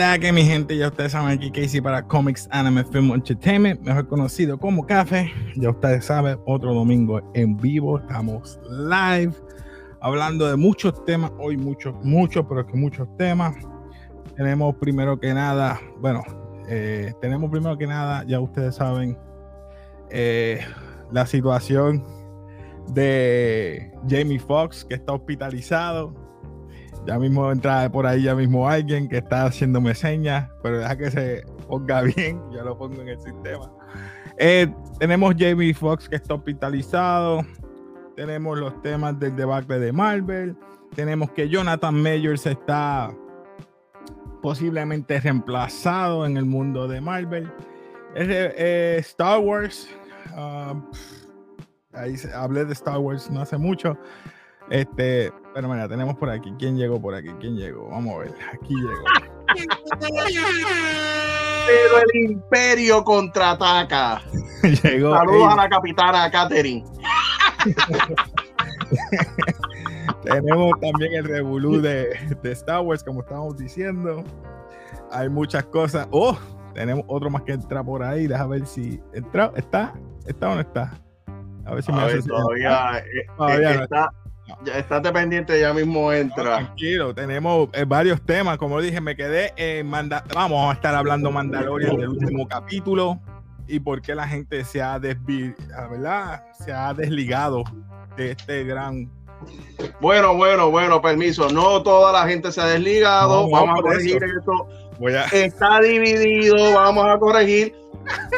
la 0.00 0.18
que 0.18 0.32
mi 0.32 0.42
gente? 0.44 0.76
Ya 0.76 0.88
ustedes 0.88 1.12
saben 1.12 1.36
aquí 1.36 1.50
Casey 1.50 1.80
para 1.80 2.02
Comics 2.02 2.48
Anime 2.52 2.84
Film 2.84 3.12
Entertainment, 3.12 3.80
mejor 3.82 4.08
conocido 4.08 4.58
como 4.58 4.86
Café. 4.86 5.30
Ya 5.56 5.68
ustedes 5.68 6.06
saben, 6.06 6.38
otro 6.46 6.72
domingo 6.72 7.20
en 7.34 7.56
vivo, 7.58 7.98
estamos 7.98 8.58
live 8.70 9.34
hablando 10.00 10.48
de 10.48 10.56
muchos 10.56 11.04
temas, 11.04 11.30
hoy 11.38 11.58
muchos, 11.58 11.94
muchos, 12.02 12.46
pero 12.48 12.66
que 12.66 12.76
muchos 12.78 13.14
temas. 13.18 13.54
Tenemos 14.36 14.74
primero 14.76 15.20
que 15.20 15.34
nada, 15.34 15.78
bueno, 16.00 16.22
eh, 16.66 17.12
tenemos 17.20 17.50
primero 17.50 17.76
que 17.76 17.86
nada, 17.86 18.24
ya 18.26 18.40
ustedes 18.40 18.76
saben, 18.76 19.18
eh, 20.08 20.60
la 21.12 21.26
situación 21.26 22.02
de 22.94 23.92
Jamie 24.08 24.38
Foxx 24.38 24.86
que 24.86 24.94
está 24.94 25.12
hospitalizado 25.12 26.14
ya 27.06 27.18
mismo 27.18 27.50
entra 27.50 27.90
por 27.90 28.06
ahí 28.06 28.22
ya 28.22 28.34
mismo 28.34 28.68
alguien 28.68 29.08
que 29.08 29.18
está 29.18 29.46
haciéndome 29.46 29.94
señas, 29.94 30.48
pero 30.62 30.78
deja 30.78 30.96
que 30.96 31.10
se 31.10 31.44
ponga 31.68 32.02
bien, 32.16 32.40
ya 32.52 32.62
lo 32.62 32.76
pongo 32.76 33.00
en 33.02 33.08
el 33.08 33.20
sistema. 33.20 33.70
Eh, 34.38 34.72
tenemos 34.98 35.34
Jamie 35.38 35.74
Foxx 35.74 36.08
que 36.08 36.16
está 36.16 36.34
hospitalizado. 36.34 37.44
Tenemos 38.16 38.58
los 38.58 38.80
temas 38.82 39.18
del 39.18 39.36
debate 39.36 39.78
de 39.78 39.92
Marvel. 39.92 40.56
Tenemos 40.94 41.30
que 41.32 41.48
Jonathan 41.48 41.94
Majors 42.02 42.46
está 42.46 43.14
posiblemente 44.42 45.20
reemplazado 45.20 46.24
en 46.24 46.36
el 46.36 46.46
mundo 46.46 46.88
de 46.88 47.00
Marvel. 47.00 47.52
Eh, 48.14 48.96
Star 49.00 49.40
Wars. 49.40 49.88
Ah, 50.34 50.74
ahí 51.92 52.14
hablé 52.34 52.64
de 52.64 52.72
Star 52.72 52.98
Wars 52.98 53.30
no 53.30 53.42
hace 53.42 53.58
mucho. 53.58 53.96
Este, 54.70 55.32
pero 55.52 55.68
mira, 55.68 55.88
tenemos 55.88 56.16
por 56.16 56.30
aquí. 56.30 56.52
¿Quién 56.58 56.76
llegó 56.76 57.00
por 57.00 57.14
aquí? 57.14 57.28
¿Quién 57.40 57.56
llegó? 57.56 57.88
Vamos 57.88 58.14
a 58.14 58.18
ver. 58.18 58.34
Aquí 58.54 58.74
llegó. 58.74 59.04
Pero 61.66 61.98
el 61.98 62.30
imperio 62.30 63.02
contraataca. 63.02 64.22
llegó. 64.82 65.14
Saludos 65.14 65.52
a 65.52 65.56
la 65.56 65.68
capitana 65.68 66.30
Catherine. 66.30 66.84
tenemos 70.22 70.72
también 70.80 71.14
el 71.14 71.24
revolú 71.24 71.80
de, 71.80 72.16
de, 72.42 72.52
Star 72.52 72.80
Wars, 72.80 73.02
como 73.02 73.20
estábamos 73.20 73.56
diciendo. 73.56 74.22
Hay 75.10 75.28
muchas 75.28 75.64
cosas. 75.64 76.06
Oh, 76.12 76.38
tenemos 76.74 77.04
otro 77.08 77.28
más 77.28 77.42
que 77.42 77.52
entra 77.52 77.82
por 77.82 78.04
ahí. 78.04 78.28
Deja 78.28 78.46
ver 78.46 78.66
si 78.66 79.00
entra. 79.12 79.52
¿Está? 79.56 79.94
¿Está 80.26 80.50
o 80.50 80.54
no 80.54 80.60
está? 80.60 80.92
A 81.64 81.74
ver 81.74 81.82
si 81.82 81.92
me 81.92 82.02
hace 82.02 82.22
todavía, 82.22 82.98
eh, 82.98 83.26
todavía 83.36 83.74
eh, 83.74 83.82
está, 83.82 84.10
ya 84.64 84.78
estate 84.78 85.12
pendiente, 85.12 85.60
ya 85.60 85.72
mismo 85.72 86.12
entra. 86.12 86.56
tranquilo, 86.56 87.14
tenemos 87.14 87.68
eh, 87.72 87.84
varios 87.86 88.20
temas. 88.22 88.58
Como 88.58 88.80
dije, 88.80 89.00
me 89.00 89.16
quedé 89.16 89.52
en 89.56 89.86
Manda 89.86 90.24
Vamos 90.34 90.70
a 90.70 90.74
estar 90.74 90.94
hablando 90.94 91.30
Mandalorian 91.30 91.96
del 91.96 92.08
último 92.08 92.46
capítulo 92.46 93.20
y 93.66 93.80
por 93.80 94.02
qué 94.02 94.14
la 94.14 94.26
gente 94.26 94.64
se 94.64 94.82
ha 94.82 94.98
¿verdad? 94.98 96.44
Se 96.52 96.72
ha 96.72 96.92
desligado 96.92 97.64
de 98.16 98.32
este 98.32 98.64
gran. 98.64 99.10
Bueno, 100.00 100.34
bueno, 100.34 100.70
bueno, 100.70 101.00
permiso. 101.00 101.48
No 101.50 101.82
toda 101.82 102.12
la 102.12 102.28
gente 102.28 102.52
se 102.52 102.60
ha 102.60 102.66
desligado. 102.66 103.48
vamos 103.48 103.78
a 103.78 103.82
corregir 103.82 104.22
esto. 104.22 104.68
Está 105.32 105.80
dividido, 105.80 106.74
vamos 106.74 107.06
a 107.06 107.18
corregir. 107.18 107.74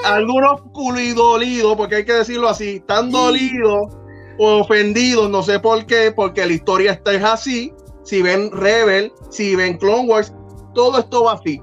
Algunos 0.04 0.62
culidolidos, 0.72 1.76
porque 1.76 1.96
hay 1.96 2.04
que 2.04 2.12
decirlo 2.12 2.48
así, 2.48 2.76
están 2.76 3.10
dolidos 3.10 3.96
ofendidos, 4.38 5.30
no 5.30 5.42
sé 5.42 5.58
por 5.60 5.86
qué, 5.86 6.12
porque 6.14 6.46
la 6.46 6.52
historia 6.52 6.92
está 6.92 7.12
es 7.12 7.22
así. 7.22 7.72
Si 8.04 8.22
ven 8.22 8.50
Rebel, 8.52 9.12
si 9.30 9.54
ven 9.54 9.78
Clone 9.78 10.08
Wars, 10.08 10.34
todo 10.74 10.98
esto 10.98 11.24
va 11.24 11.34
así. 11.34 11.60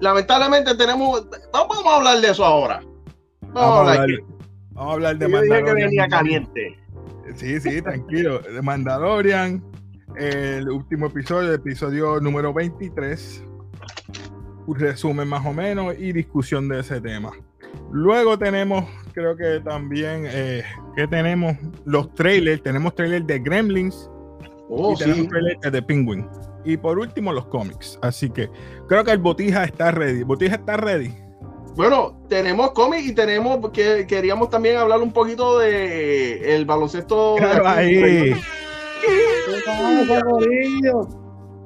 Lamentablemente 0.00 0.74
tenemos, 0.76 1.26
vamos 1.52 1.84
a 1.84 1.96
hablar 1.96 2.20
de 2.20 2.30
eso 2.30 2.44
ahora. 2.44 2.82
Vamos, 3.52 3.88
a, 3.88 3.92
hablar, 3.92 4.08
vamos 4.72 4.90
a 4.90 4.94
hablar 4.94 5.18
de 5.18 5.28
Mandalorian. 5.28 5.64
que 5.64 5.84
venía 5.84 6.08
caliente. 6.08 6.78
Sí, 7.34 7.60
sí, 7.60 7.82
tranquilo. 7.82 8.40
De 8.40 8.62
Mandalorian, 8.62 9.64
el 10.16 10.68
último 10.68 11.06
episodio, 11.06 11.48
el 11.48 11.54
episodio 11.54 12.20
número 12.20 12.52
23. 12.52 13.44
Un 14.66 14.78
resumen 14.78 15.26
más 15.26 15.44
o 15.46 15.52
menos 15.52 15.94
y 15.98 16.12
discusión 16.12 16.68
de 16.68 16.80
ese 16.80 17.00
tema. 17.00 17.32
Luego 17.90 18.38
tenemos, 18.38 18.84
creo 19.12 19.36
que 19.36 19.60
también, 19.60 20.24
eh, 20.26 20.62
que 20.96 21.06
tenemos 21.06 21.56
los 21.84 22.12
trailers. 22.14 22.62
Tenemos 22.62 22.94
trailers 22.94 23.26
de 23.26 23.38
Gremlins 23.38 24.10
oh, 24.68 24.92
y 24.92 24.96
tenemos 24.96 25.28
trailers 25.28 25.72
de 25.72 25.82
Penguin. 25.82 26.28
Y 26.64 26.76
por 26.76 26.98
último, 26.98 27.32
los 27.32 27.46
cómics. 27.46 27.98
Así 28.02 28.28
que 28.28 28.50
creo 28.88 29.04
que 29.04 29.12
el 29.12 29.18
Botija 29.18 29.64
está 29.64 29.90
ready. 29.90 30.22
¿Botija 30.22 30.56
está 30.56 30.76
ready? 30.76 31.14
Bueno, 31.76 32.20
tenemos 32.28 32.72
cómics 32.72 33.06
y 33.06 33.14
tenemos 33.14 33.70
que 33.70 34.06
queríamos 34.06 34.50
también 34.50 34.76
hablar 34.78 35.00
un 35.00 35.12
poquito 35.12 35.60
de 35.60 36.56
el 36.56 36.64
baloncesto. 36.64 37.36
ahí. 37.64 38.34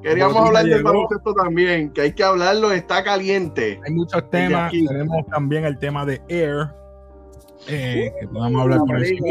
Queríamos 0.03 0.35
hablar 0.35 0.65
del 0.65 0.83
baloncesto 0.83 1.33
también, 1.33 1.91
que 1.93 2.01
hay 2.01 2.13
que 2.13 2.23
hablarlo, 2.23 2.71
está 2.71 3.03
caliente. 3.03 3.79
Hay 3.85 3.93
muchos 3.93 4.29
temas, 4.29 4.71
tenemos 4.71 5.25
también 5.27 5.63
el 5.63 5.79
tema 5.79 6.05
de 6.05 6.21
Air, 6.27 6.67
eh, 7.67 8.11
que 8.19 8.27
podamos 8.27 8.61
hablar 8.61 8.79
por 8.79 8.97
encima. 8.97 9.27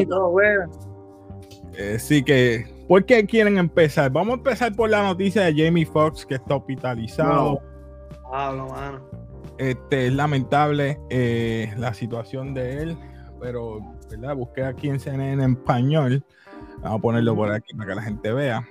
Eh, 1.75 1.99
sí 1.99 2.23
que, 2.23 2.67
¿por 2.89 3.05
qué 3.05 3.25
quieren 3.27 3.59
empezar? 3.59 4.11
Vamos 4.11 4.33
a 4.33 4.37
empezar 4.39 4.75
por 4.75 4.89
la 4.89 5.03
noticia 5.03 5.43
de 5.43 5.65
Jamie 5.65 5.85
Foxx, 5.85 6.25
que 6.25 6.37
está 6.37 6.57
hospitalizado. 6.57 7.61
Este, 9.59 10.07
es 10.07 10.13
lamentable 10.15 10.99
eh, 11.11 11.73
la 11.77 11.93
situación 11.93 12.55
de 12.55 12.83
él, 12.83 12.97
pero 13.39 13.81
¿verdad? 14.11 14.35
busqué 14.37 14.65
aquí 14.65 14.89
en 14.89 14.99
CNN 14.99 15.45
en 15.45 15.53
español. 15.53 16.25
Vamos 16.81 16.99
a 16.99 17.03
ponerlo 17.03 17.37
por 17.37 17.53
aquí 17.53 17.75
para 17.75 17.91
que 17.91 17.95
la 17.95 18.03
gente 18.03 18.33
vea. 18.33 18.67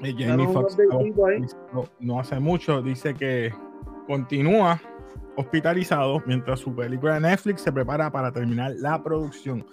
Jamie 0.00 0.48
Foxx 0.48 0.76
no, 2.00 2.20
hace 2.20 2.40
mucho 2.40 2.80
dice 2.80 3.14
que 3.14 3.52
continúa 4.06 4.80
hospitalizado 5.36 6.22
mientras 6.26 6.60
su 6.60 6.74
película 6.74 7.14
de 7.14 7.20
Netflix 7.20 7.62
se 7.62 7.72
prepara 7.72 8.10
para 8.10 8.32
terminar 8.32 8.72
la 8.76 9.02
producción. 9.02 9.66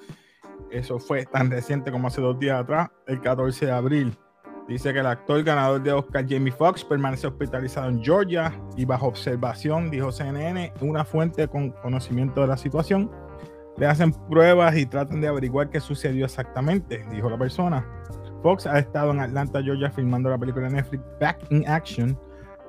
Eso 0.69 0.99
fue 0.99 1.25
tan 1.25 1.49
reciente 1.49 1.91
como 1.91 2.07
hace 2.07 2.21
dos 2.21 2.37
días 2.39 2.61
atrás, 2.61 2.89
el 3.07 3.21
14 3.21 3.65
de 3.65 3.71
abril. 3.71 4.17
Dice 4.67 4.91
que 4.91 4.99
el 4.99 5.05
actor 5.05 5.41
ganador 5.43 5.81
de 5.81 5.93
Oscar, 5.93 6.25
Jamie 6.27 6.51
Foxx, 6.51 6.83
permanece 6.83 7.25
hospitalizado 7.25 7.87
en 7.87 8.03
Georgia 8.03 8.53
y 8.75 8.83
bajo 8.83 9.07
observación, 9.07 9.89
dijo 9.89 10.11
CNN, 10.11 10.73
una 10.81 11.05
fuente 11.05 11.47
con 11.47 11.71
conocimiento 11.71 12.41
de 12.41 12.47
la 12.47 12.57
situación. 12.57 13.09
Le 13.77 13.85
hacen 13.85 14.11
pruebas 14.29 14.75
y 14.75 14.85
tratan 14.85 15.21
de 15.21 15.29
averiguar 15.29 15.69
qué 15.69 15.79
sucedió 15.79 16.25
exactamente, 16.25 17.05
dijo 17.11 17.29
la 17.29 17.37
persona. 17.37 17.85
Fox 18.41 18.67
ha 18.67 18.79
estado 18.79 19.11
en 19.11 19.19
Atlanta, 19.19 19.61
Georgia, 19.61 19.89
filmando 19.89 20.29
la 20.29 20.37
película 20.37 20.67
de 20.67 20.75
Netflix 20.75 21.03
Back 21.19 21.39
in 21.49 21.67
Action. 21.67 22.17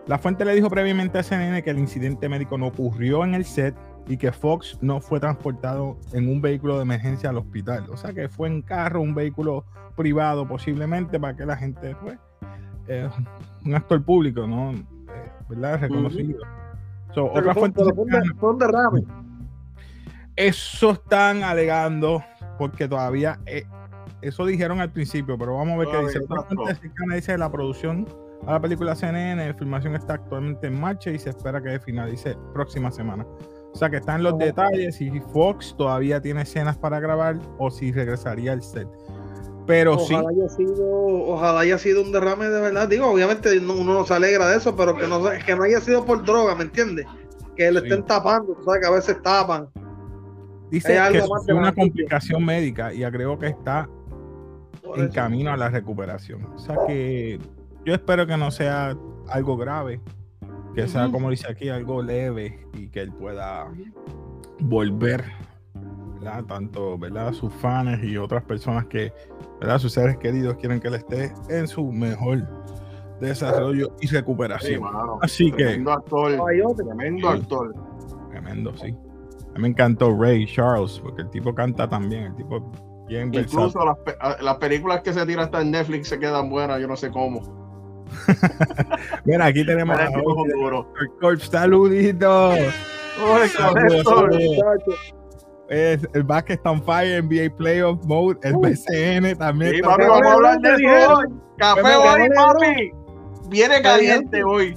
La 0.07 0.19
fuente 0.19 0.45
le 0.45 0.55
dijo 0.55 0.71
previamente 0.71 1.19
a 1.19 1.23
CNN 1.23 1.63
que 1.63 1.71
el 1.71 1.79
incidente 1.79 2.29
médico 2.29 2.57
no 2.57 2.69
ocurrió 2.69 3.25
en 3.25 3.35
el 3.35 3.45
set 3.45 3.77
y 4.07 4.17
que 4.17 4.33
Fox 4.33 4.79
no 4.81 5.01
fue 5.01 5.21
transportado 5.21 5.99
en 6.13 6.29
un 6.29 6.41
vehículo 6.41 6.77
de 6.77 6.83
emergencia 6.83 7.29
al 7.29 7.37
hospital. 7.37 7.85
O 7.91 7.97
sea 7.97 8.15
que 8.15 8.29
fue 8.29 8.49
en 8.49 8.63
carro, 8.63 9.03
un 9.03 9.15
vehículo 9.15 9.67
privado 9.97 10.49
posiblemente 10.49 11.21
para 11.21 11.37
que 11.37 11.45
la 11.45 11.57
gente, 11.57 11.95
pues, 12.01 12.19
eh, 12.87 13.09
un 13.67 13.75
actor 13.75 14.03
público, 14.03 14.47
¿no? 14.47 14.73
Eh, 14.73 14.85
¿Verdad? 15.51 15.81
Reconocido. 15.81 16.41
otra 17.15 17.55
fuente 17.55 17.83
Eso 20.37 20.93
están 20.93 21.43
alegando 21.43 22.25
porque 22.57 22.89
todavía 22.89 23.39
eh, 23.45 23.65
eso 24.23 24.47
dijeron 24.47 24.81
al 24.81 24.91
principio, 24.91 25.39
pero 25.39 25.57
vamos 25.57 25.75
a 25.75 25.79
ver 25.79 25.89
qué 25.89 25.99
dice. 25.99 26.21
Cercana 26.81 27.15
dice 27.15 27.39
la 27.39 27.51
producción 27.51 28.07
a 28.47 28.53
la 28.53 28.61
película 28.61 28.95
CNN, 28.95 29.47
la 29.47 29.55
filmación 29.55 29.95
está 29.95 30.15
actualmente 30.15 30.67
en 30.67 30.81
marcha 30.81 31.11
y 31.11 31.19
se 31.19 31.31
espera 31.31 31.63
que 31.63 31.79
finalice 31.81 32.37
próxima 32.53 32.91
semana. 32.91 33.27
O 33.73 33.77
sea 33.77 33.91
que 33.91 33.97
están 33.97 34.23
los 34.23 34.39
detalles 34.39 34.97
si 34.97 35.21
Fox 35.33 35.75
todavía 35.77 36.21
tiene 36.21 36.43
escenas 36.43 36.77
para 36.77 37.01
grabar 37.01 37.39
o 37.59 37.71
si 37.71 37.93
regresaría 37.93 38.53
al 38.53 38.63
set. 38.63 38.89
Pero 39.67 39.95
ojalá 39.95 40.31
sí. 40.31 40.41
Haya 40.41 40.49
sido, 40.49 41.07
ojalá 41.27 41.61
haya 41.61 41.79
sido 41.79 42.03
un 42.03 42.11
derrame 42.11 42.49
de 42.49 42.61
verdad. 42.61 42.89
Digo, 42.89 43.07
obviamente 43.07 43.59
uno 43.59 43.85
no 43.85 44.07
se 44.07 44.15
alegra 44.15 44.49
de 44.49 44.57
eso, 44.57 44.75
pero 44.75 44.97
que 44.97 45.07
no, 45.07 45.23
que 45.45 45.55
no 45.55 45.65
haya 45.65 45.81
sido 45.81 46.05
por 46.07 46.25
droga, 46.25 46.55
¿me 46.55 46.65
entiendes? 46.65 47.07
Que 47.55 47.71
le 47.71 47.81
estén 47.81 48.03
tapando, 48.05 48.55
tú 48.55 48.65
sabes 48.65 48.81
que 48.81 48.87
a 48.87 48.91
veces 48.91 49.23
tapan. 49.23 49.69
Dice 50.71 50.99
que 51.13 51.19
es 51.19 51.29
una 51.49 51.75
complicación 51.75 52.45
médica 52.45 52.93
y 52.93 53.05
agregó 53.05 53.39
que 53.39 53.49
está 53.49 53.89
en 54.97 55.09
camino 55.09 55.51
a 55.53 55.57
la 55.57 55.69
recuperación. 55.69 56.45
O 56.55 56.59
sea 56.59 56.77
que 56.87 57.39
yo 57.85 57.95
espero 57.95 58.27
que 58.27 58.37
no 58.37 58.51
sea 58.51 58.97
algo 59.29 59.57
grave, 59.57 60.01
que 60.75 60.87
sea 60.89 61.11
como 61.11 61.31
dice 61.31 61.51
aquí, 61.51 61.69
algo 61.69 62.03
leve 62.03 62.67
y 62.75 62.89
que 62.89 63.01
él 63.01 63.13
pueda 63.13 63.69
volver, 64.61 65.25
¿verdad? 66.15 66.45
Tanto, 66.45 66.99
¿verdad? 66.99 67.33
Sus 67.33 67.53
fans 67.55 68.03
y 68.03 68.17
otras 68.17 68.45
personas 68.45 68.87
que, 68.87 69.13
¿verdad? 69.61 69.79
Sus 69.79 69.93
seres 69.93 70.17
queridos 70.19 70.57
quieren 70.57 70.81
que 70.81 70.89
él 70.89 70.95
esté 70.95 71.33
en 71.49 71.67
su 71.67 71.91
mejor 71.93 72.47
desarrollo 73.21 73.95
y 74.01 74.07
recuperación. 74.07 74.83
Así 75.21 75.51
que. 75.51 75.65
Tremendo 75.65 75.93
actor. 75.93 76.77
Tremendo 76.77 77.29
actor. 77.29 77.75
Tremendo, 78.31 78.77
sí. 78.77 78.95
A 79.51 79.55
mí 79.55 79.63
me 79.63 79.69
encantó 79.69 80.17
Ray 80.17 80.47
Charles, 80.47 81.01
porque 81.01 81.23
el 81.23 81.31
tipo 81.31 81.55
canta 81.55 81.89
también. 81.89 82.25
El 82.25 82.37
tipo 82.37 82.71
bien 83.09 83.33
Incluso 83.33 83.85
las, 83.85 84.41
las, 84.41 84.57
películas 84.57 85.03
que 85.03 85.13
se 85.13 85.25
tiran 85.27 85.47
hasta 85.47 85.61
en 85.61 85.71
Netflix 85.71 86.09
se 86.09 86.19
quedan 86.19 86.49
buenas, 86.51 86.81
yo 86.81 86.87
no 86.87 86.97
sé 86.97 87.11
cómo. 87.11 87.59
Mira, 89.25 89.47
aquí 89.47 89.65
tenemos 89.65 89.99
a 89.99 90.09
Corp, 91.21 91.41
saludito. 91.41 92.53
Es 95.69 96.09
el 96.15 96.23
Basket 96.23 96.55
está 96.55 96.71
on 96.71 96.83
fire, 96.83 97.23
NBA 97.23 97.55
Playoff 97.57 98.03
Mode, 98.05 98.39
el 98.43 98.57
BCN 98.57 99.37
también. 99.37 99.75
Sí, 99.77 99.83
papi, 99.83 100.05
vamos 100.05 100.27
a 100.27 100.33
hablar 100.33 100.61
de 100.61 100.75
eso 100.75 101.15
hoy. 101.15 101.27
Café 101.59 101.97
hoy, 101.97 102.29
papi. 102.35 102.93
Viene 103.51 103.83
caliente 103.83 104.43
hoy. 104.45 104.75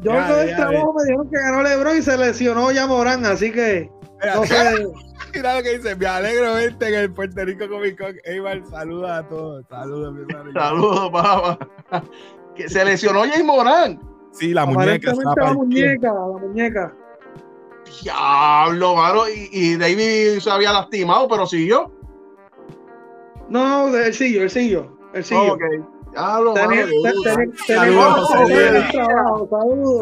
Yo 0.00 0.12
en 0.12 0.48
el 0.48 0.56
trabajo 0.56 0.94
me 0.94 1.02
dijeron 1.02 1.30
que 1.30 1.36
ganó 1.36 1.62
Lebron 1.62 1.98
y 1.98 2.02
se 2.02 2.16
lesionó 2.16 2.70
ya 2.70 2.86
Morán, 2.86 3.24
así 3.26 3.50
que 3.52 3.90
no 4.34 4.44
sé. 4.46 4.86
Mira 5.34 5.56
lo 5.56 5.62
que 5.62 5.78
dice, 5.78 5.96
me 5.96 6.06
alegro 6.06 6.54
verte 6.54 6.88
en 6.88 6.94
el 6.94 7.12
Puerto 7.12 7.44
Rico 7.44 7.68
Comic 7.68 7.98
Con. 7.98 8.16
Eibar, 8.24 8.62
saluda 8.70 9.18
a 9.18 9.28
todos. 9.28 9.64
Saludos, 9.68 10.14
mi 10.14 10.22
hermano. 10.22 10.52
Saludos, 10.52 11.10
papá. 11.10 11.58
Que 12.54 12.68
se 12.68 12.84
lesionó 12.84 13.22
Jay 13.22 13.42
Morán. 13.44 14.00
Sí, 14.32 14.52
la 14.52 14.66
muñeca. 14.66 15.14
La 15.36 15.52
muñeca, 15.54 16.12
la 16.12 16.26
muñeca. 16.26 16.94
Diablo, 18.02 18.96
mano. 18.96 19.28
Y, 19.28 19.48
y 19.52 19.76
David 19.76 20.40
se 20.40 20.50
había 20.50 20.72
lastimado, 20.72 21.28
pero 21.28 21.46
siguió. 21.46 21.92
No, 23.48 23.88
no, 23.88 23.96
él 23.96 24.12
siguió, 24.12 24.42
él 24.42 24.50
siguió. 24.50 24.98
Él 25.14 25.24
siguió. 25.24 25.54
Ok. 25.54 25.62
Diablo, 26.10 26.54
Saludos, 27.66 28.28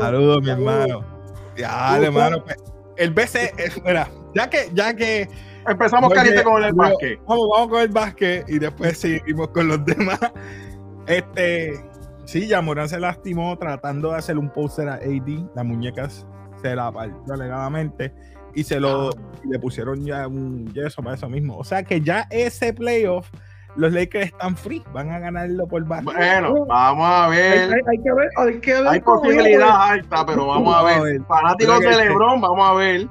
saludos, 0.01 0.43
mi 0.43 0.51
hermano. 0.51 1.05
Dale, 1.57 2.07
hermano. 2.07 2.43
Pues, 2.43 2.57
el 2.97 3.11
BC, 3.11 3.53
mira, 3.85 4.09
ya 4.35 4.51
que, 4.51 4.71
ya 4.73 4.95
que 4.95 5.29
empezamos 5.67 6.13
caliente 6.13 6.43
con 6.43 6.63
el 6.63 6.73
básquet. 6.73 7.19
Vamos, 7.27 7.49
vamos 7.53 7.69
con 7.69 7.81
el 7.81 7.89
básquet 7.89 8.49
y 8.49 8.59
después 8.59 8.99
seguimos 8.99 9.49
con 9.49 9.69
los 9.69 9.85
demás. 9.85 10.21
Este, 11.07 11.73
sí, 12.25 12.47
ya 12.47 12.61
Morán 12.61 12.89
se 12.89 13.01
lastimó 13.01 13.57
tratando 13.59 14.11
de 14.11 14.19
hacer 14.19 14.39
un 14.39 14.51
póster 14.51 14.89
a 14.89 14.95
AD. 14.95 15.55
Las 15.55 15.65
muñecas 15.65 16.27
se 16.61 16.75
la 16.75 16.91
partió 16.93 17.35
alegadamente 17.35 18.13
y 18.55 18.65
se 18.65 18.81
lo 18.81 19.11
le 19.45 19.59
pusieron 19.59 20.05
ya 20.05 20.27
un 20.27 20.73
yeso 20.73 21.03
para 21.03 21.17
eso 21.17 21.29
mismo. 21.29 21.57
O 21.57 21.65
sea 21.65 21.83
que 21.83 22.01
ya 22.01 22.27
ese 22.31 22.73
playoff 22.73 23.31
los 23.77 23.93
Lakers 23.93 24.27
están 24.27 24.57
free, 24.57 24.83
van 24.93 25.11
a 25.13 25.21
ganarlo 25.21 25.67
por 25.69 25.85
básquet. 25.85 26.15
Bueno, 26.15 26.67
vamos 26.67 27.07
a 27.07 27.29
ver. 27.29 27.73
Hay, 27.89 27.99
que 27.99 28.13
ver, 28.13 28.29
hay 28.37 28.61
que 28.61 28.75
ver. 28.75 28.89
Hay 28.89 29.01
posibilidad 29.01 29.91
alta, 29.91 30.27
pero 30.27 30.47
vamos 30.49 30.75
a 30.75 30.83
ver. 30.83 31.23
Fanáticos 31.29 31.81
de 31.81 31.97
LeBron, 31.97 32.41
vamos 32.41 32.69
a 32.69 32.75
ver. 32.75 33.09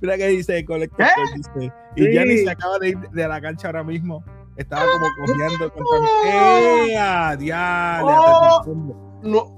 Mira 0.00 0.16
que 0.16 0.28
dice 0.28 0.64
Colector, 0.64 1.06
dice. 1.34 1.72
Y 1.96 2.14
ya 2.14 2.24
ni 2.24 2.38
se 2.38 2.50
acaba 2.50 2.78
de 2.78 2.90
ir 2.90 2.98
de 2.98 3.28
la 3.28 3.40
cancha 3.40 3.68
ahora 3.68 3.84
mismo. 3.84 4.24
Estaba 4.56 4.84
como 4.90 5.06
cogiendo 5.16 5.72
contra 5.72 6.00
mí. 6.00 6.08
¡Eh! 6.26 6.96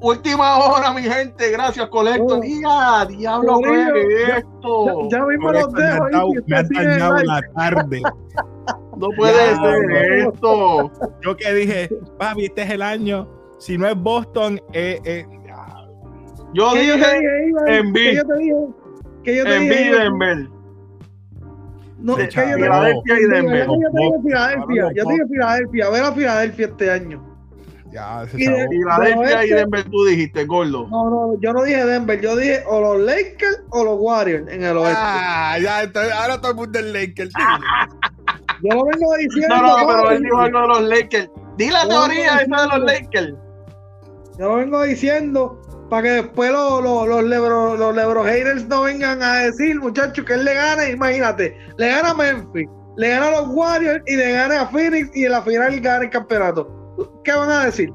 Última 0.00 0.58
hora, 0.58 0.92
mi 0.92 1.02
gente. 1.02 1.50
Gracias, 1.50 1.88
Colector. 1.88 2.38
Oh. 2.38 3.06
diablo, 3.06 3.60
¿qué 3.62 4.38
esto? 4.38 5.08
Ya, 5.08 5.24
mismo 5.24 5.52
los 5.52 5.72
dejo. 5.72 6.32
Me 6.46 6.56
ha 6.56 6.62
dañado 6.62 7.16
la 7.22 7.40
tarde. 7.54 8.02
No 8.96 9.08
puede 9.16 9.56
ser 9.56 10.12
esto. 10.28 10.92
Yo 11.22 11.36
que 11.36 11.52
dije, 11.54 11.88
papi, 12.18 12.44
este 12.44 12.62
es 12.62 12.70
el 12.70 12.82
año. 12.82 13.26
Si 13.58 13.76
no 13.76 13.88
es 13.88 13.96
Boston, 13.96 14.60
eh, 14.72 15.00
eh. 15.04 15.26
Yo 16.54 16.72
dije, 16.74 17.04
en 17.66 17.92
B. 17.92 18.22
Que 19.24 19.36
yo 19.36 19.44
te 19.44 19.56
en 19.56 19.62
dije. 19.62 20.04
En 20.04 20.18
B, 20.18 20.48
No, 22.00 22.16
que 22.16 22.24
yo 22.24 22.30
Filadelfia 22.30 23.20
y 23.20 23.24
Denver. 23.24 23.66
Yo 23.66 23.90
te 23.90 23.98
dije 23.98 24.18
Filadelfia. 24.22 24.92
Yo 24.94 25.04
te 25.04 25.26
Filadelfia. 25.28 25.86
A 25.86 25.90
ver 25.90 26.02
a 26.02 26.12
Filadelfia 26.12 26.66
este 26.66 26.90
año. 26.90 27.32
Ya, 27.92 28.24
y 28.32 28.46
de, 28.46 28.68
Filadelfia 28.68 29.44
y 29.44 29.50
Denver 29.50 29.84
tú 29.84 30.04
dijiste, 30.06 30.46
gordo. 30.46 30.88
No, 30.88 31.10
no, 31.10 31.40
yo 31.40 31.52
no 31.52 31.62
dije 31.62 31.84
Denver, 31.84 32.18
yo 32.22 32.36
dije 32.36 32.64
o 32.66 32.80
los 32.80 33.00
Lakers 33.02 33.64
o 33.68 33.84
los 33.84 33.98
Warriors 34.00 34.50
en 34.50 34.64
el 34.64 34.78
oeste. 34.78 34.96
Ah, 34.98 35.58
ya, 35.62 35.82
entonces, 35.82 36.10
ahora 36.10 36.40
todo 36.40 36.52
el 36.52 36.56
mundo 36.56 36.78
es 36.78 36.86
Lakers. 36.86 37.32
yo 38.62 38.74
lo 38.74 38.84
vengo 38.86 39.14
diciendo. 39.18 39.56
No, 39.56 39.78
no, 39.78 39.86
pero 39.86 40.10
él 40.10 40.22
dijo 40.22 40.38
algo 40.38 40.60
de 40.62 40.68
los 40.68 40.82
Lakers. 40.84 41.30
Di 41.58 41.70
la 41.70 41.86
teoría 41.86 42.36
esa 42.38 42.62
de 42.62 42.68
los 42.68 42.78
Lakers. 42.78 43.34
Yo 44.38 44.48
lo 44.48 44.54
vengo 44.56 44.82
diciendo 44.84 45.61
para 45.92 46.04
que 46.04 46.10
después 46.22 46.50
los, 46.50 46.82
los, 46.82 47.06
los, 47.06 47.22
Lebro, 47.22 47.76
los 47.76 47.94
Lebro 47.94 48.24
haters 48.24 48.66
no 48.66 48.84
vengan 48.84 49.22
a 49.22 49.40
decir, 49.40 49.78
muchachos, 49.78 50.24
que 50.24 50.32
él 50.32 50.42
le 50.46 50.54
gane. 50.54 50.92
Imagínate, 50.92 51.54
le 51.76 51.86
gana 51.86 52.12
a 52.12 52.14
Memphis, 52.14 52.66
le 52.96 53.10
gana 53.10 53.28
a 53.28 53.30
los 53.42 53.48
Warriors 53.50 54.02
y 54.06 54.16
le 54.16 54.32
gana 54.32 54.62
a 54.62 54.68
Phoenix 54.68 55.14
y 55.14 55.26
en 55.26 55.32
la 55.32 55.42
final 55.42 55.78
gana 55.80 56.04
el 56.04 56.10
campeonato. 56.10 57.20
¿Qué 57.24 57.32
van 57.32 57.50
a 57.50 57.66
decir? 57.66 57.92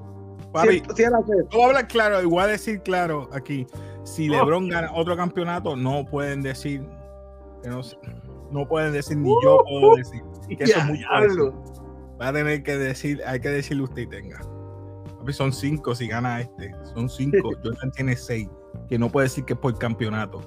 Papi, 0.53 0.83
si, 0.95 1.05
voy 1.05 1.63
a 1.63 1.65
hablar 1.65 1.87
claro, 1.87 2.21
igual 2.21 2.49
decir 2.51 2.83
claro 2.83 3.31
aquí. 3.33 3.65
Si 4.03 4.29
oh. 4.29 4.33
LeBron 4.33 4.69
gana 4.69 4.91
otro 4.93 5.17
campeonato, 5.17 5.75
no 5.75 6.05
pueden 6.05 6.43
decir 6.43 6.87
que 7.63 7.69
no, 7.69 7.81
no 8.51 8.67
pueden 8.67 8.93
decir 8.93 9.17
ni 9.17 9.33
yo 9.43 9.57
puedo 9.67 9.95
decir 9.95 10.21
que 10.55 10.63
eso 10.65 10.77
es 10.77 10.85
muy 10.85 11.03
Va 12.21 12.27
a 12.27 12.33
tener 12.33 12.61
que 12.61 12.77
decir, 12.77 13.23
hay 13.25 13.39
que 13.39 13.49
decirle 13.49 13.85
usted 13.85 14.03
y 14.03 14.07
tenga. 14.07 14.39
Papi, 15.27 15.33
son 15.33 15.51
cinco 15.51 15.93
si 15.93 16.07
gana 16.07 16.39
este. 16.39 16.71
Son 16.93 17.09
cinco. 17.09 17.51
Jordan 17.63 17.91
tiene 17.91 18.15
seis. 18.15 18.47
Que 18.87 18.97
no 18.97 19.09
puede 19.09 19.25
decir 19.25 19.43
que 19.43 19.53
es 19.53 19.59
por 19.59 19.77
campeonato. 19.77 20.39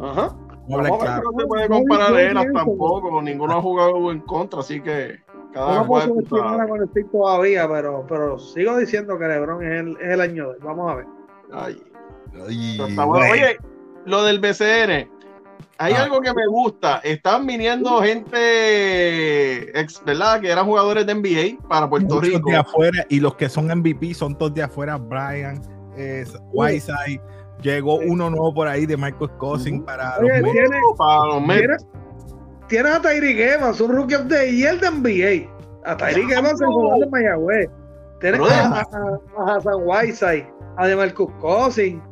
Ajá. 0.00 0.36
No, 0.66 0.98
claro. 0.98 1.30
no 1.30 1.40
se 1.40 1.46
puede 1.46 1.68
comparar 1.68 2.36
a 2.36 2.52
tampoco. 2.52 3.22
Ninguno 3.22 3.52
ha 3.52 3.62
jugado 3.62 4.10
en 4.10 4.20
contra, 4.20 4.60
así 4.60 4.80
que 4.80 5.20
no 5.54 5.86
puedo 5.86 6.06
subestimar 6.06 6.68
con 6.68 6.80
el 6.82 7.10
todavía, 7.10 7.68
pero, 7.68 8.04
pero 8.08 8.38
sigo 8.38 8.76
diciendo 8.78 9.18
que 9.18 9.28
LeBron 9.28 9.62
es 9.62 9.80
el, 9.80 9.96
es 10.00 10.12
el 10.14 10.20
año 10.20 10.52
de 10.52 10.58
Vamos 10.58 10.90
a 10.90 10.94
ver. 10.96 11.06
Ay. 11.52 11.82
Oye, 12.42 13.56
lo 14.06 14.24
del 14.24 14.40
BCN. 14.40 15.13
Hay 15.78 15.92
ah. 15.94 16.04
algo 16.04 16.20
que 16.20 16.32
me 16.32 16.46
gusta. 16.46 16.98
Están 16.98 17.46
viniendo 17.46 18.00
gente, 18.00 19.78
ex, 19.78 20.02
¿verdad? 20.04 20.40
Que 20.40 20.50
eran 20.50 20.66
jugadores 20.66 21.06
de 21.06 21.14
NBA 21.14 21.68
para 21.68 21.88
Puerto 21.88 22.20
Rico. 22.20 22.50
de 22.50 22.56
afuera 22.56 23.04
y 23.08 23.20
los 23.20 23.34
que 23.34 23.48
son 23.48 23.66
MVP 23.66 24.14
son 24.14 24.36
todos 24.36 24.54
de 24.54 24.62
afuera. 24.62 24.96
Brian, 24.96 25.60
es, 25.96 26.36
Whiteside. 26.52 27.20
Llegó 27.62 27.96
uno 27.96 28.30
nuevo 28.30 28.52
por 28.52 28.68
ahí 28.68 28.84
de 28.84 28.96
Michael 28.96 29.30
Cousins 29.38 29.82
para, 29.84 30.20
los 30.20 30.30
tiene, 30.30 30.78
para 30.98 31.26
los 31.26 31.42
Mets 31.42 31.86
tienes 32.68 32.92
a 32.92 33.00
Tyreek 33.00 33.38
Evans, 33.38 33.80
un 33.80 33.92
rookie 33.92 34.14
of 34.14 34.28
the 34.28 34.52
year 34.52 34.78
de 34.80 34.90
NBA. 34.90 35.50
A 35.84 35.96
Tyreek 35.96 36.30
Evans 36.30 36.60
en 36.60 36.72
jugador 36.72 37.00
de 37.00 37.10
Mayagüez. 37.10 37.68
Tienes 38.20 38.40
a, 38.40 38.80
a, 38.80 39.56
Hassan 39.56 39.74
Whiteside, 39.84 40.46
a 40.76 40.86
DeMarcus 40.86 41.30
Cousins. 41.40 42.02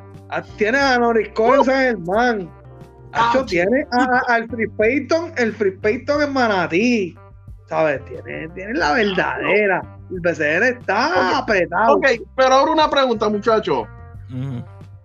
tienes 0.57 0.81
a 0.81 0.99
Norris 0.99 1.31
Collins 1.31 1.69
en 1.69 1.87
el 1.87 1.99
man. 3.13 3.47
Tiene 3.47 3.87
al 4.29 4.49
Free 4.49 4.69
Payton, 4.69 5.33
el 5.37 5.53
Free 5.53 5.73
Payton 5.73 6.23
en 6.23 6.33
Manatí. 6.33 7.17
¿Sabes? 7.69 8.05
Tiene, 8.05 8.49
tiene 8.49 8.75
la 8.75 8.93
verdadera. 8.93 9.83
El 10.11 10.21
BCN 10.21 10.63
está 10.79 11.39
apretado. 11.39 11.97
Ok, 11.97 12.07
pero 12.37 12.55
ahora 12.55 12.73
una 12.73 12.91
pregunta, 12.91 13.29
muchacho. 13.29 13.87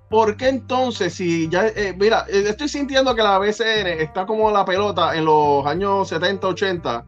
¿por 0.10 0.38
qué 0.38 0.50
entonces 0.50 1.14
si 1.14 1.50
ya, 1.50 1.68
eh, 1.68 1.96
mira, 1.98 2.26
eh, 2.30 2.46
estoy 2.48 2.70
sintiendo 2.70 3.14
que 3.16 3.22
la 3.22 3.38
BCN 3.40 3.88
está 4.00 4.26
como 4.26 4.52
la 4.52 4.64
pelota 4.66 5.16
en 5.16 5.26
los 5.26 5.66
años 5.66 6.08
70, 6.10 6.48
80, 6.48 7.06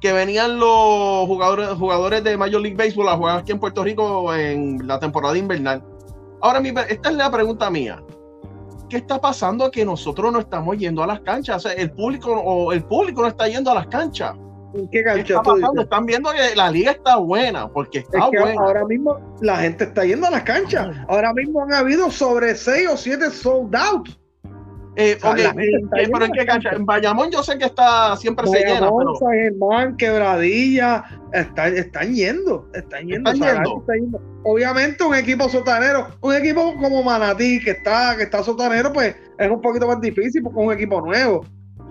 que 0.00 0.12
venían 0.12 0.58
los 0.58 1.26
jugadores, 1.26 1.68
jugadores 1.70 2.24
de 2.24 2.36
Major 2.36 2.60
League 2.60 2.76
Baseball 2.76 3.08
a 3.08 3.16
jugar 3.16 3.38
aquí 3.38 3.52
en 3.52 3.60
Puerto 3.60 3.84
Rico 3.84 4.34
en 4.34 4.86
la 4.86 4.98
temporada 4.98 5.36
invernal. 5.36 5.82
Ahora, 6.40 6.60
esta 6.88 7.10
es 7.10 7.16
la 7.16 7.30
pregunta 7.30 7.70
mía. 7.70 8.02
¿Qué 8.90 8.96
está 8.96 9.20
pasando 9.20 9.70
que 9.70 9.84
nosotros 9.84 10.32
no 10.32 10.40
estamos 10.40 10.76
yendo 10.76 11.02
a 11.02 11.06
las 11.06 11.20
canchas? 11.20 11.64
O 11.64 11.68
sea, 11.68 11.72
el 11.72 11.92
público 11.92 12.32
o 12.32 12.72
el 12.72 12.82
público 12.84 13.22
no 13.22 13.28
está 13.28 13.46
yendo 13.46 13.70
a 13.70 13.74
las 13.74 13.86
canchas. 13.86 14.34
¿Qué 14.90 15.02
cancha 15.02 15.40
Están 15.80 16.06
viendo 16.06 16.30
que 16.30 16.56
la 16.56 16.70
liga 16.70 16.92
está 16.92 17.16
buena, 17.16 17.68
porque 17.68 18.00
está 18.00 18.26
buena. 18.26 18.60
Ahora 18.60 18.84
mismo 18.84 19.18
la 19.40 19.58
gente 19.58 19.84
está 19.84 20.04
yendo 20.04 20.26
a 20.26 20.30
las 20.30 20.42
canchas. 20.42 20.96
Ahora 21.08 21.32
mismo 21.32 21.62
han 21.62 21.72
habido 21.72 22.10
sobre 22.10 22.54
6 22.54 22.88
o 22.92 22.96
7 22.96 23.30
sold 23.30 23.74
out. 23.76 24.08
Eh, 24.96 25.16
pero 25.22 26.24
en 26.24 26.32
qué 26.32 26.44
cancha? 26.44 26.70
En 26.70 26.84
Bayamón 26.84 27.30
yo 27.30 27.44
sé 27.44 27.56
que 27.58 27.66
está 27.66 28.16
siempre 28.16 28.46
se 28.48 28.58
llena. 28.58 28.90
Pero... 28.90 29.14
San 29.20 29.32
Germán, 29.32 29.96
Quebradilla, 29.96 31.04
están, 31.32 31.76
están 31.76 32.14
yendo, 32.14 32.68
están 32.74 33.06
yendo, 33.06 33.32
yendo. 33.32 34.20
Obviamente 34.42 35.04
un 35.04 35.14
equipo 35.14 35.48
sotanero, 35.48 36.08
un 36.20 36.34
equipo 36.34 36.74
como 36.80 37.02
Manatí 37.02 37.60
que 37.62 37.72
está, 37.72 38.16
que 38.16 38.24
está 38.24 38.42
sotanero, 38.42 38.92
pues 38.92 39.14
es 39.38 39.50
un 39.50 39.60
poquito 39.60 39.86
más 39.86 40.00
difícil 40.00 40.42
porque 40.42 40.60
es 40.60 40.66
un 40.66 40.72
equipo 40.72 41.00
nuevo 41.00 41.44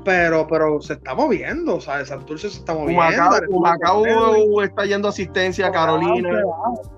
pero, 0.04 0.48
pero 0.48 0.82
se 0.82 0.94
está 0.94 1.14
moviendo, 1.14 1.76
o 1.76 1.82
sea, 1.82 2.06
Santurce 2.06 2.50
se 2.50 2.60
está 2.60 2.74
moviendo. 2.74 3.04
Macao 3.60 4.64
está 4.64 4.86
yendo 4.86 5.08
asistencia 5.08 5.68
a 5.68 5.72
Carolina. 5.72 6.42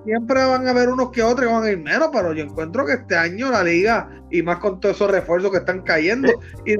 Siempre 0.05 0.45
van 0.45 0.67
a 0.67 0.71
haber 0.71 0.89
unos 0.89 1.11
que 1.11 1.23
otros 1.23 1.47
que 1.47 1.53
van 1.53 1.63
a 1.63 1.71
ir 1.71 1.79
menos, 1.79 2.09
pero 2.11 2.33
yo 2.33 2.43
encuentro 2.43 2.85
que 2.85 2.93
este 2.93 3.17
año 3.17 3.49
la 3.51 3.63
liga, 3.63 4.09
y 4.29 4.41
más 4.43 4.59
con 4.59 4.79
todos 4.79 4.95
esos 4.95 5.11
refuerzos 5.11 5.51
que 5.51 5.57
están 5.57 5.81
cayendo, 5.81 6.29
eh, 6.29 6.37
y 6.65 6.77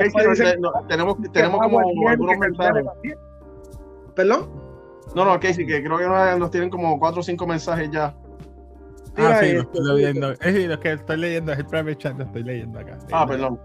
tenemos, 0.88 1.18
tenemos 1.34 1.62
como 1.62 1.80
algunos 2.08 2.38
mensajes. 2.38 2.86
¿Perdón? 4.16 4.61
No, 5.16 5.26
no, 5.26 5.40
Casey, 5.40 5.66
que 5.66 5.84
creo 5.84 5.98
que 5.98 6.40
nos 6.40 6.52
tienen 6.52 6.70
como 6.70 6.98
cuatro 7.00 7.20
o 7.20 7.24
cinco 7.24 7.46
mensajes 7.46 7.90
ya. 7.92 8.16
Ah, 9.18 9.40
sí, 9.42 9.52
lo 9.52 9.62
estoy 9.62 9.96
leyendo. 9.96 10.32
Es 10.32 10.68
lo 10.68 10.80
que 10.80 10.94
estoy 10.94 11.18
leyendo 11.18 11.52
es 11.52 11.60
el 11.60 11.66
private 11.66 11.98
chat, 11.98 12.18
lo 12.18 12.24
estoy 12.24 12.44
leyendo 12.44 12.80
acá. 12.80 12.98
Ah, 13.12 13.28
perdón. 13.28 13.60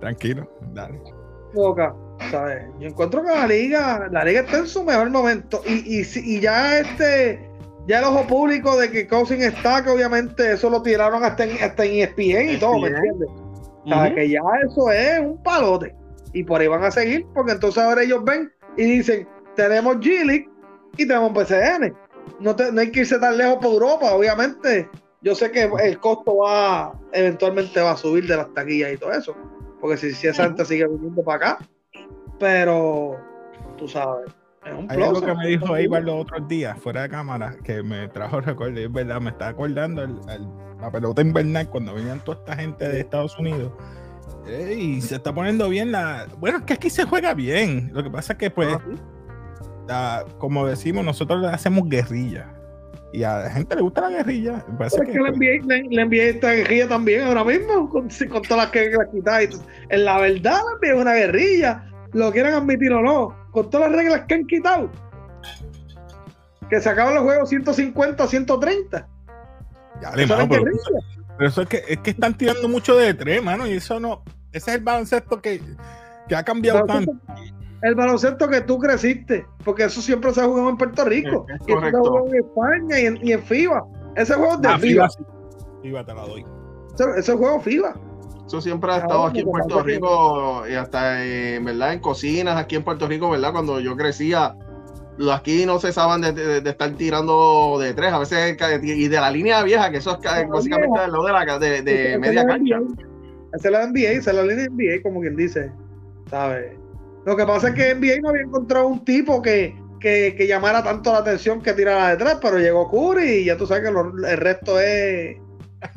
Tranquilo, 0.00 0.50
dale. 0.72 1.00
Boca, 1.54 1.94
¿sabes? 2.30 2.66
Yo 2.78 2.88
encuentro 2.88 3.22
que 3.22 3.30
la 3.30 3.46
liga, 3.46 4.08
la 4.10 4.24
liga 4.24 4.40
está 4.40 4.58
en 4.58 4.66
su 4.66 4.82
mejor 4.84 5.10
momento. 5.10 5.62
Y, 5.66 6.00
y, 6.00 6.04
y 6.14 6.40
ya 6.40 6.80
este, 6.80 7.48
ya 7.86 8.00
el 8.00 8.04
ojo 8.04 8.26
público 8.26 8.76
de 8.76 8.90
que 8.90 9.06
Cousin 9.06 9.42
está, 9.42 9.82
que 9.82 9.90
obviamente 9.90 10.52
eso 10.52 10.68
lo 10.68 10.82
tiraron 10.82 11.24
hasta 11.24 11.44
en, 11.44 11.62
hasta 11.62 11.84
en 11.84 12.02
ESPN 12.02 12.50
y 12.50 12.58
todo, 12.58 12.78
¿me 12.78 12.88
entiendes? 12.88 13.28
O 13.86 14.14
que 14.14 14.28
ya 14.28 14.40
eso 14.66 14.90
es 14.90 15.20
un 15.20 15.42
palote. 15.42 15.94
Y 16.34 16.44
por 16.44 16.60
ahí 16.60 16.66
van 16.66 16.84
a 16.84 16.90
seguir, 16.90 17.26
porque 17.34 17.52
entonces 17.52 17.82
ahora 17.82 18.02
ellos 18.02 18.22
ven 18.24 18.52
y 18.76 18.84
dicen, 18.84 19.26
tenemos 19.56 19.96
G 19.96 20.46
y 20.96 21.06
tenemos 21.06 21.32
PCN. 21.32 21.94
No, 22.40 22.54
no 22.72 22.80
hay 22.80 22.90
que 22.90 23.00
irse 23.00 23.18
tan 23.18 23.36
lejos 23.36 23.56
por 23.56 23.72
Europa, 23.72 24.12
obviamente. 24.12 24.88
Yo 25.22 25.34
sé 25.34 25.50
que 25.50 25.70
el 25.82 25.98
costo 25.98 26.36
va, 26.36 26.92
eventualmente 27.12 27.80
va 27.80 27.92
a 27.92 27.96
subir 27.96 28.26
de 28.26 28.36
las 28.36 28.52
taquillas 28.54 28.92
y 28.92 28.96
todo 28.96 29.12
eso. 29.12 29.36
Porque 29.80 29.96
si, 29.96 30.12
si 30.12 30.28
esa 30.28 30.44
gente 30.44 30.64
sigue 30.64 30.86
viniendo 30.86 31.22
para 31.22 31.36
acá, 31.36 31.58
pero 32.38 33.16
tú 33.76 33.88
sabes. 33.88 34.30
Es 34.64 34.72
un 34.72 34.90
Hay 34.90 35.02
algo 35.02 35.20
que 35.20 35.34
me 35.34 35.46
dijo 35.48 35.76
Eibar 35.76 36.02
los 36.02 36.22
otros 36.22 36.46
días, 36.48 36.78
fuera 36.78 37.02
de 37.02 37.08
cámara, 37.08 37.56
que 37.64 37.82
me 37.82 38.08
trajo 38.08 38.40
recuerdo, 38.40 38.80
y 38.80 38.84
es 38.84 38.92
verdad, 38.92 39.20
me 39.20 39.30
está 39.30 39.48
acordando 39.48 40.02
el, 40.02 40.18
la 40.80 40.90
pelota 40.90 41.22
invernal 41.22 41.68
cuando 41.68 41.94
venían 41.94 42.20
toda 42.20 42.38
esta 42.38 42.56
gente 42.56 42.88
de 42.88 43.00
Estados 43.00 43.38
Unidos. 43.38 43.72
y 44.46 45.00
se 45.00 45.16
está 45.16 45.34
poniendo 45.34 45.68
bien 45.68 45.92
la. 45.92 46.26
Bueno, 46.38 46.58
es 46.58 46.64
que 46.64 46.74
aquí 46.74 46.90
se 46.90 47.04
juega 47.04 47.34
bien. 47.34 47.90
Lo 47.92 48.02
que 48.02 48.10
pasa 48.10 48.34
es 48.34 48.38
que, 48.38 48.50
pues, 48.50 48.76
como 50.38 50.66
decimos, 50.66 51.04
nosotros 51.04 51.40
le 51.40 51.48
hacemos 51.48 51.88
guerrilla. 51.88 52.54
Y 53.12 53.22
a 53.22 53.38
la 53.38 53.50
gente 53.50 53.74
le 53.74 53.82
gusta 53.82 54.02
la 54.02 54.10
guerrilla. 54.10 54.64
Parece 54.76 55.00
que, 55.00 55.18
le, 55.18 55.28
envié, 55.28 55.62
le, 55.62 56.02
envié, 56.02 56.28
esta 56.28 56.52
guerrilla 56.52 56.88
también 56.88 57.22
ahora 57.22 57.42
mismo, 57.42 57.88
con, 57.88 58.08
con 58.08 58.42
todas 58.42 58.64
las 58.64 58.66
que 58.68 58.90
la 58.90 59.10
quitáis. 59.10 59.60
En 59.88 60.04
la 60.04 60.18
verdad, 60.18 60.60
le 60.66 60.74
envié 60.74 61.02
una 61.02 61.14
guerrilla. 61.14 61.84
Lo 62.12 62.30
quieran 62.32 62.54
admitir 62.54 62.92
o 62.92 63.00
no, 63.00 63.34
con 63.50 63.70
todas 63.70 63.90
las 63.90 63.98
reglas 63.98 64.22
que 64.26 64.34
han 64.34 64.46
quitado. 64.46 64.90
Que 66.68 66.80
se 66.80 66.88
acaban 66.88 67.14
los 67.14 67.24
juegos 67.24 67.48
150 67.48 68.26
130. 68.26 69.08
Ya, 70.02 70.14
le 70.14 70.26
pero, 70.26 70.48
pero, 70.48 71.48
eso 71.48 71.62
es 71.62 71.68
que, 71.68 71.82
es 71.88 71.98
que 71.98 72.10
están 72.10 72.36
tirando 72.36 72.68
mucho 72.68 72.94
de 72.96 73.14
tres, 73.14 73.42
mano, 73.42 73.66
y 73.66 73.72
eso 73.72 73.98
no. 73.98 74.22
Ese 74.52 74.70
es 74.70 74.76
el 74.76 74.84
baloncesto 74.84 75.40
que, 75.40 75.62
que 76.28 76.36
ha 76.36 76.42
cambiado 76.42 76.84
tanto 76.84 77.12
el 77.82 77.94
baloncesto 77.94 78.48
que 78.48 78.60
tú 78.62 78.78
creciste, 78.78 79.46
porque 79.64 79.84
eso 79.84 80.00
siempre 80.02 80.32
se 80.32 80.40
ha 80.40 80.44
jugado 80.44 80.68
en 80.70 80.76
Puerto 80.76 81.04
Rico, 81.04 81.46
y 81.60 81.64
se 81.64 81.72
ha 81.72 81.90
jugado 81.90 82.26
en 82.28 82.34
España 82.36 83.00
y 83.00 83.06
en, 83.06 83.18
y 83.22 83.32
en, 83.32 83.42
FIBA. 83.42 83.84
Ese 84.16 84.34
juego 84.34 84.54
es 84.54 84.60
de 84.62 84.68
ah, 84.68 84.78
FIBA. 84.78 85.08
FIBA. 85.82 86.04
te 86.04 86.14
la 86.14 86.22
doy. 86.22 86.44
Ese, 87.16 87.32
juego 87.34 87.60
FIBA. 87.60 87.94
Eso 88.46 88.60
siempre 88.60 88.90
ha 88.90 88.98
estado 88.98 89.26
aquí 89.26 89.40
en 89.40 89.46
Puerto 89.46 89.82
Rico 89.82 90.64
y 90.68 90.74
hasta 90.74 91.24
en 91.24 91.64
verdad 91.64 91.92
en 91.92 92.00
cocinas 92.00 92.56
aquí 92.56 92.76
en 92.76 92.82
Puerto 92.82 93.06
Rico, 93.06 93.30
¿verdad? 93.30 93.52
Cuando 93.52 93.78
yo 93.78 93.94
crecía, 93.94 94.56
aquí 95.32 95.66
no 95.66 95.78
cesaban 95.78 96.22
de, 96.22 96.32
de, 96.32 96.70
estar 96.70 96.90
tirando 96.92 97.78
de 97.78 97.92
tres, 97.92 98.12
a 98.12 98.18
veces 98.18 98.56
y 98.82 99.08
de 99.08 99.20
la 99.20 99.30
línea 99.30 99.62
vieja, 99.62 99.90
que 99.90 99.98
eso 99.98 100.18
es 100.22 100.48
básicamente 100.48 101.08
lo 101.08 101.24
de 101.24 101.32
la 101.32 101.58
de, 101.58 101.82
de 101.82 102.18
media 102.18 102.46
cancha. 102.46 102.80
Esa 103.52 103.68
es 103.68 103.72
la 103.72 103.86
NBA, 103.86 104.10
esa 104.12 104.30
es 104.30 104.36
la 104.36 104.42
línea 104.42 104.66
NBA, 104.70 105.02
como 105.02 105.20
quien 105.20 105.36
dice, 105.36 105.70
¿sabes? 106.30 106.78
Lo 107.24 107.36
que 107.36 107.44
pasa 107.44 107.68
es 107.68 107.74
que 107.74 107.94
NBA 107.94 108.20
no 108.22 108.30
había 108.30 108.42
encontrado 108.42 108.86
un 108.86 109.04
tipo 109.04 109.42
que, 109.42 109.76
que, 110.00 110.46
llamara 110.46 110.82
tanto 110.82 111.12
la 111.12 111.18
atención 111.18 111.60
que 111.60 111.74
tirara 111.74 112.10
detrás, 112.10 112.38
pero 112.40 112.58
llegó 112.58 112.90
Curry 112.90 113.28
y 113.28 113.44
ya 113.46 113.56
tú 113.56 113.66
sabes 113.66 113.84
que 113.84 114.30
el 114.30 114.36
resto 114.38 114.80
es 114.80 115.36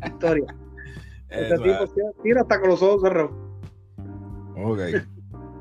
historia. 0.05 0.55
este 1.29 1.57
tipo 1.57 2.13
tira 2.23 2.41
hasta 2.41 2.59
con 2.59 2.69
los 2.69 2.81
ojos 2.81 3.01
cerrados. 3.03 3.31
Ok. 4.57 4.79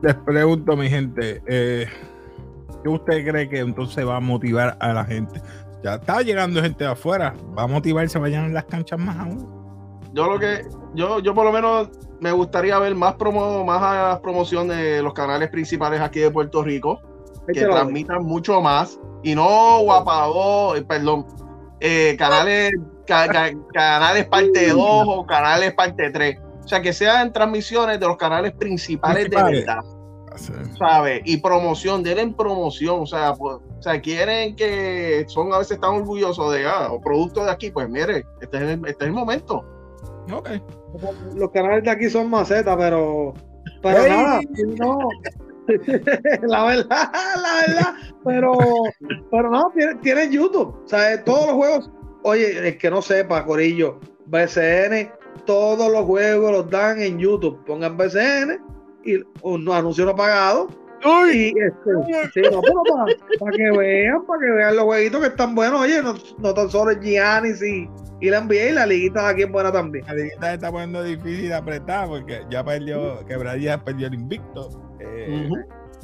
Les 0.02 0.14
pregunto, 0.14 0.76
mi 0.76 0.88
gente, 0.88 1.42
eh, 1.46 1.86
¿qué 2.82 2.88
usted 2.88 3.26
cree 3.28 3.48
que 3.48 3.58
entonces 3.58 4.06
va 4.06 4.16
a 4.16 4.20
motivar 4.20 4.76
a 4.80 4.92
la 4.94 5.04
gente? 5.04 5.40
Ya 5.82 5.94
está 5.94 6.22
llegando 6.22 6.62
gente 6.62 6.84
de 6.84 6.90
afuera, 6.90 7.34
¿va 7.56 7.64
a 7.64 7.66
motivarse 7.66 8.18
a 8.18 8.20
vayan 8.20 8.46
en 8.46 8.54
las 8.54 8.64
canchas 8.64 8.98
más 8.98 9.16
aún? 9.18 9.59
Yo 10.12 10.26
lo 10.26 10.38
que, 10.38 10.66
yo, 10.94 11.20
yo 11.20 11.34
por 11.34 11.44
lo 11.44 11.52
menos 11.52 11.88
me 12.20 12.32
gustaría 12.32 12.78
ver 12.78 12.94
más 12.94 13.14
promo, 13.14 13.64
más 13.64 14.20
promoción 14.20 14.68
de 14.68 15.02
los 15.02 15.14
canales 15.14 15.48
principales 15.48 16.00
aquí 16.00 16.20
de 16.20 16.30
Puerto 16.30 16.62
Rico, 16.62 17.00
que 17.52 17.64
transmitan 17.64 18.22
mucho 18.22 18.60
más, 18.60 18.98
y 19.22 19.34
no 19.34 19.80
guapado, 19.80 20.76
eh, 20.76 20.82
perdón, 20.82 21.26
eh, 21.80 22.14
canales, 22.18 22.72
canales 23.06 24.26
parte 24.26 24.68
2 24.68 24.78
o 24.78 25.26
canales 25.26 25.74
parte 25.74 26.10
3. 26.10 26.38
O 26.64 26.68
sea, 26.68 26.82
que 26.82 26.92
sean 26.92 27.32
transmisiones 27.32 27.98
de 27.98 28.06
los 28.06 28.16
canales 28.16 28.52
principales, 28.52 29.28
de 29.30 29.42
verdad. 29.42 29.80
¿Sabes? 30.78 31.22
Y 31.24 31.38
promoción, 31.38 32.02
denle 32.02 32.32
promoción. 32.36 33.00
O 33.00 33.06
sea, 33.06 33.34
pues, 33.34 33.56
o 33.56 33.82
sea, 33.82 34.00
quieren 34.00 34.54
que 34.54 35.24
son 35.26 35.52
a 35.52 35.58
veces 35.58 35.80
tan 35.80 35.94
orgullosos 35.94 36.52
de 36.52 36.66
ah, 36.66 36.88
o 36.92 37.00
productos 37.00 37.46
de 37.46 37.50
aquí. 37.50 37.70
Pues 37.70 37.88
mire, 37.88 38.24
este 38.40 38.56
es 38.58 38.62
este 38.62 38.90
es 38.90 39.00
el 39.00 39.12
momento. 39.12 39.64
Los 41.34 41.50
canales 41.50 41.84
de 41.84 41.90
aquí 41.90 42.10
son 42.10 42.30
macetas, 42.30 42.76
pero. 42.76 43.34
Pero 43.82 44.08
nada, 44.08 44.40
no. 44.78 45.08
la 46.42 46.64
verdad, 46.64 47.12
la 47.12 47.66
verdad. 47.66 47.94
Pero, 48.24 48.58
pero 49.30 49.50
no, 49.50 49.72
tienen, 50.02 50.30
YouTube. 50.30 50.74
O 50.84 50.88
sea, 50.88 51.22
todos 51.24 51.46
los 51.46 51.54
juegos. 51.54 51.90
Oye, 52.22 52.68
el 52.68 52.76
que 52.76 52.90
no 52.90 53.00
sepa, 53.00 53.46
Corillo, 53.46 53.98
BCN, 54.26 55.10
todos 55.46 55.90
los 55.90 56.04
juegos 56.04 56.52
los 56.52 56.70
dan 56.70 57.00
en 57.00 57.18
YouTube. 57.18 57.64
Pongan 57.64 57.96
BCN 57.96 58.60
y 59.04 59.22
un 59.42 59.68
anuncio 59.70 60.04
no 60.04 60.14
pagado. 60.14 60.68
Y 61.32 61.54
este, 61.58 62.42
no, 62.50 62.60
pero 62.60 62.82
para, 63.38 63.52
que 63.56 63.70
vean, 63.70 64.26
para 64.26 64.40
que 64.40 64.50
vean 64.50 64.76
los 64.76 64.84
jueguitos 64.84 65.20
que 65.20 65.26
están 65.28 65.54
buenos. 65.54 65.80
Oye, 65.80 66.02
no, 66.02 66.14
no 66.38 66.54
tan 66.54 66.68
solo 66.68 66.92
Giannis 67.00 67.62
y, 67.62 67.88
y 68.20 68.28
la 68.28 68.40
NBA 68.42 68.68
y 68.68 68.72
la 68.72 68.86
liguita 68.86 69.28
aquí 69.28 69.42
es 69.42 69.50
buena 69.50 69.72
también. 69.72 70.04
La 70.06 70.14
liguita 70.14 70.48
se 70.48 70.54
está 70.54 70.70
poniendo 70.70 71.02
difícil 71.02 71.48
de 71.48 71.54
apretar 71.54 72.08
porque 72.08 72.42
ya 72.50 72.62
perdió, 72.62 73.24
Quebradilla 73.26 73.82
perdió 73.82 74.08
el 74.08 74.14
invicto. 74.14 74.68
Eh, 75.00 75.48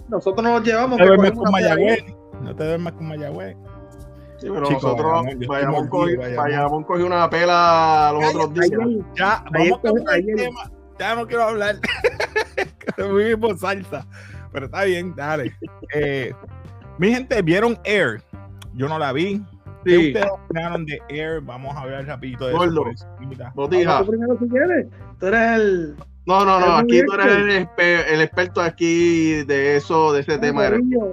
nosotros 0.09 0.43
nos 0.43 0.63
llevamos. 0.63 0.99
No 0.99 1.05
te 1.05 1.09
duermes 1.09 1.33
con 1.33 1.53
Mayagüez. 1.53 2.05
No 2.41 2.57
te 2.57 2.65
duermas 2.65 2.93
con 2.95 3.09
Mayagüez. 3.09 3.57
Sí, 4.39 4.49
pero 4.49 4.71
nosotros 4.71 5.25
vayamos 5.49 6.85
cogió 6.87 7.07
una 7.07 7.29
pela 7.31 8.13
los 8.13 8.35
otros 8.35 8.53
días. 8.55 8.71
ya, 9.15 9.45
vamos 9.51 9.81
a 10.09 10.17
el 10.17 10.37
tema. 10.37 10.71
Ya 10.99 11.15
no 11.15 11.27
quiero 11.27 11.45
hablar. 11.45 11.77
Muy 13.11 13.37
por 13.37 13.59
salsa. 13.59 14.07
Pero 14.53 14.67
está 14.67 14.85
bien, 14.85 15.15
dale. 15.15 15.55
Eh, 15.95 16.33
mi 16.99 17.13
gente, 17.13 17.41
¿vieron 17.43 17.79
Air? 17.85 18.23
Yo 18.75 18.89
no 18.89 18.99
la 18.99 19.13
vi. 19.13 19.43
Sí. 19.85 20.09
ustedes 20.09 20.27
opinaron 20.31 20.85
de 20.85 21.01
Air? 21.09 21.41
Vamos 21.43 21.77
a 21.77 21.81
hablar 21.81 22.07
rapidito 22.07 22.47
de 22.47 22.53
Gordo. 22.55 22.91
eso. 22.91 23.07
Botija. 23.55 24.05
Tú 24.05 25.27
eres 25.27 25.61
el... 25.61 25.97
No, 26.27 26.45
no, 26.45 26.59
no, 26.59 26.77
aquí 26.79 27.03
tú 27.05 27.13
eres 27.13 27.69
el, 27.79 28.21
experto 28.21 28.61
aquí 28.61 29.45
de 29.45 29.77
eso, 29.77 30.13
de 30.13 30.23
ese 30.23 30.39
tema. 30.39 30.69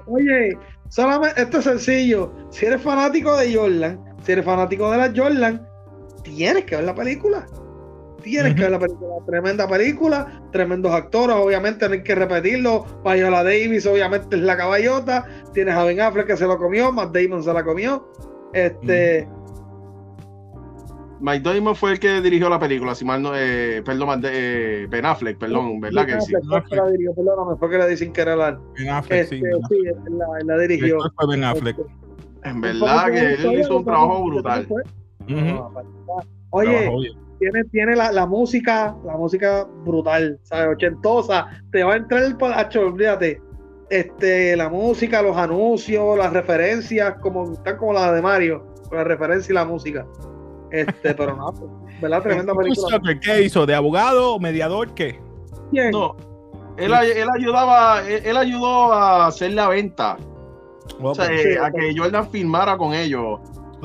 Oye, 0.07 0.57
solamente, 0.89 1.39
esto 1.39 1.59
es 1.59 1.65
sencillo. 1.65 2.33
Si 2.49 2.65
eres 2.65 2.81
fanático 2.81 3.37
de 3.37 3.55
Jordan, 3.55 3.99
si 4.23 4.31
eres 4.31 4.43
fanático 4.43 4.89
de 4.89 4.97
la 4.97 5.13
Jordan, 5.15 5.67
tienes 6.23 6.65
que 6.65 6.77
ver 6.77 6.85
la 6.85 6.95
película. 6.95 7.45
Tienes 8.24 8.56
que 8.56 8.62
ver 8.62 8.72
la 8.72 8.80
película. 8.80 9.15
Tremenda 9.25 9.68
película, 9.68 10.42
tremendos 10.51 10.92
actores, 10.92 11.36
obviamente 11.36 11.88
no 11.88 11.94
hay 11.94 12.03
que 12.03 12.15
repetirlo. 12.15 12.86
Viola 13.03 13.44
Davis, 13.44 13.86
obviamente, 13.86 14.36
es 14.36 14.42
la 14.42 14.58
caballota. 14.58 15.27
Tienes 15.53 15.75
a 15.75 15.84
Ben 15.84 16.01
Affleck 16.01 16.27
que 16.27 16.38
se 16.38 16.48
lo 16.48 16.58
comió, 16.58 16.92
Matt 16.92 17.15
Damon 17.15 17.44
se 17.44 17.53
la 17.53 17.63
comió. 17.63 18.12
Este. 18.53 19.27
Mike 21.20 21.50
Damon 21.50 21.75
fue 21.75 21.94
el 21.94 22.00
que 22.00 22.20
dirigió 22.22 22.50
la 22.50 22.60
película, 22.60 22.94
si 22.96 23.06
mal 23.06 23.22
no, 23.22 23.32
eh, 23.34 23.82
perdón, 23.86 24.22
eh, 24.25 24.88
Ben 24.89 25.06
Affleck, 25.06 25.38
perdón, 25.38 25.80
¿verdad 25.80 26.06
que 26.06 26.20
sí? 26.20 26.34
Fue 26.50 26.63
que 26.65 26.75
la 26.75 26.89
dirigió, 26.89 27.15
perdóname, 27.15 27.58
fue 27.58 27.70
que 27.70 27.77
le 27.77 27.88
dicen 27.88 28.12
que 28.12 28.22
era 28.22 28.36
la. 28.36 28.60
Ben 28.77 28.89
Affleck, 28.89 29.30
sí. 29.30 29.36
Este, 29.36 29.50
sí, 29.70 30.12
la, 30.18 30.25
la 30.44 30.62
dirigió. 30.62 30.98
Fue 31.15 31.27
Ben 31.27 31.46
Affleck. 31.46 31.80
Este, 31.80 32.50
en 32.50 32.62
verdad 32.62 33.12
que 33.12 33.34
él 33.36 33.60
hizo 33.60 33.77
un 33.77 33.86
trabajo 33.86 34.25
brutal. 34.25 34.68
Oye, 36.50 36.92
tiene, 37.43 37.63
tiene 37.65 37.95
la, 37.95 38.12
la, 38.12 38.25
música, 38.25 38.95
la 39.05 39.17
música 39.17 39.67
brutal, 39.83 40.39
¿sabes? 40.43 40.75
Ochentosa, 40.75 41.47
te 41.71 41.83
va 41.83 41.93
a 41.93 41.97
entrar 41.97 42.23
el 42.23 42.38
olvídate. 42.79 43.41
Este, 43.89 44.55
la 44.55 44.69
música, 44.69 45.21
los 45.21 45.35
anuncios, 45.35 46.17
las 46.17 46.31
referencias, 46.31 47.15
como 47.21 47.51
están 47.51 47.77
como 47.77 47.93
las 47.93 48.13
de 48.15 48.21
Mario, 48.21 48.65
con 48.88 48.97
la 48.97 49.03
referencia 49.03 49.51
y 49.51 49.55
la 49.55 49.65
música. 49.65 50.05
Este, 50.71 51.13
pero 51.15 51.35
no, 51.35 51.53
¿verdad? 52.01 52.23
Tremenda 52.23 52.55
película. 52.55 53.01
¿Qué 53.21 53.43
hizo? 53.43 53.65
¿De 53.65 53.75
abogado, 53.75 54.39
mediador, 54.39 54.93
qué? 54.93 55.19
No, 55.91 56.15
él, 56.77 56.93
él 56.93 57.27
ayudaba, 57.35 58.03
él, 58.07 58.38
ayudó 58.38 58.93
a 58.93 59.27
hacer 59.27 59.51
la 59.53 59.67
venta. 59.67 60.17
o 61.01 61.13
sea, 61.13 61.25
a 61.25 61.71
que 61.71 61.93
Jordan 61.95 62.29
firmara 62.29 62.77
con 62.77 62.93
ellos. 62.93 63.39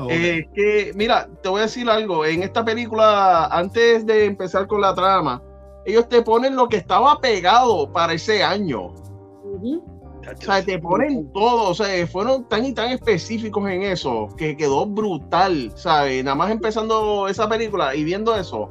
Eh, 0.09 0.47
que, 0.53 0.91
mira, 0.95 1.27
te 1.41 1.49
voy 1.49 1.59
a 1.59 1.63
decir 1.63 1.89
algo. 1.89 2.25
En 2.25 2.43
esta 2.43 2.63
película, 2.63 3.47
antes 3.47 4.05
de 4.05 4.25
empezar 4.25 4.67
con 4.67 4.81
la 4.81 4.93
trama, 4.93 5.41
ellos 5.85 6.07
te 6.07 6.21
ponen 6.21 6.55
lo 6.55 6.69
que 6.69 6.77
estaba 6.77 7.19
pegado 7.19 7.91
para 7.91 8.13
ese 8.13 8.43
año. 8.43 8.93
O 8.93 10.41
sea, 10.41 10.63
te 10.63 10.77
ponen 10.77 11.31
todo, 11.33 11.69
o 11.69 11.73
sea, 11.73 12.05
fueron 12.07 12.47
tan 12.47 12.65
y 12.65 12.73
tan 12.73 12.91
específicos 12.91 13.67
en 13.69 13.83
eso 13.83 14.27
que 14.37 14.55
quedó 14.55 14.85
brutal, 14.85 15.71
¿sabes? 15.75 16.23
Nada 16.23 16.35
más 16.35 16.51
empezando 16.51 17.27
esa 17.27 17.49
película 17.49 17.95
y 17.95 18.03
viendo 18.03 18.35
eso, 18.35 18.69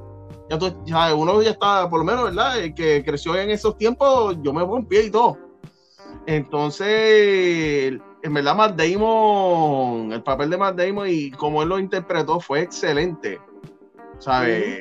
ya, 0.48 0.58
tú, 0.58 0.72
ya 0.84 1.14
uno 1.14 1.42
ya 1.42 1.50
está, 1.50 1.88
por 1.90 2.00
lo 2.00 2.04
menos, 2.04 2.24
¿verdad? 2.24 2.58
El 2.58 2.74
que 2.74 3.02
creció 3.04 3.34
en 3.36 3.50
esos 3.50 3.76
tiempos, 3.76 4.36
yo 4.42 4.52
me 4.52 4.62
voy 4.62 4.80
en 4.80 4.86
pie 4.86 5.06
y 5.06 5.10
todo. 5.10 5.36
Entonces, 6.26 7.98
en 8.22 8.34
verdad, 8.34 8.56
Matt 8.56 8.76
Damon, 8.76 10.12
el 10.12 10.22
papel 10.22 10.50
de 10.50 10.56
Matt 10.56 10.76
Damon 10.76 11.06
y 11.08 11.30
como 11.32 11.62
él 11.62 11.68
lo 11.68 11.78
interpretó 11.78 12.40
fue 12.40 12.62
excelente. 12.62 13.40
¿Sabes? 14.18 14.80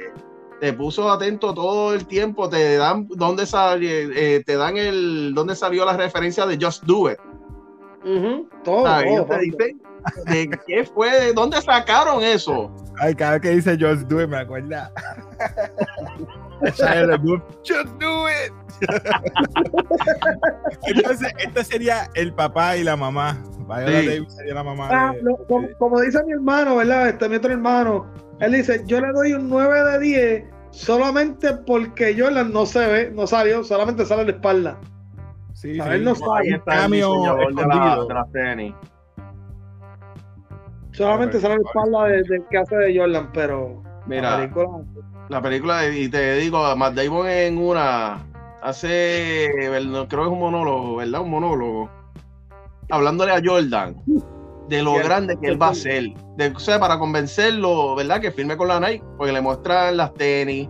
Te 0.60 0.74
puso 0.74 1.12
atento 1.12 1.54
todo 1.54 1.94
el 1.94 2.08
tiempo, 2.08 2.50
te 2.50 2.78
dan 2.78 3.08
dónde 3.10 3.46
salió, 3.46 3.90
eh, 3.92 4.44
te 4.44 4.56
dan 4.56 4.76
el 4.78 5.34
dónde 5.36 5.56
salió 5.56 5.86
la 5.86 5.96
referencia 5.96 6.48
de 6.48 6.58
Just 6.60 6.84
Do 6.86 7.12
It. 7.12 7.20
Todo, 8.64 9.26
te 9.26 9.40
dicen 9.40 9.82
de 10.26 10.60
qué 10.66 10.84
fue, 10.86 11.12
de 11.12 11.34
dónde 11.34 11.62
sacaron 11.62 12.24
eso. 12.24 12.72
Ay, 13.00 13.14
cada 13.14 13.34
vez 13.34 13.42
que 13.42 13.50
dice 13.52 13.78
Just 13.80 14.08
Do 14.08 14.22
It 14.22 14.30
me 14.30 14.38
acuerda. 14.38 14.92
Just 17.64 17.88
Do 18.00 18.28
It. 18.28 18.52
Entonces, 20.88 21.34
este 21.40 21.64
sería 21.64 22.10
el 22.16 22.34
papá 22.34 22.76
y 22.78 22.84
la 22.84 22.96
mamá. 22.96 23.38
Viola 23.68 23.86
Davis 23.86 24.34
sería 24.34 24.56
la 24.56 24.64
mamá. 24.64 24.90
Ah, 24.92 25.14
como, 25.78 26.02
dice 26.02 26.24
mi 26.24 26.32
hermano, 26.34 26.78
¿verdad? 26.78 27.10
Este 27.10 27.30
mi 27.30 27.36
otro 27.36 27.52
hermano. 27.52 28.12
Él 28.40 28.54
dice: 28.54 28.82
Yo 28.86 29.00
le 29.02 29.12
doy 29.12 29.34
un 29.34 29.50
9 29.50 29.92
de 29.92 30.00
10 30.00 30.46
solamente 30.72 31.54
porque 31.66 32.16
Jordan 32.18 32.54
no 32.54 32.66
se 32.66 32.88
ve, 32.88 33.12
no 33.12 33.28
salió, 33.28 33.64
solamente 33.64 34.06
sale 34.06 34.24
la 34.26 34.32
espalda. 34.32 34.80
Sí, 35.54 35.80
a 35.80 35.92
sí. 35.92 36.00
no 36.04 36.16
sale. 36.16 36.50
el 36.50 36.64
cambio 36.64 37.14
de 37.50 37.66
la, 37.66 38.00
de 38.08 38.14
la 38.14 38.26
tenis. 38.32 38.74
Solamente 40.92 41.40
sale 41.40 41.56
la 41.56 41.62
espalda 41.68 42.04
del 42.06 42.46
que 42.50 42.58
hace 42.58 42.76
de 42.76 42.98
Jordan, 42.98 43.30
pero. 43.34 43.84
Mira, 44.08 44.50
la 45.30 45.42
película, 45.42 45.82
la 45.82 45.88
película 45.88 46.06
y 46.06 46.10
te 46.10 46.36
digo, 46.36 46.76
Matt 46.76 46.96
Damon 46.96 47.28
en 47.28 47.58
una 47.58 48.26
hace, 48.62 49.50
creo 49.54 50.08
que 50.08 50.16
es 50.16 50.28
un 50.28 50.40
monólogo, 50.40 50.98
¿verdad? 50.98 51.22
Un 51.22 51.30
monólogo. 51.30 51.90
Hablándole 52.90 53.32
a 53.34 53.42
Jordan 53.44 53.96
de 54.70 54.84
lo 54.84 54.96
grande 54.96 55.38
que 55.40 55.48
él 55.48 55.62
va 55.62 55.70
a 55.70 55.74
ser. 55.74 56.14
De, 56.36 56.50
o 56.50 56.60
sea, 56.60 56.80
para 56.80 57.00
convencerlo, 57.00 57.96
¿verdad? 57.96 58.22
Que 58.22 58.32
firme 58.32 58.58
con 58.58 58.68
la 58.68 58.80
Nike, 58.80 59.04
porque 59.18 59.34
le 59.34 59.42
muestran 59.42 59.98
las 59.98 60.14
tenis, 60.14 60.70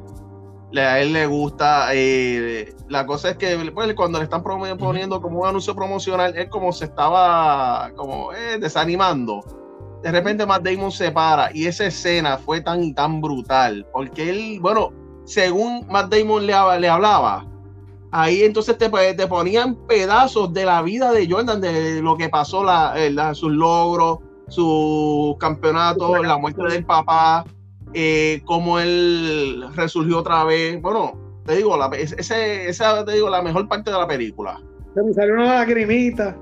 a 0.76 1.00
él 1.00 1.14
le 1.14 1.26
gusta. 1.26 1.90
Eh, 1.94 2.74
la 2.90 3.06
cosa 3.06 3.32
es 3.32 3.38
que 3.38 3.58
pues, 3.74 3.94
cuando 3.94 4.20
le 4.20 4.26
están 4.26 4.44
poniendo 4.44 5.22
como 5.22 5.42
un 5.42 5.48
anuncio 5.48 5.76
promocional, 5.76 6.36
él 6.36 6.50
como 6.50 6.72
se 6.72 6.86
estaba 6.86 7.92
como 7.96 8.34
eh, 8.34 8.58
desanimando. 8.60 9.44
De 10.04 10.12
repente 10.12 10.46
Matt 10.46 10.64
Damon 10.64 10.92
se 10.92 11.12
para 11.12 11.50
y 11.54 11.66
esa 11.66 11.86
escena 11.88 12.38
fue 12.38 12.62
tan 12.62 12.84
y 12.84 12.94
tan 12.94 13.20
brutal, 13.20 13.86
porque 13.92 14.30
él, 14.30 14.60
bueno, 14.62 14.92
según 15.26 15.86
Matt 15.88 16.14
Damon 16.14 16.46
le, 16.46 16.54
le 16.80 16.90
hablaba, 16.90 17.46
ahí 18.12 18.44
entonces 18.44 18.78
te, 18.78 18.90
te, 18.90 19.28
ponían 19.28 19.76
pedazos 19.88 20.54
de 20.54 20.66
la 20.66 20.82
vida 20.82 21.12
de 21.12 21.30
Jordan, 21.30 21.62
de 21.62 22.02
lo 22.02 22.16
que 22.16 22.30
pasó, 22.30 22.64
la, 22.64 23.34
sus 23.34 23.52
logros, 23.52 24.20
sus 24.48 25.36
campeonatos, 25.38 26.26
la 26.26 26.38
muerte 26.38 26.64
del 26.64 26.86
papá, 26.86 27.46
eh, 27.94 28.42
cómo 28.46 28.80
él 28.80 29.66
resurgió 29.76 30.20
otra 30.20 30.44
vez. 30.44 30.82
Bueno, 30.82 31.20
te 31.46 31.56
digo, 31.56 31.76
la, 31.78 31.90
esa 31.96 33.06
te 33.06 33.12
digo, 33.12 33.30
la 33.30 33.42
mejor 33.42 33.68
parte 33.68 33.92
de 33.92 33.98
la 33.98 34.08
película. 34.08 34.62
Se 34.94 35.04
me 35.04 35.14
salió 35.14 35.34
una 35.36 35.56
lagrimita. 35.56 36.36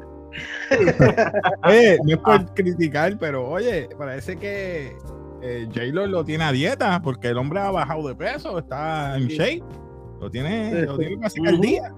oye, 1.64 1.98
no 2.04 2.14
es 2.14 2.18
por 2.18 2.54
criticar, 2.54 3.18
pero 3.18 3.48
oye, 3.48 3.90
parece 3.98 4.38
que 4.38 4.96
eh, 5.42 5.68
J-Lo 5.74 6.08
lo 6.08 6.26
tiene 6.26 6.44
a 6.44 6.52
dieta 6.52 7.02
porque 7.02 7.30
el 7.30 7.38
hombre 7.38 7.60
ha 7.60 7.72
bajado 7.72 8.08
de 8.08 8.16
peso, 8.16 8.60
está 8.60 9.16
en 9.18 9.28
shape. 9.28 9.64
Lo 10.20 10.32
tiene, 10.32 10.84
lo 10.84 10.98
tiene 10.98 11.20
casi 11.20 11.46
al 11.46 11.60
día. 11.60 11.94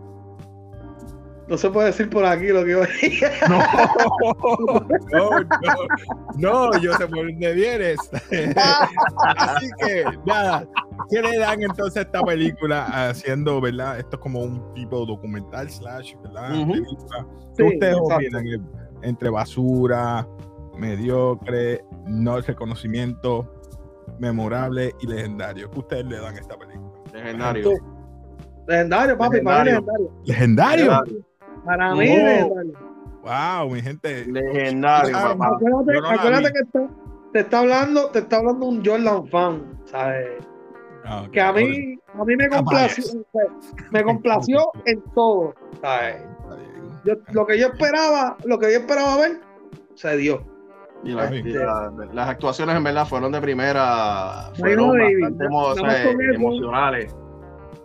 No 1.48 1.58
se 1.58 1.70
puede 1.70 1.88
decir 1.88 2.10
por 2.10 2.26
aquí 2.26 2.48
lo 2.48 2.66
que 2.66 2.74
a 2.74 2.80
decir. 2.80 3.24
No, 3.50 3.60
no, 5.14 5.40
no, 6.38 6.72
no, 6.72 6.78
yo 6.80 6.94
sé 6.94 7.08
por 7.08 7.26
dónde 7.26 7.54
vienes. 7.54 7.98
Así 9.38 9.70
que, 9.80 10.04
nada, 10.26 10.68
¿qué 11.10 11.22
le 11.22 11.38
dan 11.38 11.64
entonces 11.64 11.98
a 11.98 12.02
esta 12.02 12.22
película 12.24 13.10
haciendo, 13.10 13.62
verdad? 13.62 13.98
Esto 14.00 14.18
es 14.18 14.22
como 14.22 14.42
un 14.42 14.74
tipo 14.74 15.06
documental 15.06 15.70
slash, 15.70 16.16
¿verdad? 16.22 16.68
¿Qué 17.56 17.64
ustedes 17.64 17.96
opinan 17.98 18.46
entre 19.04 19.30
basura, 19.30 20.28
mediocre, 20.78 21.84
no 22.06 22.42
reconocimiento, 22.42 23.54
memorable 24.20 24.94
y 25.00 25.08
legendario? 25.08 25.72
¿Qué 25.72 25.80
ustedes 25.80 26.06
le 26.06 26.20
dan 26.20 26.36
a 26.36 26.40
esta 26.40 26.58
película? 26.58 26.92
Legendario. 27.14 27.72
Legendario, 28.68 29.18
papi, 29.18 29.40
para 29.40 29.64
mí 29.64 29.70
legendario. 29.72 30.12
¿Legendario? 30.26 31.27
Para 31.68 31.94
mí 31.96 32.08
legendario. 32.08 32.74
Wow, 33.24 33.70
mi 33.70 33.82
gente. 33.82 34.26
Legendario, 34.26 35.12
papá. 35.12 35.58
Acuérdate, 36.14 36.54
que 36.54 36.88
te 37.34 37.40
está 37.40 37.60
hablando, 37.60 38.10
te 38.12 38.20
está 38.20 38.38
hablando 38.38 38.66
un 38.66 38.86
Jordan 38.86 39.28
fan, 39.28 39.80
¿sabes? 39.84 40.38
Ah, 41.04 41.28
que 41.32 41.42
a 41.42 41.52
mí, 41.52 42.00
a 42.14 42.24
mí 42.26 42.36
me 42.36 42.48
complació, 42.48 43.04
me 43.92 44.04
complació 44.04 44.72
en 44.86 45.02
todo. 45.14 45.54
¿sabes? 45.82 46.24
Yo, 47.04 47.16
lo 47.32 47.46
que 47.46 47.60
yo 47.60 47.68
esperaba, 47.68 48.38
lo 48.46 48.58
que 48.58 48.72
yo 48.72 48.80
esperaba 48.80 49.18
ver, 49.18 49.40
se 49.96 50.16
dio. 50.18 50.42
Y, 51.04 51.12
las 51.12 52.30
actuaciones 52.30 52.76
en 52.76 52.84
verdad 52.84 53.06
fueron 53.06 53.32
de 53.32 53.42
primera, 53.42 54.52
fueron 54.58 54.98
bastante 55.52 56.34
emocionales. 56.34 57.16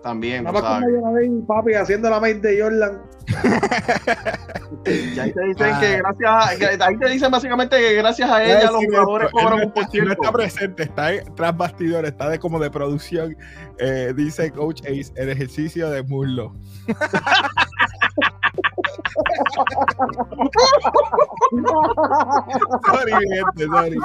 También. 0.02 0.44
Nada 0.44 0.60
más 0.60 0.80
como 0.80 0.90
yo 0.90 1.00
papi, 1.46 1.72
haciendo 1.74 2.10
la 2.10 2.20
maíz 2.20 2.42
de 2.42 2.60
Jordan. 2.60 3.00
y 4.84 5.18
ahí 5.18 5.32
te 5.32 5.42
dicen 5.44 5.80
que 5.80 5.86
ah. 5.86 5.96
gracias 5.98 6.30
a, 6.30 6.48
ahí 6.86 6.98
te 6.98 7.08
dicen 7.08 7.30
básicamente 7.30 7.78
que 7.78 7.94
gracias 7.94 8.28
a 8.28 8.42
ella 8.42 8.72
los 8.72 8.84
jugadores 8.84 9.30
cobran 9.30 9.60
un 9.60 9.72
por 9.72 9.84
No 9.94 10.12
está 10.12 10.32
presente, 10.32 10.82
está 10.82 11.10
tras 11.36 11.56
bastidores, 11.56 12.10
está 12.10 12.28
de 12.28 12.40
como 12.40 12.58
de 12.58 12.68
producción. 12.70 13.36
Eh, 13.78 14.12
dice 14.16 14.50
Coach 14.50 14.82
Ace, 14.82 15.12
el 15.14 15.30
ejercicio 15.30 15.88
de 15.88 16.02
muslo. 16.02 16.52
sorry, 22.86 23.12
gente, 23.12 23.66
sorry. 23.66 23.98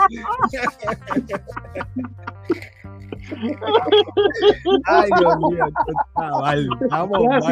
Ay, 4.85 5.09
Dios 5.19 5.37
mío, 5.49 5.65
está 5.67 6.31
mal. 6.31 6.69
Vamos 6.89 7.19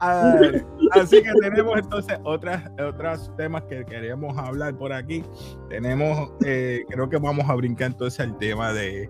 mal. 0.00 0.66
así 0.92 1.22
que 1.22 1.32
tenemos 1.40 1.78
entonces 1.78 2.18
otras 2.24 2.68
otros 2.80 3.30
temas 3.36 3.62
que 3.64 3.84
queríamos 3.84 4.36
hablar 4.36 4.76
por 4.76 4.92
aquí. 4.92 5.24
Tenemos, 5.68 6.32
eh, 6.44 6.84
creo 6.88 7.08
que 7.08 7.18
vamos 7.18 7.48
a 7.48 7.54
brincar 7.54 7.92
entonces 7.92 8.18
al 8.20 8.36
tema 8.38 8.72
de 8.72 9.08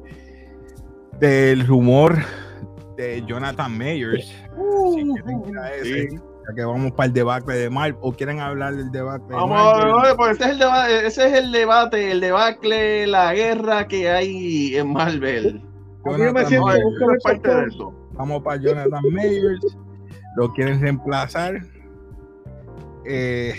del 1.19 1.67
rumor 1.67 2.17
de 2.97 3.25
Jonathan 3.27 3.77
Mayers. 3.77 4.35
Uh, 4.57 5.17
ese 5.81 6.09
ya 6.49 6.55
que 6.55 6.65
vamos 6.65 6.93
para 6.93 7.07
el 7.07 7.13
debate 7.13 7.53
de 7.53 7.71
Marvel, 7.71 7.97
o 8.01 8.13
quieren 8.13 8.41
hablar 8.41 8.75
del 8.77 8.91
debate 8.91 9.25
de 9.29 9.35
Vamos, 9.35 10.15
pues 10.17 10.41
ese 10.41 10.45
es 10.45 10.51
el 10.51 10.59
debate, 10.59 11.07
ese 11.07 11.27
es 11.27 11.33
el 11.35 11.53
debate, 11.53 12.11
el 12.11 12.21
debacle, 12.21 13.07
la 13.07 13.35
guerra 13.35 13.87
que 13.89 14.11
hay 14.11 14.77
en 14.77 14.93
Marvel. 14.93 15.63
Vamos 18.15 18.43
para 18.43 18.57
Jonathan 18.61 19.03
Mayers, 19.13 19.77
lo 20.37 20.53
quieren 20.53 20.81
reemplazar. 20.81 21.63
Eh, 23.05 23.55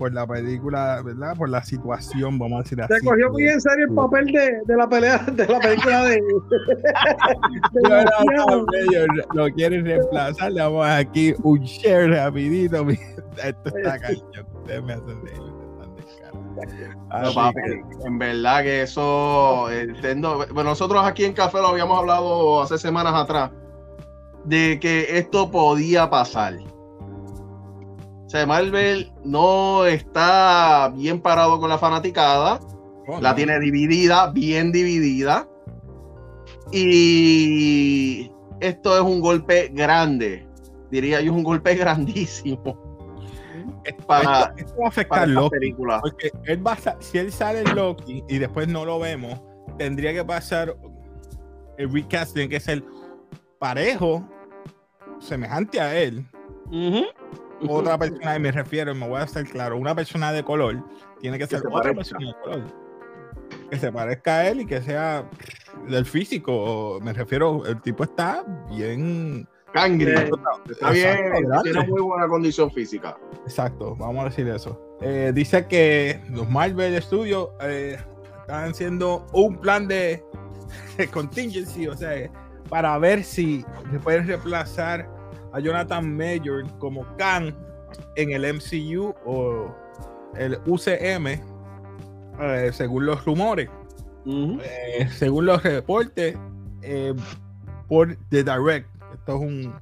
por 0.00 0.12
la 0.14 0.26
película, 0.26 1.02
¿verdad? 1.04 1.36
Por 1.36 1.50
la 1.50 1.62
situación, 1.62 2.38
vamos 2.38 2.60
a 2.60 2.62
decir 2.62 2.80
así. 2.80 2.94
Se 2.94 3.00
cogió 3.04 3.30
muy 3.30 3.46
en 3.46 3.60
serio 3.60 3.86
el 3.86 3.94
papel 3.94 4.32
de, 4.32 4.62
de 4.64 4.76
la 4.76 4.88
pelea, 4.88 5.18
de 5.18 5.46
la 5.46 5.60
película 5.60 6.04
de. 6.04 6.14
de 7.72 9.06
lo 9.34 9.46
quieren 9.50 9.84
reemplazar, 9.84 10.52
le 10.52 10.62
vamos 10.62 10.86
aquí 10.86 11.34
un 11.42 11.60
share 11.60 12.10
rapidito. 12.10 12.88
Esto 12.88 13.76
está 13.76 13.98
cañón. 13.98 14.46
Ustedes 14.54 14.82
me 14.82 14.94
hacen 14.94 15.22
de 15.22 15.32
no, 17.22 17.34
papi, 17.34 17.60
en 18.04 18.18
verdad 18.18 18.62
que 18.62 18.82
eso 18.82 19.70
entiendo. 19.70 20.46
Bueno, 20.54 20.70
nosotros 20.70 21.04
aquí 21.04 21.24
en 21.24 21.34
Café 21.34 21.58
lo 21.58 21.68
habíamos 21.68 21.98
hablado 21.98 22.62
hace 22.62 22.78
semanas 22.78 23.14
atrás 23.14 23.50
de 24.44 24.78
que 24.80 25.18
esto 25.18 25.50
podía 25.50 26.08
pasar. 26.08 26.54
O 28.30 28.32
sea, 28.32 28.46
Marvel 28.46 29.10
no 29.24 29.84
está 29.86 30.92
bien 30.94 31.20
parado 31.20 31.58
con 31.58 31.68
la 31.68 31.78
fanaticada. 31.78 32.60
Oh, 33.08 33.20
la 33.20 33.34
tiene 33.34 33.58
dividida, 33.58 34.30
bien 34.30 34.70
dividida. 34.70 35.48
Y 36.70 38.30
esto 38.60 38.94
es 38.94 39.02
un 39.02 39.20
golpe 39.20 39.72
grande. 39.74 40.46
Diría 40.92 41.20
yo, 41.20 41.34
un 41.34 41.42
golpe 41.42 41.74
grandísimo. 41.74 42.62
Para, 44.06 44.54
esto, 44.56 44.76
va 44.80 44.84
a 44.84 44.88
afectar 44.90 45.28
Loki. 45.28 45.74
Porque 46.00 46.30
él 46.44 46.64
va 46.64 46.78
si 47.00 47.18
él 47.18 47.32
sale 47.32 47.62
en 47.62 47.74
Loki 47.74 48.22
y 48.28 48.38
después 48.38 48.68
no 48.68 48.84
lo 48.84 49.00
vemos, 49.00 49.40
tendría 49.76 50.12
que 50.12 50.24
pasar 50.24 50.76
el 51.78 51.92
recasting, 51.92 52.48
que 52.48 52.58
es 52.58 52.68
el 52.68 52.84
parejo, 53.58 54.24
semejante 55.18 55.80
a 55.80 55.98
él 55.98 56.24
otra 57.68 57.98
persona, 57.98 58.38
me 58.38 58.52
refiero, 58.52 58.94
me 58.94 59.08
voy 59.08 59.20
a 59.20 59.24
hacer 59.24 59.46
claro, 59.46 59.76
una 59.76 59.94
persona 59.94 60.32
de 60.32 60.42
color 60.42 60.82
tiene 61.20 61.38
que, 61.38 61.46
ser 61.46 61.62
otra 61.70 61.94
persona 61.94 62.26
de 62.26 62.34
color. 62.42 62.62
Que 63.70 63.78
se 63.78 63.92
parezca 63.92 64.38
a 64.38 64.48
él 64.48 64.62
y 64.62 64.66
que 64.66 64.80
sea 64.80 65.28
del 65.88 66.04
físico. 66.04 66.98
Me 67.02 67.12
refiero, 67.12 67.64
el 67.66 67.80
tipo 67.80 68.04
está 68.04 68.44
bien. 68.70 69.46
Cangre. 69.72 70.30
Está 70.68 70.90
bien, 70.90 71.16
tiene 71.62 71.86
muy 71.86 72.00
buena 72.00 72.26
condición 72.26 72.70
física. 72.72 73.16
Exacto, 73.44 73.94
vamos 73.96 74.22
a 74.22 74.24
decir 74.24 74.48
eso. 74.48 74.80
Eh, 75.00 75.30
dice 75.34 75.66
que 75.66 76.20
los 76.30 76.48
Marvel 76.50 77.00
Studios 77.00 77.50
eh, 77.60 77.96
están 78.40 78.70
haciendo 78.70 79.26
un 79.32 79.56
plan 79.58 79.86
de, 79.86 80.24
de 80.96 81.06
contingency, 81.08 81.86
o 81.86 81.96
sea, 81.96 82.28
para 82.68 82.98
ver 82.98 83.22
si 83.22 83.64
se 83.92 83.98
pueden 84.00 84.26
reemplazar 84.26 85.08
a 85.52 85.60
Jonathan 85.60 86.16
Major 86.16 86.64
como 86.78 87.04
Khan 87.16 87.54
en 88.16 88.32
el 88.32 88.54
MCU 88.54 89.14
o 89.26 89.74
el 90.36 90.58
UCM, 90.66 91.40
eh, 92.40 92.70
según 92.72 93.06
los 93.06 93.24
rumores. 93.24 93.68
Eh, 94.26 95.08
según 95.12 95.46
los 95.46 95.62
reportes 95.62 96.36
eh, 96.82 97.14
por 97.88 98.16
The 98.28 98.44
Direct. 98.44 98.88
Esto 99.14 99.36
es 99.36 99.40
un, 99.40 99.74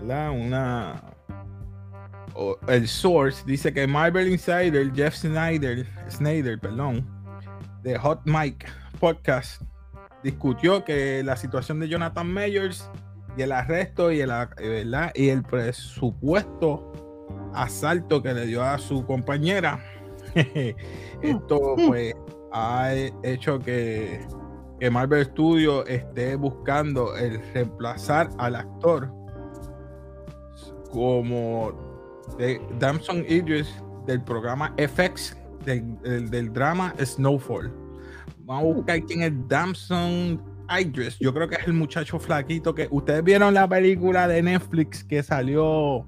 Una. 0.00 1.02
el 2.68 2.88
source 2.88 3.42
dice 3.46 3.72
que 3.72 3.86
Marvel 3.86 4.28
Insider, 4.28 4.92
Jeff 4.94 5.14
Snyder, 5.14 5.86
Snyder, 6.10 6.58
perdón, 6.58 7.06
de 7.82 7.98
Hot 7.98 8.20
Mic 8.24 8.66
Podcast, 8.98 9.62
discutió 10.22 10.84
que 10.84 11.22
la 11.24 11.36
situación 11.36 11.80
de 11.80 11.88
Jonathan 11.88 12.32
Majors 12.32 12.88
y 13.36 13.42
el 13.42 13.52
arresto 13.52 14.12
y 14.12 14.20
el, 14.20 14.30
¿verdad? 14.30 15.12
y 15.14 15.28
el 15.28 15.42
presupuesto 15.42 16.92
asalto 17.54 18.22
que 18.22 18.34
le 18.34 18.46
dio 18.46 18.62
a 18.62 18.78
su 18.78 19.04
compañera. 19.04 19.82
Esto 21.22 21.74
pues 21.86 22.14
ha 22.52 22.92
hecho 23.22 23.58
que, 23.58 24.26
que 24.80 24.90
Marvel 24.90 25.24
Studios 25.26 25.84
esté 25.88 26.36
buscando 26.36 27.16
el 27.16 27.40
reemplazar 27.52 28.28
al 28.38 28.56
actor 28.56 29.12
como 30.90 31.72
de 32.38 32.60
Damson 32.78 33.24
Idris 33.28 33.68
del 34.06 34.22
programa 34.22 34.74
FX 34.76 35.36
del, 35.64 36.30
del, 36.30 36.52
drama 36.52 36.94
Snowfall. 37.02 37.72
Vamos 38.40 38.62
a 38.64 38.74
buscar 38.74 39.02
quién 39.04 39.22
es 39.22 39.32
Damson 39.48 40.42
Idris, 40.68 41.18
yo 41.18 41.32
creo 41.32 41.48
que 41.48 41.56
es 41.56 41.66
el 41.66 41.72
muchacho 41.72 42.18
flaquito 42.18 42.74
que 42.74 42.88
ustedes 42.90 43.22
vieron 43.22 43.54
la 43.54 43.68
película 43.68 44.28
de 44.28 44.42
Netflix 44.42 45.04
que 45.04 45.22
salió 45.22 46.06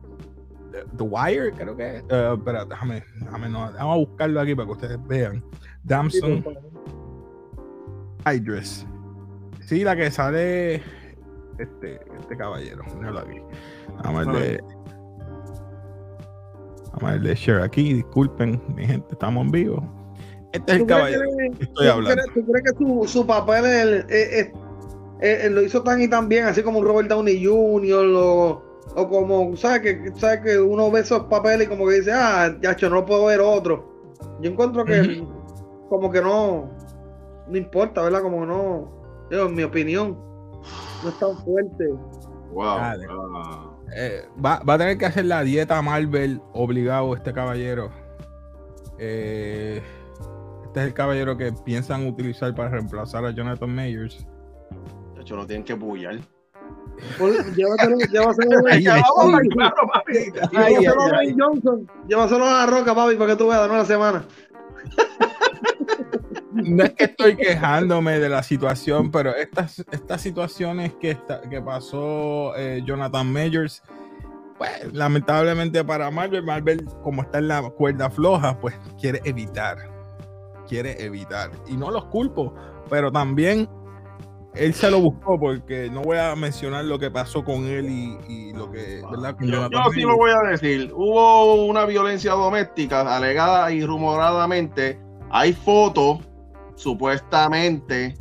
The 0.97 1.03
Wire, 1.03 1.53
creo 1.53 1.77
que. 1.77 2.03
Uh, 2.11 2.35
espera, 2.35 2.65
déjame, 2.65 3.05
déjame 3.21 3.49
no, 3.49 3.61
vamos 3.61 3.95
a 3.95 3.97
buscarlo 3.97 4.41
aquí 4.41 4.55
para 4.55 4.67
que 4.67 4.73
ustedes 4.73 5.07
vean. 5.07 5.45
Damson 5.83 6.45
Idris. 8.27 8.87
Sí, 9.61 9.85
la 9.85 9.97
que 9.97 10.11
sale 10.11 10.77
este, 11.59 12.01
este 12.19 12.37
caballero. 12.37 12.85
Míralo 12.97 13.21
aquí. 13.21 13.41
Vamos 14.03 14.27
a 14.27 14.33
ver 14.33 14.63
Vamos 16.95 17.11
a 17.11 17.13
verle 17.15 17.35
share 17.35 17.63
aquí. 17.63 17.95
Disculpen, 17.95 18.63
mi 18.75 18.87
gente, 18.87 19.09
estamos 19.11 19.45
en 19.45 19.51
vivo. 19.51 20.04
Este 20.55 20.73
es 20.73 20.81
el 20.81 20.87
caballero 20.87 21.23
estoy 21.59 21.89
hablando. 21.89 22.23
¿Tú 22.33 22.47
crees 22.47 22.65
que 22.65 22.79
su, 22.79 23.09
su 23.09 23.27
papel 23.27 24.07
lo 25.51 25.63
hizo 25.63 25.83
tan 25.83 26.01
y 26.01 26.07
tan 26.07 26.29
bien, 26.29 26.47
así 26.47 26.63
como 26.63 26.83
Robert 26.85 27.09
Downey 27.09 27.45
Jr. 27.45 28.07
o, 28.15 28.63
o 28.95 29.09
como, 29.09 29.57
¿sabes 29.57 29.81
que, 29.81 30.13
¿sabes 30.15 30.43
que 30.43 30.61
uno 30.61 30.93
ve 30.93 31.01
esos 31.01 31.25
papeles 31.25 31.67
y 31.67 31.71
como 31.71 31.89
que 31.89 31.95
dice, 31.95 32.13
ah, 32.13 32.55
ya 32.61 32.77
no 32.89 33.05
puedo 33.05 33.27
ver 33.27 33.41
otro? 33.41 34.15
Yo 34.41 34.51
encuentro 34.51 34.85
que 34.85 35.27
como 35.89 36.09
que 36.13 36.23
no, 36.23 36.71
no 37.49 37.57
importa, 37.57 38.03
¿verdad? 38.03 38.23
Como 38.23 38.41
que 38.41 38.47
no, 38.47 39.27
yo, 39.33 39.47
en 39.49 39.57
mi 39.57 39.65
opinión, 39.65 40.17
no 41.03 41.09
es 41.09 41.19
tan 41.19 41.37
fuerte. 41.39 41.89
Wow. 42.53 43.75
Eh, 43.97 44.23
va, 44.45 44.61
va, 44.61 44.75
a 44.75 44.79
tener 44.79 44.99
que 44.99 45.07
hacer 45.07 45.25
la 45.25 45.43
dieta 45.43 45.83
Marvel 45.83 46.41
obligado 46.53 47.17
este 47.17 47.33
caballero. 47.33 47.91
Eh, 48.99 49.83
este 50.75 50.81
es 50.81 50.89
el 50.89 50.95
caballero 50.95 51.37
que 51.37 51.53
piensan 51.53 52.05
utilizar 52.05 52.53
para 52.53 52.69
reemplazar 52.71 53.25
a 53.25 53.31
Jonathan 53.31 53.73
Mayers. 53.73 54.27
De 55.15 55.21
hecho, 55.21 55.37
lo 55.37 55.47
tienen 55.47 55.63
que 55.63 55.75
bullar. 55.75 56.19
Llévatelo, 57.55 57.97
llévaselo, 58.11 58.61
llévaselo 58.61 59.05
a 59.93 61.23
Johnson. 61.39 61.89
Llévaselo 62.09 62.45
a 62.45 62.53
la 62.53 62.67
roca, 62.67 62.93
papi, 62.93 63.15
para 63.15 63.31
que 63.31 63.37
tú 63.37 63.47
veas, 63.47 63.69
no 63.69 63.77
la 63.77 63.85
semana. 63.85 64.25
No 66.55 66.83
es 66.83 66.93
que 66.95 67.05
estoy 67.05 67.37
quejándome 67.37 68.19
de 68.19 68.29
la 68.29 68.43
situación, 68.43 69.13
pero 69.13 69.33
estas, 69.37 69.79
estas 69.93 70.21
situaciones 70.23 70.93
que, 70.95 71.17
que 71.51 71.63
pasó 71.63 72.53
eh, 72.57 72.83
Jonathan 72.85 73.33
Majors, 73.33 73.81
pues 74.59 74.93
lamentablemente 74.93 75.85
para 75.85 76.11
Marvel, 76.11 76.43
Marvel, 76.43 76.85
como 77.05 77.23
está 77.23 77.39
en 77.39 77.47
la 77.47 77.63
cuerda 77.63 78.11
floja, 78.11 78.59
pues 78.59 78.75
quiere 79.01 79.21
evitar 79.25 79.94
quiere 80.75 81.05
evitar. 81.05 81.51
Y 81.69 81.77
no 81.77 81.91
los 81.93 82.07
culpo, 82.07 82.53
pero 82.91 83.13
también 83.13 83.69
él 84.55 84.75
se 84.75 84.91
lo 84.91 85.01
buscó 85.01 85.39
porque 85.39 85.89
no 85.89 86.03
voy 86.03 86.19
a 86.19 86.35
mencionar 86.35 86.85
lo 86.85 86.99
que 86.99 87.13
pasó 87.13 87.45
con 87.45 87.67
él 87.67 87.89
y, 87.89 88.53
lo 88.53 88.73
que, 88.73 89.03
¿verdad? 89.09 89.37
yo, 89.41 89.69
sí 89.93 90.01
lo 90.01 90.17
voy 90.17 90.33
a 90.33 90.51
decir. 90.51 90.93
Hubo 90.93 91.67
una 91.67 91.85
violencia 91.85 92.33
doméstica 92.33 93.03
alegada 93.03 93.71
y 93.71 93.87
rumoradamente. 93.87 94.99
Hay 95.31 95.53
fotos, 95.53 96.19
supuestamente, 96.75 98.15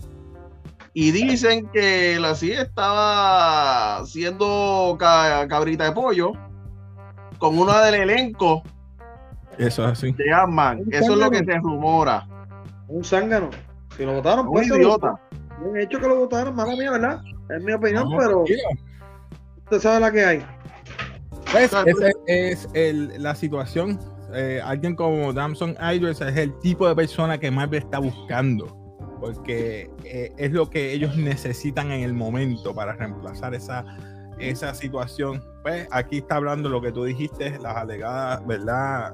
y 0.94 1.10
dicen 1.10 1.68
que 1.74 2.20
la 2.20 2.36
CIA 2.36 2.62
estaba 2.62 4.06
siendo 4.06 4.96
cabrita 5.00 5.86
de 5.86 5.92
pollo 5.92 6.34
con 7.40 7.58
una 7.58 7.82
del 7.82 7.96
elenco. 7.96 8.62
Eso 9.58 9.86
es 9.86 9.92
así. 9.92 10.12
De 10.12 10.26
Eso 10.92 11.14
es 11.14 11.18
lo 11.18 11.32
que 11.32 11.44
se 11.44 11.58
rumora 11.58 12.28
un 12.94 13.04
zángano. 13.04 13.50
Si 13.98 14.06
lo 14.06 14.14
votaron, 14.14 14.48
pues. 14.48 14.70
Un 14.70 14.78
idiota. 14.78 15.20
Bien 15.62 15.78
hecho 15.78 16.00
que 16.00 16.08
lo 16.08 16.18
votaron, 16.18 16.56
mala 16.56 16.76
mía, 16.76 16.92
¿verdad? 16.92 17.22
Es 17.50 17.64
mi 17.64 17.74
opinión, 17.74 18.08
pero. 18.18 18.44
Usted 19.64 19.80
sabe 19.80 20.00
la 20.00 20.12
que 20.12 20.26
hay. 20.26 20.46
Pues, 21.52 21.66
esa 21.66 21.84
es 22.28 22.68
el, 22.74 23.22
la 23.22 23.36
situación. 23.36 24.00
Eh, 24.34 24.60
alguien 24.64 24.96
como 24.96 25.32
Damson 25.32 25.76
Idris 25.80 26.22
es 26.22 26.36
el 26.36 26.58
tipo 26.60 26.88
de 26.88 26.96
persona 26.96 27.38
que 27.38 27.52
Marvel 27.52 27.84
está 27.84 28.00
buscando. 28.00 28.68
Porque 29.20 29.90
eh, 30.04 30.34
es 30.38 30.52
lo 30.52 30.70
que 30.70 30.92
ellos 30.92 31.16
necesitan 31.16 31.92
en 31.92 32.02
el 32.02 32.14
momento 32.14 32.74
para 32.74 32.94
reemplazar 32.94 33.54
esa, 33.56 33.86
esa 34.38 34.74
situación. 34.74 35.42
Pues 35.62 35.88
aquí 35.92 36.18
está 36.18 36.36
hablando 36.36 36.68
lo 36.70 36.82
que 36.82 36.92
tú 36.92 37.06
dijiste, 37.06 37.58
las 37.60 37.78
alegadas, 37.78 38.46
¿verdad? 38.46 39.14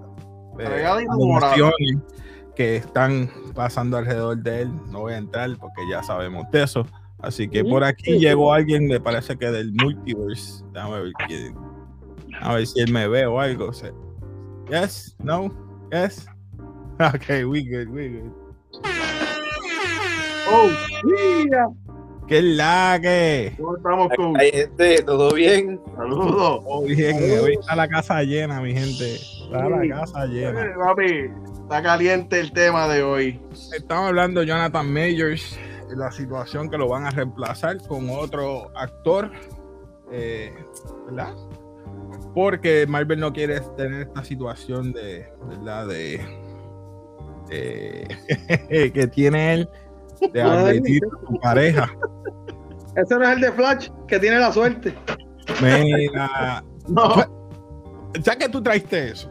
Alegadas 0.57 1.03
y 1.03 1.05
que 2.59 2.75
están 2.75 3.29
pasando 3.55 3.95
alrededor 3.95 4.37
de 4.39 4.63
él. 4.63 4.71
No 4.91 4.99
voy 4.99 5.13
a 5.13 5.17
entrar 5.17 5.49
porque 5.57 5.81
ya 5.89 6.03
sabemos 6.03 6.45
de 6.51 6.63
eso. 6.63 6.85
Así 7.19 7.47
que 7.47 7.63
por 7.63 7.85
aquí 7.85 8.19
llegó 8.19 8.51
alguien, 8.51 8.85
me 8.85 8.99
parece 8.99 9.37
que 9.37 9.49
del 9.49 9.71
multiverse. 9.81 10.65
Déjame 10.73 11.03
ver, 11.03 11.13
a 12.41 12.55
ver 12.55 12.67
si 12.67 12.81
él 12.81 12.91
me 12.91 13.07
ve 13.07 13.25
o 13.25 13.39
algo. 13.39 13.71
yes, 14.69 15.15
no. 15.23 15.49
Yes. 15.89 16.27
Okay, 17.15 17.45
we 17.45 17.63
good, 17.63 17.87
we 17.87 18.09
good. 18.09 18.33
Oh, 20.49 20.69
yeah. 21.49 21.69
¿Qué 22.27 22.41
la 22.41 22.99
que? 23.01 23.53
¿Cómo 23.57 23.77
estamos 23.77 24.09
con? 24.17 24.37
Hay 24.37 24.51
gente, 24.51 25.03
todo 25.03 25.33
bien. 25.33 25.79
Saludos. 25.95 26.61
Todo 26.65 26.81
bien, 26.81 27.15
hoy 27.41 27.53
está 27.53 27.77
la 27.77 27.87
casa 27.87 28.21
llena, 28.23 28.59
mi 28.59 28.73
gente. 28.73 29.15
Está 29.15 29.69
la 29.69 29.87
casa 29.87 30.25
llena. 30.25 30.61
Eh, 30.61 30.73
papi, 30.77 31.29
está 31.69 31.83
caliente 31.83 32.39
el 32.39 32.51
tema 32.51 32.87
de 32.87 33.03
hoy. 33.03 33.39
Estamos 33.77 34.07
hablando 34.07 34.39
de 34.39 34.47
Jonathan 34.47 34.91
Majors, 34.91 35.55
la 35.95 36.11
situación 36.11 36.67
que 36.67 36.79
lo 36.79 36.87
van 36.87 37.05
a 37.05 37.11
reemplazar 37.11 37.77
con 37.87 38.09
otro 38.09 38.75
actor, 38.75 39.31
eh, 40.11 40.51
¿verdad? 41.05 41.35
Porque 42.33 42.87
Marvel 42.87 43.19
no 43.19 43.31
quiere 43.31 43.59
tener 43.77 44.07
esta 44.07 44.23
situación 44.23 44.93
de, 44.93 45.31
¿verdad? 45.47 45.85
De, 45.85 46.19
de 47.49 48.91
que 48.91 49.05
tiene 49.05 49.53
él 49.53 49.69
de 50.33 50.41
admitir 50.41 51.03
a 51.05 51.27
su 51.27 51.39
pareja. 51.39 51.87
Ese 52.95 53.15
no 53.15 53.23
es 53.25 53.29
el 53.29 53.41
de 53.41 53.51
Flash, 53.51 53.89
que 54.07 54.17
tiene 54.17 54.39
la 54.39 54.51
suerte. 54.51 54.95
Mira, 55.61 56.63
No, 56.87 57.13
ya 58.23 58.35
que 58.35 58.49
tú 58.49 58.63
traiste 58.63 59.09
eso, 59.09 59.29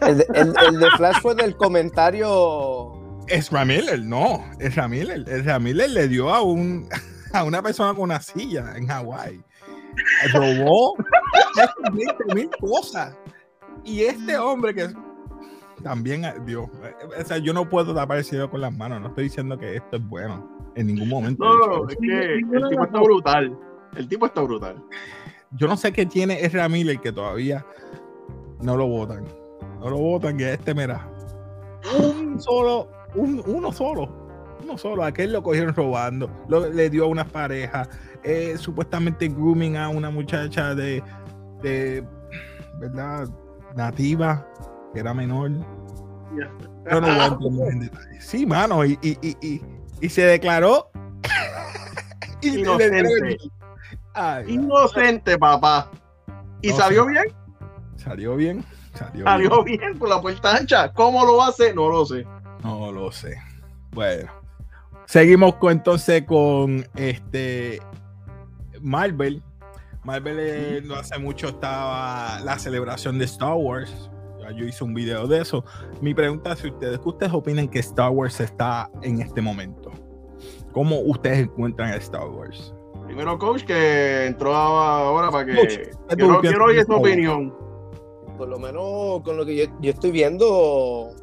El 0.00 0.18
de, 0.18 0.26
el- 0.34 0.54
el 0.68 0.80
de 0.80 0.90
Flash 0.96 1.20
fue 1.22 1.34
del 1.34 1.56
comentario. 1.56 2.92
es 3.28 3.50
Miller, 3.52 4.02
no, 4.02 4.44
es 4.58 4.76
Miller. 4.88 5.24
Es 5.28 5.60
Miller 5.60 5.90
le 5.90 6.08
dio 6.08 6.30
a 6.32 6.42
un 6.42 6.88
a 7.32 7.42
una 7.44 7.62
persona 7.62 7.94
con 7.94 8.04
una 8.04 8.20
silla 8.20 8.74
en 8.76 8.86
Hawái. 8.86 9.40
Robó 10.32 10.94
20 11.92 12.34
mil 12.34 12.50
cosas. 12.60 13.16
Y 13.84 14.02
este 14.02 14.36
hombre 14.38 14.74
que 14.74 14.88
también 15.82 16.24
dio, 16.46 16.62
o 16.64 17.24
sea, 17.24 17.38
yo 17.38 17.52
no 17.52 17.68
puedo 17.68 17.94
tapar 17.94 18.18
el 18.18 18.24
cielo 18.24 18.50
con 18.50 18.60
las 18.60 18.72
manos. 18.76 19.00
No 19.00 19.08
estoy 19.08 19.24
diciendo 19.24 19.58
que 19.58 19.76
esto 19.76 19.96
es 19.96 20.08
bueno 20.08 20.48
en 20.74 20.86
ningún 20.86 21.08
momento. 21.08 21.44
no, 21.44 21.88
es 21.88 21.96
que 21.96 22.34
el 22.34 22.68
tipo 22.70 22.84
está 22.84 23.00
brutal. 23.00 23.58
El 23.96 24.08
tipo 24.08 24.26
está 24.26 24.40
brutal. 24.40 24.82
Yo 25.52 25.68
no 25.68 25.76
sé 25.76 25.92
qué 25.92 26.06
tiene 26.06 26.44
Ezra 26.44 26.68
Miller 26.68 26.98
que 27.00 27.12
todavía 27.12 27.64
no 28.60 28.76
lo 28.76 28.86
votan. 28.88 29.24
No 29.84 29.90
lo 29.90 29.98
votan, 29.98 30.38
que 30.38 30.50
este, 30.54 30.74
mira, 30.74 31.06
un 32.00 32.40
solo, 32.40 32.88
un, 33.14 33.42
uno 33.46 33.70
solo, 33.70 34.08
uno 34.62 34.78
solo. 34.78 35.04
Aquel 35.04 35.30
lo 35.32 35.42
cogieron 35.42 35.74
robando, 35.74 36.30
lo- 36.48 36.70
le 36.70 36.88
dio 36.88 37.04
a 37.04 37.08
unas 37.08 37.26
parejas, 37.30 37.90
eh, 38.22 38.56
supuestamente 38.56 39.28
grooming 39.28 39.76
a 39.76 39.90
una 39.90 40.08
muchacha 40.08 40.74
de, 40.74 41.02
de, 41.62 42.02
¿verdad? 42.80 43.28
Nativa, 43.76 44.48
que 44.94 45.00
era 45.00 45.12
menor. 45.12 45.50
Yo 46.90 47.00
no 47.00 47.06
voy 47.08 47.18
a 47.18 47.26
entender 47.26 47.68
en 47.72 47.80
detalle. 47.80 48.20
Sí, 48.22 48.46
mano, 48.46 48.84
y, 48.86 48.98
y, 49.02 49.18
y, 49.20 49.36
y, 49.46 49.62
y 50.00 50.08
se 50.08 50.22
declaró. 50.22 50.90
y 52.40 52.58
Inocente. 52.60 53.36
Ay, 54.14 54.44
Inocente, 54.54 55.36
papá. 55.36 55.90
¿Y 56.62 56.70
No 56.70 56.76
salió 56.76 57.04
bien? 57.06 57.24
Salió 57.96 58.34
bien. 58.36 58.64
Salió, 58.94 59.24
Salió 59.24 59.64
bien. 59.64 59.80
bien 59.80 59.98
por 59.98 60.08
la 60.08 60.20
puerta 60.20 60.56
ancha. 60.56 60.92
¿Cómo 60.92 61.24
lo 61.24 61.42
hace? 61.42 61.74
No 61.74 61.88
lo 61.88 62.06
sé. 62.06 62.26
No 62.62 62.92
lo 62.92 63.10
sé. 63.12 63.36
Bueno. 63.92 64.30
Seguimos 65.06 65.56
con, 65.56 65.72
entonces 65.72 66.22
con 66.22 66.86
este 66.96 67.80
Marvel. 68.80 69.42
Marvel 70.04 70.36
eh, 70.38 70.82
no 70.84 70.94
hace 70.94 71.18
mucho 71.18 71.48
estaba 71.48 72.40
la 72.40 72.58
celebración 72.58 73.18
de 73.18 73.24
Star 73.24 73.54
Wars. 73.54 74.10
Yo 74.56 74.66
hice 74.66 74.84
un 74.84 74.92
video 74.92 75.26
de 75.26 75.40
eso. 75.40 75.64
Mi 76.02 76.12
pregunta 76.12 76.52
es 76.52 76.58
si 76.58 76.68
ustedes, 76.68 76.98
¿qué 76.98 77.08
ustedes 77.08 77.32
opinan 77.32 77.66
que 77.66 77.78
Star 77.78 78.10
Wars 78.10 78.40
está 78.40 78.90
en 79.02 79.20
este 79.20 79.40
momento? 79.40 79.90
¿Cómo 80.72 81.00
ustedes 81.00 81.38
encuentran 81.40 81.92
a 81.92 81.96
Star 81.96 82.28
Wars? 82.28 82.74
Primero, 83.06 83.38
coach, 83.38 83.64
que 83.64 84.26
entró 84.26 84.54
ahora 84.54 85.30
para 85.30 85.46
que. 85.46 85.54
Coach, 85.54 85.74
¿qué 85.76 86.16
tú 86.16 86.16
Quiero, 86.16 86.40
quiero 86.40 86.64
oír 86.66 86.84
tu 86.84 86.94
opinión. 86.94 87.63
Por 88.36 88.48
lo 88.48 88.58
menos 88.58 89.22
con 89.22 89.36
lo 89.36 89.46
que 89.46 89.56
yo, 89.56 89.64
yo 89.80 89.90
estoy 89.90 90.10
viendo. 90.10 91.14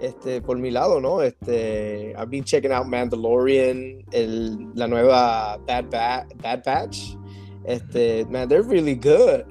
Este, 0.00 0.42
por 0.42 0.58
mi 0.58 0.70
lado, 0.70 1.00
¿no? 1.00 1.22
Este, 1.22 2.14
I've 2.16 2.28
been 2.28 2.44
checking 2.44 2.72
out 2.72 2.86
Mandalorian, 2.86 4.04
el, 4.12 4.70
la 4.74 4.86
nueva 4.86 5.58
Bad, 5.66 5.88
Ba- 5.88 6.26
Bad 6.42 6.64
Batch. 6.64 7.16
Este, 7.64 8.26
man, 8.28 8.48
they're 8.48 8.62
really 8.62 8.96
good. 8.96 9.44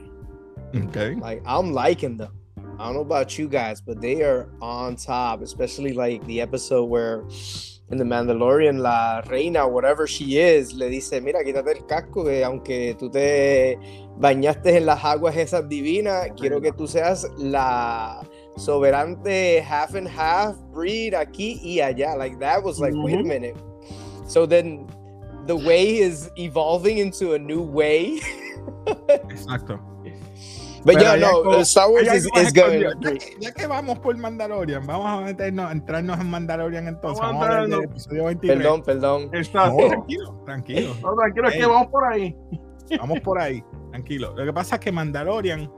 Okay. 0.76 1.16
Like 1.16 1.42
I'm 1.46 1.74
liking 1.74 2.18
them. 2.18 2.32
I 2.78 2.86
don't 2.86 2.96
know 2.96 3.02
about 3.02 3.38
you 3.38 3.48
guys, 3.48 3.82
but 3.82 4.02
they 4.02 4.22
are 4.24 4.50
on 4.62 4.96
top, 4.96 5.42
especially 5.42 5.94
like 5.94 6.26
the 6.26 6.42
episode 6.42 6.86
where 6.90 7.24
in 7.94 8.00
the 8.00 8.04
Mandalorian 8.04 8.80
la 8.80 9.22
reina, 9.22 9.68
whatever 9.68 10.08
she 10.08 10.40
is, 10.40 10.74
le 10.74 10.90
dice, 10.90 11.22
mira, 11.22 11.44
quítate 11.44 11.72
el 11.72 11.86
casco 11.86 12.24
que 12.26 12.44
aunque 12.44 12.96
tú 12.98 13.10
te 13.10 13.78
bañaste 14.18 14.78
en 14.78 14.88
las 14.88 15.04
aguas 15.06 15.38
esas 15.38 15.70
divinas, 15.70 16.30
quiero 16.36 16.60
que 16.60 16.72
tú 16.72 16.88
seas 16.88 17.28
la 17.38 18.28
soberante 18.58 19.62
half 19.62 19.96
and 19.96 20.08
half 20.08 20.58
breed 20.74 21.14
aquí 21.14 21.60
y 21.64 21.80
allá. 21.80 22.18
Like 22.18 22.40
that 22.40 22.64
was 22.64 22.80
like, 22.80 22.94
wait 22.96 23.20
a 23.20 23.24
minute. 23.24 23.56
So 24.28 24.46
then 24.46 24.88
the 25.46 25.56
way 25.56 26.00
is 26.00 26.32
evolving 26.36 26.98
into 26.98 27.34
a 27.34 27.40
new 27.40 27.62
way. 27.62 28.20
Exacto. 29.30 29.93
But 30.86 30.96
Pero 30.96 31.16
yeah, 31.16 31.32
no, 31.32 31.60
Star 31.62 31.90
Wars 31.90 32.08
is, 32.08 32.26
is 32.26 32.54
going 32.54 32.84
escondido. 32.84 32.92
Ya 33.00 33.12
que, 33.12 33.36
ya 33.40 33.52
que 33.54 33.68
vamos 33.68 34.00
por 34.00 34.18
Mandalorian, 34.18 34.86
vamos 34.86 35.08
a 35.08 35.22
meternos, 35.22 35.72
entrarnos 35.72 36.20
en 36.20 36.30
Mandalorian 36.30 36.88
entonces. 36.88 37.22
Vamos 37.22 37.42
Vamos, 37.42 37.56
a 37.56 37.62
hablar 37.62 37.70
del 37.70 37.90
episodio 37.90 38.26
23. 38.26 38.58
Perdón, 38.58 38.84
perdón. 38.84 39.30
Está. 39.32 39.70
No, 39.70 39.78
tranquilo, 39.88 40.42
tranquilo. 40.46 40.96
No, 41.02 41.16
tranquilo, 41.16 41.48
es 41.48 41.56
que 41.56 41.66
vamos 41.66 41.88
por 41.88 42.06
ahí. 42.06 42.36
Vamos 43.00 43.20
por 43.22 43.40
ahí, 43.40 43.64
tranquilo. 43.92 44.34
Lo 44.36 44.46
que 44.46 44.54
pasa 44.54 44.76
es 44.76 44.82
que 44.82 44.92
Mandalorian, 44.92 45.72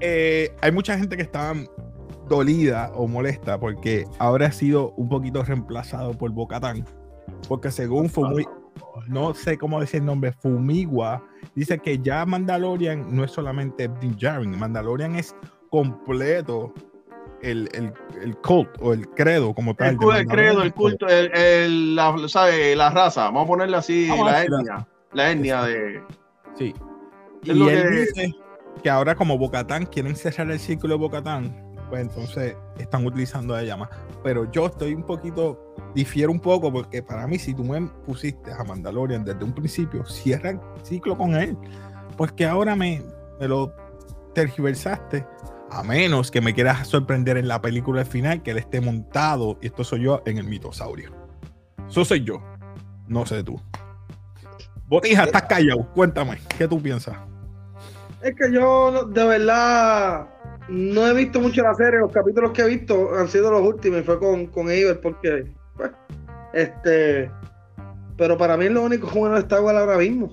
eh, 0.00 0.54
hay 0.60 0.72
mucha 0.72 0.98
gente 0.98 1.16
que 1.16 1.22
estaba 1.22 1.54
dolida 2.28 2.92
o 2.94 3.06
molesta 3.06 3.58
porque 3.58 4.06
ahora 4.18 4.46
ha 4.46 4.52
sido 4.52 4.92
un 4.96 5.08
poquito 5.08 5.42
reemplazado 5.42 6.12
por 6.12 6.30
Bocatán. 6.30 6.84
Porque 7.48 7.70
según 7.70 8.10
Fumi, 8.10 8.44
no 9.08 9.34
sé 9.34 9.58
cómo 9.58 9.80
decir 9.80 10.00
el 10.00 10.06
nombre, 10.06 10.32
Fumigua, 10.32 11.22
dice 11.54 11.78
que 11.78 11.98
ya 11.98 12.24
Mandalorian 12.26 13.14
no 13.14 13.24
es 13.24 13.30
solamente 13.30 13.88
Din 14.00 14.16
Djarin, 14.16 14.58
Mandalorian 14.58 15.16
es 15.16 15.34
completo 15.70 16.72
el, 17.42 17.68
el, 17.74 17.92
el 18.22 18.36
cult 18.38 18.70
o 18.80 18.92
el 18.94 19.06
credo 19.10 19.54
como 19.54 19.74
tal. 19.74 19.98
El, 20.00 20.16
el 20.16 20.26
credo, 20.26 20.62
el 20.62 20.72
culto, 20.72 21.06
el, 21.08 21.30
el- 21.34 21.94
la, 21.96 22.16
¿sabe? 22.28 22.74
la 22.74 22.90
raza. 22.90 23.24
Vamos 23.24 23.44
a 23.44 23.48
ponerle 23.48 23.76
así, 23.76 24.08
Vamos 24.08 24.28
a 24.28 24.32
la 24.32 24.42
etnia. 24.44 24.88
La 25.12 25.30
etnia 25.30 25.62
de. 25.62 26.02
Sí. 26.56 26.74
Y 27.42 27.50
él 27.50 27.58
que- 27.66 27.90
dice 27.90 28.34
que 28.82 28.90
ahora 28.90 29.14
como 29.14 29.36
Bocatán 29.38 29.86
quieren 29.86 30.16
cerrar 30.16 30.50
el 30.50 30.58
círculo 30.58 30.94
de 30.94 31.00
Bocatán, 31.00 31.63
pues 31.88 32.02
entonces 32.02 32.56
están 32.78 33.06
utilizando 33.06 33.54
a 33.54 33.62
ella 33.62 33.76
más. 33.76 33.88
Pero 34.22 34.50
yo 34.50 34.66
estoy 34.66 34.94
un 34.94 35.04
poquito, 35.04 35.74
difiero 35.94 36.30
un 36.30 36.40
poco 36.40 36.72
porque 36.72 37.02
para 37.02 37.26
mí 37.26 37.38
si 37.38 37.54
tú 37.54 37.64
me 37.64 37.80
pusiste 38.06 38.52
a 38.52 38.64
Mandalorian 38.64 39.24
desde 39.24 39.44
un 39.44 39.52
principio, 39.52 40.04
cierra 40.06 40.50
el 40.50 40.60
ciclo 40.82 41.16
con 41.16 41.34
él. 41.34 41.56
Pues 42.16 42.32
que 42.32 42.46
ahora 42.46 42.76
me, 42.76 43.02
me 43.40 43.48
lo 43.48 43.72
tergiversaste. 44.34 45.26
A 45.70 45.82
menos 45.82 46.30
que 46.30 46.40
me 46.40 46.54
quieras 46.54 46.86
sorprender 46.86 47.36
en 47.36 47.48
la 47.48 47.60
película 47.60 48.02
al 48.02 48.06
final, 48.06 48.42
que 48.42 48.52
él 48.52 48.58
esté 48.58 48.80
montado, 48.80 49.58
y 49.60 49.66
esto 49.66 49.82
soy 49.82 50.02
yo, 50.02 50.22
en 50.24 50.38
el 50.38 50.44
mitosaurio. 50.44 51.10
Eso 51.88 52.04
soy 52.04 52.22
yo. 52.22 52.40
No 53.08 53.26
sé 53.26 53.42
tú. 53.42 53.60
Botija, 54.86 55.24
estás 55.24 55.42
callado. 55.42 55.90
Cuéntame, 55.92 56.38
¿qué 56.56 56.68
tú 56.68 56.80
piensas? 56.80 57.16
Es 58.24 58.34
que 58.36 58.52
yo 58.52 59.04
de 59.04 59.24
verdad 59.26 60.26
no 60.68 61.06
he 61.06 61.12
visto 61.14 61.40
mucho 61.40 61.62
la 61.62 61.74
serie, 61.74 62.00
los 62.00 62.10
capítulos 62.12 62.52
que 62.52 62.62
he 62.62 62.66
visto 62.66 63.10
han 63.18 63.28
sido 63.28 63.50
los 63.50 63.62
últimos 63.62 64.02
fue 64.04 64.18
con, 64.18 64.46
con 64.46 64.70
Iber 64.72 65.00
porque, 65.00 65.52
pues, 65.76 65.90
este, 66.54 67.30
pero 68.16 68.38
para 68.38 68.56
mí 68.56 68.66
es 68.66 68.70
lo 68.72 68.82
único 68.82 69.08
bueno 69.14 69.34
de 69.34 69.40
Star 69.42 69.60
Wars 69.60 69.78
ahora 69.78 69.98
mismo. 69.98 70.32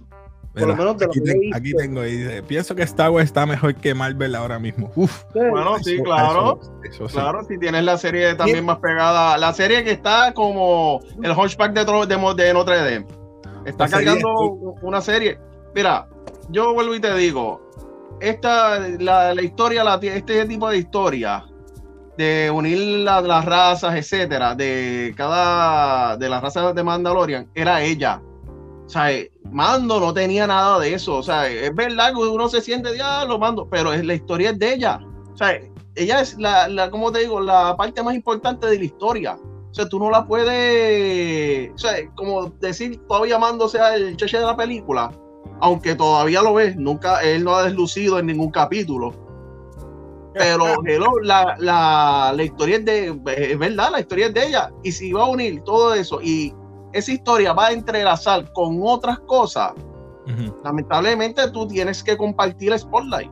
Por 0.54 0.68
lo 0.68 0.76
menos 0.76 0.98
de 0.98 1.06
lo 1.06 1.12
aquí, 1.12 1.22
que 1.24 1.30
he 1.30 1.32
ten- 1.34 1.40
visto. 1.42 1.58
aquí 1.58 1.74
tengo, 1.76 2.06
y 2.06 2.12
dice, 2.18 2.44
pienso 2.44 2.76
que 2.76 2.84
Star 2.84 3.10
Wars 3.10 3.26
está 3.26 3.46
mejor 3.46 3.74
que 3.76 3.94
Marvel 3.96 4.36
ahora 4.36 4.60
mismo. 4.60 4.92
Uf, 4.96 5.24
Bueno, 5.34 5.78
sí, 5.82 6.02
claro. 6.04 6.60
eso- 6.62 6.74
eso 6.84 7.08
sí. 7.10 7.14
Claro, 7.16 7.44
si 7.46 7.58
tienes 7.58 7.84
la 7.86 7.98
serie 7.98 8.36
también 8.36 8.66
más 8.66 8.80
pegada. 8.80 9.38
La 9.38 9.54
serie 9.54 9.82
que 9.86 9.92
está 9.92 10.34
como 10.34 11.00
el 11.24 11.32
Hunchback 11.32 11.72
de, 11.74 11.86
de, 11.86 12.44
de 12.44 12.54
Notre 12.54 12.78
Dame. 12.78 13.06
Está 13.66 13.86
La 13.86 13.90
serie 13.90 14.06
cargando 14.08 14.76
una 14.82 15.00
serie. 15.02 15.40
Mira, 15.74 16.08
yo 16.50 16.74
vuelvo 16.74 16.96
y 16.96 17.00
te 17.00 17.14
digo, 17.16 17.71
esta, 18.22 18.80
la, 19.00 19.34
la 19.34 19.42
historia, 19.42 19.84
este 20.02 20.46
tipo 20.46 20.70
de 20.70 20.78
historia 20.78 21.46
de 22.18 22.52
unir 22.52 22.78
la- 23.04 23.22
las 23.22 23.46
razas, 23.46 23.96
etcétera, 23.96 24.54
de 24.56 25.14
cada 25.18 26.18
de 26.18 26.30
las 26.30 26.42
razas 26.42 26.76
de 26.76 26.84
Mandalorian, 26.84 27.50
era 27.56 27.82
ella. 27.82 28.22
O 28.86 28.90
sea, 28.90 29.12
eh, 29.12 29.32
Mando 29.50 30.00
no 30.00 30.14
tenía 30.14 30.46
nada 30.48 30.80
de 30.80 30.94
eso. 30.94 31.18
O 31.18 31.24
sea, 31.24 31.48
es 31.48 31.74
verdad 31.74 32.12
que 32.14 32.18
uno 32.20 32.48
se 32.50 32.62
siente 32.62 32.94
diablo, 32.94 33.40
Mando, 33.40 33.68
pero 33.70 33.94
es, 33.94 34.06
la 34.06 34.14
historia 34.14 34.52
es 34.52 34.60
de 34.60 34.74
ella. 34.74 35.00
O 35.34 35.38
sea, 35.38 35.60
ella 35.96 36.22
es 36.22 36.38
la, 36.38 36.68
la, 36.68 36.90
como 36.92 37.12
te 37.12 37.20
digo, 37.20 37.40
la 37.40 37.76
parte 37.78 38.04
más 38.04 38.14
importante 38.16 38.68
de 38.68 38.78
la 38.78 38.84
historia. 38.86 39.38
O 39.72 39.74
sea, 39.74 39.88
tú 39.88 40.00
no 40.00 40.10
la 40.12 40.26
puedes, 40.28 41.72
o 41.74 41.78
sea, 41.78 41.94
como 42.16 42.50
decir, 42.60 43.00
todavía 43.08 43.36
llamándose 43.36 43.80
el 43.96 44.18
cheche 44.18 44.38
de 44.40 44.46
la 44.46 44.56
película, 44.58 45.12
aunque 45.62 45.96
todavía 45.96 46.42
lo 46.42 46.56
ves, 46.56 46.76
nunca, 46.76 47.22
él 47.22 47.44
no 47.44 47.56
ha 47.56 47.64
deslucido 47.64 48.20
en 48.20 48.28
ningún 48.28 48.52
capítulo. 48.52 49.14
Pero 50.34 50.76
la, 51.24 51.56
la, 51.60 52.34
la, 52.36 52.44
historia 52.44 52.78
es 52.78 52.86
de, 52.86 53.20
es 53.26 53.60
verdad, 53.60 53.92
la 53.92 54.00
historia 54.00 54.28
es 54.28 54.34
de 54.34 54.48
ella. 54.48 54.72
Y 54.84 54.92
si 54.92 55.12
va 55.14 55.24
a 55.24 55.30
unir 55.30 55.62
todo 55.64 55.94
eso 55.94 56.22
y 56.22 56.54
esa 56.94 57.12
historia 57.12 57.54
va 57.54 57.68
a 57.68 57.72
entrelazar 57.72 58.52
con 58.54 58.80
otras 58.84 59.20
cosas, 59.22 59.74
lamentablemente 60.64 61.50
tú 61.52 61.68
tienes 61.68 62.04
que 62.04 62.18
compartir 62.18 62.72
el 62.72 62.80
spotlight. 62.80 63.32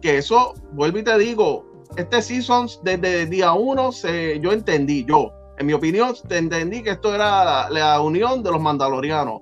Que 0.00 0.18
eso, 0.18 0.54
vuelvo 0.72 0.98
y 0.98 1.04
te 1.04 1.16
digo, 1.18 1.64
este 1.96 2.20
season 2.20 2.68
desde 2.82 3.22
el 3.22 3.30
día 3.30 3.52
uno 3.52 3.92
se, 3.92 4.38
yo 4.40 4.52
entendí, 4.52 5.04
yo, 5.04 5.32
en 5.58 5.66
mi 5.66 5.72
opinión, 5.72 6.14
entendí 6.28 6.82
que 6.82 6.90
esto 6.90 7.14
era 7.14 7.70
la, 7.70 8.00
unión 8.00 8.42
de 8.42 8.50
los 8.50 8.60
mandalorianos. 8.60 9.40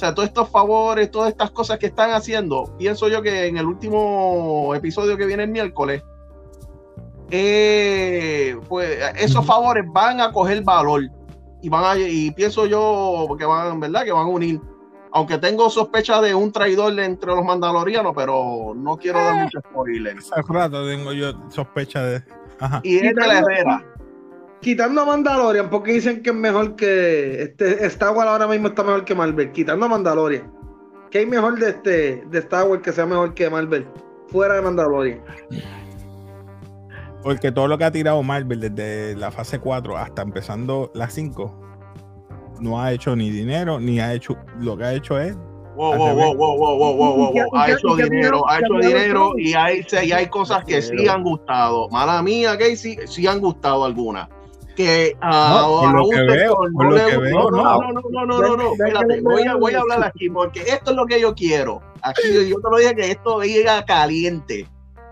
O 0.00 0.02
sea, 0.02 0.14
todos 0.14 0.28
estos 0.28 0.48
favores, 0.48 1.10
todas 1.10 1.28
estas 1.28 1.50
cosas 1.50 1.78
que 1.78 1.88
están 1.88 2.12
haciendo, 2.12 2.74
pienso 2.78 3.06
yo 3.08 3.20
que 3.20 3.48
en 3.48 3.58
el 3.58 3.66
último 3.66 4.74
episodio 4.74 5.14
que 5.18 5.26
viene 5.26 5.42
el 5.42 5.50
miércoles, 5.50 6.02
eh, 7.30 8.56
pues 8.66 8.98
esos 9.18 9.44
favores 9.44 9.84
van 9.92 10.22
a 10.22 10.32
coger 10.32 10.62
valor 10.62 11.02
y 11.60 11.68
van 11.68 11.84
a, 11.84 11.98
y 11.98 12.30
pienso 12.30 12.64
yo 12.64 13.36
que 13.38 13.44
van, 13.44 13.78
¿verdad? 13.78 14.04
Que 14.04 14.12
van 14.12 14.22
a 14.22 14.28
unir. 14.28 14.58
Aunque 15.12 15.36
tengo 15.36 15.68
sospecha 15.68 16.22
de 16.22 16.34
un 16.34 16.50
traidor 16.50 16.98
entre 16.98 17.34
los 17.34 17.44
mandalorianos, 17.44 18.14
pero 18.16 18.72
no 18.74 18.96
quiero 18.96 19.22
dar 19.22 19.36
eh. 19.36 19.42
mucho 19.42 19.60
spoiler. 19.68 20.16
Hace 20.16 20.42
rato 20.48 20.88
tengo 20.88 21.12
yo 21.12 21.34
sospecha 21.50 22.02
de. 22.04 22.22
Y 22.84 22.96
es 22.96 23.14
de 23.14 23.26
la 23.26 23.40
herrera. 23.40 23.84
Quitando 24.60 25.00
a 25.00 25.04
Mandalorian, 25.06 25.70
porque 25.70 25.92
dicen 25.92 26.22
que 26.22 26.30
es 26.30 26.36
mejor 26.36 26.76
que. 26.76 27.42
Este, 27.42 27.86
Star 27.86 28.14
Wars 28.14 28.28
ahora 28.28 28.46
mismo 28.46 28.68
está 28.68 28.82
mejor 28.82 29.04
que 29.04 29.14
Marvel. 29.14 29.52
Quitando 29.52 29.86
a 29.86 29.88
Mandalorian. 29.88 30.52
¿Qué 31.10 31.18
hay 31.18 31.26
mejor 31.26 31.58
de 31.58 31.70
este 31.70 32.24
de 32.30 32.38
Star 32.38 32.68
Wars 32.68 32.82
que 32.82 32.92
sea 32.92 33.06
mejor 33.06 33.34
que 33.34 33.48
Marvel? 33.50 33.86
Fuera 34.28 34.54
de 34.54 34.62
Mandalorian. 34.62 35.20
Porque 37.22 37.50
todo 37.50 37.68
lo 37.68 37.76
que 37.78 37.84
ha 37.84 37.90
tirado 37.90 38.22
Marvel 38.22 38.60
desde 38.60 39.16
la 39.16 39.30
fase 39.30 39.58
4 39.58 39.96
hasta 39.96 40.22
empezando 40.22 40.90
la 40.94 41.10
5 41.10 41.60
no 42.60 42.80
ha 42.80 42.92
hecho 42.92 43.16
ni 43.16 43.30
dinero, 43.30 43.80
ni 43.80 44.00
ha 44.00 44.12
hecho 44.12 44.36
lo 44.58 44.76
que 44.76 44.84
ha 44.84 44.94
hecho 44.94 45.18
es. 45.18 45.36
Wow, 45.76 45.96
wow, 45.96 46.14
wow, 46.14 46.34
wow, 46.34 46.58
wow, 46.58 46.78
wow, 46.78 46.96
wow, 46.96 47.32
wow, 47.32 47.56
Ha 47.56 47.70
hecho 47.70 47.96
dinero, 47.96 48.48
ha 48.48 48.58
hecho 48.58 48.74
dinero 48.86 49.32
y 49.38 49.54
hay, 49.54 49.86
y 50.02 50.12
hay 50.12 50.26
cosas 50.26 50.64
que 50.64 50.82
sí 50.82 51.08
han 51.08 51.22
gustado. 51.22 51.88
Mala 51.88 52.22
mía, 52.22 52.58
Casey, 52.58 52.98
sí 53.06 53.26
han 53.26 53.40
gustado 53.40 53.84
algunas. 53.84 54.28
Que 54.76 55.16
a 55.20 55.66
lo 55.92 56.08
que 56.08 56.22
veo, 56.22 56.56
no 56.72 56.90
le 56.90 57.30
No, 57.30 57.50
no, 57.50 57.92
no, 57.92 58.02
no, 58.10 58.26
no, 58.26 58.56
no, 58.56 58.72
espérate, 58.72 59.20
voy 59.20 59.42
a, 59.42 59.56
voy 59.56 59.74
a 59.74 59.80
hablar 59.80 60.04
aquí 60.04 60.30
porque 60.30 60.60
esto 60.60 60.92
es 60.92 60.96
lo 60.96 61.06
que 61.06 61.20
yo 61.20 61.34
quiero. 61.34 61.82
Aquí 62.02 62.22
yo 62.48 62.56
te 62.60 62.70
lo 62.70 62.76
dije 62.78 62.94
que 62.94 63.10
esto 63.10 63.40
llega 63.42 63.84
caliente. 63.84 64.66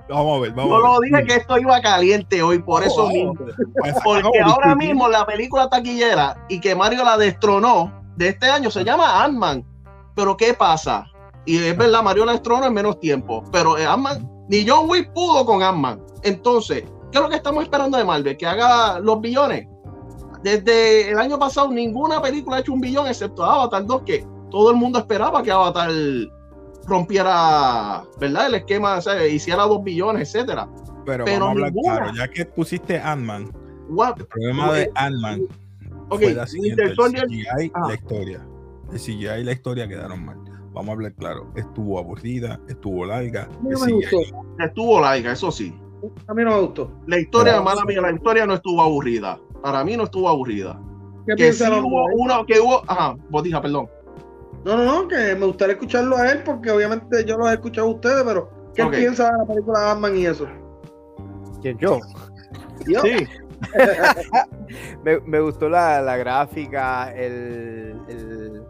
Vamos 0.08 0.38
a 0.38 0.40
ver, 0.40 0.52
vamos 0.52 0.70
Yo 0.70 0.78
lo 0.78 1.00
dije 1.00 1.24
que 1.24 1.34
esto 1.34 1.58
iba 1.58 1.80
caliente 1.80 2.42
hoy, 2.42 2.60
por 2.60 2.82
eso 2.82 3.08
mismo. 3.08 3.34
Pues, 3.34 3.94
Porque 4.02 4.40
ahora 4.42 4.74
mismo 4.74 5.08
la 5.08 5.26
película 5.26 5.68
taquillera 5.68 6.46
y 6.48 6.60
que 6.60 6.74
Mario 6.74 7.04
la 7.04 7.18
destronó 7.18 7.92
de 8.16 8.28
este 8.28 8.48
año 8.48 8.70
se 8.70 8.84
llama 8.84 9.22
Ant-Man. 9.22 9.64
Pero 10.14 10.36
¿qué 10.36 10.54
pasa? 10.54 11.06
Y 11.44 11.58
es 11.58 11.76
verdad, 11.76 12.02
Mario 12.02 12.24
la 12.24 12.32
destronó 12.32 12.66
en 12.66 12.74
menos 12.74 12.98
tiempo. 13.00 13.44
Pero 13.52 13.76
eh, 13.76 13.86
Ant-Man, 13.86 14.46
ni 14.48 14.66
John 14.66 14.88
Wick 14.88 15.12
pudo 15.12 15.44
con 15.44 15.62
Ant-Man. 15.62 16.00
Entonces, 16.22 16.84
¿qué 17.10 17.18
es 17.18 17.22
lo 17.22 17.28
que 17.28 17.36
estamos 17.36 17.64
esperando 17.64 17.98
de 17.98 18.04
Marvel? 18.04 18.36
Que 18.36 18.46
haga 18.46 18.98
los 19.00 19.20
billones. 19.20 19.66
Desde 20.42 21.10
el 21.10 21.18
año 21.18 21.38
pasado, 21.38 21.70
ninguna 21.70 22.22
película 22.22 22.56
ha 22.56 22.60
hecho 22.60 22.72
un 22.72 22.80
billón 22.80 23.06
excepto 23.08 23.44
Avatar 23.44 23.84
2, 23.84 24.02
que 24.02 24.26
todo 24.50 24.70
el 24.70 24.76
mundo 24.76 25.00
esperaba 25.00 25.42
que 25.42 25.50
Avatar 25.50 25.90
rompiera, 26.86 28.04
¿verdad? 28.20 28.46
El 28.46 28.54
esquema, 28.54 29.00
hiciera 29.30 29.64
dos 29.64 29.82
billones, 29.82 30.28
etcétera. 30.34 30.68
Pero, 31.04 31.24
vamos 31.24 31.42
a 31.42 31.50
hablar 31.50 31.72
claro, 31.72 32.14
ya 32.14 32.28
que 32.28 32.44
pusiste 32.44 33.00
Ant-Man, 33.00 33.50
el 34.16 34.26
problema 34.26 34.72
de 34.72 34.90
Ant-Man 34.94 35.48
okay, 36.08 36.28
fue 36.28 36.34
la 36.36 36.46
siguiente, 36.46 36.82
el 36.82 36.96
CGI, 36.96 37.72
la 37.88 37.94
historia. 37.94 38.46
El 38.92 38.98
CGI 38.98 39.40
y 39.40 39.44
la 39.44 39.52
historia 39.52 39.88
quedaron 39.88 40.24
mal. 40.24 40.38
Vamos 40.72 40.90
a 40.90 40.92
hablar 40.92 41.14
claro, 41.14 41.50
estuvo 41.56 41.98
aburrida, 41.98 42.60
estuvo 42.68 43.04
larga. 43.04 43.48
Estuvo 44.58 45.00
larga, 45.00 45.32
eso 45.32 45.50
sí. 45.50 45.74
A 46.26 46.34
mí 46.34 46.44
no 46.44 46.50
me 46.50 46.60
gustó. 46.60 46.90
La 47.06 47.18
historia, 47.18 47.60
mala 47.60 47.84
mía, 47.84 48.00
la 48.00 48.12
historia 48.12 48.46
no 48.46 48.54
estuvo 48.54 48.80
aburrida. 48.82 49.38
Para 49.62 49.84
mí 49.84 49.96
no 49.96 50.04
estuvo 50.04 50.28
aburrida. 50.28 50.80
¿Qué 51.26 51.34
que 51.34 51.52
sí 51.52 51.64
hubo 51.64 52.06
uno, 52.14 52.46
que 52.46 52.58
hubo, 52.58 52.82
ajá, 52.86 53.16
vos 53.28 53.42
dija, 53.42 53.60
perdón. 53.60 53.88
No, 54.64 54.76
no, 54.76 54.84
no, 54.84 55.08
que 55.08 55.34
me 55.34 55.46
gustaría 55.46 55.74
escucharlo 55.74 56.16
a 56.16 56.30
él 56.30 56.42
porque 56.44 56.70
obviamente 56.70 57.24
yo 57.24 57.36
lo 57.36 57.48
he 57.48 57.54
escuchado 57.54 57.88
a 57.88 57.90
ustedes, 57.90 58.24
pero 58.24 58.50
¿qué 58.74 58.86
piensa 58.86 59.30
de 59.30 59.38
la 59.38 59.44
película 59.44 59.92
Ant-Man 59.92 60.16
y 60.16 60.26
eso? 60.26 60.46
¿Quién 61.60 61.78
yo? 61.78 62.00
¿Yo? 62.86 63.02
Sí. 63.02 63.26
me, 65.04 65.20
me, 65.20 65.40
gustó 65.40 65.68
la, 65.68 66.00
la 66.00 66.16
gráfica, 66.16 67.12
el, 67.12 68.00
el 68.08 68.62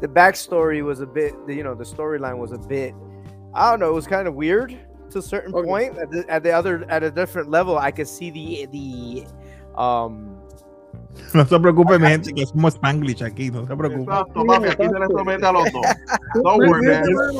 the 0.00 0.08
backstory 0.08 0.82
was 0.82 1.00
a 1.00 1.06
bit, 1.06 1.34
you 1.46 1.62
know, 1.62 1.74
the 1.74 1.84
storyline 1.84 2.38
was 2.38 2.52
a 2.52 2.58
bit, 2.58 2.94
I 3.54 3.70
don't 3.70 3.78
know, 3.78 3.90
it 3.90 3.94
was 3.94 4.06
kind 4.06 4.26
of 4.26 4.34
weird 4.34 4.76
to 5.10 5.18
a 5.18 5.22
certain 5.22 5.54
okay. 5.54 5.66
point. 5.66 5.98
At 5.98 6.10
the, 6.10 6.24
at 6.28 6.42
the 6.42 6.52
other, 6.52 6.84
at 6.88 7.02
a 7.02 7.10
different 7.10 7.50
level, 7.50 7.78
I 7.78 7.90
could 7.90 8.08
see 8.08 8.30
the 8.30 8.66
the 8.72 9.26
um 9.80 10.36
No 11.34 11.44
se 11.44 11.60
preocupe, 11.60 11.98
mi 11.98 12.08
gente, 12.08 12.32
que 12.32 12.46
somos 12.46 12.74
Spanglish 12.74 13.22
aquí, 13.22 13.50
no 13.50 13.66
se 13.66 13.76
preocupe. 13.76 14.10
Exacto, 14.10 14.44
papi, 14.44 14.68
aquí 14.68 14.88
se 14.88 14.98
les 14.98 15.08
promete 15.08 15.46
a 15.46 15.52
los 15.52 15.72
dos. 15.72 15.82
No 16.44 16.52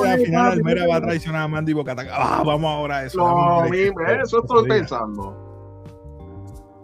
Al 0.05 0.19
final, 0.19 0.53
Almera 0.53 0.87
va 0.87 0.97
a 0.97 1.01
traicionar 1.01 1.43
a 1.43 1.49
Mandy 1.49 1.73
Boca. 1.73 1.95
Ah, 2.11 2.43
vamos 2.45 2.71
ahora 2.71 2.99
a 2.99 3.05
eso. 3.05 3.19
No, 3.19 3.65
eso 3.67 4.41
estoy 4.41 4.69
pensando. 4.69 5.37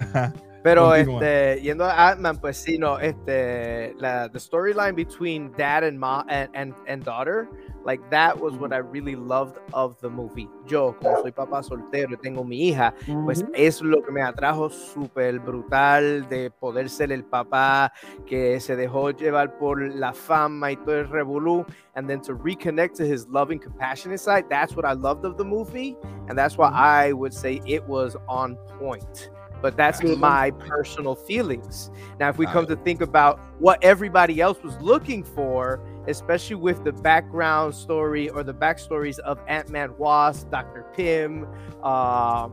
Pero 0.63 0.95
este, 0.95 1.61
yendo 1.63 1.85
a 1.85 2.09
Ant-Man, 2.11 2.39
pues 2.39 2.57
sí, 2.57 2.77
no, 2.77 2.99
este, 2.99 3.95
la 3.99 4.29
the 4.29 4.41
storyline 4.41 4.97
between 4.97 5.53
dad 5.57 5.85
and 5.85 5.97
mom 5.97 6.27
and, 6.29 6.51
and, 6.55 6.75
and 6.89 7.05
daughter 7.05 7.49
Like 7.87 8.03
that 8.11 8.41
was 8.41 8.55
what 8.55 8.73
I 8.73 8.79
really 8.79 9.15
loved 9.15 9.59
of 9.73 9.97
the 10.01 10.11
movie. 10.11 10.49
Yo, 10.67 10.93
como 10.95 11.23
soy 11.23 11.31
papá 11.31 11.63
soltero 11.63 12.11
y 12.11 12.17
tengo 12.17 12.43
mi 12.43 12.69
hija, 12.69 12.93
pues 13.25 13.45
es 13.55 13.81
lo 13.81 14.03
que 14.03 14.11
me 14.11 14.23
atrajo 14.23 14.69
súper 14.69 15.39
brutal 15.39 16.29
de 16.29 16.51
poder 16.51 16.91
ser 16.91 17.13
el 17.13 17.23
papá 17.23 17.93
que 18.27 18.59
se 18.59 18.75
dejó 18.75 19.13
llevar 19.13 19.57
por 19.57 19.81
la 19.95 20.13
fama 20.13 20.73
y 20.73 20.77
todo 20.77 20.99
el 20.99 21.09
revolú, 21.09 21.65
and 21.95 22.09
then 22.09 22.21
to 22.21 22.35
reconnect 22.35 22.97
to 22.97 23.05
his 23.05 23.29
loving, 23.29 23.61
compassionate 23.61 24.19
side. 24.19 24.47
That's 24.51 24.75
what 24.75 24.85
I 24.85 24.95
loved 24.95 25.25
of 25.25 25.37
the 25.37 25.45
movie, 25.45 25.97
and 26.29 26.37
that's 26.37 26.59
why 26.59 26.71
I 26.73 27.13
would 27.13 27.33
say 27.33 27.61
it 27.67 27.87
was 27.87 28.17
on 28.29 28.57
point 28.81 29.31
but 29.63 29.77
that's 29.77 30.03
my 30.03 30.51
personal 30.53 31.15
feelings. 31.15 31.91
Now, 32.21 32.29
if 32.29 32.39
we 32.39 32.47
come 32.47 32.67
to 32.67 32.77
think 32.77 33.01
about 33.01 33.41
what 33.59 33.83
everybody 33.83 34.41
else 34.41 34.63
was 34.63 34.77
looking 34.81 35.25
for, 35.25 35.81
especially 36.09 36.57
with 36.57 36.85
the 36.85 36.93
background 36.93 37.75
story 37.75 38.29
or 38.29 38.43
the 38.43 38.55
backstories 38.55 39.19
of 39.21 39.39
Ant 39.49 39.69
Man 39.71 39.97
Wasp, 39.99 40.51
Dr. 40.51 40.85
Pym, 40.95 41.47
uh, 41.83 42.49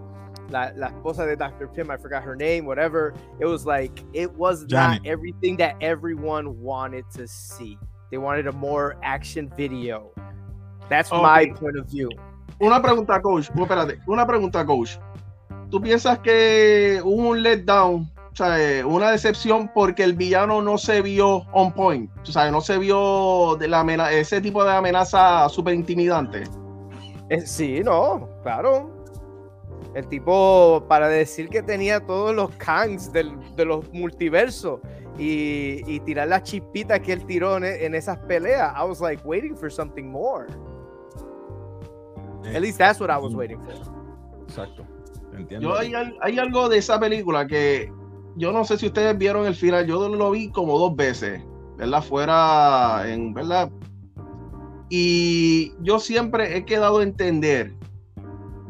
la, 0.50 0.72
la 0.76 0.88
esposa 0.90 1.26
de 1.26 1.36
Dr. 1.36 1.68
Pym, 1.68 1.92
I 1.92 1.98
forgot 1.98 2.24
her 2.24 2.36
name, 2.36 2.66
whatever. 2.66 3.14
It 3.40 3.46
was 3.46 3.66
like, 3.66 4.04
it 4.14 4.32
was 4.34 4.66
Johnny. 4.66 5.00
not 5.00 5.08
everything 5.08 5.58
that 5.58 5.76
everyone 5.82 6.60
wanted 6.62 7.06
to 7.16 7.28
see. 7.28 7.78
They 8.12 8.18
wanted 8.18 8.48
a 8.48 8.52
more 8.52 8.98
action 9.04 9.52
video. 9.56 10.12
That's 10.90 11.12
okay. 11.12 11.22
my 11.22 11.48
point 11.56 11.78
of 11.78 11.88
view. 11.88 12.10
Una 12.62 12.80
pregunta, 12.82 13.22
coach. 13.22 13.50
Espérate, 13.50 14.00
una 14.08 14.26
pregunta, 14.26 14.66
coach. 14.66 14.98
¿Tú 15.70 15.82
piensas 15.82 16.20
que 16.20 17.02
hubo 17.04 17.30
un 17.30 17.42
letdown 17.42 18.13
eh, 18.40 18.84
una 18.84 19.12
decepción 19.12 19.70
porque 19.74 20.04
el 20.04 20.14
villano 20.14 20.62
no 20.62 20.78
se 20.78 21.02
vio 21.02 21.46
on 21.52 21.72
point, 21.72 22.10
o 22.22 22.26
sea, 22.26 22.50
no 22.50 22.62
se 22.62 22.78
vio 22.78 23.56
de 23.58 23.68
la 23.68 23.84
ese 24.12 24.42
tipo 24.42 24.64
de 24.64 24.72
amenaza 24.72 25.48
súper 25.50 25.76
intimidante. 25.76 26.44
Eh, 27.30 27.42
sí, 27.42 27.82
no, 27.84 28.30
claro. 28.42 28.90
El 29.94 30.08
tipo, 30.08 30.84
para 30.88 31.08
decir 31.08 31.50
que 31.50 31.62
tenía 31.62 32.00
todos 32.00 32.36
los 32.36 32.50
Kangs 32.56 33.12
de 33.12 33.66
los 33.66 33.92
multiversos 33.94 34.80
y, 35.20 35.84
y, 35.86 36.00
tirar 36.00 36.28
las 36.30 36.44
chispitas 36.44 37.00
que 37.02 37.14
él 37.14 37.26
tiró 37.26 37.58
en, 37.58 37.94
esas 37.94 38.18
peleas, 38.20 38.74
I 38.76 38.84
was 38.88 39.00
like 39.00 39.22
waiting 39.24 39.56
for 39.56 39.72
something 39.72 40.06
more. 40.06 40.48
At 42.46 42.62
least 42.62 42.80
that's 42.80 43.00
what 43.00 43.12
I 43.12 43.18
was 43.18 43.36
waiting 43.36 43.62
for. 43.62 43.74
Exacto. 44.48 44.86
Entiendo. 45.38 45.70
Yo 45.70 45.78
hay, 45.78 45.94
hay, 46.22 46.40
algo 46.40 46.68
de 46.70 46.80
esa 46.80 47.00
película 47.00 47.46
que 47.46 47.92
yo 48.36 48.52
no 48.52 48.66
sé 48.66 48.78
si 48.78 48.88
ustedes 48.88 49.18
vieron 49.18 49.46
el 49.46 49.56
final, 49.56 49.86
yo 49.86 50.08
lo 50.10 50.32
vi 50.32 50.50
como 50.50 50.78
dos 50.80 50.96
veces, 50.96 51.42
¿verdad? 51.78 52.04
Fuera, 52.04 53.04
en, 53.08 53.34
¿verdad? 53.34 53.72
Y 54.90 55.74
yo 55.82 56.00
siempre 56.00 56.58
he 56.58 56.66
quedado 56.66 57.00
a 57.00 57.04
entender 57.04 57.74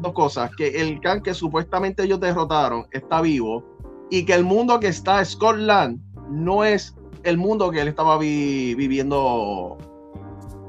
dos 0.00 0.12
cosas, 0.12 0.50
que 0.56 0.80
el 0.80 1.00
Khan 1.00 1.22
que 1.22 1.34
supuestamente 1.34 2.04
ellos 2.04 2.20
derrotaron 2.20 2.86
está 2.92 3.20
vivo 3.20 3.64
y 4.10 4.24
que 4.24 4.34
el 4.34 4.44
mundo 4.44 4.80
que 4.80 4.88
está 4.88 5.24
Scotland 5.24 6.00
no 6.30 6.64
es 6.64 6.94
el 7.22 7.38
mundo 7.38 7.70
que 7.70 7.80
él 7.80 7.88
estaba 7.88 8.18
viviendo 8.18 9.78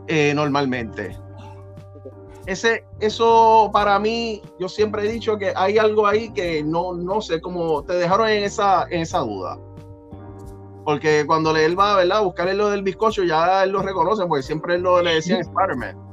eh, 0.07 0.33
normalmente. 0.35 1.17
Ese, 2.45 2.85
eso 2.99 3.69
para 3.73 3.97
mí, 3.97 4.41
yo 4.59 4.69
siempre 4.69 5.07
he 5.07 5.11
dicho 5.11 5.37
que 5.37 5.51
hay 5.55 5.77
algo 5.77 6.05
ahí 6.05 6.31
que 6.31 6.63
no, 6.63 6.93
no 6.93 7.21
sé 7.21 7.41
cómo 7.41 7.83
te 7.83 7.93
dejaron 7.93 8.29
en 8.29 8.43
esa, 8.43 8.85
en 8.89 9.01
esa 9.01 9.19
duda. 9.19 9.57
Porque 10.83 11.23
cuando 11.25 11.55
él 11.55 11.77
va 11.77 11.95
¿verdad? 11.95 12.19
a 12.19 12.21
buscar 12.21 12.53
lo 12.53 12.69
del 12.69 12.83
bizcocho, 12.83 13.23
ya 13.23 13.63
él 13.63 13.71
lo 13.71 13.81
reconoce, 13.81 14.25
porque 14.27 14.43
siempre 14.43 14.75
él 14.75 14.81
lo, 14.81 15.01
le 15.01 15.15
decía 15.15 15.39
Spider-Man. 15.39 16.05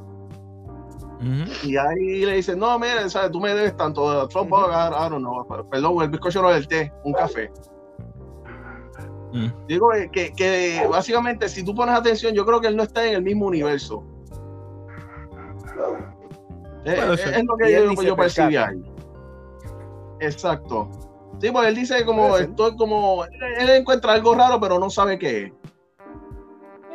Y 1.63 1.77
ahí 1.77 2.25
le 2.25 2.37
dicen, 2.37 2.59
no, 2.59 2.79
mira, 2.79 3.09
¿sabes? 3.09 3.31
tú 3.31 3.39
me 3.39 3.55
debes 3.55 3.77
tanto, 3.77 4.27
Trump, 4.29 4.53
uh 4.53 4.57
-huh. 4.57 5.69
perdón, 5.69 6.03
el 6.03 6.09
bizcocho 6.09 6.43
no 6.43 6.51
del 6.51 6.67
té, 6.67 6.93
un 7.05 7.13
café. 7.13 7.51
Mm. 9.33 9.47
Digo 9.69 9.91
que, 10.13 10.33
que, 10.33 10.87
básicamente, 10.91 11.49
si 11.49 11.65
tú 11.65 11.75
pones 11.75 11.95
atención, 11.95 12.35
yo 12.35 12.45
creo 12.45 12.61
que 12.61 12.67
él 12.67 12.77
no 12.77 12.83
está 12.83 13.07
en 13.07 13.15
el 13.15 13.23
mismo 13.23 13.47
universo. 13.47 14.03
Eh, 16.85 16.97
es, 17.13 17.45
lo 17.45 17.57
que 17.57 17.73
yo, 17.73 18.03
yo 18.03 18.17
percibí 18.17 18.57
ahí. 18.57 18.83
Exacto. 20.21 20.91
Sí, 21.41 21.51
pues 21.51 21.69
él 21.69 21.75
dice 21.75 22.05
como 22.05 22.37
estoy 22.37 22.77
como 22.77 23.25
él, 23.25 23.71
encuentra 23.71 24.13
algo 24.13 24.35
raro, 24.35 24.61
pero 24.61 24.79
no 24.79 24.91
sabe 24.91 25.19
qué 25.19 25.43
es. 25.45 25.53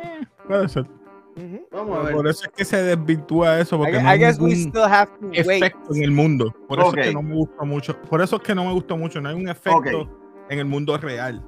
Eh, 0.02 0.26
puede 0.46 0.68
ser. 0.68 0.86
Vamos 1.70 1.98
a 1.98 2.02
ver. 2.02 2.14
Por 2.14 2.26
eso 2.26 2.44
es 2.44 2.50
que 2.56 2.64
se 2.64 2.82
desvirtúa 2.82 3.60
eso, 3.60 3.78
porque 3.78 4.00
no 4.00 4.08
hay 4.08 4.18
ningún 4.18 4.72
efecto 5.32 5.94
en 5.94 6.02
el 6.02 6.10
mundo. 6.10 6.54
Por 6.66 6.80
eso 6.80 6.96
es 6.96 7.06
que 7.06 7.12
no 7.12 7.22
me 7.22 7.34
gusta 7.34 7.64
mucho. 7.64 8.02
Por 8.02 8.22
eso 8.22 8.36
es 8.36 8.42
que 8.42 8.54
no 8.54 8.64
me 8.64 8.72
gustó 8.72 8.96
mucho. 8.96 9.20
No 9.20 9.28
hay 9.28 9.34
un 9.34 9.48
efecto 9.48 10.08
en 10.48 10.58
el 10.58 10.64
mundo 10.64 10.96
real. 10.96 11.44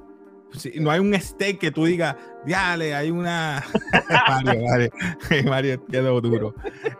No 0.79 0.91
hay 0.91 0.99
un 0.99 1.13
steak 1.13 1.59
que 1.59 1.71
tú 1.71 1.85
digas, 1.85 2.15
diale, 2.45 2.93
hay 2.93 3.11
una. 3.11 3.63
Mario, 4.43 4.61
Mario, 4.67 4.91
Mario 5.49 5.85
quedó 5.85 6.21
duro. 6.21 6.53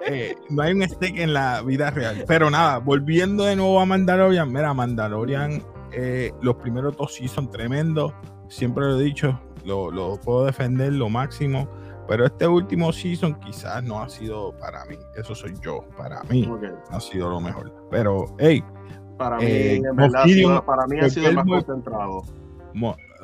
Eh, 0.06 0.36
no 0.50 0.64
hay 0.64 0.74
un 0.74 0.88
steak 0.88 1.18
en 1.18 1.34
la 1.34 1.62
vida 1.62 1.92
real. 1.92 2.24
Pero 2.28 2.50
nada, 2.50 2.78
volviendo 2.80 3.46
de 3.46 3.56
nuevo 3.56 3.80
a 3.80 3.86
Mandalorian, 3.86 4.52
mira, 4.52 4.74
Mandalorian, 4.74 5.64
eh, 5.92 6.32
los 6.42 6.56
primeros 6.56 6.96
dos 6.98 7.16
sí 7.16 7.28
son 7.28 7.50
tremendos. 7.50 8.14
Siempre 8.50 8.86
lo 8.86 9.00
he 9.00 9.04
dicho, 9.04 9.40
lo, 9.66 9.92
lo 9.92 10.20
puedo 10.20 10.46
defender 10.46 10.94
lo 10.94 11.10
máximo 11.10 11.70
pero 12.12 12.26
este 12.26 12.46
último 12.46 12.92
season 12.92 13.36
quizás 13.36 13.82
no 13.86 14.02
ha 14.02 14.10
sido 14.10 14.52
para 14.58 14.84
mí. 14.84 14.98
Eso 15.16 15.34
soy 15.34 15.54
yo. 15.62 15.86
Para 15.96 16.22
mí 16.24 16.46
no 16.46 16.60
ha 16.90 17.00
sido 17.00 17.30
lo 17.30 17.40
mejor. 17.40 17.74
Pero, 17.90 18.36
hey. 18.38 18.62
Para 19.18 19.38
mí, 19.38 19.46
eh, 19.46 19.82
ha 20.14 20.24
sido, 20.26 20.66
para 20.66 20.88
mí 20.88 21.00
ha 21.00 21.10
sido 21.10 21.30
el 21.30 21.36
más 21.36 21.46
concentrado. 21.46 22.24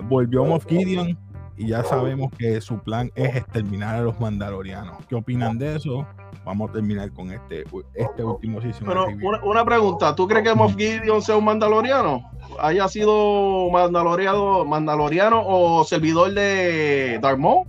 Volvió 0.04 0.46
Moff 0.46 0.66
Gideon 0.68 1.18
y 1.58 1.68
ya 1.70 1.84
sabemos 1.84 2.32
que 2.38 2.62
su 2.62 2.78
plan 2.80 3.12
es 3.16 3.36
exterminar 3.36 3.96
a 3.96 4.02
los 4.02 4.20
mandalorianos. 4.20 4.98
¿Qué 5.08 5.16
opinan 5.16 5.58
de 5.58 5.76
eso? 5.76 6.06
Vamos 6.46 6.70
a 6.70 6.74
terminar 6.74 7.12
con 7.12 7.32
este, 7.32 7.64
este 7.96 8.24
último 8.24 8.62
season. 8.62 8.88
Pero 8.88 9.08
una, 9.44 9.66
pregunta, 9.66 10.16
¿tú 10.16 10.28
crees 10.28 10.48
que 10.48 10.54
Moff 10.54 10.76
Gideon 10.76 11.22
sea 11.22 11.36
un 11.36 11.46
mandaloriano? 11.46 12.30
¿Haya 12.60 12.88
sido 12.88 13.70
mandaloriano, 13.72 14.66
mandaloriano 14.66 15.42
o 15.44 15.84
servidor 15.84 16.34
de 16.34 17.20
Darth 17.22 17.40
Maul? 17.40 17.68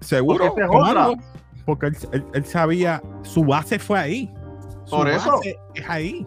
Seguro, 0.00 0.54
porque, 1.64 1.90
él, 2.32 2.44
sabía, 2.44 3.02
su 3.22 3.44
base 3.44 3.80
fue 3.80 3.98
ahí. 3.98 4.34
Por 4.88 5.08
eso 5.08 5.40
es 5.74 5.90
ahí. 5.90 6.24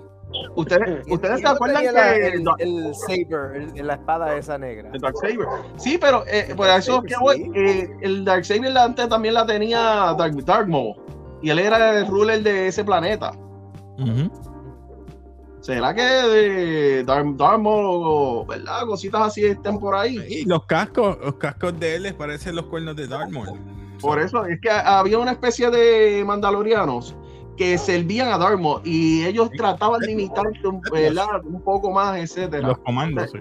Ustedes, 0.56 1.06
¿ustedes 1.10 1.40
se 1.42 1.48
acuerdan 1.48 1.82
que 1.82 2.28
el, 2.28 2.46
el, 2.60 2.96
Saber, 2.96 3.70
el, 3.76 3.88
la 3.88 3.94
espada 3.96 4.36
esa 4.38 4.58
negra? 4.58 4.90
El 4.94 5.02
Dark 5.02 5.16
Saber. 5.18 5.48
Sí, 5.78 5.98
pero 6.00 6.24
eh, 6.28 6.54
por 6.56 6.70
eso 6.70 7.02
que 7.02 7.16
eh, 7.56 7.90
el 8.02 8.26
Dark 8.26 8.46
Saber 8.46 8.78
antes 8.78 9.10
también 9.10 9.34
la 9.34 9.46
tenía 9.46 10.14
Dark, 10.18 10.36
Dark 10.46 10.68
Maul, 10.68 10.96
y 11.42 11.50
él 11.50 11.60
era 11.60 12.00
el 12.00 12.08
ruler 12.08 12.44
de 12.44 12.68
ese 12.68 12.84
planeta. 12.84 13.32
¿Será 15.62 15.94
que 15.94 16.02
de 16.02 17.04
Dark, 17.04 17.60
Maul, 17.60 18.48
verdad? 18.48 18.86
Cositas 18.86 19.22
así 19.22 19.46
estén 19.46 19.78
por 19.78 19.94
ahí. 19.94 20.18
Y 20.30 20.46
los 20.46 20.66
cascos, 20.66 21.18
los 21.22 21.36
cascos 21.36 21.78
de 21.80 21.96
él 21.96 22.04
les 22.04 22.14
parecen 22.14 22.56
los 22.56 22.66
cuernos 22.66 22.96
de 22.96 23.08
Dark 23.08 23.30
Maul. 23.30 23.60
Por 24.00 24.20
eso, 24.20 24.46
es 24.46 24.62
que 24.62 24.70
había 24.70 25.20
una 25.20 25.32
especie 25.32 25.70
de 25.70 26.24
mandalorianos 26.26 27.16
que 27.60 27.78
servían 27.78 28.30
a 28.30 28.38
Dark 28.38 28.58
Maul 28.58 28.80
y 28.86 29.26
ellos 29.26 29.50
trataban 29.52 30.00
de 30.00 30.14
imitar 30.14 30.46
un 30.64 31.62
poco 31.62 31.92
más, 31.92 32.18
etcétera. 32.18 32.70
Los 32.70 32.78
comandos, 32.78 33.32
sí. 33.32 33.40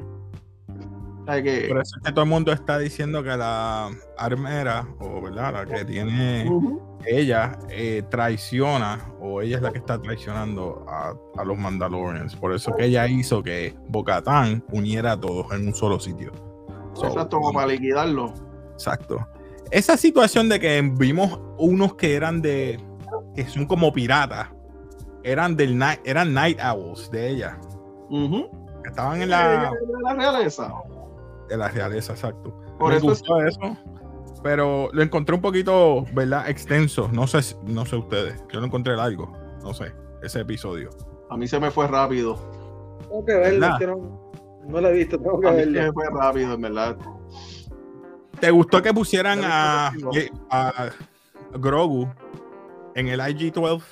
Que... 1.27 1.67
Por 1.69 1.83
eso 1.83 1.97
es 1.99 2.05
que 2.05 2.11
todo 2.11 2.25
el 2.25 2.31
mundo 2.31 2.51
está 2.51 2.81
diciendo 2.81 3.23
que 3.23 3.29
la 3.29 3.91
armera, 4.17 4.89
o 4.99 5.21
verdad, 5.21 5.53
la 5.53 5.67
que 5.67 5.85
tiene 5.85 6.51
ella, 7.07 7.57
eh, 7.69 8.03
traiciona, 8.11 9.13
o 9.21 9.41
ella 9.41 9.59
es 9.59 9.63
la 9.63 9.71
que 9.71 9.79
está 9.79 10.03
traicionando 10.03 10.85
a, 10.89 11.45
los 11.45 11.57
Mandalorians. 11.57 12.35
Por 12.35 12.53
eso 12.53 12.75
que 12.75 12.87
ella 12.87 13.07
hizo 13.07 13.41
que 13.41 13.77
Bocatán 13.87 14.65
uniera 14.73 15.13
a 15.13 15.21
todos 15.21 15.53
en 15.53 15.69
un 15.69 15.75
solo 15.75 16.01
sitio. 16.01 16.33
exacto, 16.97 17.39
como 17.39 17.53
para 17.53 17.69
liquidarlo. 17.69 18.35
Exacto. 18.73 19.25
Esa 19.71 19.97
situación 19.97 20.49
de 20.49 20.59
que 20.59 20.81
vimos 20.95 21.39
unos 21.57 21.95
que 21.95 22.17
eran 22.17 22.43
de. 22.43 22.81
Que 23.45 23.49
son 23.49 23.67
como 23.67 23.93
piratas. 23.93 24.49
Eran 25.23 25.57
del 25.57 25.79
night, 25.79 26.01
eran 26.05 26.35
night 26.35 26.59
owls 26.61 27.09
de 27.13 27.29
ella. 27.29 27.59
Estaban 28.85 29.23
en 29.23 29.31
la. 29.31 29.71
De 29.71 30.03
la 30.03 30.15
realeza 30.15 30.73
de 31.49 31.57
la 31.57 31.69
realeza, 31.69 32.13
exacto. 32.13 32.53
Por 32.79 32.91
Me 32.91 32.99
eso 32.99 33.07
gustó 33.07 33.41
eso, 33.41 33.77
pero 34.43 34.91
lo 34.93 35.03
encontré 35.03 35.37
un 35.37 35.41
poquito, 35.41 36.05
¿verdad? 36.13 36.49
Extenso. 36.49 37.09
No 37.13 37.27
sé, 37.27 37.57
no 37.65 37.87
sé 37.87 37.97
ustedes. 37.97 38.45
Yo 38.53 38.59
lo 38.61 38.67
encontré 38.67 38.97
largo. 38.97 39.33
No 39.63 39.73
sé, 39.73 39.93
ese 40.23 40.41
episodio. 40.41 40.91
A 41.31 41.37
mí 41.37 41.47
se 41.47 41.59
me 41.61 41.71
fue 41.71 41.87
rápido. 41.87 42.37
Tengo 43.09 43.25
que 43.25 43.35
verlo, 43.35 43.69
no, 43.69 44.33
no, 44.67 44.81
lo 44.81 44.89
he 44.89 44.93
visto. 44.93 45.19
Tengo 45.19 45.41
que 45.41 45.49
a 45.49 45.53
mí 45.53 45.63
se 45.63 45.71
me 45.71 45.93
fue 45.93 46.05
rápido, 46.11 46.55
en 46.55 46.61
verdad. 46.61 46.97
¿Te 48.41 48.51
gustó 48.51 48.83
que 48.83 48.93
pusieran 48.93 49.41
a, 49.45 49.93
a 50.51 50.91
Grogu 51.55 52.09
en 52.95 53.09
el 53.09 53.21
IG-12? 53.21 53.83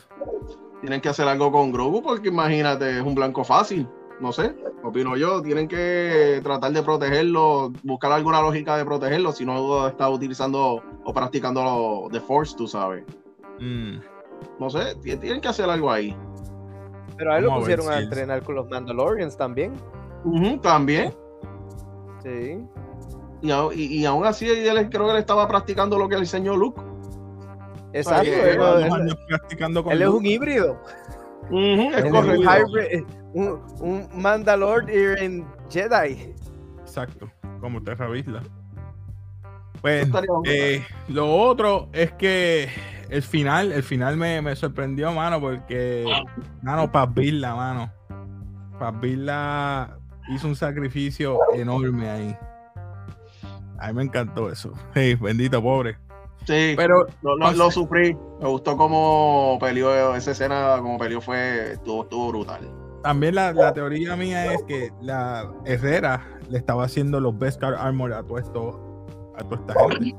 Tienen 0.80 1.00
que 1.00 1.08
hacer 1.08 1.26
algo 1.26 1.50
con 1.50 1.72
Grogu 1.72 2.02
porque 2.02 2.28
imagínate, 2.28 2.98
es 2.98 3.02
un 3.02 3.14
blanco 3.14 3.44
fácil 3.44 3.88
no 4.20 4.32
sé, 4.32 4.54
opino 4.82 5.16
yo, 5.16 5.42
tienen 5.42 5.68
que 5.68 6.40
tratar 6.42 6.72
de 6.72 6.82
protegerlo, 6.82 7.72
buscar 7.82 8.12
alguna 8.12 8.40
lógica 8.40 8.76
de 8.76 8.84
protegerlo, 8.84 9.32
si 9.32 9.44
no 9.44 9.86
está 9.88 10.08
utilizando 10.08 10.82
o 11.04 11.12
practicando 11.12 12.08
The 12.10 12.20
Force, 12.20 12.56
tú 12.56 12.66
sabes. 12.66 13.04
Mm. 13.60 13.98
No 14.58 14.70
sé, 14.70 14.94
tienen 15.02 15.40
que 15.40 15.48
hacer 15.48 15.68
algo 15.68 15.90
ahí. 15.90 16.16
Pero 17.16 17.32
ahí 17.32 17.42
lo 17.42 17.54
pusieron 17.58 17.90
a, 17.90 17.98
entrenar 17.98 18.42
con 18.42 18.54
los 18.54 18.68
Mandalorians 18.68 19.36
también. 19.36 19.74
también. 20.62 21.14
Sí. 22.22 22.58
Y, 23.42 24.00
y, 24.00 24.04
aún 24.06 24.26
así, 24.26 24.48
él 24.48 24.90
creo 24.90 25.06
que 25.06 25.12
él 25.12 25.18
estaba 25.18 25.46
practicando 25.46 25.98
lo 25.98 26.08
que 26.08 26.16
le 26.16 26.22
enseñó 26.22 26.56
Luke. 26.56 26.80
Exacto. 27.92 28.30
él, 28.30 29.16
practicando 29.28 29.84
él 29.90 30.02
es 30.02 30.08
un 30.08 30.26
híbrido. 30.26 30.80
es 31.50 32.10
correcto 32.10 33.16
un, 33.36 33.60
un 33.80 34.08
Mandalorian 34.14 35.46
Jedi. 35.68 36.34
Exacto, 36.80 37.30
como 37.60 37.82
Terra 37.82 38.16
Isla. 38.16 38.42
Pues 39.82 40.08
eh, 40.46 40.82
lo 41.08 41.30
otro 41.36 41.90
es 41.92 42.12
que 42.12 42.68
el 43.10 43.22
final, 43.22 43.72
el 43.72 43.82
final 43.82 44.16
me, 44.16 44.40
me 44.40 44.56
sorprendió, 44.56 45.12
mano, 45.12 45.38
porque, 45.38 46.04
mano, 46.62 46.90
Villa, 47.14 47.54
mano. 47.54 47.92
Villa 49.00 49.98
hizo 50.34 50.48
un 50.48 50.56
sacrificio 50.56 51.38
enorme 51.54 52.08
ahí. 52.08 52.36
A 53.78 53.88
mí 53.88 53.94
me 53.94 54.02
encantó 54.04 54.50
eso. 54.50 54.72
Sí, 54.94 55.14
bendito, 55.16 55.62
pobre. 55.62 55.98
Sí, 56.46 56.74
pero 56.76 57.06
lo, 57.22 57.70
sufrí. 57.70 58.16
Me 58.40 58.48
gustó 58.48 58.76
cómo 58.76 59.58
peleó 59.60 60.14
esa 60.14 60.30
escena, 60.30 60.76
como 60.78 60.98
peleó 60.98 61.20
fue, 61.20 61.72
estuvo, 61.72 62.02
estuvo 62.04 62.28
brutal 62.28 62.60
también 63.06 63.36
la, 63.36 63.72
teoría 63.72 64.16
mía 64.16 64.52
es 64.52 64.64
que 64.64 64.90
la 65.00 65.48
Herrera 65.64 66.26
le 66.50 66.58
estaba 66.58 66.84
haciendo 66.84 67.20
los 67.20 67.38
best 67.38 67.60
car 67.60 67.74
armor 67.74 68.12
a 68.12 68.24
todo 68.24 68.38
esto, 68.38 69.06
a 69.36 69.44
toda 69.44 69.60
esta 69.60 69.74
gente. 69.94 70.16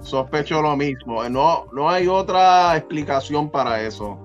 Sospecho 0.00 0.62
lo 0.62 0.76
mismo. 0.76 1.28
No, 1.28 1.66
no 1.72 1.90
hay 1.90 2.06
otra 2.06 2.76
explicación 2.76 3.50
para 3.50 3.82
eso. 3.82 4.16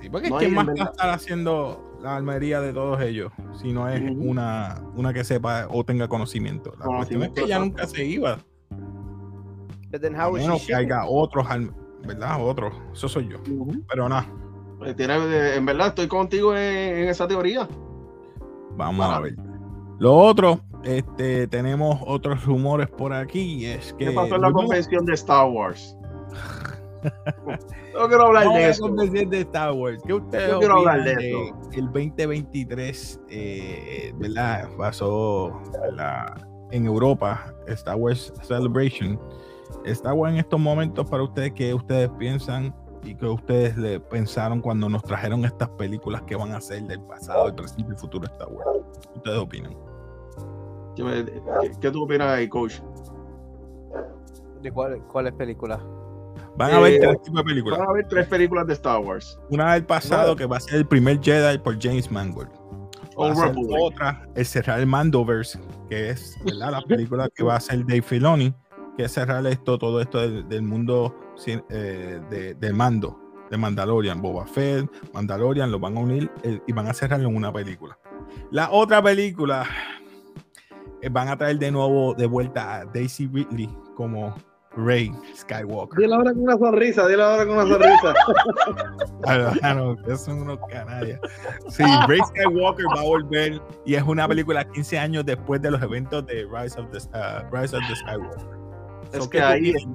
Sí, 0.00 0.10
porque 0.10 0.28
¿quién 0.28 0.54
más 0.54 0.66
va 0.66 0.72
a 0.72 0.90
estar 0.90 1.10
haciendo 1.10 1.96
la 2.02 2.16
armería 2.16 2.60
de 2.60 2.72
todos 2.72 3.00
ellos 3.00 3.30
si 3.62 3.72
no 3.72 3.88
es 3.88 4.02
una, 4.02 4.82
una 4.96 5.12
que 5.12 5.22
sepa 5.22 5.68
o 5.70 5.84
tenga 5.84 6.08
conocimiento? 6.08 6.74
La 6.80 6.86
cuestión 6.86 7.22
es 7.22 7.30
que 7.30 7.42
ella 7.42 7.60
nunca 7.60 7.86
se 7.86 8.04
iba. 8.04 8.38
Menos 10.00 10.66
que 10.66 10.74
haya 10.74 11.04
otros, 11.06 11.46
¿verdad? 12.04 12.44
Otros. 12.44 12.74
Eso 12.92 13.08
soy 13.08 13.28
yo. 13.28 13.38
Pero 13.88 14.08
nada. 14.08 14.26
Pues 14.78 14.96
en 14.98 15.66
verdad, 15.66 15.88
estoy 15.88 16.08
contigo 16.08 16.54
en, 16.56 17.08
esa 17.08 17.26
teoría. 17.26 17.68
Vamos 18.76 19.06
a 19.06 19.20
ver. 19.20 19.36
Lo 19.98 20.14
otro, 20.16 20.60
este, 20.82 21.46
tenemos 21.46 22.00
otros 22.06 22.44
rumores 22.44 22.88
por 22.88 23.12
aquí. 23.12 23.64
Es 23.66 23.94
que, 23.94 24.06
¿Qué 24.06 24.10
pasó 24.12 24.34
en 24.34 24.42
la 24.42 24.52
convención 24.52 25.06
de 25.06 25.14
Star 25.14 25.48
Wars? 25.48 25.96
no 27.94 28.08
quiero 28.08 28.26
hablar 28.26 28.48
de 28.48 28.68
eso. 28.68 28.88
de 28.88 29.40
Star 29.40 29.72
Wars. 29.72 30.02
¿Qué 30.04 30.14
ustedes 30.14 30.50
no 30.52 30.58
quiero 30.58 30.78
hablar 30.78 31.04
de, 31.04 31.12
eso. 31.12 31.70
El 31.72 31.86
2023, 31.86 33.20
eh, 33.30 34.12
¿verdad? 34.16 34.68
Pasó 34.76 35.62
en 36.70 36.86
Europa, 36.86 37.54
Star 37.68 37.96
Wars 37.96 38.32
Celebration. 38.42 39.18
Star 39.84 40.14
Wars 40.14 40.32
en 40.32 40.38
estos 40.40 40.60
momentos 40.60 41.08
para 41.08 41.22
ustedes, 41.22 41.52
¿qué 41.52 41.74
ustedes 41.74 42.10
piensan 42.18 42.74
y 43.02 43.14
qué 43.14 43.26
ustedes 43.26 43.76
le 43.76 44.00
pensaron 44.00 44.60
cuando 44.60 44.88
nos 44.88 45.02
trajeron 45.02 45.44
estas 45.44 45.68
películas 45.70 46.22
que 46.22 46.36
van 46.36 46.52
a 46.52 46.60
ser 46.60 46.82
del 46.84 47.00
pasado, 47.02 47.48
el 47.48 47.54
presente 47.54 47.84
y 47.88 47.90
el 47.90 47.98
futuro 47.98 48.26
de 48.26 48.32
Star 48.32 48.48
Wars? 48.48 48.68
¿Ustedes 49.14 49.38
opinan? 49.38 49.76
¿Qué, 51.80 51.90
tú 51.90 52.04
opinas 52.04 52.28
ahí, 52.28 52.48
coach? 52.48 52.80
¿De 54.62 54.72
cuál, 54.72 55.02
cuáles 55.06 55.32
películas? 55.34 55.80
Van 56.56 56.72
a 56.72 56.78
ver 56.78 56.94
eh, 56.94 56.98
tres 57.00 57.22
tipos 57.22 57.40
de 57.40 57.44
películas. 57.44 57.78
Van 57.78 57.88
a 57.88 57.92
ver 57.92 58.06
tres 58.08 58.26
películas 58.28 58.66
de 58.66 58.72
Star 58.74 59.00
Wars. 59.00 59.38
Una 59.50 59.74
del 59.74 59.84
pasado, 59.84 60.36
que 60.36 60.46
va 60.46 60.58
a 60.58 60.60
ser 60.60 60.76
el 60.76 60.86
primer 60.86 61.20
Jedi 61.20 61.58
por 61.58 61.80
James 61.82 62.10
Mangold. 62.10 62.50
otra, 63.16 64.22
el 64.34 64.46
cerrar 64.46 64.80
el 64.80 64.86
Mandoverse, 64.86 65.58
que 65.88 66.10
es 66.10 66.38
la 66.44 66.80
película 66.82 67.28
que 67.34 67.42
va 67.42 67.56
a 67.56 67.60
ser 67.60 67.84
Dave 67.86 68.02
Filoni, 68.02 68.54
que 68.96 69.08
cerrar 69.08 69.46
esto, 69.46 69.78
todo 69.78 70.00
esto 70.00 70.18
del, 70.20 70.62
mundo 70.62 71.14
eh, 71.46 72.20
de, 72.30 72.54
de, 72.54 72.72
mando, 72.72 73.18
de 73.50 73.56
Mandalorian. 73.56 74.20
Boba 74.20 74.46
Fett, 74.46 74.88
Mandalorian, 75.12 75.70
lo 75.70 75.78
van 75.78 75.96
a 75.96 76.00
unir 76.00 76.30
eh, 76.42 76.60
y 76.66 76.72
van 76.72 76.88
a 76.88 76.94
cerrarlo 76.94 77.28
en 77.28 77.36
una 77.36 77.52
película. 77.52 77.98
La 78.50 78.70
otra 78.70 79.02
película, 79.02 79.66
van 81.10 81.28
a 81.28 81.36
traer 81.36 81.58
de 81.58 81.70
nuevo 81.70 82.14
de 82.14 82.26
vuelta 82.26 82.76
a 82.76 82.84
Daisy 82.86 83.26
Ridley 83.26 83.68
como 83.94 84.34
Rey 84.76 85.12
Skywalker. 85.36 86.00
Dile 86.00 86.14
ahora 86.14 86.32
con 86.32 86.42
una 86.42 86.58
sonrisa, 86.58 87.06
dile 87.06 87.22
ahora 87.22 87.46
con 87.46 87.56
una 87.56 87.66
sonrisa. 87.66 88.14
claro, 89.60 89.96
son 90.16 90.42
unos 90.42 90.58
canallas. 90.68 91.20
Sí, 91.68 91.84
Rey 92.08 92.20
Skywalker 92.26 92.86
va 92.86 93.00
a 93.00 93.04
volver 93.04 93.60
y 93.84 93.94
es 93.94 94.02
una 94.02 94.26
película 94.26 94.64
15 94.64 94.98
años 94.98 95.24
después 95.24 95.60
de 95.62 95.70
los 95.70 95.82
eventos 95.82 96.26
de 96.26 96.46
Rise 96.50 96.80
of 96.80 96.90
the, 96.90 96.98
uh, 97.16 97.44
Rise 97.52 97.76
of 97.76 97.82
the 97.88 97.96
Skywalker. 97.96 98.63
Es 99.14 99.28
que 99.28 99.40
ahí 99.40 99.70
es 99.70 99.86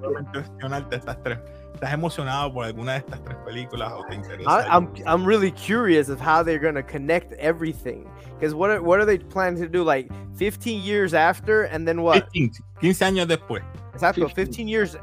estas 0.91 1.23
tres. 1.23 1.39
¿Estás 1.73 1.93
emocionado 1.93 2.53
por 2.53 2.65
alguna 2.65 2.93
de 2.93 2.97
estas 2.99 3.23
tres 3.23 3.37
películas 3.45 3.93
o 3.93 4.03
te 4.05 4.15
interesa? 4.15 4.67
I'm, 4.69 4.91
I'm 5.05 5.25
really 5.25 5.51
curious 5.51 6.09
of 6.09 6.19
how 6.19 6.43
they're 6.43 6.59
going 6.59 6.75
to 6.75 6.83
connect 6.83 7.33
everything. 7.33 8.05
Because 8.37 8.53
what 8.53 8.69
are, 8.69 8.81
what 8.81 8.99
are 8.99 9.05
they 9.05 9.17
planning 9.17 9.61
to 9.61 9.69
do? 9.69 9.83
Like 9.83 10.09
15 10.35 10.81
years 10.83 11.13
after 11.13 11.63
and 11.63 11.87
then 11.87 12.01
what? 12.01 12.29
15, 12.33 12.51
15 12.81 13.07
años 13.07 13.27
después. 13.27 13.63
Exacto, 13.93 14.27
15 14.33 14.67
years 14.67 14.97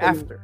after. 0.00 0.40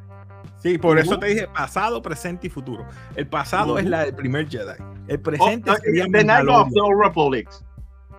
Sí, 0.62 0.78
por 0.78 0.98
eso 0.98 1.18
te 1.18 1.26
dije 1.26 1.48
pasado, 1.48 2.00
presente 2.00 2.46
y 2.46 2.50
futuro. 2.50 2.86
El 3.16 3.26
pasado 3.26 3.78
es 3.78 3.86
la 3.86 4.04
del 4.04 4.14
primer 4.14 4.48
Jedi. 4.48 4.80
El 5.08 5.20
presente 5.20 5.70
oh, 5.70 5.76
sería 5.76 6.04
The 6.04 6.24
Night 6.24 6.48
of 6.48 6.68
the 6.70 6.80
Republic. 6.94 7.48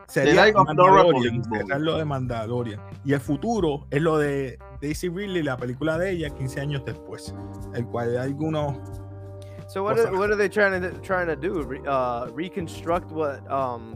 Sería 0.08 0.46
The 0.46 0.54
Mandalorian, 0.54 1.42
es 1.72 1.80
lo 1.80 1.98
de 1.98 2.06
Mandalorian. 2.06 2.82
Y 3.06 3.14
el 3.14 3.22
futuro 3.22 3.88
es 3.90 4.02
lo 4.02 4.18
de 4.18 4.60
Daisy 4.84 5.08
Ridley, 5.08 5.44
la 5.44 5.56
película 5.56 5.98
de 5.98 6.12
ella, 6.12 6.30
15 6.30 6.60
años 6.60 6.84
después. 6.86 7.34
El 7.74 7.86
cual 7.86 8.10
hay 8.10 8.18
algunos. 8.18 8.76
So 9.70 9.82
what 9.82 9.98
are, 9.98 10.12
what 10.12 10.30
are 10.30 10.36
they 10.36 10.50
trying 10.50 10.82
to 10.82 10.92
trying 11.00 11.28
to 11.28 11.38
do? 11.38 11.62
Uh, 11.88 12.28
reconstruct 12.36 13.10
what 13.10 13.50
um, 13.50 13.96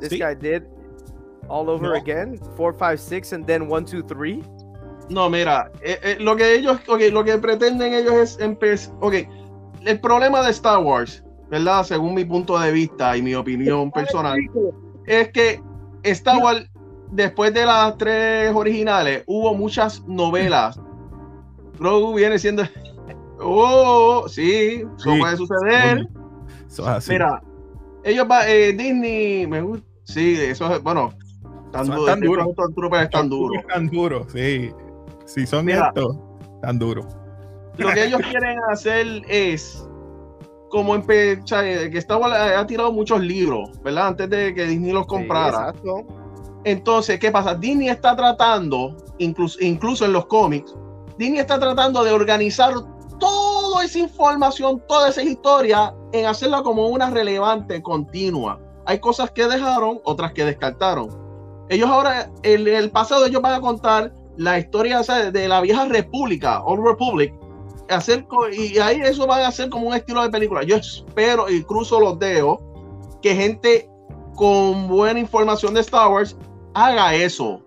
this 0.00 0.10
¿Sí? 0.10 0.18
guy 0.18 0.34
did 0.34 0.64
all 1.48 1.68
over 1.68 1.88
no. 1.88 1.94
again? 1.94 2.40
Four, 2.56 2.72
five, 2.72 2.98
six, 2.98 3.32
and 3.32 3.46
then 3.46 3.68
one, 3.68 3.84
two, 3.84 4.02
three. 4.02 4.42
No, 5.10 5.28
mira, 5.28 5.70
eh, 5.82 5.98
eh, 6.02 6.16
lo 6.18 6.34
que 6.34 6.54
ellos, 6.54 6.80
okay, 6.88 7.10
lo 7.10 7.22
que 7.24 7.36
pretenden 7.36 7.92
ellos 7.92 8.14
es 8.14 8.40
empezar, 8.40 8.94
ok, 9.00 9.14
el 9.84 10.00
problema 10.00 10.42
de 10.42 10.50
Star 10.50 10.78
Wars, 10.78 11.22
¿verdad? 11.50 11.84
Según 11.84 12.14
mi 12.14 12.24
punto 12.24 12.58
de 12.58 12.72
vista 12.72 13.14
y 13.16 13.20
mi 13.20 13.34
opinión 13.34 13.90
personal, 13.92 14.38
es 15.06 15.28
que 15.32 15.60
Star 16.04 16.42
Wars, 16.42 16.70
después 17.12 17.54
de 17.54 17.64
las 17.64 17.96
tres 17.98 18.52
originales, 18.54 19.22
hubo 19.26 19.54
muchas 19.54 20.02
novelas. 20.08 20.80
Grogu 21.78 22.14
viene 22.14 22.38
siendo, 22.38 22.64
oh, 23.40 24.26
sí, 24.28 24.82
eso 24.98 25.10
puede 25.18 25.36
suceder. 25.36 26.08
Mira, 27.08 27.42
ellos 28.02 28.26
va, 28.30 28.48
eh, 28.48 28.72
Disney, 28.72 29.46
me 29.46 29.60
gusta, 29.60 29.86
sí, 30.04 30.36
eso 30.40 30.74
es, 30.74 30.82
bueno, 30.82 31.12
tan, 31.70 31.86
duro, 31.86 32.06
tan 32.06 32.20
duro, 32.20 32.54
tan 33.10 33.28
duro, 33.28 33.62
tan 33.68 33.88
duro, 33.88 34.26
sí. 34.30 34.72
Si 35.26 35.46
son 35.46 35.68
estos, 35.68 36.16
tan 36.62 36.78
duros. 36.78 37.06
Lo 37.78 37.88
que 37.90 38.04
ellos 38.06 38.20
quieren 38.30 38.58
hacer 38.70 39.06
es 39.28 39.86
como 40.70 40.94
empezar, 40.94 41.64
que 41.64 41.98
estaba 41.98 42.58
ha 42.58 42.66
tirado 42.66 42.92
muchos 42.92 43.20
libros, 43.20 43.70
¿verdad? 43.82 44.08
Antes 44.08 44.30
de 44.30 44.54
que 44.54 44.64
Disney 44.64 44.92
los 44.92 45.06
comprara. 45.06 45.74
Entonces, 46.64 47.18
¿qué 47.18 47.30
pasa? 47.30 47.54
Disney 47.54 47.88
está 47.88 48.14
tratando, 48.14 48.96
incluso, 49.18 49.58
incluso 49.60 50.04
en 50.04 50.12
los 50.12 50.26
cómics, 50.26 50.74
Disney 51.18 51.40
está 51.40 51.58
tratando 51.58 52.04
de 52.04 52.12
organizar 52.12 52.74
toda 53.18 53.84
esa 53.84 53.98
información, 53.98 54.82
toda 54.86 55.08
esa 55.08 55.22
historia, 55.22 55.94
en 56.12 56.26
hacerla 56.26 56.62
como 56.62 56.88
una 56.88 57.10
relevante, 57.10 57.82
continua. 57.82 58.60
Hay 58.86 58.98
cosas 58.98 59.30
que 59.30 59.46
dejaron, 59.46 60.00
otras 60.04 60.32
que 60.32 60.44
descartaron. 60.44 61.08
Ellos 61.68 61.88
ahora, 61.88 62.30
en 62.42 62.66
el 62.66 62.90
pasado, 62.90 63.26
ellos 63.26 63.40
van 63.40 63.54
a 63.54 63.60
contar 63.60 64.12
la 64.36 64.58
historia 64.58 65.00
de 65.02 65.48
la 65.48 65.60
vieja 65.60 65.84
república, 65.86 66.62
Old 66.64 66.84
Republic, 66.84 67.32
hacer, 67.88 68.26
y 68.52 68.78
ahí 68.78 69.00
eso 69.02 69.26
va 69.26 69.46
a 69.46 69.52
ser 69.52 69.68
como 69.68 69.88
un 69.88 69.94
estilo 69.94 70.22
de 70.22 70.30
película. 70.30 70.62
Yo 70.62 70.76
espero 70.76 71.48
y 71.48 71.62
cruzo 71.62 72.00
los 72.00 72.18
dedos 72.18 72.58
que 73.20 73.34
gente 73.34 73.88
con 74.34 74.88
buena 74.88 75.20
información 75.20 75.74
de 75.74 75.80
Star 75.80 76.10
Wars 76.10 76.36
haga 76.74 77.14
eso. 77.14 77.62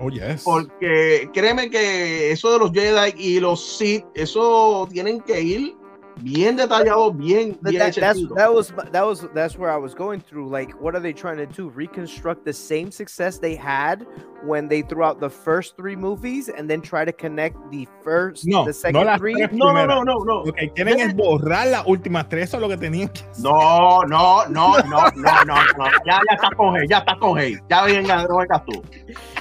Oh, 0.00 0.10
yes. 0.10 0.42
Porque 0.44 1.28
créeme 1.32 1.70
que 1.70 2.30
eso 2.30 2.52
de 2.52 2.58
los 2.60 2.72
Jedi 2.72 3.14
y 3.16 3.40
los 3.40 3.78
Sith, 3.78 4.04
eso 4.14 4.88
tienen 4.90 5.20
que 5.20 5.40
ir 5.40 5.77
bien 6.22 6.56
detallado, 6.56 7.10
bien, 7.16 7.58
bien 7.62 7.78
that, 7.78 7.94
that's, 7.94 8.20
that 8.34 8.52
was 8.52 8.72
that 8.92 9.04
was 9.04 9.26
that's 9.34 9.56
where 9.56 9.70
I 9.70 9.76
was 9.76 9.94
going 9.94 10.20
through. 10.20 10.48
Like, 10.48 10.72
what 10.80 10.94
are 10.94 11.00
they 11.00 11.12
trying 11.12 11.38
to 11.38 11.46
do? 11.46 11.68
Reconstruct 11.68 12.44
the 12.44 12.52
same 12.52 12.90
success 12.90 13.38
they 13.38 13.54
had 13.54 14.06
when 14.42 14.68
they 14.68 14.82
threw 14.82 15.04
out 15.04 15.20
the 15.20 15.30
first 15.30 15.76
three 15.76 15.96
movies, 15.96 16.48
and 16.48 16.68
then 16.68 16.80
try 16.80 17.04
to 17.04 17.12
connect 17.12 17.56
the 17.70 17.86
first, 18.02 18.46
no, 18.46 18.64
the 18.64 18.72
second 18.72 19.04
no 19.04 19.16
three. 19.16 19.34
No, 19.52 19.72
no, 19.72 19.86
no, 19.86 20.02
no, 20.02 20.18
no. 20.18 20.44
Lo 20.44 20.52
que 20.52 20.70
quieren 20.74 21.00
es 21.00 21.14
borrar 21.14 21.68
las 21.68 21.86
últimas 21.86 22.28
tres, 22.28 22.54
es 22.54 22.60
lo 22.60 22.68
que 22.68 22.76
tenían 22.76 23.08
que. 23.08 23.22
No, 23.38 24.02
no, 24.02 24.46
no, 24.46 24.78
no, 24.78 25.10
no, 25.16 25.44
no, 25.44 25.54
no. 25.76 25.84
Ya, 26.06 26.20
ya 26.28 26.34
está 26.34 26.50
con 26.56 26.86
ya 26.88 26.98
está 26.98 27.18
con 27.18 27.38
Ya 27.68 27.82
venga, 27.84 28.26
no 28.26 28.38
vengas 28.38 28.64
tú. 28.64 28.82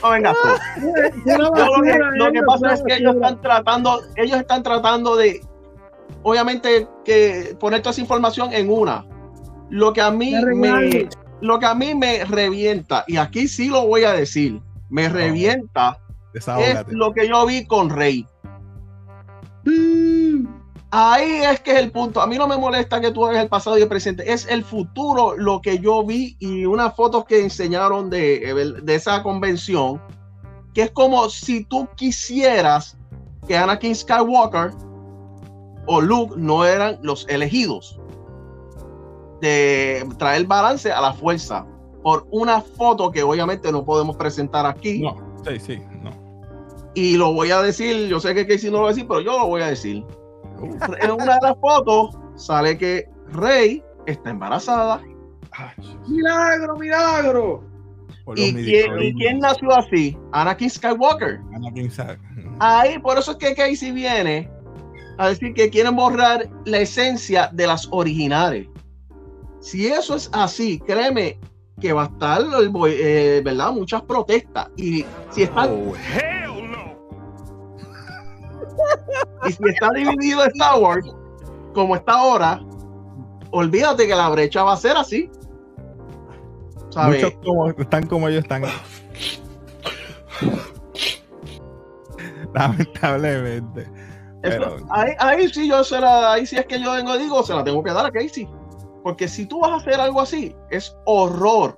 No 0.01 0.09
vengas 0.11 0.35
tú. 0.41 0.93
lo, 1.25 1.81
que, 1.83 1.99
lo 2.15 2.31
que 2.31 2.41
pasa 2.43 2.73
es 2.73 2.83
que 2.83 2.95
ellos 2.95 3.15
están 3.15 3.41
tratando, 3.41 4.01
ellos 4.15 4.39
están 4.39 4.63
tratando 4.63 5.15
de 5.15 5.41
obviamente 6.23 6.87
que 7.05 7.55
poner 7.59 7.81
toda 7.81 7.91
esa 7.91 8.01
información 8.01 8.53
en 8.53 8.69
una. 8.69 9.05
Lo 9.69 9.93
que 9.93 10.01
a 10.01 10.11
mí 10.11 10.33
me, 10.55 11.09
lo 11.41 11.59
que 11.59 11.65
a 11.65 11.75
mí 11.75 11.93
me 11.93 12.23
revienta, 12.25 13.03
y 13.07 13.17
aquí 13.17 13.47
sí 13.47 13.67
lo 13.67 13.85
voy 13.87 14.03
a 14.03 14.13
decir, 14.13 14.61
me 14.89 15.09
revienta 15.09 15.99
es 16.37 16.85
lo 16.89 17.13
que 17.13 17.27
yo 17.27 17.45
vi 17.45 17.65
con 17.65 17.89
Rey. 17.89 18.25
Ahí 20.91 21.41
es 21.43 21.59
que 21.61 21.71
es 21.71 21.79
el 21.79 21.91
punto. 21.91 22.21
A 22.21 22.27
mí 22.27 22.37
no 22.37 22.47
me 22.47 22.57
molesta 22.57 23.01
que 23.01 23.11
tú 23.11 23.25
hagas 23.25 23.43
el 23.43 23.49
pasado 23.49 23.77
y 23.77 23.81
el 23.81 23.87
presente. 23.87 24.31
Es 24.31 24.47
el 24.47 24.63
futuro 24.63 25.35
lo 25.35 25.61
que 25.61 25.79
yo 25.79 26.05
vi 26.05 26.37
y 26.39 26.65
unas 26.65 26.95
fotos 26.95 27.25
que 27.25 27.41
enseñaron 27.41 28.09
de, 28.09 28.75
de 28.81 28.95
esa 28.95 29.21
convención. 29.23 30.01
Que 30.73 30.83
es 30.83 30.91
como 30.91 31.29
si 31.29 31.65
tú 31.65 31.87
quisieras 31.95 32.97
que 33.47 33.57
Anakin 33.57 33.95
Skywalker 33.95 34.71
o 35.87 36.01
Luke 36.01 36.35
no 36.37 36.65
eran 36.65 36.99
los 37.01 37.25
elegidos 37.29 37.99
de 39.41 40.07
traer 40.17 40.45
balance 40.45 40.91
a 40.91 41.01
la 41.01 41.13
fuerza 41.13 41.65
por 42.03 42.27
una 42.31 42.61
foto 42.61 43.11
que 43.11 43.23
obviamente 43.23 43.71
no 43.71 43.83
podemos 43.83 44.15
presentar 44.15 44.65
aquí. 44.65 45.01
No, 45.01 45.17
sí, 45.45 45.59
sí, 45.59 45.81
no. 46.01 46.11
Y 46.93 47.17
lo 47.17 47.33
voy 47.33 47.51
a 47.51 47.61
decir, 47.61 48.07
yo 48.07 48.19
sé 48.19 48.33
que 48.33 48.47
Casey 48.47 48.69
no 48.69 48.77
lo 48.77 48.83
va 48.83 48.89
a 48.89 48.91
decir, 48.93 49.07
pero 49.07 49.21
yo 49.21 49.37
lo 49.37 49.47
voy 49.47 49.61
a 49.61 49.67
decir. 49.67 50.05
en 51.01 51.11
una 51.11 51.35
de 51.35 51.41
las 51.41 51.59
fotos 51.59 52.17
sale 52.35 52.77
que 52.77 53.07
Rey 53.31 53.83
está 54.05 54.31
embarazada. 54.31 55.01
milagro, 56.07 56.75
milagro. 56.77 57.63
¿Y 58.35 58.53
quién, 58.53 58.99
¿Y 59.01 59.13
quién, 59.13 59.39
nació 59.39 59.71
así? 59.73 60.17
Anakin 60.33 60.69
Skywalker. 60.69 61.39
Anakin 61.55 61.89
Skywalker. 61.89 62.49
Ahí, 62.59 62.99
por 62.99 63.17
eso 63.17 63.31
es 63.31 63.37
que 63.37 63.55
Casey 63.55 63.91
viene 63.91 64.49
a 65.17 65.29
decir 65.29 65.53
que 65.53 65.69
quieren 65.69 65.95
borrar 65.95 66.49
la 66.65 66.79
esencia 66.79 67.49
de 67.53 67.67
las 67.67 67.87
originales. 67.91 68.67
Si 69.59 69.87
eso 69.87 70.15
es 70.15 70.29
así, 70.33 70.79
créeme 70.79 71.39
que 71.79 71.93
va 71.93 72.03
a 72.03 72.05
estar, 72.05 72.41
eh, 72.87 73.41
¿verdad? 73.43 73.71
Muchas 73.71 74.03
protestas. 74.03 74.69
Y 74.77 75.03
si 75.31 75.43
están... 75.43 75.69
Oh, 75.69 75.93
y 79.47 79.51
si 79.51 79.63
está 79.67 79.89
dividido 79.91 80.43
Star 80.45 80.79
Wars, 80.79 81.05
como 81.73 81.95
está 81.95 82.13
ahora, 82.13 82.61
olvídate 83.51 84.07
que 84.07 84.15
la 84.15 84.29
brecha 84.29 84.63
va 84.63 84.73
a 84.73 84.77
ser 84.77 84.97
así. 84.97 85.29
Muchos 86.95 87.33
están 87.77 88.07
como 88.07 88.27
ellos 88.27 88.41
están. 88.43 88.63
Lamentablemente. 92.53 93.87
Ahí, 95.19 95.47
sí 95.49 95.67
yo 95.67 95.83
se 95.83 95.99
la, 95.99 96.33
ahí 96.33 96.45
sí 96.45 96.57
es 96.57 96.65
que 96.65 96.79
yo 96.79 96.93
vengo 96.93 97.17
digo, 97.17 97.43
se 97.43 97.53
la 97.53 97.63
tengo 97.63 97.83
que 97.83 97.91
dar 97.91 98.05
a 98.05 98.11
Casey. 98.11 98.47
Porque 99.03 99.27
si 99.27 99.45
tú 99.45 99.61
vas 99.61 99.71
a 99.71 99.75
hacer 99.75 99.99
algo 99.99 100.21
así, 100.21 100.55
es 100.69 100.95
horror. 101.05 101.75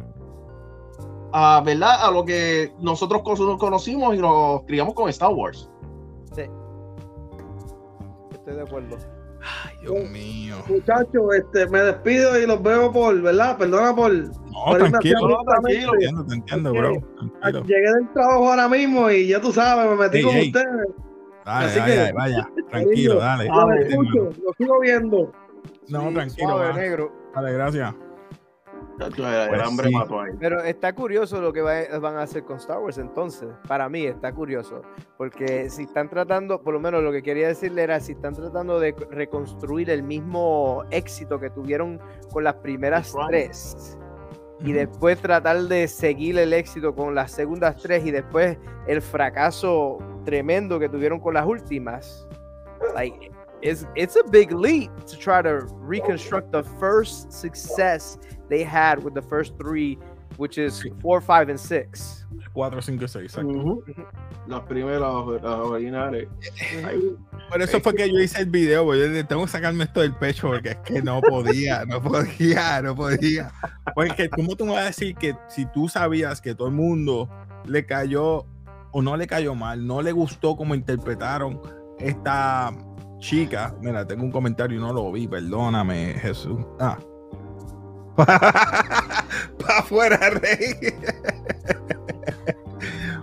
A, 1.31 1.61
¿Verdad? 1.63 2.07
A 2.07 2.11
lo 2.11 2.25
que 2.25 2.73
nosotros 2.79 3.21
conocimos 3.59 4.15
y 4.15 4.17
nos 4.17 4.63
criamos 4.63 4.95
con 4.95 5.09
Star 5.09 5.31
Wars. 5.31 5.69
Sí. 6.35 6.43
Estoy 8.31 8.55
de 8.55 8.61
acuerdo. 8.61 8.97
Ay, 9.41 9.75
Dios 9.81 10.09
mío. 10.09 10.55
Muchachos, 10.67 11.23
este, 11.37 11.67
me 11.67 11.79
despido 11.79 12.39
y 12.39 12.45
los 12.45 12.61
veo 12.61 12.91
por, 12.91 13.21
¿verdad? 13.21 13.57
Perdona 13.57 13.95
por. 13.95 14.11
No, 14.11 14.77
tranquilo, 14.77 15.29
no, 15.29 15.37
tranquilo. 15.43 15.91
Te 15.91 16.05
entiendo, 16.05 16.25
te 16.25 16.33
entiendo, 16.35 16.71
bro. 16.73 16.93
Llegué 17.65 17.93
del 17.93 18.11
trabajo 18.13 18.49
ahora 18.49 18.67
mismo 18.67 19.09
y 19.09 19.27
ya 19.27 19.39
tú 19.39 19.53
sabes, 19.53 19.89
me 19.89 19.95
metí 19.95 20.21
con 20.21 20.35
ustedes. 20.35 20.87
Dale, 21.45 21.65
Así 21.65 21.79
vaya, 21.79 22.05
que, 22.07 22.13
vaya, 22.13 22.49
tranquilo, 22.69 23.15
dale. 23.15 23.45
Lo 23.45 23.73
escucho, 23.73 24.29
lo 24.43 24.53
sigo 24.57 24.79
viendo. 24.79 25.31
No, 25.87 26.11
tranquilo. 26.11 26.49
Suave, 26.49 26.73
negro. 26.73 27.11
Dale, 27.33 27.53
gracias. 27.53 27.95
Pues 28.99 30.35
Pero 30.39 30.61
está 30.61 30.93
curioso 30.93 31.39
lo 31.39 31.53
que 31.53 31.61
van 31.61 32.17
a 32.17 32.21
hacer 32.21 32.43
con 32.43 32.57
Star 32.57 32.79
Wars 32.79 32.97
entonces. 32.97 33.49
Para 33.67 33.87
mí 33.87 34.05
está 34.05 34.33
curioso. 34.33 34.81
Porque 35.17 35.69
si 35.69 35.83
están 35.83 36.09
tratando, 36.09 36.61
por 36.61 36.73
lo 36.73 36.81
menos 36.81 37.01
lo 37.01 37.11
que 37.11 37.23
quería 37.23 37.47
decirle 37.47 37.83
era, 37.83 37.99
si 38.01 38.11
están 38.11 38.33
tratando 38.33 38.79
de 38.79 38.93
reconstruir 39.09 39.89
el 39.89 40.03
mismo 40.03 40.83
éxito 40.91 41.39
que 41.39 41.49
tuvieron 41.49 41.99
con 42.31 42.43
las 42.43 42.55
primeras 42.55 43.15
tres. 43.29 43.97
Y 44.61 44.73
después 44.73 45.17
tratar 45.19 45.61
de 45.63 45.87
seguir 45.87 46.37
el 46.37 46.51
éxito 46.53 46.93
con 46.93 47.15
las 47.15 47.31
segundas 47.31 47.77
tres 47.81 48.05
y 48.05 48.11
después 48.11 48.57
el 48.87 49.01
fracaso 49.01 49.99
tremendo 50.25 50.79
que 50.79 50.89
tuvieron 50.89 51.19
con 51.19 51.33
las 51.33 51.45
últimas. 51.45 52.27
Like, 52.93 53.31
it's, 53.61 53.85
it's 53.95 54.15
a 54.17 54.23
big 54.29 54.51
leap 54.51 54.91
to 55.05 55.17
try 55.17 55.41
to 55.41 55.65
reconstruct 55.79 56.51
the 56.51 56.63
first 56.79 57.31
success 57.31 58.17
they 58.49 58.63
had 58.63 59.03
with 59.03 59.13
the 59.13 59.21
first 59.21 59.53
three, 59.57 59.97
which 60.39 60.57
is 60.57 60.81
four, 61.01 61.21
five, 61.21 61.49
and 61.49 61.59
six. 61.59 62.25
Cuatro, 62.53 62.81
cinco, 62.81 63.07
seis, 63.07 63.25
exacto. 63.25 63.83
Las 64.47 64.61
primeras, 64.61 65.01
las 65.01 65.59
originales. 65.59 66.27
Por 67.49 67.61
eso 67.61 67.79
fue 67.81 67.93
que 67.93 68.09
yo 68.09 68.19
hice 68.19 68.41
el 68.41 68.49
video, 68.49 68.85
porque 68.85 69.23
tengo 69.25 69.43
que 69.43 69.51
sacarme 69.51 69.83
esto 69.83 69.99
del 70.01 70.15
pecho 70.15 70.47
porque 70.47 70.69
es 70.69 70.77
que 70.77 71.01
no 71.01 71.21
podía, 71.21 71.85
no 71.85 72.01
podía, 72.01 72.81
no 72.81 72.95
podía. 72.95 73.51
Porque, 73.93 74.29
¿cómo 74.29 74.55
tú 74.55 74.65
me 74.65 74.71
vas 74.71 74.83
a 74.83 74.85
decir 74.87 75.13
que 75.15 75.35
si 75.49 75.65
tú 75.67 75.89
sabías 75.89 76.41
que 76.41 76.55
todo 76.55 76.69
el 76.69 76.73
mundo 76.73 77.29
le 77.65 77.85
cayó 77.85 78.45
o 78.91 79.01
no 79.01 79.17
le 79.17 79.27
cayó 79.27 79.53
mal, 79.55 79.85
no 79.85 80.01
le 80.01 80.11
gustó 80.13 80.55
como 80.55 80.73
interpretaron 80.73 81.61
esta 81.99 82.73
chica? 83.19 83.75
Mira, 83.81 84.07
tengo 84.07 84.23
un 84.23 84.31
comentario 84.31 84.77
y 84.77 84.81
no 84.81 84.93
lo 84.93 85.11
vi, 85.11 85.27
perdóname, 85.27 86.15
Jesús. 86.15 86.59
Ah, 86.79 86.97
para 89.59 89.79
afuera, 89.79 90.29
rey. 90.29 90.75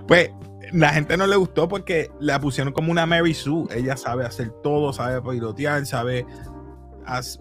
pues 0.06 0.30
la 0.72 0.90
gente 0.90 1.16
no 1.16 1.26
le 1.26 1.36
gustó 1.36 1.68
porque 1.68 2.10
la 2.20 2.40
pusieron 2.40 2.72
como 2.72 2.90
una 2.90 3.06
Mary 3.06 3.34
Sue. 3.34 3.66
Ella 3.70 3.96
sabe 3.96 4.24
hacer 4.24 4.50
todo, 4.62 4.92
sabe 4.92 5.22
pilotear, 5.22 5.86
sabe 5.86 6.26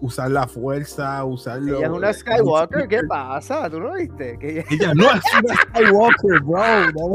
usar 0.00 0.30
la 0.30 0.46
fuerza, 0.46 1.24
usarlo. 1.24 1.78
Ella 1.78 1.86
es 1.86 1.92
una 1.92 2.12
Skywalker, 2.12 2.88
¿qué 2.88 3.02
pasa? 3.08 3.68
¿Tú 3.68 3.80
no 3.80 3.92
viste? 3.94 4.38
Que 4.38 4.64
ella... 4.70 4.94
no 4.94 5.04
es 5.12 5.22
una 5.42 5.54
Skywalker, 5.56 6.40
bro. 6.42 6.62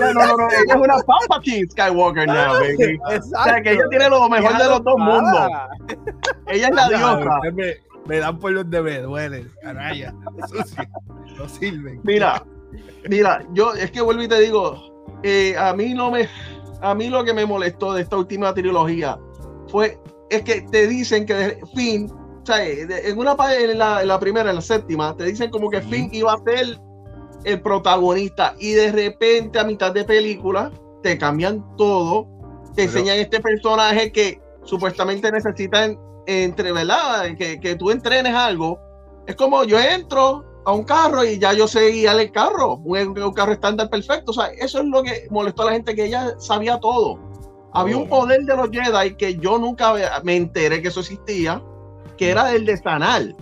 No, 0.00 0.12
no, 0.12 0.26
no, 0.26 0.36
no, 0.36 0.48
ella 0.50 0.74
es 0.74 0.76
una 0.76 0.94
Palpatine 0.98 1.68
Skywalker 1.70 2.26
now, 2.26 2.54
baby. 2.54 2.98
Exacto. 3.10 3.38
O 3.38 3.44
sea, 3.44 3.62
que 3.62 3.72
ella 3.72 3.84
tiene 3.90 4.08
lo 4.08 4.28
mejor 4.28 4.56
de 4.56 4.64
los 4.64 4.84
dos 4.84 4.96
mundos. 4.98 5.50
Ella 6.46 6.68
es 6.68 6.74
la 6.74 6.88
diosa 6.88 7.40
me 8.06 8.18
dan 8.18 8.38
por 8.38 8.52
los 8.52 8.68
de 8.68 8.82
me 8.82 9.00
duele, 9.00 9.46
canalla, 9.62 10.14
no 11.36 11.48
sirven. 11.48 12.00
Mira, 12.02 12.44
mira, 13.08 13.46
yo 13.52 13.72
es 13.74 13.90
que 13.90 14.00
vuelvo 14.00 14.22
y 14.22 14.28
te 14.28 14.40
digo, 14.40 15.08
eh, 15.22 15.54
a 15.58 15.74
mí 15.74 15.94
no 15.94 16.10
me, 16.10 16.28
a 16.80 16.94
mí 16.94 17.08
lo 17.08 17.24
que 17.24 17.34
me 17.34 17.46
molestó 17.46 17.92
de 17.92 18.02
esta 18.02 18.16
última 18.16 18.54
trilogía 18.54 19.18
fue, 19.68 19.98
es 20.30 20.42
que 20.42 20.62
te 20.62 20.86
dicen 20.86 21.26
que 21.26 21.34
de 21.34 21.58
Finn, 21.74 22.10
o 22.10 22.46
sea, 22.46 22.66
en 22.66 23.18
una 23.18 23.36
en 23.54 23.78
la, 23.78 24.02
en 24.02 24.08
la 24.08 24.18
primera, 24.18 24.50
en 24.50 24.56
la 24.56 24.62
séptima, 24.62 25.16
te 25.16 25.24
dicen 25.24 25.50
como 25.50 25.70
que 25.70 25.80
Finn 25.82 26.08
iba 26.12 26.32
a 26.32 26.38
ser 26.44 26.78
el 27.44 27.60
protagonista 27.62 28.54
y 28.58 28.72
de 28.72 28.92
repente 28.92 29.58
a 29.58 29.64
mitad 29.64 29.92
de 29.92 30.04
película 30.04 30.70
te 31.02 31.16
cambian 31.16 31.64
todo, 31.76 32.26
te 32.74 32.84
enseñan 32.84 33.18
este 33.18 33.40
personaje 33.40 34.12
que 34.12 34.40
supuestamente 34.64 35.32
necesitan 35.32 35.98
entre, 36.26 36.72
¿verdad? 36.72 37.36
Que, 37.36 37.60
que 37.60 37.76
tú 37.76 37.90
entrenes 37.90 38.34
algo. 38.34 38.80
Es 39.26 39.36
como 39.36 39.64
yo 39.64 39.78
entro 39.78 40.44
a 40.64 40.72
un 40.72 40.84
carro 40.84 41.24
y 41.24 41.38
ya 41.38 41.52
yo 41.52 41.66
sé 41.66 41.90
guiar 41.90 42.18
el 42.20 42.32
carro, 42.32 42.76
un, 42.76 43.18
un, 43.18 43.32
carro 43.32 43.52
estándar 43.52 43.88
perfecto. 43.88 44.30
O 44.30 44.34
sea, 44.34 44.46
eso 44.58 44.80
es 44.80 44.86
lo 44.86 45.02
que 45.02 45.26
molestó 45.30 45.62
a 45.62 45.66
la 45.66 45.72
gente, 45.72 45.94
que 45.94 46.06
ella 46.06 46.34
sabía 46.38 46.78
todo. 46.78 47.18
Había 47.72 47.96
un 47.96 48.04
oh. 48.04 48.08
poder 48.08 48.42
de 48.42 48.56
los 48.56 48.70
Jedi 48.70 49.14
que 49.14 49.36
yo 49.36 49.58
nunca 49.58 49.94
me 50.24 50.36
enteré 50.36 50.82
que 50.82 50.88
eso 50.88 51.00
existía, 51.00 51.62
que 52.16 52.30
era 52.30 52.52
el 52.52 52.66
de 52.66 52.76
sanar. 52.76 53.34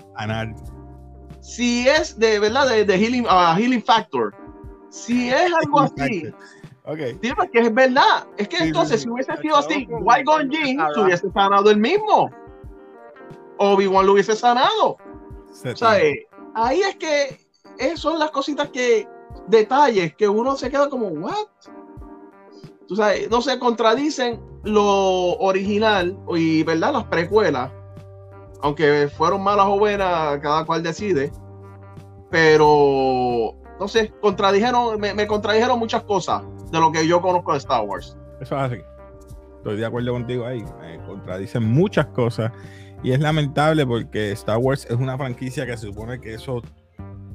Si 1.41 1.89
es 1.89 2.19
de 2.19 2.39
verdad, 2.39 2.69
de, 2.69 2.99
healing, 2.99 3.25
uh, 3.25 3.57
healing 3.57 3.83
Factor, 3.83 4.35
si 4.91 5.31
es 5.31 5.53
algo 5.63 5.81
así, 5.81 6.31
Okay. 6.91 7.19
Sí, 7.23 7.33
porque 7.37 7.59
es 7.59 7.75
verdad. 7.75 8.27
Es 8.39 8.49
que 8.49 8.57
entonces, 8.57 9.03
si 9.03 9.11
hubiese 9.11 9.37
sido 9.43 9.57
así, 9.57 9.87
Qui-Gon 9.87 10.51
Jinn 10.51 10.81
se 10.95 11.01
hubiese 11.01 11.31
sanado 11.33 11.71
el 11.71 11.77
mismo. 11.77 12.31
Obi-Wan 13.59 14.07
lo 14.07 14.13
hubiese 14.13 14.35
sanado. 14.35 14.97
Eh, 15.65 16.27
ahí 16.55 16.81
es 16.81 16.97
que 16.97 17.41
esas 17.79 18.01
son 18.01 18.19
las 18.19 18.31
cositas 18.31 18.71
que, 18.71 19.09
detalles 19.47 20.15
que 20.15 20.29
uno 20.29 20.57
se 20.57 20.71
queda 20.71 20.89
como, 20.89 21.09
¿what? 21.09 21.35
Tú 22.87 22.97
sabes, 22.97 23.31
no 23.31 23.43
se 23.43 23.59
contradicen 23.59 24.41
lo 24.65 25.37
original 25.39 26.19
y, 26.35 26.63
¿verdad? 26.63 26.93
Las 26.93 27.05
precuelas, 27.05 27.71
aunque 28.63 29.09
fueron 29.17 29.43
malas 29.43 29.67
o 29.67 29.79
buenas, 29.79 30.39
cada 30.39 30.65
cual 30.65 30.83
decide, 30.83 31.33
pero, 32.31 33.55
no 33.79 33.89
sé, 33.89 34.13
contradijeron, 34.21 34.99
me, 35.01 35.15
me 35.15 35.27
contradijeron 35.27 35.79
muchas 35.79 36.03
cosas 36.05 36.43
de 36.71 36.81
lo 36.81 36.93
que 36.93 37.07
yo 37.07 37.21
conozco 37.21 37.53
de 37.53 37.59
Star 37.59 37.85
Wars. 37.85 38.17
Eso 38.41 38.57
es 38.57 38.63
así. 38.63 38.77
Estoy 39.59 39.77
de 39.77 39.87
acuerdo 39.87 40.13
contigo 40.13 40.47
ahí. 40.47 40.65
Me 40.81 40.99
contradicen 41.05 41.65
muchas 41.65 42.07
cosas 42.07 42.53
y 43.03 43.13
es 43.13 43.21
lamentable 43.21 43.87
porque 43.87 44.33
Star 44.33 44.59
Wars 44.59 44.87
es 44.89 44.97
una 44.97 45.17
franquicia 45.17 45.67
que 45.67 45.77
se 45.77 45.87
supone 45.87 46.21
que 46.21 46.35
eso 46.35 46.63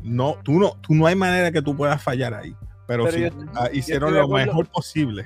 no, 0.03 0.35
tú 0.43 0.59
no, 0.59 0.77
tú 0.81 0.93
no 0.93 1.07
hay 1.07 1.15
manera 1.15 1.51
que 1.51 1.61
tú 1.61 1.75
puedas 1.75 2.01
fallar 2.01 2.33
ahí. 2.33 2.55
Pero, 2.85 3.09
sí, 3.09 3.25
ah, 3.55 3.69
hicieron 3.71 4.13
lo 4.13 4.27
mejor 4.27 4.67
posible. 4.67 5.25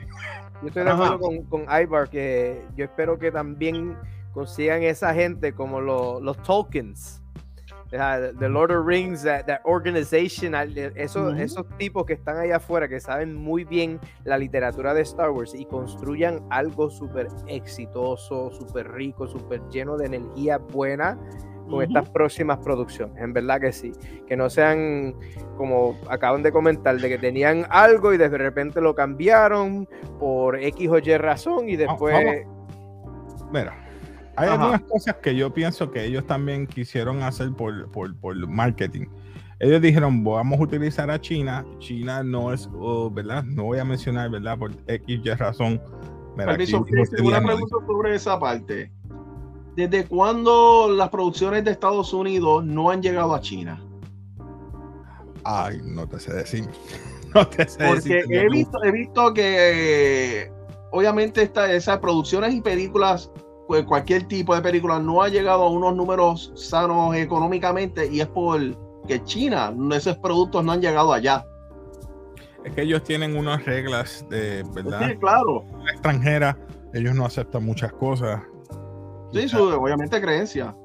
Yo 0.62 0.68
estoy 0.68 0.84
de 0.84 0.92
acuerdo 0.92 1.20
con, 1.20 1.44
con 1.44 1.62
Ibar 1.64 2.10
que 2.10 2.64
yo 2.76 2.86
espero 2.86 3.18
que 3.18 3.32
también 3.32 3.98
consigan 4.34 4.84
esa 4.84 5.14
gente 5.14 5.54
como 5.54 5.82
los 5.82 6.42
tokens 6.44 7.24
The 7.90 8.50
Lord 8.50 8.72
of 8.72 8.86
Rings, 8.86 9.24
that, 9.24 9.46
that 9.46 9.62
organization, 9.66 10.54
esos, 10.96 11.38
esos 11.40 11.66
tipos 11.78 12.06
que 12.06 12.14
están 12.14 12.38
allá 12.38 12.58
afuera, 12.58 12.88
que 12.88 13.00
saben 13.00 13.36
muy 13.36 13.64
bien 13.64 14.00
la 14.26 14.38
literatura 14.38 14.94
de 14.94 15.02
Star 15.02 15.32
Wars 15.32 15.54
y 15.56 15.66
construyan 15.66 16.42
algo 16.50 16.90
súper 16.90 17.28
exitoso, 17.48 18.52
súper 18.52 18.92
rico, 18.92 19.28
súper 19.28 19.62
lleno 19.70 19.98
de 19.98 20.08
energía 20.08 20.58
buena 20.58 21.18
con 21.70 21.84
estas 21.84 22.10
próximas 22.10 22.60
producciones. 22.60 23.22
En 23.22 23.34
verdad 23.34 23.60
que 23.60 23.72
sí. 23.72 23.92
Que 24.26 24.36
no 24.36 24.50
sean 24.50 25.16
como 25.58 25.98
acaban 26.10 26.44
de 26.44 26.52
comentar, 26.52 26.98
de 26.98 27.10
que 27.10 27.18
tenían 27.18 27.66
algo 27.70 28.14
y 28.14 28.18
de 28.18 28.30
repente 28.30 28.82
lo 28.82 28.96
cambiaron 28.96 29.88
por 30.20 30.58
X 30.58 30.90
o 30.90 30.98
Y 30.98 31.18
razón 31.18 31.70
y 31.70 31.76
después. 31.76 32.46
Mira, 33.52 33.87
hay 34.38 34.50
algunas 34.50 34.82
cosas 34.82 35.16
que 35.16 35.36
yo 35.36 35.52
pienso 35.52 35.90
que 35.90 36.06
ellos 36.06 36.26
también 36.26 36.68
quisieron 36.68 37.24
hacer 37.24 37.52
por, 37.54 37.90
por, 37.92 38.48
marketing. 38.48 39.08
Ellos 39.60 39.82
dijeron, 39.82 40.24
vamos 40.24 40.60
a 40.60 40.64
utilizar 40.64 41.10
a 41.10 41.20
China. 41.20 41.66
China 41.80 42.22
no 42.24 42.54
es, 42.54 42.70
oh, 42.76 43.10
¿verdad? 43.10 43.44
No 43.44 43.64
voy 43.64 43.80
a 43.80 43.86
mencionar, 43.86 44.30
¿verdad? 44.30 44.58
Por 44.60 44.72
X 44.86 45.22
y 45.24 45.30
razón. 45.32 45.82
Permiso, 46.36 46.86
una 47.24 47.42
pregunta 47.42 47.78
sobre 47.88 48.14
esa 48.14 48.40
parte. 48.40 48.92
¿Desde 49.76 50.06
cuándo 50.06 50.88
las 50.90 51.10
producciones 51.10 51.64
de 51.66 51.72
Estados 51.72 52.14
Unidos 52.14 52.64
no 52.64 52.92
han 52.92 53.02
llegado 53.02 53.34
a 53.34 53.42
China? 53.42 53.84
Ay, 55.44 55.82
no 55.84 56.08
te 56.08 56.20
sé 56.20 56.34
decir. 56.34 56.68
No 57.36 57.46
te 57.46 57.68
sé 57.68 57.86
Porque 57.86 58.24
he 58.30 58.50
visto, 58.50 58.82
he 58.86 58.92
visto 58.92 59.34
que 59.34 60.50
obviamente 60.92 61.42
esta, 61.42 61.72
esas 61.72 62.00
producciones 62.00 62.54
y 62.54 62.62
películas, 62.62 63.30
cualquier 63.68 64.24
tipo 64.24 64.56
de 64.56 64.62
película 64.62 65.00
no 65.00 65.22
ha 65.22 65.30
llegado 65.30 65.64
a 65.64 65.70
unos 65.70 65.96
números 65.96 66.52
sanos 66.56 67.16
económicamente 67.16 68.08
y 68.12 68.22
es 68.22 68.28
por 68.28 68.60
que 69.08 69.24
China, 69.24 69.74
esos 69.94 70.18
productos 70.18 70.64
no 70.64 70.74
han 70.74 70.82
llegado 70.82 71.14
allá. 71.14 71.46
Es 72.64 72.74
que 72.74 72.82
ellos 72.82 73.04
tienen 73.04 73.38
unas 73.38 73.64
reglas 73.66 74.26
de, 74.30 74.64
¿verdad? 74.74 75.08
Sí, 75.08 75.18
claro. 75.18 75.64
extranjera, 75.92 76.58
ellos 76.94 77.16
no 77.16 77.26
aceptan 77.26 77.64
muchas 77.64 77.94
cosas. 77.94 78.42
Sí, 79.32 79.48
su, 79.48 79.62
obviamente 79.64 80.20
creencia. 80.22 80.76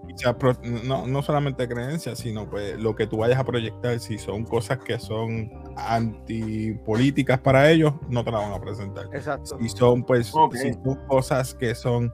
no, 0.85 1.07
no 1.07 1.23
solamente 1.23 1.69
creencias, 1.69 2.19
sino 2.19 2.49
pues 2.49 2.79
lo 2.79 2.95
que 2.95 3.07
tú 3.07 3.19
vayas 3.19 3.39
a 3.39 3.45
proyectar, 3.45 3.99
si 4.01 4.19
son 4.19 4.45
cosas 4.45 4.79
que 4.79 4.99
son 4.99 5.51
antipolíticas 5.77 7.41
para 7.41 7.71
ellos, 7.71 7.95
no 8.09 8.25
te 8.25 8.31
la 8.31 8.39
van 8.39 8.53
a 8.53 8.61
presentar. 8.61 9.07
Exacto. 9.13 9.59
Si 9.61 9.69
son 9.69 10.03
pues 10.05 10.27
si 10.27 10.73
son 10.73 11.07
cosas 11.07 11.55
que 11.55 11.75
son 11.75 12.13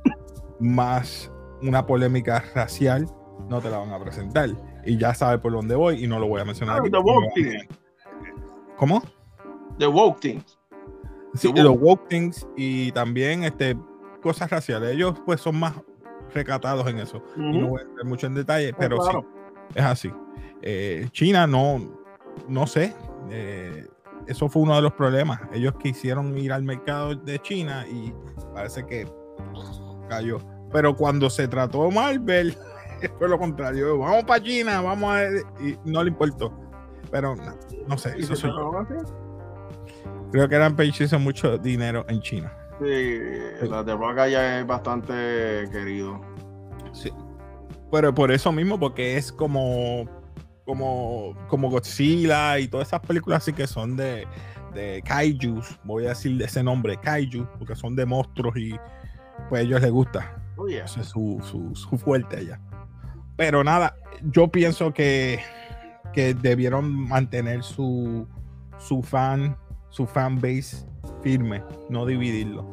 más 0.61 1.33
una 1.63 1.87
polémica 1.87 2.45
racial, 2.55 3.07
no 3.49 3.61
te 3.61 3.71
la 3.71 3.79
van 3.79 3.93
a 3.93 3.99
presentar. 3.99 4.51
Y 4.85 4.97
ya 4.97 5.15
sabes 5.15 5.41
por 5.41 5.53
dónde 5.53 5.75
voy 5.75 6.05
y 6.05 6.07
no 6.07 6.19
lo 6.19 6.29
voy 6.29 6.41
a 6.41 6.45
mencionar. 6.45 6.81
Ah, 6.83 7.69
¿Cómo? 8.77 9.03
The 9.79 9.87
Woke 9.87 10.21
Things. 10.21 10.59
Sí, 11.35 11.53
los 11.53 11.79
Woke 11.79 12.09
Things 12.09 12.47
y 12.57 12.91
también 12.93 13.45
este, 13.45 13.77
cosas 14.23 14.51
raciales. 14.51 14.93
Ellos 14.93 15.21
pues 15.25 15.41
son 15.41 15.59
más 15.59 15.75
recatados 16.33 16.87
en 16.89 16.99
eso. 16.99 17.23
y 17.37 17.59
no 17.59 17.69
voy 17.69 17.81
a 17.81 17.85
entrar 17.85 18.07
mucho 18.07 18.27
en 18.27 18.35
detalle, 18.35 18.73
oh, 18.73 18.77
pero 18.79 19.03
sí, 19.03 19.19
es 19.75 19.85
así. 19.85 20.13
Eh, 20.63 21.09
China 21.13 21.47
no, 21.47 21.81
no 22.49 22.67
sé. 22.67 22.95
Eh, 23.31 23.87
eso 24.27 24.49
fue 24.49 24.63
uno 24.63 24.77
de 24.77 24.83
los 24.83 24.93
problemas. 24.93 25.41
Ellos 25.53 25.75
quisieron 25.83 26.37
ir 26.37 26.53
al 26.53 26.63
mercado 26.63 27.15
de 27.15 27.39
China 27.41 27.87
y 27.91 28.13
parece 28.53 28.85
que 28.87 29.07
cayó. 30.09 30.39
Pero 30.73 30.97
cuando 30.97 31.31
se 31.31 31.49
trató 31.49 31.91
Marvel, 31.91 32.57
fue 33.19 33.29
lo 33.29 33.39
contrario. 33.39 33.99
Vamos 33.99 34.25
para 34.25 34.43
China, 34.43 34.81
vamos 34.81 35.11
a. 35.11 35.25
Y 35.63 35.79
no 35.85 36.03
le 36.03 36.11
importó. 36.11 36.53
Pero 37.11 37.37
no, 37.87 37.97
sé. 37.97 38.15
Eso 38.19 38.37
soy 38.37 38.51
Creo 40.31 40.49
que 40.49 40.55
eran 40.55 40.77
hizo 40.79 41.19
mucho 41.19 41.57
dinero 41.57 42.05
en 42.09 42.21
China. 42.21 42.53
Sí, 42.81 43.19
la 43.63 43.83
de 43.83 43.95
Rock 43.95 44.17
ya 44.29 44.61
es 44.61 44.67
bastante 44.67 45.65
querido. 45.73 46.21
Sí. 46.93 47.11
Pero 47.91 48.15
por 48.15 48.31
eso 48.31 48.53
mismo, 48.53 48.79
porque 48.79 49.17
es 49.17 49.33
como 49.33 50.07
como, 50.69 51.35
como 51.49 51.71
Godzilla 51.71 52.59
y 52.59 52.69
todas 52.69 52.89
esas 52.89 53.01
películas 53.01 53.43
así 53.43 53.55
que 53.55 53.67
son 53.67 53.97
de, 53.97 54.27
de 54.75 55.03
kaijus, 55.03 55.81
voy 55.83 56.05
a 56.05 56.11
decir 56.11 56.37
de 56.37 56.45
ese 56.45 56.63
nombre, 56.63 56.99
kaiju, 56.99 57.49
porque 57.59 57.75
son 57.75 57.97
de 57.97 58.05
monstruos 58.05 58.55
y 58.59 58.77
pues 59.49 59.61
a 59.61 59.65
ellos 59.65 59.81
les 59.81 59.91
gusta. 59.91 60.35
Oh, 60.57 60.67
es 60.69 60.91
su, 60.91 61.41
su, 61.43 61.75
su, 61.75 61.99
fuerte 61.99 62.39
allá. 62.39 62.61
Pero 63.37 63.63
nada, 63.63 63.95
yo 64.23 64.49
pienso 64.49 64.93
que, 64.93 65.41
que 66.13 66.35
debieron 66.35 67.09
mantener 67.09 67.63
su, 67.63 68.27
su 68.79 69.03
fan 69.03 69.57
su 69.91 70.07
fanbase 70.07 70.87
firme, 71.23 71.63
no 71.89 72.07
dividirlo. 72.07 72.65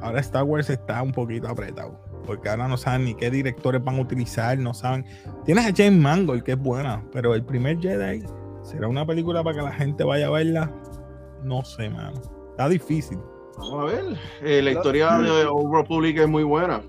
Ahora 0.00 0.20
Star 0.20 0.44
Wars 0.44 0.68
está 0.68 1.02
un 1.02 1.12
poquito 1.12 1.48
apretado, 1.48 1.98
porque 2.26 2.48
ahora 2.48 2.68
no 2.68 2.76
saben 2.76 3.04
ni 3.04 3.14
qué 3.14 3.30
directores 3.30 3.82
van 3.82 3.98
a 3.98 4.02
utilizar, 4.02 4.58
no 4.58 4.74
saben. 4.74 5.06
Tienes 5.44 5.64
a 5.64 5.72
James 5.74 6.00
Mangold, 6.00 6.42
que 6.42 6.52
es 6.52 6.58
buena, 6.58 7.02
pero 7.12 7.34
el 7.34 7.44
primer 7.44 7.78
Jedi 7.80 8.24
será 8.62 8.88
una 8.88 9.06
película 9.06 9.42
para 9.42 9.56
que 9.56 9.62
la 9.62 9.72
gente 9.72 10.04
vaya 10.04 10.26
a 10.26 10.30
verla. 10.30 10.70
No 11.44 11.64
sé, 11.64 11.88
mano. 11.88 12.20
Está 12.50 12.68
difícil. 12.68 13.18
Vamos 13.62 13.82
a 13.82 13.94
ver. 13.94 14.04
Eh, 14.42 14.60
la 14.62 14.70
historia 14.72 15.18
de 15.18 15.46
Old 15.46 15.72
Republic 15.72 16.18
es 16.18 16.28
muy 16.28 16.42
buena. 16.42 16.82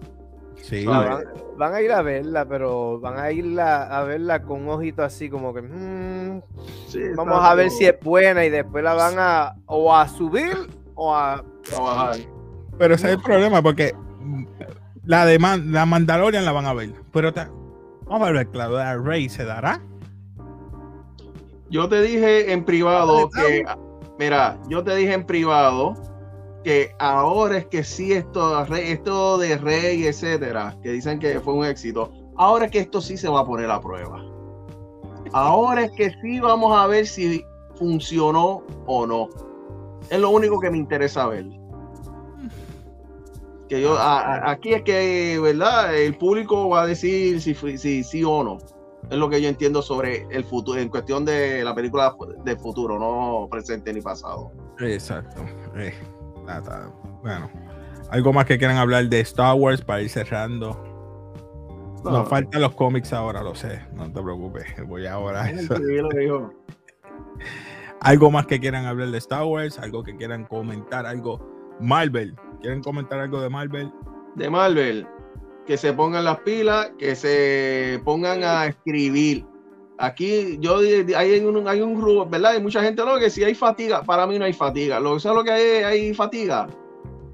Sí. 0.62 0.86
Van, 0.86 1.74
a 1.74 1.82
ir 1.82 1.92
a 1.92 2.02
verla, 2.02 2.46
pero 2.46 3.00
van 3.00 3.20
a 3.20 3.32
ir 3.32 3.60
a 3.60 4.04
verla 4.04 4.42
con 4.42 4.64
un 4.64 4.70
ojito 4.70 5.04
así 5.04 5.30
como 5.30 5.54
que. 5.54 5.62
Mm, 5.62 6.42
vamos 7.16 7.44
a 7.44 7.54
ver 7.54 7.70
si 7.70 7.86
es 7.86 8.00
buena 8.02 8.44
y 8.46 8.50
después 8.50 8.84
la 8.84 8.94
van 8.94 9.16
a 9.18 9.56
o 9.68 9.96
a 9.96 10.08
subir 10.08 10.56
o 10.96 11.14
a, 11.14 11.44
bajar. 11.80 12.16
Pero 12.78 12.96
ese 12.96 13.08
es 13.08 13.14
el 13.14 13.22
problema 13.22 13.62
porque 13.62 13.94
la 15.04 15.26
de 15.26 15.38
la 15.38 15.86
Mandalorian 15.86 16.46
la 16.46 16.54
van 16.54 16.66
a 16.66 16.74
ver. 16.74 16.92
Pero 17.12 17.32
vamos 18.06 18.28
a 18.28 18.32
ver, 18.32 18.48
claro, 18.48 18.78
la 18.78 18.98
Rey 18.98 19.30
se 19.30 19.44
dará. 19.44 19.82
Yo 21.70 21.90
te 21.90 22.02
dije 22.02 22.52
en 22.52 22.64
privado 22.64 23.30
que. 23.30 23.64
Mira, 24.18 24.58
yo 24.70 24.84
te 24.84 24.96
dije 24.96 25.14
en 25.14 25.26
privado 25.26 25.96
que 26.64 26.96
ahora 27.00 27.58
es 27.58 27.66
que 27.68 27.84
sí 27.84 28.14
esto, 28.14 29.38
de 29.38 29.58
Rey, 29.58 30.06
etcétera, 30.06 30.78
que 30.82 30.92
dicen 30.92 31.20
que 31.20 31.40
fue 31.40 31.54
un 31.54 31.66
éxito, 31.66 32.12
ahora 32.38 32.66
es 32.66 32.72
que 32.72 32.80
esto 32.80 33.02
sí 33.02 33.18
se 33.18 33.28
va 33.28 33.42
a 33.42 33.46
poner 33.46 33.70
a 33.70 33.82
prueba. 33.82 34.24
Ahora 35.34 35.86
es 35.86 35.92
que 35.92 36.12
sí 36.22 36.40
vamos 36.40 36.78
a 36.78 36.88
ver 36.88 37.06
si 37.06 37.44
funcionó 37.76 38.64
o 38.86 39.06
no. 39.06 39.30
Es 40.10 40.20
lo 40.20 40.30
único 40.30 40.60
que 40.60 40.70
me 40.70 40.78
interesa 40.78 41.28
ver. 41.28 41.46
Que 43.68 43.82
yo, 43.82 43.98
aquí 44.00 44.74
es 44.74 44.84
que, 44.84 45.40
¿verdad? 45.42 45.96
El 45.96 46.18
público 46.18 46.70
va 46.70 46.84
a 46.84 46.88
decir 46.88 47.42
si 47.42 48.04
sí 48.04 48.24
o 48.24 48.44
no. 48.44 48.58
Es 49.10 49.18
lo 49.18 49.30
que 49.30 49.42
yo 49.42 49.50
entiendo 49.50 49.82
sobre 49.82 50.28
el 50.32 50.46
futuro, 50.46 50.80
en 50.80 50.90
cuestión 50.90 51.26
de 51.26 51.64
la 51.64 51.76
película 51.76 52.16
de 52.46 52.56
futuro, 52.56 52.98
no 52.98 53.48
presente 53.50 53.92
ni 53.94 54.02
pasado. 54.02 54.52
Exacto. 54.80 55.42
Eh. 55.76 55.94
Bueno, 57.22 57.50
algo 58.10 58.34
más 58.34 58.46
que 58.46 58.58
quieran 58.58 58.78
hablar 58.78 59.08
de 59.08 59.20
Star 59.22 59.56
Wars 59.56 59.82
para 59.82 60.02
ir 60.02 60.10
cerrando. 60.10 60.92
Nos 62.04 62.28
faltan 62.28 62.62
los 62.62 62.76
cómics 62.76 63.14
ahora, 63.14 63.42
lo 63.42 63.56
sé, 63.56 63.82
no 63.94 64.12
te 64.12 64.22
preocupes, 64.22 64.66
voy 64.88 65.08
ahora 65.08 65.44
a 65.44 65.50
eso. 65.50 65.76
algo 68.02 68.30
más 68.30 68.46
que 68.46 68.60
quieran 68.60 68.86
hablar 68.86 69.10
de 69.10 69.18
Star 69.18 69.46
Wars, 69.46 69.80
algo 69.80 70.04
que 70.04 70.16
quieran 70.18 70.46
comentar, 70.46 71.06
algo 71.06 71.40
Marvel. 71.80 72.36
¿Quieren 72.62 72.82
comentar 72.82 73.20
algo 73.20 73.42
de 73.42 73.50
Marvel? 73.50 73.92
De 74.36 74.50
Marvel, 74.50 75.08
que 75.66 75.78
se 75.78 75.94
pongan 75.94 76.26
las 76.26 76.40
pilas, 76.40 76.92
que 76.98 77.16
se 77.16 78.02
pongan 78.04 78.44
a 78.44 78.66
escribir. 78.66 79.46
Aquí 80.04 80.58
yo 80.60 80.80
hay 81.16 81.40
un, 81.40 81.66
hay 81.66 81.82
un 81.82 82.30
¿verdad? 82.30 82.52
Hay 82.52 82.62
mucha 82.62 82.84
gente 82.84 83.06
lo 83.06 83.18
que 83.20 83.30
si 83.30 83.42
hay 83.42 83.56
fatiga, 83.56 84.04
para 84.04 84.28
mí 84.28 84.38
no 84.38 84.44
hay 84.44 84.52
fatiga. 84.52 85.00
Lo 85.00 85.18
que 85.18 85.30
lo 85.30 85.44
que 85.46 85.52
hay, 85.52 85.84
hay 85.84 86.14
fatiga 86.14 86.68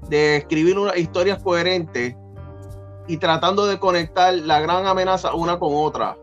de 0.08 0.36
escribir 0.36 0.78
una, 0.78 0.96
historias 0.96 1.42
coherentes 1.42 2.14
y 3.08 3.16
tratando 3.16 3.66
de 3.66 3.80
conectar 3.80 4.32
la 4.34 4.60
gran 4.60 4.86
amenaza 4.86 5.34
una 5.34 5.58
con 5.58 5.70
otra. 5.72 6.16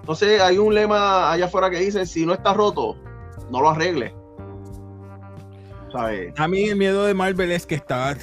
Entonces 0.00 0.40
hay 0.40 0.58
un 0.58 0.74
lema 0.74 1.30
allá 1.30 1.44
afuera 1.44 1.70
que 1.70 1.78
dice, 1.78 2.04
si 2.04 2.26
no 2.26 2.32
está 2.32 2.52
roto, 2.52 2.96
no 3.48 3.60
lo 3.60 3.70
arregle. 3.70 4.12
A 6.36 6.48
mí 6.48 6.64
el 6.64 6.76
miedo 6.76 7.04
de 7.04 7.14
Marvel 7.14 7.52
es 7.52 7.64
que 7.64 7.76
está 7.76 8.16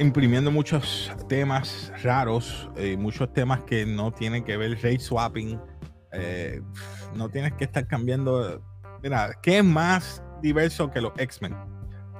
imprimiendo 0.00 0.50
muchos 0.50 1.12
temas 1.28 1.92
raros, 2.02 2.68
eh, 2.76 2.96
muchos 2.96 3.32
temas 3.32 3.62
que 3.62 3.86
no 3.86 4.10
tienen 4.10 4.42
que 4.42 4.56
ver 4.56 4.74
rate 4.82 4.98
swapping, 4.98 5.60
eh, 6.12 6.60
no 7.14 7.28
tienes 7.28 7.52
que 7.54 7.64
estar 7.64 7.86
cambiando. 7.86 8.62
Mira, 9.02 9.30
¿qué 9.42 9.58
es 9.58 9.64
más 9.64 10.22
diverso 10.42 10.90
que 10.90 11.00
los 11.00 11.12
X-Men? 11.16 11.56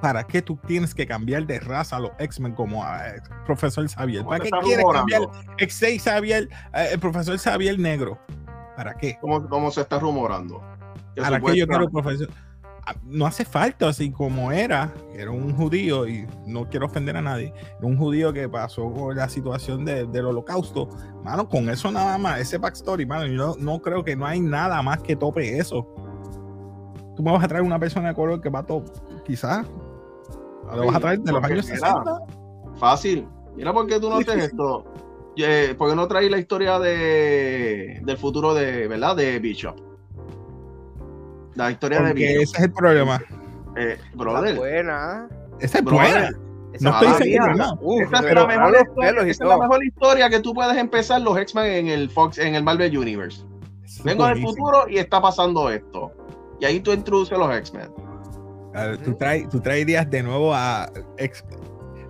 ¿Para 0.01 0.27
qué 0.27 0.41
tú 0.41 0.59
tienes 0.67 0.95
que 0.95 1.07
cambiar 1.07 1.47
de 1.47 1.61
raza 1.61 1.97
a 1.97 2.01
los 2.01 2.13
X-Men 2.19 2.55
como 2.55 2.83
a 2.83 3.09
eh, 3.09 3.23
profesor 3.45 3.87
Xavier? 3.89 4.25
¿Para 4.25 4.45
qué 4.45 4.51
quieres 4.63 4.87
cambiar 4.91 5.23
X6 5.59 6.03
Xavier, 6.03 6.49
eh, 6.75 6.89
el 6.93 6.99
profesor 6.99 7.39
Xavier 7.39 7.79
negro? 7.79 8.19
¿Para 8.77 8.95
qué? 8.95 9.19
¿Cómo, 9.21 9.47
cómo 9.49 9.71
se 9.71 9.83
está 9.83 9.99
rumorando? 9.99 10.63
¿Para 11.17 11.41
qué 11.41 11.57
yo 11.57 11.67
quiero 11.67 11.91
profesor? 11.91 12.29
No 13.05 13.27
hace 13.27 13.45
falta, 13.45 13.89
así 13.89 14.11
como 14.11 14.53
era, 14.53 14.93
era 15.15 15.31
un 15.31 15.55
judío, 15.55 16.07
y 16.07 16.27
no 16.47 16.69
quiero 16.69 16.87
ofender 16.87 17.17
a 17.17 17.23
nadie, 17.23 17.53
era 17.79 17.87
un 17.87 17.97
judío 17.97 18.33
que 18.33 18.49
pasó 18.49 18.93
con 18.93 19.17
la 19.17 19.29
situación 19.29 19.85
del 19.85 20.25
holocausto, 20.25 20.89
mano, 21.23 21.49
con 21.49 21.69
eso 21.69 21.91
nada 21.91 22.19
más, 22.19 22.41
ese 22.41 22.59
backstory, 22.59 23.07
mano, 23.07 23.27
yo 23.27 23.57
no, 23.59 23.81
creo 23.81 24.05
que 24.05 24.17
no 24.17 24.27
hay 24.27 24.41
nada 24.41 24.83
más 24.83 25.01
que 25.03 25.17
tope 25.17 25.59
eso. 25.59 25.87
Tú 27.17 27.23
me 27.23 27.33
vas 27.33 27.45
a 27.45 27.49
traer 27.49 27.65
una 27.65 27.79
persona 27.79 28.09
de 28.09 28.15
color 28.15 28.41
que 28.41 28.49
va 28.49 28.61
a 28.61 28.67
todo, 28.67 28.85
quizás, 29.25 29.67
lo 30.75 30.87
vas 30.87 30.97
a 30.97 31.01
traer 31.01 31.21
de 31.21 31.33
los 31.33 31.45
años 31.45 31.67
60. 31.67 32.05
Fácil, 32.79 33.27
mira 33.57 33.73
por 33.73 33.87
qué 33.87 33.99
tú 34.01 34.09
no 34.09 34.17
haces 34.17 34.45
esto. 34.45 34.85
¿Por 35.79 35.89
qué 35.89 35.97
no 35.97 36.07
traes 36.07 36.31
la 36.31 36.39
historia 36.39 36.79
de, 36.79 38.01
del 38.05 38.17
futuro 38.19 38.53
de, 38.53 38.89
¿verdad? 38.89 39.17
De 39.17 39.39
Bishop? 39.39 39.90
La 41.55 41.71
historia 41.71 42.01
de 42.01 42.43
Ese 42.43 42.43
es 42.43 42.61
el 42.61 42.73
problema. 42.73 43.21
Eh, 43.77 43.99
brother. 44.15 44.57
buena. 44.57 45.29
Esa 45.61 45.79
es 45.79 45.85
buena. 45.85 46.31
no 46.81 46.91
estoy 46.91 47.33
seguro, 47.33 48.03
Esta 48.03 48.29
es, 48.29 48.35
la 48.35 48.47
mejor, 48.47 48.77
historia, 48.77 49.23
es 49.23 49.41
la 49.41 49.59
mejor 49.59 49.85
historia 49.85 50.31
que 50.31 50.41
tú 50.41 50.55
puedes 50.55 50.77
empezar 50.77 51.21
los 51.21 51.37
X-Men 51.37 51.67
en 51.67 51.89
el 51.89 52.11
Fox, 52.11 52.39
en 52.39 52.55
el 52.55 52.63
Marvel 52.63 52.97
Universe. 52.97 53.45
Vengo 54.05 54.27
del 54.27 54.41
futuro 54.41 54.89
y 54.89 54.99
está 54.99 55.21
pasando 55.21 55.69
esto. 55.71 56.13
Y 56.61 56.65
ahí 56.65 56.81
tú 56.81 56.93
introduces 56.93 57.37
los 57.37 57.55
X-Men. 57.55 57.91
Tú, 59.05 59.15
traes, 59.15 59.49
tú 59.49 59.61
traerías 59.61 60.09
de 60.09 60.23
nuevo 60.23 60.55
a 60.55 60.89
X 61.19 61.45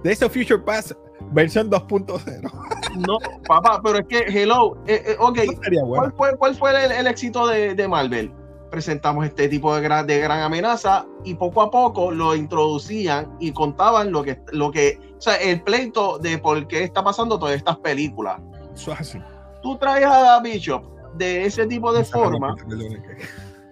Days 0.04 0.22
of 0.22 0.32
Future 0.32 0.58
Past 0.58 0.92
versión 1.32 1.70
2.0. 1.70 3.06
No, 3.06 3.18
papá, 3.46 3.80
pero 3.82 3.98
es 3.98 4.06
que, 4.06 4.18
hello, 4.28 4.76
eh, 4.86 5.02
eh, 5.06 5.16
ok, 5.18 5.38
¿cuál 5.86 6.12
fue, 6.12 6.36
cuál 6.36 6.54
fue 6.56 6.98
el, 6.98 7.06
éxito 7.06 7.46
de, 7.46 7.74
de, 7.74 7.88
Marvel? 7.88 8.32
Presentamos 8.70 9.24
este 9.24 9.48
tipo 9.48 9.74
de 9.74 9.82
gran, 9.82 10.06
de 10.06 10.20
gran 10.20 10.40
amenaza 10.40 11.06
y 11.24 11.34
poco 11.34 11.62
a 11.62 11.70
poco 11.70 12.10
lo 12.10 12.36
introducían 12.36 13.36
y 13.40 13.52
contaban 13.52 14.12
lo 14.12 14.22
que, 14.22 14.40
lo 14.52 14.70
que, 14.70 14.98
o 15.18 15.20
sea, 15.20 15.36
el 15.36 15.62
pleito 15.62 16.18
de 16.18 16.38
por 16.38 16.66
qué 16.68 16.84
está 16.84 17.02
pasando 17.02 17.38
todas 17.38 17.56
estas 17.56 17.78
películas. 17.78 18.40
Eso 18.74 18.92
es 18.92 19.00
así. 19.00 19.18
Tú 19.62 19.76
traes 19.76 20.06
a 20.06 20.40
Bishop 20.40 20.84
de 21.16 21.46
ese 21.46 21.66
tipo 21.66 21.92
de 21.92 22.04
forma. 22.04 22.56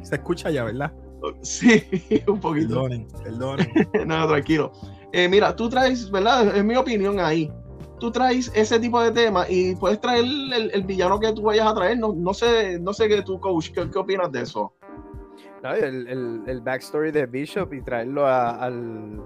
Se 0.03 0.17
escucha 0.17 0.51
ya, 0.51 0.65
¿verdad? 0.65 0.93
Sí, 1.43 1.83
un 2.27 2.41
poquito. 2.41 2.83
Perdonen, 2.83 3.09
perdonen. 3.23 3.69
no, 4.07 4.29
tranquilo. 4.29 4.73
Eh, 5.13 5.29
mira, 5.29 5.55
tú 5.55 5.69
traes, 5.69 6.11
¿verdad? 6.11 6.57
Es 6.57 6.65
mi 6.65 6.77
opinión 6.77 7.21
ahí. 7.21 7.51
Tú 7.99 8.13
traes 8.13 8.53
ese 8.55 8.79
tipo 8.79 9.03
de 9.03 9.11
tema 9.11 9.47
y 9.49 9.75
puedes 9.75 10.01
traer 10.01 10.25
el, 10.25 10.83
villano 10.85 11.19
que 11.19 11.33
tú 11.33 11.43
vayas 11.43 11.67
a 11.67 11.75
traer. 11.75 11.99
No, 11.99 12.13
no 12.13 12.33
sé, 12.33 12.79
no 12.79 12.93
sé 12.93 13.09
qué 13.09 13.23
tú, 13.23 13.41
coach, 13.41 13.71
¿qué, 13.71 13.99
opinas 13.99 14.31
de 14.31 14.43
eso? 14.43 14.73
El, 15.63 16.43
el, 16.47 16.61
backstory 16.61 17.11
de 17.11 17.27
Bishop 17.27 17.73
y 17.73 17.83
traerlo 17.83 18.27
al, 18.27 19.21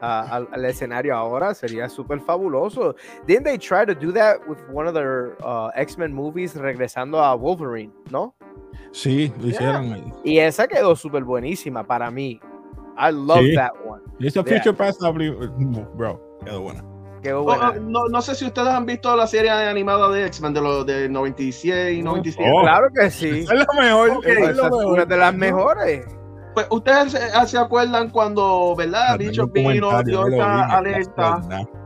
al, 0.00 0.64
escenario 0.64 1.14
ahora 1.14 1.54
sería 1.54 1.88
súper 1.88 2.20
fabuloso. 2.20 2.94
Didn't 3.26 3.44
they 3.44 3.58
try 3.58 3.84
to 3.86 3.94
do 3.94 4.12
that 4.12 4.38
with 4.48 4.58
one 4.72 4.86
of 4.86 4.94
their 4.94 5.36
uh, 5.42 5.70
X-Men 5.76 6.12
movies 6.12 6.54
regresando 6.54 7.22
a 7.22 7.34
Wolverine, 7.34 7.92
no? 8.10 8.34
Sí, 8.92 9.32
lo 9.40 9.48
hicieron. 9.48 10.12
Y 10.24 10.38
esa 10.38 10.66
quedó 10.66 10.94
súper 10.96 11.24
buenísima 11.24 11.84
para 11.84 12.10
mí. 12.10 12.40
I 12.96 13.10
love 13.10 13.44
that 13.56 13.72
one. 13.84 14.02
It's 14.20 14.36
a 14.36 14.44
Future 14.44 14.72
Past 14.72 15.00
bro, 15.00 16.20
quedó 16.44 16.62
buena. 16.62 16.93
Quedó 17.24 17.42
buena. 17.42 17.72
no, 17.80 18.06
no, 18.10 18.20
sé 18.20 18.34
si 18.34 18.44
ustedes 18.44 18.68
han 18.68 18.84
visto 18.84 19.16
la 19.16 19.26
serie 19.26 19.50
animada 19.50 20.10
de 20.10 20.26
X-Men 20.26 20.52
de 20.52 20.60
los 20.60 20.84
de 20.84 21.08
96 21.08 21.98
y 21.98 22.02
97. 22.02 22.52
claro 22.60 22.88
que 22.94 23.10
sí. 23.10 23.40
Es 23.40 23.48
lo 23.48 23.80
mejor. 23.80 24.20
es, 24.26 24.58
una 24.58 25.06
de 25.06 25.16
las 25.16 25.34
mejores. 25.34 26.04
Pues 26.52 26.66
ustedes 26.68 27.18
se, 27.46 27.58
acuerdan 27.58 28.10
cuando, 28.10 28.74
¿verdad? 28.76 29.18
Dicho 29.18 29.46
vino, 29.46 30.02
dio 30.02 30.26
esta 30.26 30.76
alerta. 30.76 31.40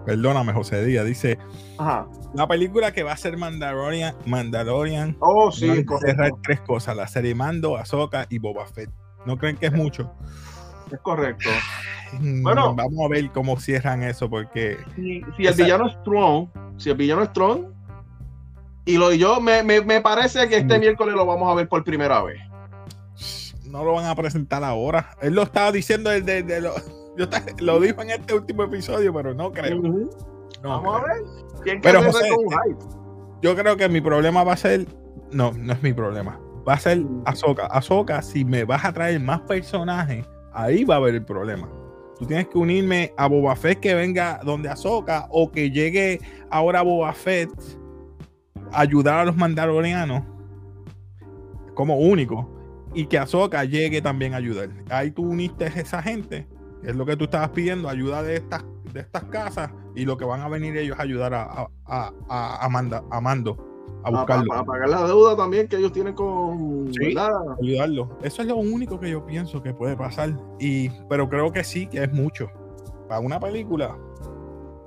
Perdóname, 0.05 0.53
José 0.53 0.85
Díaz, 0.85 1.07
dice. 1.07 1.39
Ajá. 1.79 2.09
La 2.35 2.49
película 2.49 2.91
que 2.91 3.05
va 3.05 3.13
a 3.13 3.17
ser 3.17 3.37
Mandalorian, 3.37 4.17
Mandalorian. 4.27 5.17
Oh, 5.21 5.53
sí. 5.53 5.85
cerrar 6.01 6.33
tres 6.43 6.61
cosas: 6.63 6.97
la 6.97 7.07
serie 7.07 7.37
Mando, 7.37 7.77
Ahsoka 7.77 8.27
y 8.29 8.39
Boba 8.39 8.67
Fett. 8.67 8.91
¿No 9.25 9.39
creen 9.39 9.57
que 9.57 9.67
es 9.67 9.73
mucho? 9.73 10.13
Es 10.91 11.01
correcto. 11.01 11.49
Bueno, 12.21 12.75
vamos 12.75 13.05
a 13.05 13.09
ver 13.09 13.31
cómo 13.31 13.59
cierran 13.59 14.03
eso, 14.03 14.29
porque. 14.31 14.79
Si, 14.97 15.23
el 15.39 15.55
villano 15.55 15.87
es 15.89 15.95
Strong, 15.95 16.49
si 16.77 16.91
el 16.91 16.97
villano 16.97 17.23
es 17.23 17.29
Strong, 17.31 17.67
y 18.87 18.97
lo 18.97 19.13
yo, 19.13 19.41
me, 19.41 19.63
me, 19.63 20.01
parece 20.01 20.49
que 20.49 20.57
este 20.57 20.79
miércoles 20.79 21.15
lo 21.15 21.27
vamos 21.27 21.51
a 21.51 21.55
ver 21.55 21.69
por 21.69 21.85
primera 21.85 22.23
vez. 22.23 22.41
No 23.67 23.85
lo 23.85 23.93
van 23.93 24.07
a 24.07 24.15
presentar 24.15 24.65
ahora. 24.65 25.11
Él 25.21 25.35
lo 25.35 25.43
estaba 25.43 25.71
diciendo 25.71 26.09
desde 26.09 26.43
de, 26.43 26.63
lo, 26.63 26.75
yo 27.19 27.27
lo 27.59 27.81
dijo 27.81 28.01
en 28.01 28.11
este 28.11 28.33
último 28.33 28.63
episodio, 28.63 29.13
pero 29.13 29.35
no 29.35 29.53
creo. 29.53 29.83
vamos 30.63 31.03
a 31.03 31.05
ver. 31.05 31.23
¿Quién 31.63 31.81
pero 31.83 32.01
yo 33.43 33.55
creo 33.55 33.77
que 33.77 33.89
mi 33.89 34.01
problema 34.01 34.43
va 34.43 34.55
a 34.55 34.57
ser. 34.57 34.87
No, 35.31 35.53
no 35.53 35.73
es 35.75 35.83
mi 35.83 35.93
problema. 35.93 36.41
Va 36.67 36.75
a 36.75 36.79
ser 36.79 37.03
Azoka. 37.27 37.67
Azoka, 37.67 38.23
si 38.23 38.45
me 38.45 38.65
vas 38.65 38.85
a 38.85 38.93
traer 38.93 39.21
más 39.21 39.41
personajes 39.43 40.27
ahí 40.59 40.85
va 40.85 40.95
a 40.95 40.99
haber 40.99 41.15
el 41.15 41.25
problema. 41.25 41.69
Tú 42.19 42.27
tienes 42.27 42.49
que 42.49 42.59
unirme 42.59 43.15
a 43.17 43.29
Boba 43.29 43.55
Fett 43.55 43.79
que 43.79 43.95
venga 43.95 44.41
donde 44.45 44.69
Azoka 44.69 45.29
o 45.31 45.53
que 45.53 45.71
llegue 45.71 46.21
ahora 46.51 46.83
Boba 46.83 47.13
Fett 47.13 47.51
a 48.73 48.81
ayudar 48.81 49.21
a 49.21 49.25
los 49.27 49.37
mandalorianos 49.37 50.25
como 51.75 51.97
único 51.97 52.51
y 52.93 53.07
que 53.07 53.19
Azoka 53.19 53.65
llegue 53.65 54.03
también 54.03 54.35
a 54.35 54.39
ayudar. 54.39 54.71
Ahí 54.91 55.13
tú 55.13 55.23
uniste 55.23 55.67
a 55.67 55.69
esa 55.69 56.03
gente, 56.03 56.49
es 56.83 56.97
lo 56.97 57.07
que 57.07 57.17
tú 57.17 57.25
estabas 57.25 57.51
pidiendo, 57.51 57.89
ayuda 57.89 58.25
de 58.25 58.37
estas, 58.37 58.65
de 58.93 59.01
estas 59.01 59.25
casas 59.25 59.71
y 59.95 60.05
lo 60.05 60.17
que 60.17 60.25
van 60.25 60.41
a 60.41 60.49
venir 60.49 60.77
ellos 60.77 60.99
a 60.99 61.03
ayudar 61.03 61.35
a, 61.35 61.69
a, 61.87 62.13
a, 62.29 62.67
a 62.67 63.21
Mando 63.21 63.68
a 64.05 64.11
buscarlo. 64.11 64.47
Para, 64.49 64.65
pagar 64.65 64.89
la 64.89 65.05
deuda 65.05 65.37
también 65.37 65.69
que 65.69 65.77
ellos 65.77 65.93
tienen 65.93 66.15
con 66.15 66.91
sí, 66.93 67.15
ayudarlo. 67.63 68.09
Eso 68.23 68.43
es 68.43 68.49
lo 68.49 68.57
único 68.57 68.99
que 68.99 69.11
yo 69.11 69.25
pienso 69.25 69.63
que 69.63 69.75
puede 69.75 69.97
pasar. 69.97 70.31
Y, 70.59 70.91
pero 71.09 71.29
creo 71.29 71.53
que 71.53 71.65
sí, 71.65 71.87
que 71.87 72.05
es 72.05 72.13
mucho. 72.13 72.51
Para 73.09 73.21
una 73.21 73.41
película, 73.41 73.97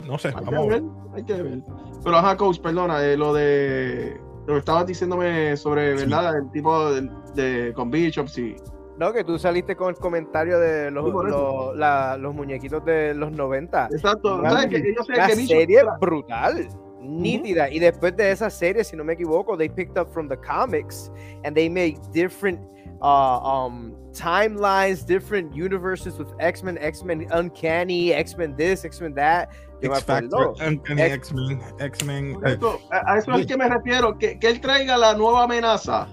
no 0.07 0.17
sé. 0.17 0.29
Hay 0.29 0.45
vamos 0.45 0.63
que 0.63 0.69
ver, 0.69 0.83
hay 1.13 1.23
que 1.23 1.41
ver. 1.41 1.63
Pero 2.03 2.17
ajá, 2.17 2.37
coach, 2.37 2.59
perdona, 2.59 3.03
eh, 3.03 3.17
lo 3.17 3.33
de 3.33 4.19
lo 4.47 4.53
que 4.53 4.59
estabas 4.59 4.85
diciéndome 4.87 5.55
sobre, 5.57 5.95
¿verdad? 5.95 6.37
El 6.37 6.51
tipo 6.51 6.91
de, 6.91 7.09
de 7.35 7.73
con 7.73 7.91
Bishops 7.91 8.37
y. 8.37 8.55
No, 8.97 9.11
que 9.11 9.23
tú 9.23 9.39
saliste 9.39 9.75
con 9.75 9.89
el 9.89 9.95
comentario 9.95 10.59
de 10.59 10.91
los, 10.91 11.11
los, 11.11 11.75
la, 11.75 12.17
los 12.17 12.35
muñequitos 12.35 12.85
de 12.85 13.15
los 13.15 13.31
90. 13.31 13.87
Exacto. 13.91 14.41
¿Sabes 14.43 14.67
que 14.67 14.93
yo 14.95 15.03
sé 15.03 15.13
que 15.13 15.47
serie 15.47 15.81
brutal 15.99 16.67
nítida. 17.01 17.69
Y 17.69 17.79
después 17.79 18.15
de 18.15 18.31
esa 18.31 18.49
serie, 18.49 18.83
si 18.83 18.95
no 18.95 19.03
me 19.03 19.13
equivoco, 19.13 19.57
they 19.57 19.69
picked 19.69 19.97
up 19.97 20.11
from 20.13 20.27
the 20.27 20.37
comics 20.37 21.11
and 21.43 21.55
they 21.55 21.69
make 21.69 21.97
different 22.13 22.59
uh, 23.01 23.39
um, 23.39 23.95
timelines, 24.13 25.05
different 25.05 25.53
universes 25.53 26.17
with 26.17 26.29
X-Men, 26.39 26.77
X-Men 26.79 27.27
Uncanny, 27.31 28.13
X-Men 28.13 28.55
this, 28.55 28.85
X-Men 28.85 29.13
that. 29.15 29.49
X-Factor, 29.81 30.53
Uncanny 30.61 31.01
X-Men, 31.01 31.59
X-Men. 31.79 32.37
Eh, 32.45 32.57
a 32.91 33.17
eso 33.17 33.31
es 33.31 33.47
que 33.47 33.57
me 33.57 33.67
refiero, 33.67 34.15
que, 34.17 34.37
que 34.37 34.47
él 34.47 34.61
traiga 34.61 34.95
la 34.95 35.15
nueva 35.15 35.43
amenaza 35.43 36.07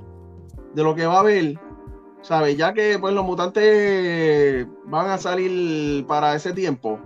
de 0.74 0.82
lo 0.82 0.94
que 0.94 1.04
va 1.04 1.16
a 1.16 1.20
haber. 1.20 1.58
¿Sabes? 2.22 2.56
Ya 2.56 2.72
que 2.72 2.98
pues 2.98 3.14
los 3.14 3.24
mutantes 3.24 4.66
van 4.86 5.10
a 5.10 5.18
salir 5.18 6.04
para 6.06 6.34
ese 6.34 6.52
tiempo 6.52 6.98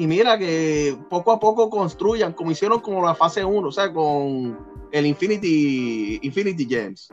y 0.00 0.06
mira 0.06 0.38
que 0.38 0.96
poco 1.10 1.30
a 1.30 1.38
poco 1.38 1.68
construyan, 1.68 2.32
como 2.32 2.52
hicieron 2.52 2.80
como 2.80 3.04
la 3.04 3.14
fase 3.14 3.44
1, 3.44 3.68
o 3.68 3.70
sea, 3.70 3.92
con 3.92 4.58
el 4.92 5.04
Infinity, 5.04 6.18
Infinity 6.22 6.64
Gems. 6.64 7.10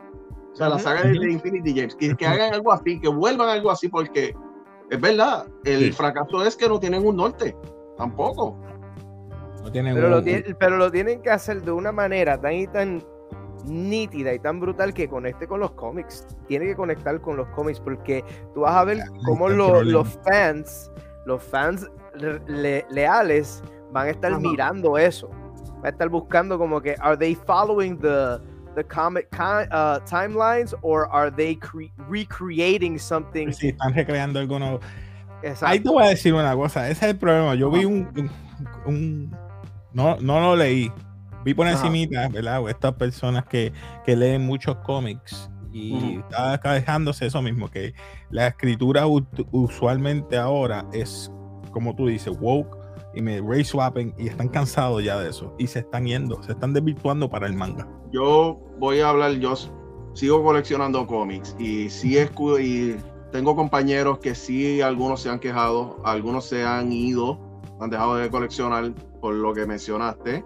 O 0.54 0.56
sea, 0.56 0.70
la 0.70 0.78
saga 0.78 1.02
de 1.02 1.30
Infinity 1.30 1.74
Gems. 1.74 1.94
Que, 1.94 2.16
que, 2.16 2.26
hagan 2.26 2.54
algo 2.54 2.72
así, 2.72 2.98
que 2.98 3.08
vuelvan 3.08 3.50
algo 3.50 3.70
así, 3.70 3.88
porque 3.88 4.34
es 4.88 5.00
verdad, 5.02 5.46
el 5.64 5.92
fracaso 5.92 6.42
es 6.46 6.56
que 6.56 6.66
no 6.66 6.80
tienen 6.80 7.06
un 7.06 7.16
norte, 7.16 7.54
tampoco. 7.98 8.56
No 9.62 9.70
tienen 9.70 9.94
pero, 9.94 10.08
lo 10.08 10.24
pero 10.58 10.78
lo 10.78 10.90
tienen 10.90 11.20
que 11.20 11.28
hacer 11.28 11.60
de 11.60 11.72
una 11.72 11.92
manera 11.92 12.40
tan 12.40 12.54
y 12.54 12.66
tan 12.68 13.04
nítida 13.66 14.32
y 14.32 14.38
tan 14.38 14.60
brutal 14.60 14.94
que 14.94 15.10
conecte 15.10 15.46
con 15.46 15.60
los 15.60 15.72
cómics. 15.72 16.26
Tiene 16.46 16.64
que 16.64 16.74
conectar 16.74 17.20
con 17.20 17.36
los 17.36 17.48
cómics 17.48 17.80
porque 17.80 18.24
tú 18.54 18.62
vas 18.62 18.76
a 18.76 18.84
ver 18.84 19.00
cómo 19.26 19.50
los 19.50 20.08
fans, 20.24 20.90
los 21.26 21.42
fans 21.42 21.86
leales 22.18 23.62
van 23.92 24.08
a 24.08 24.10
estar 24.10 24.38
mirando 24.40 24.98
eso. 24.98 25.28
Van 25.76 25.86
a 25.86 25.88
estar 25.90 26.08
buscando 26.08 26.58
como 26.58 26.80
que, 26.80 26.96
¿are 27.00 27.16
they 27.16 27.34
following 27.34 27.98
the, 27.98 28.40
the 28.74 28.84
comic 28.84 29.28
uh, 29.38 30.00
timelines 30.04 30.74
or 30.82 31.08
are 31.12 31.30
they 31.30 31.58
recreating 32.08 32.98
something? 32.98 33.52
Sí, 33.52 33.68
están 33.68 33.94
recreando 33.94 34.40
algo 34.40 34.58
nuevo. 34.58 34.80
Ahí 35.62 35.78
te 35.80 35.88
voy 35.88 36.04
a 36.04 36.08
decir 36.08 36.34
una 36.34 36.54
cosa, 36.56 36.88
ese 36.88 37.06
es 37.06 37.12
el 37.12 37.18
problema. 37.18 37.54
Yo 37.54 37.70
vi 37.70 37.84
un, 37.84 38.30
un, 38.86 39.36
no, 39.92 40.16
no 40.20 40.40
lo 40.40 40.56
leí, 40.56 40.92
vi 41.44 41.54
por 41.54 41.68
encimita, 41.68 42.28
¿verdad? 42.28 42.68
Estas 42.68 42.94
personas 42.94 43.44
que, 43.44 43.72
que 44.04 44.16
leen 44.16 44.44
muchos 44.44 44.76
cómics 44.78 45.48
y 45.72 46.18
está 46.18 46.72
dejándose 46.74 47.26
eso 47.26 47.40
mismo, 47.40 47.70
que 47.70 47.94
la 48.30 48.48
escritura 48.48 49.04
usualmente 49.52 50.36
ahora 50.36 50.86
es 50.92 51.30
como 51.70 51.94
tú 51.94 52.06
dices, 52.06 52.36
woke 52.40 52.76
y 53.14 53.22
me 53.22 53.40
race 53.40 53.64
swapping 53.64 54.14
y 54.18 54.28
están 54.28 54.48
cansados 54.48 55.02
ya 55.02 55.18
de 55.18 55.30
eso 55.30 55.54
y 55.58 55.66
se 55.66 55.80
están 55.80 56.06
yendo, 56.06 56.42
se 56.42 56.52
están 56.52 56.72
desvirtuando 56.72 57.28
para 57.28 57.46
el 57.46 57.54
manga. 57.54 57.88
Yo 58.12 58.60
voy 58.78 59.00
a 59.00 59.10
hablar, 59.10 59.32
yo 59.32 59.54
sigo 60.14 60.42
coleccionando 60.42 61.06
cómics 61.06 61.54
y 61.58 61.88
sí 61.90 62.16
y 62.60 62.96
tengo 63.32 63.54
compañeros 63.54 64.18
que 64.18 64.34
sí, 64.34 64.80
algunos 64.80 65.20
se 65.20 65.30
han 65.30 65.38
quejado, 65.38 66.00
algunos 66.04 66.46
se 66.46 66.64
han 66.64 66.92
ido, 66.92 67.38
han 67.80 67.90
dejado 67.90 68.16
de 68.16 68.30
coleccionar 68.30 68.94
por 69.20 69.34
lo 69.34 69.52
que 69.52 69.66
mencionaste. 69.66 70.44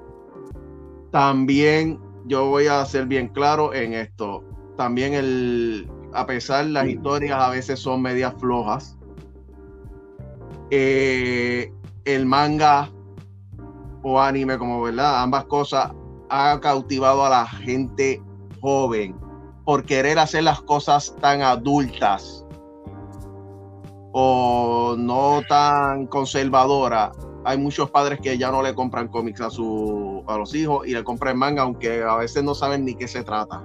También 1.10 2.00
yo 2.26 2.48
voy 2.48 2.66
a 2.66 2.84
ser 2.84 3.06
bien 3.06 3.28
claro 3.28 3.72
en 3.74 3.92
esto. 3.92 4.44
También 4.76 5.14
el, 5.14 5.88
a 6.12 6.26
pesar 6.26 6.66
las 6.66 6.88
historias 6.88 7.38
a 7.38 7.50
veces 7.50 7.78
son 7.78 8.02
medias 8.02 8.34
flojas, 8.38 8.98
eh, 10.74 11.70
el 12.06 12.24
manga 12.24 12.88
o 14.02 14.18
anime, 14.18 14.56
como 14.56 14.80
verdad, 14.80 15.22
ambas 15.22 15.44
cosas, 15.44 15.92
ha 16.30 16.58
cautivado 16.60 17.26
a 17.26 17.28
la 17.28 17.46
gente 17.46 18.22
joven 18.62 19.14
por 19.66 19.84
querer 19.84 20.18
hacer 20.18 20.44
las 20.44 20.62
cosas 20.62 21.14
tan 21.20 21.42
adultas 21.42 22.46
o 24.12 24.94
no 24.96 25.42
tan 25.46 26.06
conservadoras. 26.06 27.10
Hay 27.44 27.58
muchos 27.58 27.90
padres 27.90 28.18
que 28.22 28.38
ya 28.38 28.50
no 28.50 28.62
le 28.62 28.74
compran 28.74 29.08
cómics 29.08 29.42
a, 29.42 29.50
su, 29.50 30.24
a 30.26 30.38
los 30.38 30.54
hijos 30.54 30.86
y 30.86 30.94
le 30.94 31.04
compran 31.04 31.36
manga, 31.36 31.64
aunque 31.64 32.02
a 32.02 32.16
veces 32.16 32.42
no 32.44 32.54
saben 32.54 32.86
ni 32.86 32.94
qué 32.94 33.06
se 33.06 33.22
trata. 33.22 33.62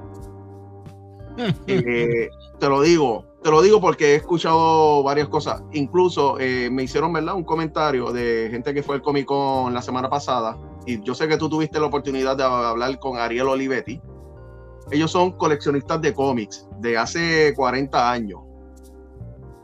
Eh, 1.67 2.29
te 2.59 2.67
lo 2.67 2.81
digo, 2.81 3.26
te 3.43 3.51
lo 3.51 3.61
digo 3.61 3.79
porque 3.79 4.13
he 4.13 4.15
escuchado 4.15 5.03
varias 5.03 5.29
cosas. 5.29 5.61
Incluso 5.73 6.39
eh, 6.39 6.69
me 6.71 6.83
hicieron 6.83 7.13
¿verdad? 7.13 7.35
un 7.35 7.43
comentario 7.43 8.11
de 8.11 8.49
gente 8.51 8.73
que 8.73 8.83
fue 8.83 8.95
al 8.95 9.01
Comic 9.01 9.25
Con 9.25 9.73
la 9.73 9.81
semana 9.81 10.09
pasada. 10.09 10.57
Y 10.85 11.01
yo 11.03 11.13
sé 11.13 11.27
que 11.27 11.37
tú 11.37 11.49
tuviste 11.49 11.79
la 11.79 11.87
oportunidad 11.87 12.35
de 12.35 12.43
hablar 12.43 12.97
con 12.99 13.17
Ariel 13.17 13.47
Olivetti. 13.47 14.01
Ellos 14.91 15.11
son 15.11 15.31
coleccionistas 15.31 16.01
de 16.01 16.13
cómics 16.13 16.67
de 16.79 16.97
hace 16.97 17.53
40 17.55 18.11
años. 18.11 18.39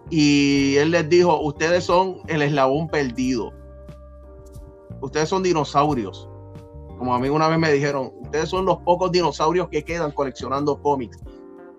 Y 0.10 0.76
él 0.76 0.92
les 0.92 1.10
dijo, 1.10 1.42
ustedes 1.42 1.86
son 1.86 2.18
el 2.28 2.42
eslabón 2.42 2.88
perdido. 2.90 3.52
Ustedes 5.02 5.30
son 5.30 5.44
dinosaurios. 5.44 6.30
Como 6.98 7.16
a 7.16 7.20
mí 7.20 7.30
una 7.30 7.48
vez 7.48 7.58
me 7.58 7.72
dijeron, 7.72 8.12
ustedes 8.22 8.50
son 8.50 8.66
los 8.66 8.78
pocos 8.84 9.12
dinosaurios 9.12 9.70
que 9.70 9.84
quedan 9.84 10.12
coleccionando 10.12 10.82
cómics. 10.82 11.20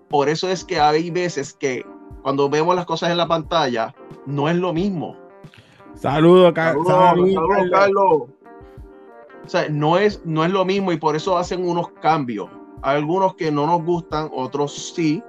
Por 0.09 0.29
eso 0.29 0.49
es 0.49 0.63
que 0.63 0.79
hay 0.79 1.09
veces 1.09 1.53
que 1.53 1.85
cuando 2.21 2.49
vemos 2.49 2.75
las 2.75 2.85
cosas 2.85 3.11
en 3.11 3.17
la 3.17 3.27
pantalla, 3.27 3.93
no 4.25 4.49
es 4.49 4.55
lo 4.55 4.73
mismo. 4.73 5.15
Saludos, 5.95 6.53
Carlos. 6.53 6.87
Saludos, 6.87 7.69
Carlos. 7.71 8.23
O 9.45 9.47
sea, 9.47 9.69
no 9.69 9.97
es, 9.97 10.25
no 10.25 10.43
es 10.43 10.51
lo 10.51 10.65
mismo 10.65 10.91
y 10.91 10.97
por 10.97 11.15
eso 11.15 11.37
hacen 11.37 11.67
unos 11.67 11.89
cambios. 12.01 12.49
Hay 12.81 12.97
algunos 12.97 13.35
que 13.35 13.51
no 13.51 13.67
nos 13.67 13.83
gustan, 13.83 14.29
otros 14.33 14.93
sí. 14.95 15.23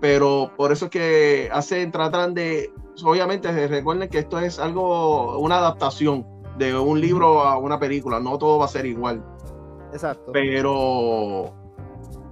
Pero 0.00 0.52
por 0.56 0.70
eso 0.70 0.84
es 0.84 0.90
que 0.90 1.48
hacen, 1.52 1.90
tratan 1.90 2.34
de, 2.34 2.72
obviamente 3.04 3.66
recuerden 3.66 4.08
que 4.08 4.18
esto 4.18 4.38
es 4.38 4.60
algo, 4.60 5.38
una 5.38 5.56
adaptación 5.56 6.24
de 6.56 6.76
un 6.76 7.00
libro 7.00 7.42
a 7.42 7.58
una 7.58 7.78
película, 7.78 8.20
no 8.20 8.38
todo 8.38 8.58
va 8.58 8.66
a 8.66 8.68
ser 8.68 8.86
igual. 8.86 9.24
Exacto. 9.92 10.30
Pero 10.32 11.52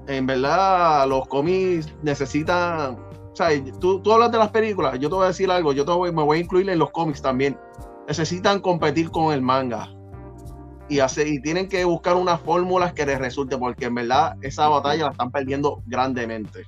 en 0.09 0.27
verdad 0.27 1.07
los 1.09 1.27
cómics 1.29 1.93
necesitan, 2.03 2.95
o 2.95 3.35
sea, 3.35 3.49
tú, 3.81 4.01
tú 4.01 4.13
hablas 4.13 4.33
de 4.33 4.39
las 4.39 4.51
películas, 4.51 4.99
yo 4.99 5.09
te 5.09 5.15
voy 5.15 5.25
a 5.25 5.29
decir 5.29 5.51
algo, 5.51 5.73
yo 5.73 5.85
te 5.85 5.93
voy, 5.93 6.13
me 6.13 6.23
voy 6.23 6.39
a 6.39 6.41
incluir 6.41 6.69
en 6.71 6.79
los 6.79 6.91
cómics 6.91 7.21
también. 7.23 7.59
Necesitan 8.07 8.61
competir 8.61 9.11
con 9.11 9.33
el 9.33 9.43
manga 9.43 9.89
y, 10.89 11.01
hacer, 11.01 11.27
y 11.27 11.41
tienen 11.41 11.69
que 11.69 11.85
buscar 11.85 12.15
unas 12.15 12.41
fórmulas 12.41 12.93
que 12.93 13.05
les 13.05 13.19
resulte, 13.19 13.59
porque 13.59 13.87
en 13.87 13.97
verdad 13.97 14.37
esa 14.43 14.69
batalla 14.69 15.07
la 15.07 15.11
están 15.11 15.31
perdiendo 15.31 15.83
grandemente. 15.87 16.65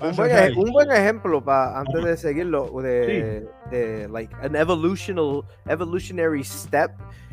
Un 0.00 0.16
buen, 0.16 0.58
un 0.58 0.72
buen, 0.72 0.90
ejemplo 0.90 1.44
para 1.44 1.78
antes 1.78 2.04
de 2.04 2.16
seguirlo 2.16 2.68
de, 2.82 3.46
sí. 3.70 3.70
de 3.70 4.08
like 4.08 4.34
an 4.42 4.56
evolutional 4.56 5.44
evolutionary 5.66 6.42
step 6.42 6.90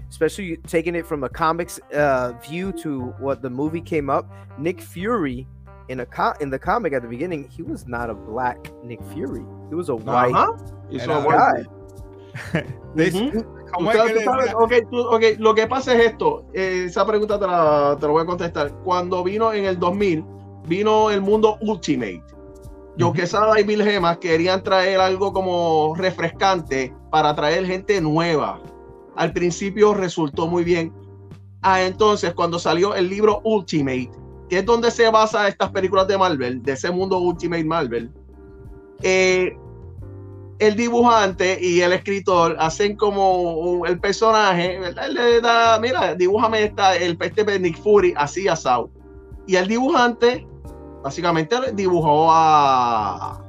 especially 0.09 0.57
taking 0.67 0.95
it 0.95 1.05
from 1.05 1.23
a 1.23 1.29
comics 1.29 1.79
uh, 1.93 2.33
view 2.47 2.71
to 2.73 3.13
what 3.19 3.41
the 3.41 3.49
movie 3.49 3.81
came 3.81 4.09
up. 4.09 4.29
Nick 4.57 4.81
Fury 4.81 5.47
in 5.89 6.01
a 6.01 6.05
co- 6.05 6.33
in 6.39 6.49
the 6.49 6.59
comic 6.59 6.93
at 6.93 7.01
the 7.01 7.07
beginning, 7.07 7.47
he 7.49 7.61
was 7.61 7.87
not 7.87 8.09
a 8.09 8.13
black 8.13 8.57
Nick 8.83 9.03
Fury. 9.13 9.43
He 9.69 9.75
was 9.75 9.89
a 9.89 9.95
white, 9.95 10.33
uh-huh. 10.33 11.21
guy. 11.23 11.63
this, 12.95 13.15
okay, 13.15 14.81
tú, 14.91 14.97
okay, 15.13 15.35
lo 15.37 15.53
que 15.53 15.67
pasa 15.67 15.93
es 15.95 16.11
esto. 16.11 16.45
Eh, 16.53 16.85
esa 16.85 17.05
pregunta 17.05 17.39
te 17.39 17.47
la, 17.47 17.97
te 17.99 18.05
la 18.05 18.11
voy 18.11 18.23
a 18.23 18.25
contestar. 18.25 18.71
Cuando 18.83 19.23
vino 19.23 19.51
en 19.51 19.65
el 19.65 19.79
2000, 19.79 20.23
vino 20.67 21.09
el 21.09 21.21
mundo 21.21 21.57
Ultimate. 21.61 22.23
Yo 22.97 23.13
que 23.13 23.21
Quesada 23.21 23.59
y 23.59 23.63
Bill 23.63 23.83
Gemas 23.83 24.17
querían 24.17 24.61
traer 24.61 24.99
algo 24.99 25.31
como 25.31 25.95
refrescante 25.95 26.93
para 27.09 27.33
traer 27.33 27.65
gente 27.65 28.01
nueva 28.01 28.59
al 29.19 29.33
principio 29.33 29.93
resultó 29.93 30.47
muy 30.47 30.63
bien. 30.63 30.93
Ah, 31.61 31.81
entonces, 31.81 32.33
cuando 32.33 32.57
salió 32.57 32.95
el 32.95 33.09
libro 33.09 33.41
Ultimate, 33.43 34.09
que 34.47 34.59
es 34.59 34.65
donde 34.65 34.89
se 34.91 35.09
basa 35.09 35.49
estas 35.49 35.71
películas 35.71 36.07
de 36.07 36.17
Marvel, 36.17 36.63
de 36.63 36.71
ese 36.71 36.89
mundo 36.89 37.19
Ultimate 37.19 37.65
Marvel, 37.65 38.09
eh, 39.03 39.57
el 40.59 40.75
dibujante 40.77 41.59
y 41.61 41.81
el 41.81 41.91
escritor 41.91 42.55
hacen 42.59 42.95
como 42.95 43.85
el 43.85 43.99
personaje, 43.99 44.79
¿verdad? 44.79 45.09
le 45.09 45.41
da, 45.41 45.77
mira, 45.79 46.15
dibújame 46.15 46.63
esta, 46.63 46.95
el 46.95 47.17
este 47.19 47.43
de 47.43 47.59
Nick 47.59 47.77
Fury, 47.77 48.13
así 48.15 48.47
a 48.47 48.55
Sao. 48.55 48.89
Y 49.47 49.57
el 49.57 49.67
dibujante, 49.67 50.47
básicamente, 51.03 51.57
dibujó 51.73 52.31
a, 52.31 53.43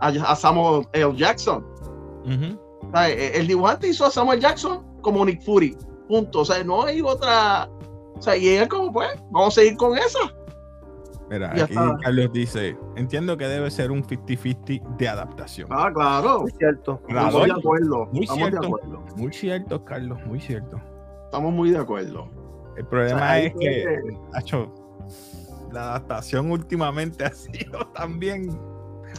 a, 0.00 0.36
Samuel 0.36 0.86
L. 0.92 1.16
Jackson. 1.16 1.66
El 2.94 3.48
dibujante 3.48 3.88
hizo 3.88 4.06
a 4.06 4.10
Samuel 4.12 4.38
Jackson 4.38 4.91
como 5.02 5.24
Nick 5.24 5.42
Fury. 5.42 5.76
Punto. 6.08 6.40
O 6.40 6.44
sea, 6.44 6.62
no 6.64 6.84
hay 6.84 7.00
otra. 7.00 7.68
O 8.14 8.22
sea, 8.22 8.36
y 8.36 8.48
él 8.48 8.68
como 8.68 8.92
pues, 8.92 9.10
vamos 9.30 9.56
a 9.58 9.60
seguir 9.60 9.76
con 9.76 9.96
esa. 9.98 10.18
Mira, 11.30 11.50
aquí 11.50 11.74
Carlos 12.02 12.32
dice, 12.32 12.76
entiendo 12.96 13.36
que 13.38 13.46
debe 13.46 13.70
ser 13.70 13.90
un 13.90 14.04
50-50 14.04 14.96
de 14.98 15.08
adaptación. 15.08 15.68
Ah, 15.70 15.90
claro. 15.92 16.42
Muy 16.42 16.50
cierto. 16.52 17.00
Estamos 17.08 17.46
de 17.46 17.52
acuerdo. 17.52 18.06
Muy 18.12 18.26
cierto, 18.26 18.80
muy 19.16 19.32
cierto, 19.32 19.84
Carlos, 19.84 20.18
muy 20.26 20.40
cierto. 20.40 20.80
Estamos 21.24 21.52
muy 21.52 21.70
de 21.70 21.78
acuerdo. 21.78 22.28
El 22.76 22.86
problema 22.86 23.38
es 23.38 23.54
que, 23.58 23.98
Hacho, 24.34 24.74
la 25.72 25.90
adaptación 25.90 26.50
últimamente 26.50 27.24
ha 27.24 27.32
sido 27.32 27.86
también 27.94 28.48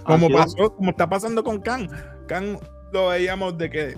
como 0.03 0.29
pasó, 0.29 0.75
como 0.75 0.91
está 0.91 1.09
pasando 1.09 1.43
con 1.43 1.59
Khan. 1.61 1.89
Khan 2.27 2.59
lo 2.91 3.07
veíamos 3.07 3.57
de 3.57 3.69
que 3.69 3.97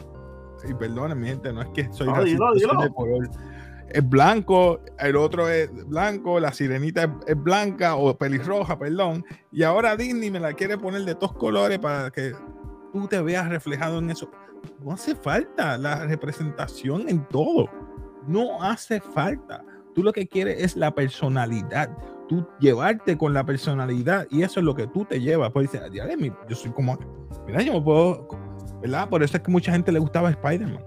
y 0.69 0.73
perdonen 0.73 1.19
mi 1.19 1.27
gente, 1.27 1.51
no 1.53 1.61
es 1.61 1.69
que 1.69 1.87
soy, 1.91 2.07
racista, 2.07 2.45
de 2.53 2.93
color. 2.93 3.29
Es 3.89 4.07
blanco, 4.07 4.81
el 4.99 5.15
otro 5.15 5.47
es 5.47 5.69
blanco, 5.87 6.39
la 6.39 6.51
sirenita 6.51 7.17
es, 7.27 7.43
blanca 7.43 7.95
o 7.95 8.17
pelirroja, 8.17 8.77
perdón. 8.77 9.23
Y 9.51 9.63
ahora 9.63 9.95
Disney 9.95 10.31
me 10.31 10.39
la 10.39 10.53
quiere 10.53 10.77
poner 10.77 11.03
de 11.03 11.15
todos 11.15 11.33
colores 11.33 11.79
para 11.79 12.09
que 12.11 12.33
tú 12.91 13.07
te 13.07 13.21
veas 13.21 13.47
reflejado 13.47 13.99
en 13.99 14.09
eso. 14.09 14.29
No 14.83 14.93
hace 14.93 15.15
falta 15.15 15.77
la 15.77 16.05
representación 16.05 17.07
en 17.07 17.23
todo. 17.25 17.69
No 18.27 18.61
hace 18.61 18.99
falta. 18.99 19.63
Tú 19.93 20.03
lo 20.03 20.11
que 20.11 20.27
quieres 20.27 20.61
es 20.61 20.75
la 20.75 20.93
personalidad. 20.93 21.95
Tú 22.27 22.45
llevarte 22.59 23.17
con 23.17 23.33
la 23.33 23.45
personalidad 23.45 24.27
y 24.31 24.41
eso 24.41 24.59
es 24.59 24.65
lo 24.65 24.75
que 24.75 24.87
tú 24.87 25.05
te 25.05 25.21
llevas. 25.21 25.51
Pues 25.51 25.71
dice, 25.71 25.85
yo 26.49 26.55
soy 26.55 26.71
como, 26.71 26.97
mira, 27.45 27.61
yo 27.61 27.73
me 27.73 27.81
puedo 27.81 28.27
¿verdad? 28.85 29.09
Por 29.09 29.23
eso 29.23 29.37
es 29.37 29.43
que 29.43 29.51
mucha 29.51 29.71
gente 29.71 29.91
le 29.91 29.99
gustaba 29.99 30.29
Spider-Man. 30.29 30.83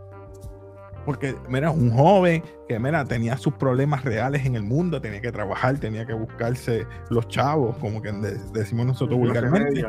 Porque, 1.05 1.35
mira, 1.49 1.71
un 1.71 1.91
joven 1.91 2.43
que, 2.69 2.79
mira, 2.79 3.05
tenía 3.05 3.37
sus 3.37 3.55
problemas 3.55 4.05
reales 4.05 4.47
en 4.47 4.55
el 4.55 4.63
mundo, 4.63 5.01
tenía 5.01 5.21
que 5.21 5.33
trabajar, 5.33 5.79
tenía 5.79 6.07
que 6.07 6.13
buscarse 6.13 6.87
los 7.11 7.27
chavos, 7.29 7.77
como 7.79 8.01
que 8.01 8.13
decimos 8.53 8.87
nosotros 8.87 9.19
vulgarmente. 9.19 9.85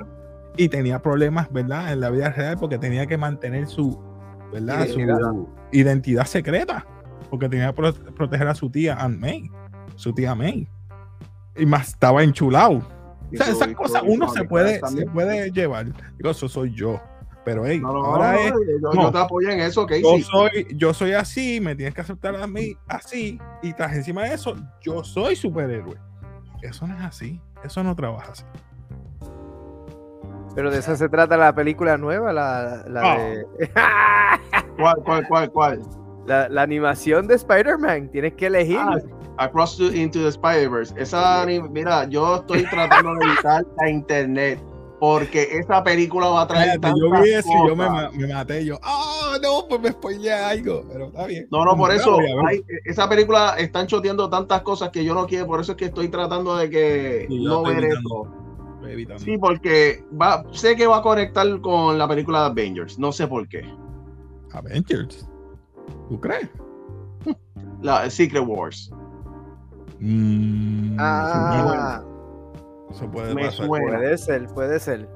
Y 0.58 0.70
tenía 0.70 1.02
problemas, 1.02 1.52
¿verdad? 1.52 1.94
En 1.94 2.00
la 2.00 2.10
vida 2.10 2.32
real 2.32 2.58
porque 2.60 2.80
tenía 2.80 3.06
que 3.06 3.18
mantener 3.18 3.68
su, 3.68 4.00
¿verdad? 4.52 4.86
Identidad. 4.86 5.18
Su 5.20 5.50
identidad 5.72 6.26
secreta. 6.26 6.88
Porque 7.30 7.48
tenía 7.48 7.74
que 7.74 7.94
proteger 8.16 8.48
a 8.48 8.56
su 8.56 8.72
tía 8.72 8.96
Aunt 8.96 9.20
May, 9.20 9.52
su 9.96 10.14
tía 10.14 10.34
May. 10.34 10.68
Y 11.56 11.66
más 11.66 11.90
estaba 11.90 12.24
enchulado. 12.24 12.78
O 13.32 13.38
sea, 13.38 13.50
esas 13.50 13.68
cosas 13.76 14.02
uno 14.04 14.30
se 14.30 14.44
puede, 14.46 14.80
se 14.88 15.06
puede 15.06 15.52
llevar. 15.52 15.86
Digo, 16.18 16.32
eso 16.32 16.50
soy 16.50 16.74
yo. 16.74 17.00
Pero 17.46 17.66
hey, 17.66 17.82
ahora 17.84 18.40
es, 18.40 18.54
yo, 18.94 19.12
te 19.12 19.18
apoyo 19.18 19.50
en 19.50 19.62
eso, 19.62 19.86
que 19.86 20.02
yo 20.02 20.18
soy, 20.20 20.68
yo 20.76 20.94
soy 20.94 21.14
así, 21.14 21.60
me 21.62 21.76
tienes 21.76 21.96
que 21.96 22.02
aceptar 22.02 22.36
a 22.36 22.46
mí 22.46 22.76
así, 22.88 23.40
y 23.64 23.74
tras 23.74 23.96
encima 23.96 24.24
de 24.24 24.34
eso, 24.34 24.56
yo 24.82 25.04
soy 25.04 25.36
superhéroe. 25.36 25.98
Eso 26.62 26.86
no 26.86 26.96
es 26.98 27.04
así, 27.04 27.42
eso 27.64 27.84
no 27.84 27.96
trabaja 27.96 28.34
así. 28.34 28.44
Pero 30.54 30.72
de 30.72 30.80
eso 30.80 30.96
se 30.96 31.08
trata 31.08 31.38
la 31.38 31.54
película 31.56 31.98
nueva, 31.98 32.34
la, 32.34 32.84
la 32.88 33.18
de. 33.18 33.46
¿Cuál, 34.78 34.96
cuál, 35.06 35.28
cuál, 35.28 35.52
cuál? 35.52 35.82
La, 36.26 36.50
la 36.50 36.62
animación 36.64 37.28
de 37.28 37.36
Spider-Man, 37.36 38.10
tienes 38.10 38.34
que 38.34 38.48
elegir. 38.48 38.80
Ah, 38.80 38.98
Across 39.38 39.78
to, 39.78 39.86
into 39.94 40.20
the 40.20 40.28
Spider-Verse. 40.28 40.94
Esa, 40.98 41.46
mira, 41.46 42.04
yo 42.10 42.38
estoy 42.38 42.66
tratando 42.70 43.16
de 43.16 43.26
evitar 43.26 43.66
la 43.78 43.90
internet 43.90 44.60
porque 45.00 45.48
esa 45.52 45.84
película 45.84 46.28
va 46.28 46.42
a 46.42 46.48
traer 46.48 46.80
yo 46.82 47.22
vi 47.22 47.30
eso 47.32 47.50
y 47.50 47.68
yo 47.68 47.76
me, 47.76 47.88
me, 48.12 48.34
maté 48.34 48.66
yo 48.66 48.78
ah 48.84 49.38
no 49.42 49.66
pues 49.68 49.82
me 49.82 49.92
spoilé 49.92 50.34
algo 50.34 50.84
pero 50.92 51.06
está 51.08 51.26
bien 51.26 51.48
no 51.52 51.64
no 51.64 51.78
por 51.78 51.92
eso 51.92 52.18
esa 52.86 53.08
película 53.08 53.56
están 53.58 53.88
choteando 53.88 54.30
tantas 54.30 54.62
cosas 54.62 54.90
que 54.90 55.04
yo 55.04 55.14
no 55.14 55.26
quiero 55.26 55.48
por 55.48 55.62
eso 55.62 55.72
es 55.72 55.78
que 55.78 55.86
estoy 55.86 56.10
tratando 56.10 56.58
de 56.58 56.70
que 56.70 57.28
no 57.30 57.64
ver 57.64 57.86
eso 57.86 58.40
evitando. 58.88 59.24
Sí, 59.24 59.38
porque 59.38 60.04
va, 60.20 60.44
sé 60.52 60.76
que 60.76 60.88
va 60.88 60.98
a 60.98 61.02
conectar 61.02 61.46
con 61.62 61.98
la 61.98 62.08
película 62.08 62.42
de 62.42 62.46
Avengers. 62.48 62.98
No 63.00 63.12
sé 63.12 63.28
por 63.28 63.48
qué. 63.48 63.64
Avengers. 64.52 65.28
¿Tú 66.10 66.20
crees? 66.20 66.50
La 67.82 68.10
Secret 68.10 68.44
Wars. 68.46 68.92
Mm, 70.00 70.98
Ah, 71.00 72.02
eso 72.90 73.10
puede 73.12 73.34
Me 73.36 73.46
pasar. 73.46 73.66
suena. 73.68 73.98
puede 73.98 74.18
ser, 74.18 74.46
puede 74.48 74.80
ser. 74.80 75.10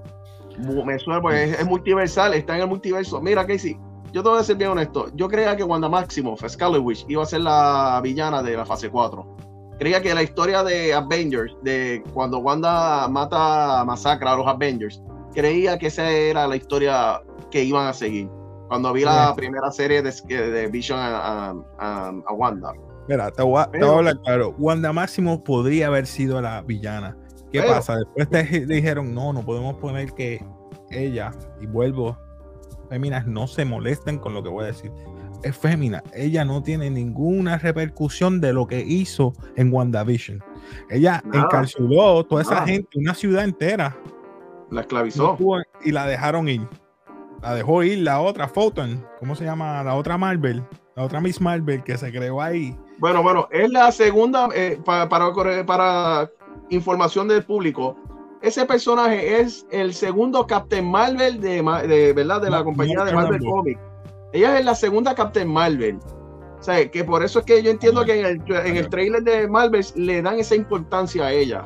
Me 0.85 0.99
suena 0.99 1.21
porque 1.21 1.43
es, 1.45 1.59
es 1.59 1.65
multiversal, 1.65 2.33
está 2.33 2.55
en 2.55 2.61
el 2.63 2.67
multiverso. 2.67 3.19
Mira, 3.21 3.45
Casey, 3.45 3.77
yo 4.11 4.21
te 4.21 4.29
voy 4.29 4.39
a 4.39 4.43
ser 4.43 4.55
bien 4.57 4.69
honesto. 4.71 5.07
Yo 5.15 5.27
creía 5.27 5.55
que 5.55 5.63
Wanda 5.63 5.89
Maximoff, 5.89 6.43
Scarlet 6.47 6.81
Witch, 6.81 7.05
iba 7.07 7.23
a 7.23 7.25
ser 7.25 7.41
la 7.41 7.99
villana 8.03 8.43
de 8.43 8.55
la 8.55 8.65
fase 8.65 8.89
4. 8.89 9.37
Creía 9.79 10.01
que 10.01 10.13
la 10.13 10.21
historia 10.21 10.63
de 10.63 10.93
Avengers, 10.93 11.51
de 11.63 12.03
cuando 12.13 12.37
Wanda 12.37 13.07
mata, 13.07 13.83
masacra 13.85 14.33
a 14.33 14.37
los 14.37 14.47
Avengers, 14.47 15.01
creía 15.33 15.79
que 15.79 15.87
esa 15.87 16.09
era 16.11 16.45
la 16.47 16.55
historia 16.55 17.21
que 17.49 17.63
iban 17.63 17.87
a 17.87 17.93
seguir. 17.93 18.29
Cuando 18.67 18.93
vi 18.93 19.03
la 19.03 19.29
Sí. 19.29 19.33
primera 19.35 19.71
serie 19.71 20.01
de, 20.03 20.11
de 20.11 20.67
Vision 20.67 20.99
a, 20.99 21.17
a- 21.49 21.55
a- 21.79 22.13
a 22.27 22.33
Wanda. 22.33 22.71
Mira, 23.07 23.29
te 23.31 23.41
voy, 23.43 23.59
a, 23.61 23.69
te 23.69 23.79
voy 23.79 23.87
a 23.89 23.97
hablar 23.97 24.19
claro. 24.21 24.53
Wanda 24.59 24.93
Máximo 24.93 25.43
podría 25.43 25.87
haber 25.87 26.05
sido 26.05 26.39
la 26.41 26.61
villana. 26.61 27.17
¿Qué 27.53 27.61
Pero- 27.61 27.73
pasa? 27.75 27.97
Después 27.97 28.29
te 28.29 28.65
dijeron, 28.65 29.13
no, 29.13 29.31
no 29.31 29.45
podemos 29.45 29.75
poner 29.75 30.11
que 30.13 30.43
ella, 30.91 31.31
y 31.61 31.65
vuelvo, 31.67 32.17
féminas 32.89 33.25
no 33.25 33.47
se 33.47 33.63
molesten 33.63 34.17
con 34.19 34.33
lo 34.33 34.43
que 34.43 34.49
voy 34.49 34.65
a 34.65 34.67
decir. 34.67 34.91
Es 35.43 35.55
fémina. 35.57 36.01
Ella 36.13 36.45
no 36.45 36.63
tiene 36.63 36.89
ninguna 36.89 37.57
repercusión 37.57 38.39
de 38.41 38.53
lo 38.53 38.65
que 38.65 38.79
hizo 38.81 39.33
en 39.55 39.73
WandaVision. 39.73 40.43
Ella 40.89 41.21
Nada. 41.25 41.45
encarceló 41.45 42.23
toda 42.25 42.41
esa 42.41 42.53
Nada. 42.55 42.65
gente, 42.67 42.87
una 42.97 43.13
ciudad 43.13 43.43
entera, 43.43 43.95
La 44.69 44.81
esclavizó. 44.81 45.37
y 45.83 45.91
la 45.91 46.07
dejaron 46.07 46.47
ir. 46.49 46.67
La 47.41 47.53
dejó 47.55 47.83
ir 47.83 47.99
la 47.99 48.21
otra 48.21 48.47
Photon, 48.47 49.05
¿cómo 49.19 49.35
se 49.35 49.43
llama? 49.43 49.83
La 49.83 49.95
otra 49.95 50.17
Marvel, 50.17 50.63
la 50.95 51.03
otra 51.03 51.19
Miss 51.19 51.41
Marvel 51.41 51.83
que 51.83 51.97
se 51.97 52.09
creó 52.11 52.41
ahí. 52.41 52.75
Bueno, 52.99 53.21
bueno, 53.21 53.47
es 53.51 53.69
la 53.69 53.91
segunda, 53.91 54.47
eh, 54.55 54.79
pa- 54.85 55.09
para, 55.09 55.33
para 55.65 56.29
información 56.69 57.27
del 57.27 57.43
público, 57.43 57.95
ese 58.41 58.65
personaje 58.65 59.39
es 59.39 59.65
el 59.71 59.93
segundo 59.93 60.45
Captain 60.45 60.85
Marvel 60.85 61.39
de, 61.39 61.61
de 61.87 62.13
verdad 62.13 62.41
de 62.41 62.49
la 62.49 62.59
No, 62.59 62.65
compañía 62.65 62.95
no, 62.97 63.05
de 63.05 63.13
Marvel 63.13 63.41
no. 63.41 63.51
Comics. 63.51 63.81
Ella 64.33 64.59
es 64.59 64.65
la 64.65 64.75
segunda 64.75 65.15
Captain 65.15 65.47
Marvel. 65.47 65.99
O 66.59 66.63
sea, 66.63 66.89
que 66.89 67.03
por 67.03 67.23
eso 67.23 67.39
es 67.39 67.45
que 67.45 67.61
yo 67.61 67.71
entiendo 67.71 68.03
que 68.05 68.19
en 68.19 68.25
el, 68.25 68.55
en 68.65 68.77
el 68.77 68.89
trailer 68.89 69.23
de 69.23 69.47
Marvel 69.47 69.85
le 69.95 70.21
dan 70.21 70.39
esa 70.39 70.55
importancia 70.55 71.25
a 71.25 71.31
ella. 71.31 71.65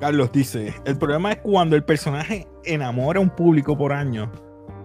Carlos 0.00 0.30
dice, 0.32 0.74
el 0.84 0.96
problema 0.96 1.32
es 1.32 1.38
cuando 1.38 1.74
el 1.74 1.84
personaje 1.84 2.46
enamora 2.64 3.18
a 3.18 3.22
un 3.22 3.30
público 3.30 3.76
por 3.76 3.92
año, 3.92 4.30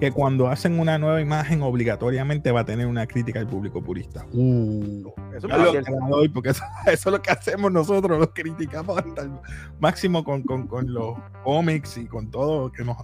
que 0.03 0.11
cuando 0.11 0.49
hacen 0.49 0.81
una 0.81 0.97
nueva 0.97 1.21
imagen 1.21 1.61
obligatoriamente 1.61 2.51
va 2.51 2.59
a 2.59 2.65
tener 2.65 2.87
una 2.87 3.07
crítica 3.07 3.39
al 3.39 3.47
público 3.47 3.81
purista. 3.81 4.25
Uh, 4.33 5.13
Eso 5.33 5.47
te 5.47 5.53
ser. 5.71 5.83
la 5.93 6.07
doy 6.09 6.27
porque 6.27 6.49
eso, 6.49 6.61
eso 6.87 7.09
es 7.09 7.13
lo 7.13 7.21
que 7.21 7.31
hacemos 7.31 7.71
nosotros, 7.71 8.19
los 8.19 8.31
criticamos 8.33 8.97
hasta 8.97 9.21
el 9.21 9.31
máximo 9.79 10.25
con, 10.25 10.43
con, 10.43 10.67
con 10.67 10.93
los 10.93 11.17
cómics 11.45 11.95
y 11.95 12.05
con 12.05 12.29
todo, 12.29 12.69
que 12.69 12.83
nos, 12.83 12.97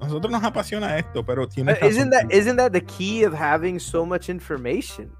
nosotros 0.00 0.32
nos 0.32 0.42
apasiona 0.42 0.98
esto, 0.98 1.24
pero 1.24 1.46
tiene 1.46 1.78
isn't 1.80 2.10
that 2.10 2.24
isn't 2.32 2.56
that 2.56 2.72
the 2.72 2.82
key 2.82 3.24
of 3.24 3.32
having 3.32 3.78
so 3.78 4.04
much 4.04 4.28
information? 4.28 5.12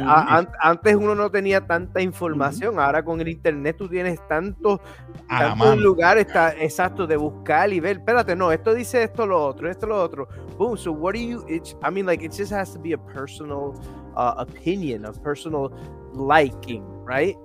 A- 0.00 0.38
an- 0.38 0.48
antes 0.60 0.94
uno 0.96 1.14
no 1.14 1.30
tenía 1.30 1.66
tanta 1.66 2.00
información, 2.00 2.78
ahora 2.80 3.04
con 3.04 3.20
el 3.20 3.28
internet 3.28 3.76
tú 3.76 3.88
tienes 3.88 4.18
tantos, 4.28 4.80
tantos 5.28 5.78
lugares 5.78 6.26
ta- 6.26 6.50
exactos 6.52 7.08
de 7.08 7.16
buscar 7.16 7.72
y 7.72 7.80
ver. 7.80 7.98
Espérate, 7.98 8.34
no, 8.36 8.50
esto 8.52 8.74
dice 8.74 9.02
esto, 9.02 9.26
lo 9.26 9.44
otro, 9.44 9.70
esto, 9.70 9.86
lo 9.86 10.02
otro. 10.02 10.28
Boom. 10.58 10.76
So 10.76 10.92
what 10.92 11.14
do 11.14 11.20
you? 11.20 11.44
It's, 11.48 11.76
I 11.82 11.90
mean, 11.90 12.06
like 12.06 12.24
it 12.24 12.32
just 12.32 12.52
has 12.52 12.72
to 12.72 12.78
be 12.80 12.94
a 12.94 12.98
personal 12.98 13.74
uh, 14.16 14.34
opinion, 14.38 15.04
a 15.04 15.12
personal 15.12 15.70
liking, 16.14 16.82
right? 17.06 17.36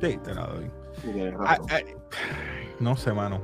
Sí, 0.00 0.18
te 0.22 0.34
la 0.34 0.46
doy. 0.46 0.70
Ah, 1.40 1.58
ah, 1.70 1.78
no 2.80 2.96
sé, 2.96 3.12
mano. 3.12 3.40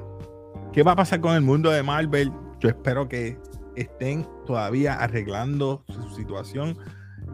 ¿Qué 0.73 0.83
va 0.83 0.93
a 0.93 0.97
pasar 0.97 1.21
con 1.21 1.35
el 1.35 1.41
mundo 1.41 1.71
de 1.71 1.83
Marvel? 1.83 2.31
Yo 2.61 2.69
espero 2.69 3.09
que 3.09 3.39
estén 3.77 4.27
todavía 4.45 4.95
arreglando 4.95 5.83
su 5.89 6.11
situación, 6.11 6.77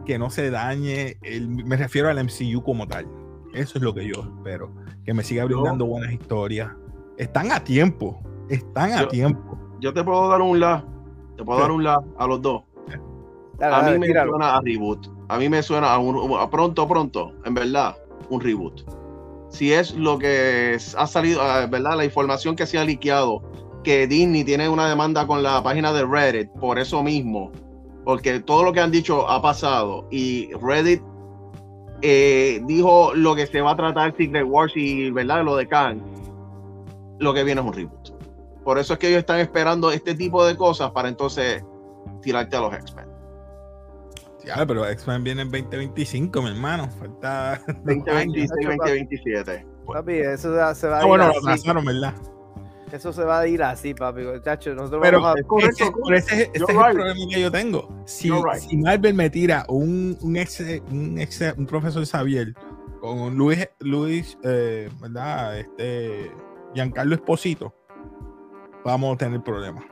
que 0.05 0.17
no 0.19 0.29
se 0.29 0.49
dañe. 0.51 1.17
el- 1.23 1.47
me 1.49 1.75
refiero 1.77 2.09
al 2.09 2.17
MCU 2.19 2.61
como 2.63 2.87
tal. 2.87 3.07
Eso 3.53 3.77
es 3.77 3.83
lo 3.83 3.93
que 3.93 4.05
yo 4.07 4.21
espero. 4.37 4.71
Que 5.03 5.13
me 5.13 5.23
siga 5.23 5.43
Yo- 5.43 5.47
brindando 5.47 5.85
buenas 5.85 6.11
historias. 6.11 6.71
Están 7.17 7.51
a 7.51 7.63
tiempo. 7.63 8.21
Están 8.49 8.93
a 8.93 9.07
tiempo. 9.07 9.57
Yo 9.79 9.93
te 9.93 10.03
puedo 10.03 10.27
dar 10.29 10.41
un 10.41 10.59
la, 10.59 10.85
te 11.37 11.43
puedo 11.43 11.59
Sí. 11.59 11.61
dar 11.63 11.71
un 11.71 11.83
la 11.83 12.01
a 12.17 12.27
los 12.27 12.41
dos. 12.41 12.63
Dale, 13.57 13.73
A 13.75 13.79
dale, 13.81 13.93
mí 13.93 13.99
me 13.99 14.07
tíralo. 14.07 14.31
suena 14.31 14.55
a 14.57 14.61
reboot. 14.61 15.07
A 15.29 15.37
mí 15.37 15.47
me 15.49 15.63
suena 15.63 15.93
a, 15.93 15.97
un, 15.99 16.37
a 16.37 16.49
pronto, 16.49 16.85
pronto, 16.87 17.31
en 17.45 17.53
verdad, 17.53 17.95
un 18.29 18.41
reboot. 18.41 18.81
Si 19.49 19.71
es 19.71 19.95
lo 19.95 20.19
que 20.19 20.73
es- 20.73 20.93
ha 20.95 21.07
salido, 21.07 21.41
ah, 21.41 21.65
¿verdad? 21.65 21.95
La 21.95 22.03
información 22.03 22.55
que 22.57 22.65
se 22.65 22.77
ha 22.77 22.83
liqueado, 22.83 23.41
que 23.83 24.07
Disney 24.07 24.43
tiene 24.43 24.67
una 24.67 24.89
demanda 24.89 25.25
con 25.25 25.41
la 25.41 25.63
página 25.63 25.93
de 25.93 26.03
Reddit 26.05 26.49
por 26.59 26.77
eso 26.79 27.01
mismo, 27.01 27.51
porque 28.05 28.39
todo 28.39 28.63
lo 28.63 28.71
que 28.71 28.79
han 28.79 28.91
dicho 28.91 29.27
ha 29.29 29.41
pasado 29.41 30.07
y 30.11 30.49
Reddit 30.61 31.01
eh, 32.01 32.61
dijo 32.65 33.13
lo 33.15 33.35
que 33.35 33.47
se 33.47 33.59
va 33.61 33.71
a 33.71 33.75
tratar 33.75 34.15
Secret 34.15 34.45
Wars 34.47 34.73
y, 34.75 35.09
¿verdad? 35.11 35.43
Lo 35.43 35.55
de 35.57 35.67
Khan, 35.67 36.01
lo 37.19 37.33
que 37.33 37.43
viene 37.43 37.59
es 37.61 37.67
un 37.67 37.73
reboot. 37.73 38.09
Por 38.63 38.77
eso 38.79 38.93
es 38.93 38.99
que 38.99 39.07
ellos 39.07 39.19
están 39.19 39.39
esperando 39.39 39.91
este 39.91 40.15
tipo 40.15 40.45
de 40.45 40.55
cosas 40.55 40.91
para 40.91 41.07
entonces 41.09 41.63
tirarte 42.21 42.55
a 42.55 42.61
los 42.61 42.73
X-Men. 42.73 43.05
Ya, 44.43 44.63
pero 44.65 44.85
X-Men 44.87 45.23
viene 45.23 45.41
en 45.43 45.51
2025, 45.51 46.41
mi 46.41 46.49
hermano. 46.49 46.87
Falta. 46.99 47.59
dos 47.67 47.75
2026, 47.85 48.51
años. 48.51 48.77
2027. 48.77 49.65
Papi, 49.87 50.13
eso 50.13 50.53
se- 50.55 50.75
se 50.79 50.87
va 50.87 50.97
a 50.99 51.01
Ah, 51.01 51.05
bueno, 51.05 51.27
lo 51.27 51.37
atrasaron, 51.39 51.85
¿verdad? 51.85 52.13
Eso 52.95 53.11
se 53.11 53.23
va 53.25 53.39
a 53.39 53.47
ir 53.47 53.61
así, 53.61 53.93
papi. 53.93 54.21
Chacho, 54.41 54.73
nosotros 54.73 55.01
Pero 55.03 55.21
vamos 55.21 55.39
a- 55.41 55.43
correcto, 55.43 55.83
ese, 56.13 56.43
es 56.53 56.61
el 56.61 56.65
problema 56.65 57.13
que 57.29 57.41
yo 57.41 57.51
tengo. 57.51 57.89
Si, 58.05 58.29
You're 58.29 58.49
right. 58.53 58.61
si 58.61 58.77
Marvel 58.77 59.13
me 59.13 59.29
tira 59.29 59.65
un, 59.67 60.17
un, 60.21 60.37
ex, 60.37 60.61
un, 60.89 61.17
ex, 61.19 61.41
un 61.57 61.65
profesor 61.65 62.05
Xavier 62.05 62.53
con 63.01 63.19
un 63.19 63.35
Luis, 63.37 63.67
Luis 63.81 64.37
eh, 64.43 64.89
¿verdad? 65.01 65.59
Este, 65.59 66.31
Giancarlo 66.73 67.15
Esposito, 67.15 67.75
vamos 68.85 69.15
a 69.15 69.17
tener 69.17 69.43
problemas. 69.43 69.83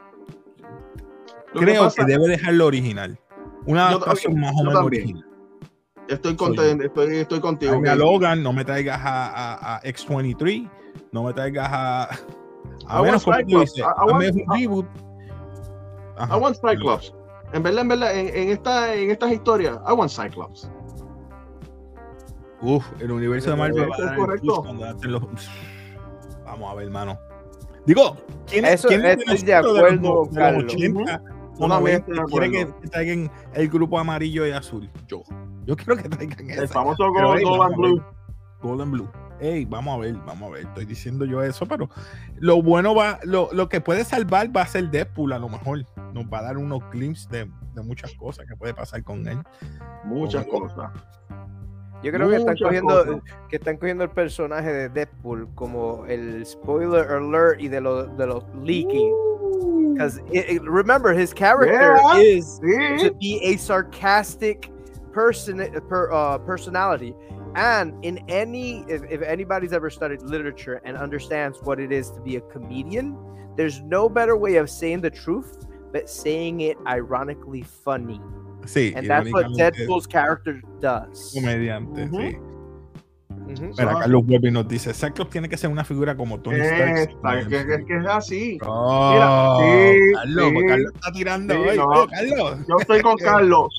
Lo 1.53 1.60
que 1.60 1.65
Creo 1.65 1.82
que, 1.82 1.88
pasa- 1.88 2.06
debe 2.06 2.27
dejarlo 2.30 2.65
original. 2.68 3.19
Una 3.65 3.90
adaptación 3.90 4.40
más 4.40 4.53
o 4.56 4.64
menos 4.64 4.84
original. 4.84 5.26
Estoy, 6.07 6.36
contento, 6.36 6.84
estoy, 6.86 7.18
estoy 7.18 7.40
contigo. 7.41 7.82
A. 7.86 7.95
Logan, 7.95 8.41
no 8.44 8.53
me 8.53 8.64
traigas 8.64 8.99
a, 9.03 9.27
a- 9.27 9.76
a 9.77 9.82
X23, 9.84 10.69
no 11.11 11.23
me 11.23 11.34
traigas 11.34 11.68
a. 11.69 12.10
A 12.88 12.99
I 12.99 13.03
menos 13.03 13.26
want 13.26 13.45
como 13.45 13.60
tú 13.61 13.65
Cyclops. 13.65 13.73
dices, 13.73 13.85
I- 13.85 14.11
want- 14.11 14.47
un 14.47 14.60
reboot. 14.60 14.85
Ajá. 16.18 16.38
I 16.38 16.39
want 16.39 16.55
Cyclops. 16.57 17.14
En 17.53 17.64
verdad, 17.64 17.81
en 17.81 17.88
verdad, 17.88 18.15
en, 18.15 18.27
en 18.35 18.49
esta, 18.49 18.93
en 18.95 19.11
estas 19.11 19.31
historias, 19.31 19.80
I 19.88 19.93
want 19.93 20.11
Cyclops. 20.11 20.69
Uf, 22.61 22.85
el 22.99 23.11
universo 23.11 23.49
de 23.51 23.55
Marvel 23.57 23.89
va 23.91 23.95
a 23.95 23.97
es 23.99 24.05
dar 24.05 24.15
correcto. 24.15 24.64
los- 25.03 25.49
Vamos 26.45 26.72
a 26.72 26.76
ver, 26.76 26.85
hermano. 26.85 27.18
Digo, 27.85 28.15
¿quién 28.47 28.64
Eso 28.65 28.88
quién 28.88 29.01
de 29.01 29.11
estoy 29.14 29.38
de 29.39 29.53
acuerdo 29.55 29.80
los- 29.81 29.91
con 29.91 30.01
de 30.03 30.10
los 30.10 30.30
Carlos. 30.34 30.73
80 30.73 31.22
Yo 31.22 31.65
o 31.65 31.68
también 31.68 31.69
90 31.69 31.97
estoy 31.97 32.15
de 32.15 32.23
quiere 32.26 32.51
que, 32.51 32.61
acuerdo. 32.61 32.89
traigan 32.91 33.31
el 33.53 33.69
grupo 33.69 33.99
amarillo 33.99 34.47
y 34.47 34.51
azul? 34.51 34.89
Yo. 35.07 35.23
Yo 35.65 35.76
quiero 35.76 35.97
que 35.97 36.10
traigan 36.10 36.49
El 36.49 36.64
esa. 36.64 36.73
famoso 36.73 37.03
Pero, 37.14 37.27
Gold, 37.27 37.38
hey, 37.39 37.43
Gold 37.45 37.60
vamos 37.60 37.65
and 37.65 37.73
a 37.73 37.81
ver. 37.81 37.91
Blue. 37.91 38.03
Golden 38.61 38.91
Blue. 38.91 39.10
Ey, 39.39 39.65
vamos 39.65 39.95
a 39.95 39.97
ver, 39.99 40.14
vamos 40.26 40.49
a 40.49 40.53
ver. 40.53 40.61
Estoy 40.65 40.85
diciendo 40.85 41.26
yo 41.26 41.41
eso, 41.43 41.65
pero 41.65 41.89
lo 42.38 42.61
bueno 42.61 42.95
va, 42.95 43.19
lo, 43.23 43.49
lo 43.51 43.68
que 43.69 43.81
puede 43.81 44.05
salvar 44.05 44.55
va 44.55 44.61
a 44.61 44.68
ser 44.68 44.89
Deadpool 44.89 45.34
a 45.34 45.39
lo 45.39 45.49
mejor. 45.49 45.85
Nos 46.14 46.26
va 46.26 46.39
a 46.39 46.43
dar 46.43 46.57
unos 46.57 46.81
glimpses 46.91 47.27
de, 47.30 47.49
de 47.73 47.81
muchas 47.84 48.14
cosas 48.14 48.45
que 48.47 48.55
puede 48.55 48.73
pasar 48.73 49.03
con 49.03 49.27
él. 49.27 49.39
Muchas 50.05 50.45
cosas. 50.47 50.91
Yo 52.03 52.11
creo 52.11 52.30
que 52.30 52.35
están 52.35 52.57
cogiendo 52.57 53.22
que 53.49 53.55
están 53.55 53.77
cogiendo 53.77 54.03
el 54.03 54.10
personaje 54.10 54.72
de 54.73 54.89
Deadpool 54.89 55.47
como 55.55 56.05
el 56.07 56.45
spoiler 56.45 57.10
alert 57.10 57.61
y 57.61 57.69
de 57.69 57.80
los 57.80 58.15
de 58.18 58.27
los 58.27 58.43
leaking. 58.61 59.14
Because 59.93 60.19
remember 60.64 61.14
his 61.18 61.34
character 61.34 61.95
Yeah. 62.15 62.22
is 62.22 62.60
Sí. 62.61 63.07
to 63.10 63.15
be 63.22 63.39
a 63.43 63.57
sarcastic 63.57 64.69
person 65.14 65.60
per, 65.88 66.10
uh, 66.11 66.38
personality. 66.45 67.15
And 67.55 68.03
in 68.03 68.19
any 68.27 68.84
if, 68.88 69.03
if 69.09 69.21
anybody's 69.21 69.73
ever 69.73 69.89
studied 69.89 70.21
literature 70.21 70.81
and 70.85 70.97
understands 70.97 71.59
what 71.61 71.80
it 71.80 71.91
is 71.91 72.09
to 72.11 72.21
be 72.21 72.38
a 72.38 72.41
comedian, 72.41 73.15
there's 73.55 73.81
no 73.81 74.09
better 74.09 74.35
way 74.35 74.55
of 74.55 74.69
saying 74.69 75.01
the 75.01 75.11
truth 75.11 75.65
but 75.91 76.09
saying 76.09 76.61
it 76.61 76.77
ironically 76.88 77.61
funny. 77.61 78.19
Sí, 78.65 78.93
And 78.95 79.07
that's 79.07 79.31
what 79.31 79.45
irónicamente, 79.45 79.88
Deadpool's 79.88 80.07
character 80.07 80.61
does. 80.80 81.34
comediante, 81.35 82.05
Ujú. 82.05 82.17
sí. 82.17 82.35
Mm-hmm. 82.35 82.53
Mm-hmm. 83.47 83.75
Pero 83.75 83.99
Carlos 83.99 84.21
ah. 84.23 84.27
vuelve 84.27 84.47
y 84.47 84.51
nos 84.51 84.67
dice, 84.67 84.93
Cyclops 84.93 85.31
tiene 85.31 85.49
que 85.49 85.57
ser 85.57 85.69
una 85.69 85.84
figura 85.84 86.15
como 86.15 86.39
Tony 86.39 86.59
Stark. 86.61 86.97
Es 86.97 87.47
que, 87.47 87.85
que, 87.85 87.97
es 87.97 88.05
así. 88.05 88.57
Oh, 88.65 89.59
Mira, 89.59 90.19
Carlos, 90.21 90.51
pues 90.53 90.65
Carlos 90.67 90.91
está 90.95 91.11
tirando 91.11 91.59
hoy. 91.59 91.77
Carlos. 92.09 92.67
Yo 92.67 92.75
estoy 92.80 93.01
con 93.01 93.17
Carlos. 93.23 93.69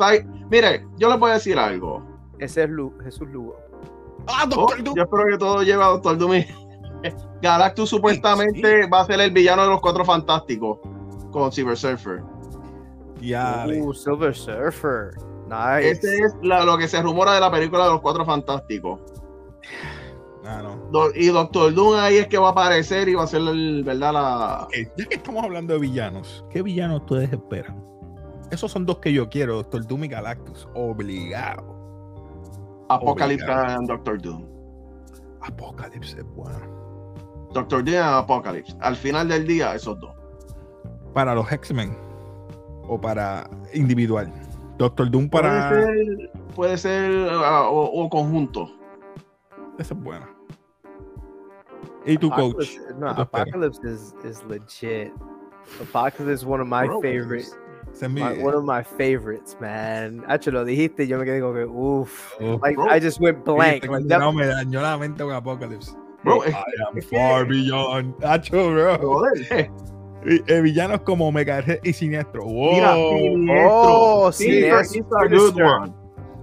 mire, 0.51 0.85
yo 0.99 1.09
le 1.09 1.17
voy 1.17 1.31
a 1.31 1.35
decir 1.35 1.59
algo. 1.59 2.03
Ese 2.39 2.65
es 2.65 2.71
Lu, 2.71 2.93
Jesús 3.03 3.29
Lugo. 3.29 3.57
Ah, 4.27 4.47
Doctor 4.49 4.79
oh, 4.81 4.95
Yo 4.95 5.03
espero 5.03 5.25
que 5.31 5.39
todo 5.39 5.63
lleve 5.63 5.83
a 5.83 5.87
Doctor 5.89 6.19
Doom. 6.19 6.45
Galactus 7.43 7.91
supuestamente 7.91 8.87
va 8.89 9.01
a 9.01 9.05
ser 9.07 9.21
el 9.21 9.31
villano 9.31 9.63
de 9.63 9.69
los 9.69 9.81
Cuatro 9.81 10.05
Fantásticos 10.05 10.79
con 11.31 11.53
Silver 11.53 11.77
Surfer. 11.77 12.23
Ya. 13.21 13.67
Uh, 13.67 13.93
Silver 13.93 14.35
Surfer. 14.35 15.11
Nice. 15.49 15.91
Este 15.91 16.19
es 16.19 16.35
lo 16.43 16.79
que 16.79 16.89
se 16.89 17.03
rumora 17.03 17.35
de 17.35 17.41
la 17.41 17.51
película 17.51 17.85
de 17.85 17.91
los 17.91 18.01
Cuatro 18.01 18.25
Fantásticos. 18.25 19.01
Ah, 20.47 20.63
no. 20.63 21.07
Y 21.15 21.29
Doctor 21.29 21.73
Doom 21.73 21.97
ahí 21.97 22.17
es 22.17 22.29
que 22.29 22.39
va 22.39 22.49
a 22.49 22.53
aparecer 22.53 23.09
y 23.09 23.15
va 23.15 23.25
a 23.25 23.27
ser 23.27 23.41
el, 23.41 23.83
¿verdad? 23.85 24.13
La... 24.13 24.69
Ya 24.97 25.07
que 25.07 25.15
estamos 25.17 25.43
hablando 25.43 25.73
de 25.75 25.81
villanos, 25.81 26.45
¿qué 26.51 26.63
villanos 26.63 27.01
ustedes 27.01 27.33
esperan? 27.33 27.83
Esos 28.51 28.71
son 28.71 28.85
dos 28.85 28.99
que 28.99 29.13
yo 29.13 29.29
quiero, 29.29 29.57
Doctor 29.57 29.87
Doom 29.87 30.05
y 30.05 30.09
Galactus. 30.09 30.69
Obligado. 30.75 31.74
Apocalypse 32.89 33.47
y 33.47 33.87
Doctor 33.87 34.21
Doom. 34.21 34.47
Apocalypse 35.41 36.19
es 36.19 36.25
bueno. 36.35 36.59
Doctor 37.53 37.85
Doom 37.85 37.95
y 37.95 37.99
Apocalypse. 37.99 38.77
Al 38.81 38.97
final 38.97 39.29
del 39.29 39.47
día, 39.47 39.75
esos 39.75 39.99
dos. 40.01 40.15
Para 41.13 41.35
los 41.35 41.51
X-Men 41.51 41.97
o 42.89 43.01
para 43.01 43.49
individual. 43.73 44.33
Doctor 44.79 45.11
Doom 45.11 45.29
para. 45.29 45.69
Puede 45.69 45.83
ser, 45.83 46.31
puede 46.55 46.79
ser 46.79 47.29
ah, 47.31 47.69
o, 47.71 48.09
conjunto. 48.11 48.71
Esa 49.79 49.95
es 49.95 50.01
buena. 50.01 50.29
¿Y 52.07 52.19
tu 52.19 52.31
coach? 52.31 52.79
No, 52.99 53.09
Apocalypse 53.09 53.81
is, 53.85 54.15
is 54.25 54.43
legit. 54.45 55.13
Apocalypse 55.81 56.43
is 56.43 56.45
one 56.45 56.61
of 56.61 56.69
my 56.69 56.87
Bro, 56.87 57.01
favorites. 57.01 57.57
My, 58.03 58.33
one 58.39 58.55
of 58.55 58.65
my 58.65 58.83
favorites, 58.83 59.57
man. 59.61 60.25
Hacho, 60.29 60.53
lo 60.53 60.65
dijiste, 60.65 61.07
yo 61.07 61.19
me 61.19 61.25
quedé 61.25 61.41
como 61.41 61.55
que, 61.55 61.67
uff. 61.67 62.41
like, 62.61 62.79
I 62.79 62.99
just 62.99 63.21
went 63.21 63.45
blank. 63.45 63.87
Like, 63.87 64.05
no, 64.05 64.33
me 64.33 64.45
dañó 64.47 64.83
la 64.83 64.99
mente 64.99 65.23
con 65.23 65.33
Apocalypse. 65.33 65.95
Bro, 66.25 66.45
I 66.45 66.65
am 66.89 67.01
far 67.03 67.45
beyond. 67.45 68.15
Hacho, 68.23 68.73
bro. 68.73 69.31
Eh, 70.27 70.63
villanos 70.63 71.03
como 71.03 71.31
Mega 71.31 71.63
y 71.83 71.93
Siniestro. 71.93 72.45
Wow. 72.45 72.73
Mira, 72.73 72.95
Siniestro. 72.95 73.69
Oh, 73.69 74.33
Siniestro. 74.33 74.85
Sinister. 74.85 75.93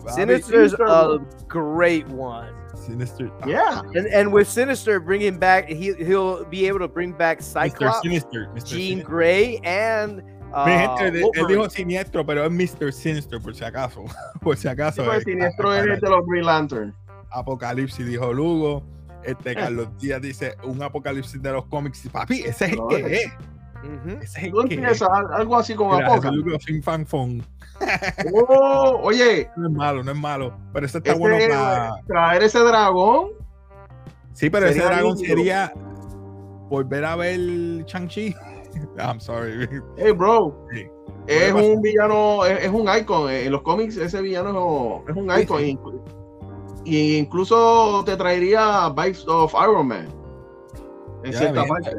Sinister 0.10 0.61
is 0.61 0.73
a 0.73 1.19
great 1.48 2.07
one. 2.07 2.53
Sinister. 2.76 3.32
Yeah. 3.48 3.82
And, 3.95 4.07
and 4.07 4.32
with 4.32 4.48
Sinister 4.48 4.99
bringing 4.99 5.38
back, 5.38 5.68
he, 5.68 5.94
he'll 5.94 6.45
be 6.45 6.68
able 6.68 6.80
to 6.80 6.88
bring 6.88 7.11
back 7.14 7.41
Cyclops, 7.41 7.98
Mr. 7.98 8.02
Sinister, 8.03 8.52
Mr. 8.53 8.65
Jean 8.68 8.90
Sinister. 8.90 9.10
Grey, 9.10 9.57
and. 9.64 10.23
Uh, 10.53 10.65
gente, 10.65 11.22
él 11.34 11.48
dijo 11.48 11.69
siniestro, 11.69 12.26
pero 12.26 12.45
es 12.45 12.52
Mr. 12.52 12.91
Sinister, 12.91 13.40
por 13.40 13.56
si 13.56 13.64
acaso. 13.64 14.03
por 14.41 14.57
si 14.57 14.68
acaso. 14.68 15.02
Sí, 15.03 15.07
pues, 15.07 15.23
siniestro 15.23 15.73
es 15.73 16.02
de 16.02 16.10
los 16.10 16.26
Green 16.28 16.45
Lantern. 16.45 16.94
Apocalipsis 17.30 18.06
dijo 18.06 18.34
Lugo. 18.34 18.84
Este 19.23 19.53
Carlos 19.53 19.88
Díaz 19.99 20.22
dice 20.22 20.56
un 20.64 20.82
apocalipsis 20.82 21.41
de 21.41 21.52
los 21.52 21.65
cómics. 21.68 22.10
Papi, 22.11 22.41
ese 22.41 22.65
es 22.65 22.72
el 22.73 22.80
que 22.90 23.15
es. 23.15 24.52
Tú 24.52 24.61
empiezas 24.61 25.10
algo 25.34 25.57
así 25.57 25.76
como 25.76 25.94
Apocalipsis. 25.95 26.65
Fin 26.65 26.84
fan 26.84 27.06
fon. 27.06 27.44
Oh, 28.34 28.99
oye. 29.02 29.49
No 29.56 29.68
es 29.68 29.73
malo, 29.73 30.03
no 30.03 30.11
es 30.11 30.18
malo. 30.18 30.56
Pero 30.72 30.86
eso 30.86 30.99
está 30.99 31.15
bueno 31.15 31.38
para. 31.49 31.94
Traer 32.06 32.44
ese 32.44 32.60
dragón. 32.60 33.30
Sí, 34.34 34.49
pero 34.49 34.68
ese 34.68 34.84
dragón 34.84 35.18
sería 35.18 35.73
volver 36.69 37.06
a 37.06 37.15
ver 37.15 37.40
Chang-Chi. 37.86 38.36
I'm 38.99 39.19
sorry. 39.19 39.68
Hey, 39.98 40.11
bro. 40.11 40.68
Es 41.27 41.53
un 41.53 41.81
villano, 41.81 42.45
es, 42.45 42.69
un 42.69 42.88
icon. 42.98 43.30
En 43.30 43.52
los 43.52 43.61
cómics, 43.61 43.98
ese 43.98 44.22
villano 44.22 45.03
es 45.07 45.15
un 45.15 45.31
icon. 45.39 45.80
Y, 46.84 47.18
incluso 47.18 48.03
te 48.06 48.18
traería 48.18 48.89
Vibes 48.89 49.27
of 49.27 49.53
Iron 49.53 49.88
Man. 49.88 50.07
En 51.23 51.34
cierta 51.34 51.64
parte 51.65 51.91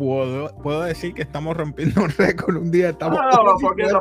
puedo, 0.00 0.48
puedo 0.62 0.80
decir 0.82 1.12
que 1.12 1.22
estamos 1.22 1.56
rompiendo 1.56 2.02
un 2.02 2.10
récord 2.10 2.56
un 2.56 2.70
día. 2.70 2.90
Estamos 2.90 3.18
no, 3.18 3.54
porque 3.60 3.84
no 3.84 4.00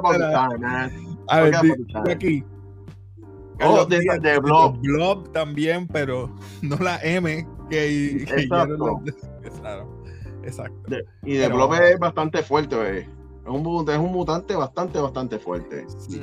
A 1.28 1.42
ver, 1.42 1.56
aquí. 2.10 2.44
Oh, 3.62 3.86
de, 3.86 4.00
de, 4.22 4.40
Blob. 4.40 4.78
Blob 4.80 5.30
también, 5.34 5.86
pero 5.88 6.34
no 6.62 6.78
la 6.78 6.98
M 7.04 7.46
que, 7.70 8.26
que 8.26 8.48
Exacto. 10.44 10.96
Y 11.24 11.36
de 11.36 11.48
Blob 11.48 11.74
es 11.74 12.00
bastante 12.00 12.44
fuerte, 12.44 12.76
eh. 12.76 13.10
es 13.46 13.50
un, 13.50 13.90
es 13.90 13.98
un 13.98 14.12
mutante 14.12 14.56
bastante, 14.56 15.00
bastante 15.00 15.40
fuerte. 15.40 15.86
Sí, 15.88 16.22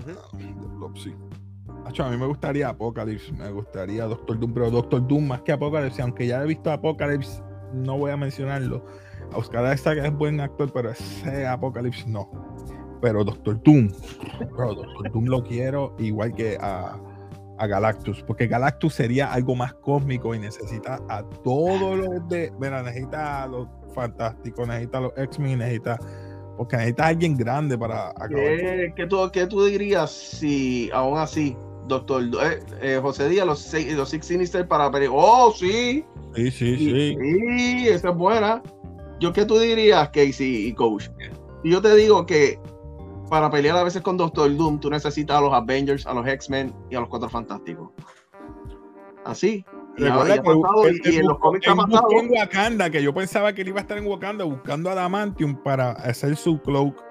Blob, 0.76 0.96
sí. 0.96 1.14
a 1.98 2.10
mí 2.10 2.16
me 2.16 2.26
gustaría 2.26 2.68
Apocalypse, 2.68 3.32
me 3.32 3.50
gustaría 3.50 4.04
Doctor 4.04 4.38
Doom, 4.38 4.54
pero 4.54 4.70
Doctor 4.70 5.06
Doom 5.06 5.28
más 5.28 5.42
que 5.42 5.52
Apocalypse, 5.52 6.02
aunque 6.02 6.26
ya 6.26 6.42
he 6.42 6.46
visto 6.46 6.70
Apocalypse, 6.70 7.42
no 7.72 7.98
voy 7.98 8.10
a 8.10 8.16
mencionarlo 8.16 8.84
Oscar 9.34 9.74
Isaac 9.74 9.98
es 10.02 10.12
buen 10.12 10.40
actor, 10.40 10.72
pero 10.72 10.90
ese 10.90 11.46
Apocalipsis 11.46 12.06
no. 12.06 12.30
Pero 13.00 13.24
Doctor 13.24 13.60
Doom, 13.62 13.88
Doctor 14.56 15.12
Doom 15.12 15.26
lo 15.26 15.42
quiero 15.42 15.94
igual 15.98 16.34
que 16.34 16.56
a, 16.60 16.98
Galactus, 17.58 18.22
porque 18.22 18.46
Galactus 18.46 18.92
sería 18.92 19.32
algo 19.32 19.54
más 19.54 19.72
cósmico 19.74 20.34
y 20.34 20.38
necesita 20.38 21.00
a 21.08 21.22
todos 21.42 21.96
los 21.96 22.28
de. 22.28 22.52
Mira, 22.60 22.82
necesita 22.82 23.44
a 23.44 23.46
los 23.46 23.66
fantásticos, 23.96 24.68
necesita 24.68 25.00
los 25.00 25.12
X-Men, 25.16 25.58
necesita. 25.58 25.98
Porque 26.56 26.76
necesita 26.76 27.06
alguien 27.08 27.36
grande 27.36 27.76
para 27.76 28.14
¿Qué, 28.28 28.92
¿Qué, 28.96 29.06
tú, 29.06 29.30
¿Qué, 29.32 29.46
tú, 29.46 29.64
dirías 29.64 30.10
si 30.10 30.90
aún 30.92 31.18
así, 31.18 31.56
Doctor 31.86 32.22
eh, 32.42 32.60
eh, 32.80 32.98
José 33.02 33.28
Díaz, 33.28 33.46
los, 33.46 33.74
los 33.74 34.08
Six 34.08 34.26
Sinister 34.26 34.66
para 34.66 34.90
Oh, 35.10 35.52
sí. 35.52 36.04
Sí, 36.34 36.50
sí, 36.50 36.76
sí. 36.76 37.16
Sí, 37.20 37.88
esa 37.88 38.10
es 38.10 38.16
buena. 38.16 38.62
¿Yo 39.20 39.32
qué 39.32 39.44
tú 39.44 39.58
dirías, 39.58 40.08
Casey 40.10 40.68
y 40.68 40.72
Coach? 40.72 41.08
Y 41.62 41.70
yo 41.70 41.82
te 41.82 41.94
digo 41.94 42.24
que 42.26 42.58
para 43.28 43.50
pelear 43.50 43.76
a 43.76 43.84
veces 43.84 44.02
con 44.02 44.16
Doctor 44.16 44.54
Doom, 44.56 44.80
tú 44.80 44.90
necesitas 44.90 45.38
a 45.38 45.40
los 45.40 45.52
Avengers, 45.52 46.06
a 46.06 46.14
los 46.14 46.26
X-Men 46.26 46.74
y 46.90 46.94
a 46.94 47.00
los 47.00 47.08
Cuatro 47.08 47.28
Fantásticos. 47.28 47.90
Así. 49.24 49.64
Y, 49.98 50.04
y, 50.04 51.16
en 51.16 51.26
los 51.26 51.38
cómics 51.38 51.68
ha 51.68 51.74
pasado. 51.74 52.08
En 52.10 52.30
Wakanda, 52.30 52.90
que 52.90 53.02
yo 53.02 53.14
pensaba 53.14 53.52
que 53.52 53.62
él 53.62 53.68
iba 53.68 53.78
a 53.78 53.82
estar 53.82 53.96
en 53.96 54.06
Wakanda 54.06 54.44
buscando 54.44 54.90
Adamantium 54.90 55.56
para 55.62 55.92
hacer 55.92 56.36
su 56.36 56.60
cloak. 56.60 57.02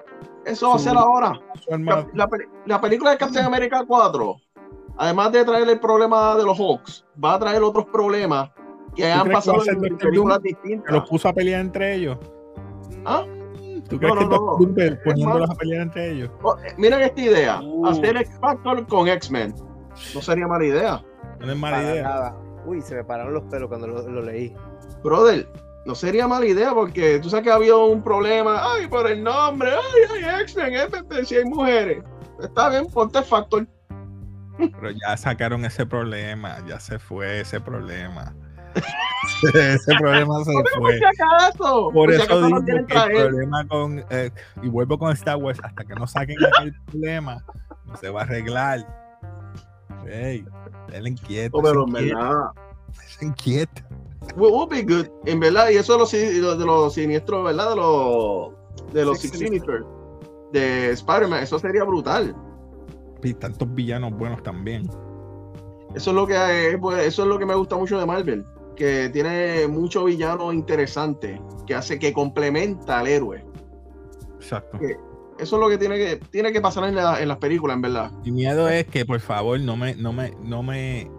Eso 0.44 0.70
va 0.70 0.76
a 0.76 0.78
ser 0.78 0.96
ahora. 0.96 1.40
La, 1.68 2.28
la, 2.66 2.80
película 2.80 3.10
de 3.10 3.18
Captain 3.18 3.44
America 3.44 3.84
4, 3.86 4.36
además 4.96 5.32
de 5.32 5.44
traer 5.44 5.68
el 5.68 5.80
problema 5.80 6.36
de 6.36 6.44
los 6.44 6.56
Hawks, 6.56 7.04
va 7.22 7.34
a 7.34 7.38
traer 7.40 7.62
otros 7.62 7.86
problemas 7.86 8.50
que 8.94 9.10
han 9.12 9.28
pasado 9.30 9.62
en 9.66 9.96
películas 9.98 10.40
distintas. 10.42 10.92
los 10.92 11.08
puso 11.08 11.28
a 11.28 11.32
pelear 11.32 11.60
entre 11.60 11.96
ellos. 11.96 12.18
¿Ah? 13.04 13.24
¿Tú 13.88 13.98
crees 13.98 14.14
que 14.14 14.24
no, 14.24 14.56
poniéndolos 15.04 15.50
a 15.50 15.54
pelear 15.54 15.82
entre 15.82 16.12
ellos? 16.12 16.30
Oh, 16.42 16.56
eh, 16.64 16.74
miren 16.76 17.02
esta 17.02 17.20
idea: 17.20 17.60
uh. 17.60 17.86
hacer 17.86 18.16
X 18.16 18.38
Factor 18.40 18.86
con 18.86 19.08
X-Men. 19.08 19.54
No 20.14 20.20
sería 20.20 20.46
mala 20.46 20.64
idea. 20.64 21.04
No 21.40 21.52
es 21.52 21.58
mala 21.58 21.82
idea. 21.82 22.34
Uy, 22.66 22.82
se 22.82 22.96
me 22.96 23.04
pararon 23.04 23.34
los 23.34 23.44
pelos 23.44 23.68
cuando 23.68 23.86
lo, 23.86 24.22
leí. 24.22 24.52
Brother, 25.02 25.48
no 25.84 25.94
sería 25.94 26.26
mala 26.26 26.46
idea 26.46 26.74
porque 26.74 27.18
tú 27.20 27.30
sabes 27.30 27.44
que 27.44 27.52
había 27.52 27.76
un 27.76 28.02
problema. 28.02 28.60
Ay, 28.74 28.88
por 28.88 29.06
el 29.10 29.22
nombre. 29.22 29.70
Ay, 29.70 30.24
ay, 30.24 30.42
X-Men, 30.42 30.74
si 31.24 31.36
hay 31.36 31.44
mujeres. 31.44 32.02
Está 32.42 32.68
bien, 32.68 32.86
ponte 32.86 33.22
Factor. 33.22 33.66
Pero 34.58 34.90
ya 34.90 35.16
sacaron 35.16 35.64
ese 35.64 35.86
problema, 35.86 36.58
ya 36.66 36.80
se 36.80 36.98
fue 36.98 37.40
ese 37.40 37.60
problema. 37.60 38.34
Ese 39.42 39.94
problema 39.98 40.34
se 40.44 40.52
fue. 40.76 41.00
Por, 41.92 42.12
eso 42.12 42.46
digo 42.46 42.64
que 42.64 42.72
el 42.72 42.86
problema 42.86 43.66
con. 43.66 44.04
Eh, 44.10 44.30
y 44.62 44.68
vuelvo 44.68 44.98
con 44.98 45.12
Star 45.12 45.36
Wars, 45.36 45.58
hasta 45.62 45.84
que 45.84 45.94
no 45.94 46.06
saquen 46.06 46.36
el 46.62 46.74
problema, 46.84 47.42
no 47.86 47.96
se 47.96 48.10
va 48.10 48.20
a 48.20 48.24
arreglar. 48.24 48.86
Hey, 50.06 50.44
él 50.96 51.08
inquieta. 51.08 51.58
pero 51.62 51.84
en 51.86 51.92
verdad. 51.92 52.50
Se 53.06 53.24
inquieta. 53.24 53.86
Will, 54.36 54.68
be 54.68 54.82
good. 54.82 55.06
En 55.24 55.40
verdad, 55.40 55.70
y 55.70 55.76
eso 55.76 55.92
de 55.92 55.98
los, 56.00 56.12
de 56.58 56.64
los 56.64 56.94
siniestros, 56.94 57.44
¿verdad? 57.44 57.70
De 57.70 57.76
los, 57.76 58.52
de 58.92 59.04
los 59.04 59.18
Six 59.20 59.38
Sinister 59.38 59.84
de 60.52 60.90
Spider-Man, 60.90 61.42
eso 61.42 61.58
sería 61.58 61.84
brutal. 61.84 62.34
Y 63.22 63.34
tantos 63.34 63.72
villanos 63.74 64.12
buenos 64.16 64.42
también. 64.42 64.88
Eso 65.94 66.10
es 66.10 66.16
lo 66.16 66.26
que 66.26 66.78
pues, 66.80 67.06
eso 67.06 67.22
es 67.22 67.28
lo 67.28 67.38
que 67.38 67.46
me 67.46 67.54
gusta 67.54 67.76
mucho 67.76 67.98
de 67.98 68.06
Marvel 68.06 68.44
que 68.76 69.08
tiene 69.08 69.66
mucho 69.66 70.04
villano 70.04 70.52
interesante, 70.52 71.40
que 71.66 71.74
hace 71.74 71.98
que 71.98 72.12
complementa 72.12 73.00
al 73.00 73.08
héroe. 73.08 73.44
Exacto. 74.36 74.78
Eso 75.38 75.56
es 75.56 75.60
lo 75.60 75.68
que 75.68 75.78
tiene 75.78 75.96
que, 75.96 76.16
tiene 76.30 76.52
que 76.52 76.60
pasar 76.60 76.84
en, 76.84 76.94
las 76.94 77.38
películas, 77.38 77.76
en 77.76 77.82
verdad. 77.82 78.12
Mi 78.24 78.32
miedo 78.32 78.68
es 78.68 78.86
que 78.86 79.04
por 79.04 79.20
favor 79.20 79.60
no 79.60 79.76
me, 79.76 79.94
no 79.94 80.12
me, 80.12 80.32
no 80.42 80.62
me, 80.62 81.10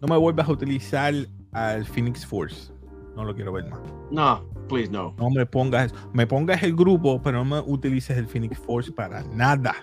no 0.00 0.08
me 0.08 0.16
vuelvas 0.16 0.48
a 0.48 0.52
utilizar 0.52 1.14
al 1.52 1.84
Phoenix 1.84 2.24
Force. 2.24 2.72
No 3.16 3.24
lo 3.24 3.34
quiero 3.34 3.52
ver 3.52 3.68
más. 3.68 3.80
No, 4.10 4.44
please 4.68 4.90
no. 4.90 5.14
No 5.18 5.30
me 5.30 5.46
pongas, 5.46 5.92
me 6.12 6.26
pongas 6.26 6.62
el 6.62 6.76
grupo, 6.76 7.20
pero 7.22 7.44
no 7.44 7.44
me 7.44 7.72
utilices 7.72 8.16
el 8.16 8.26
Phoenix 8.26 8.58
Force 8.58 8.92
para 8.92 9.22
nada. 9.24 9.74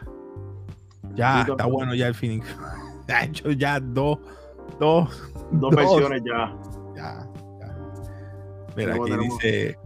Ya, 1.15 1.41
está 1.41 1.65
bueno 1.65 1.93
ya 1.95 2.07
el 2.07 2.15
Phoenix. 2.15 2.47
Ha 3.09 3.25
hecho 3.25 3.51
ya 3.51 3.81
dos, 3.81 4.17
dos, 4.79 5.33
dos, 5.51 5.75
versiones 5.75 6.23
ya. 6.25 6.55
Ya, 6.95 7.27
ya. 7.59 7.75
Mira, 8.77 8.95
aquí 8.95 9.11
dice 9.17 9.77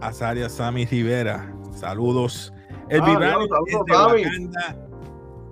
Azaria 0.00 0.48
Sami 0.48 0.86
Rivera. 0.86 1.52
Saludos. 1.72 2.52
El 2.90 3.00
ah, 3.02 4.76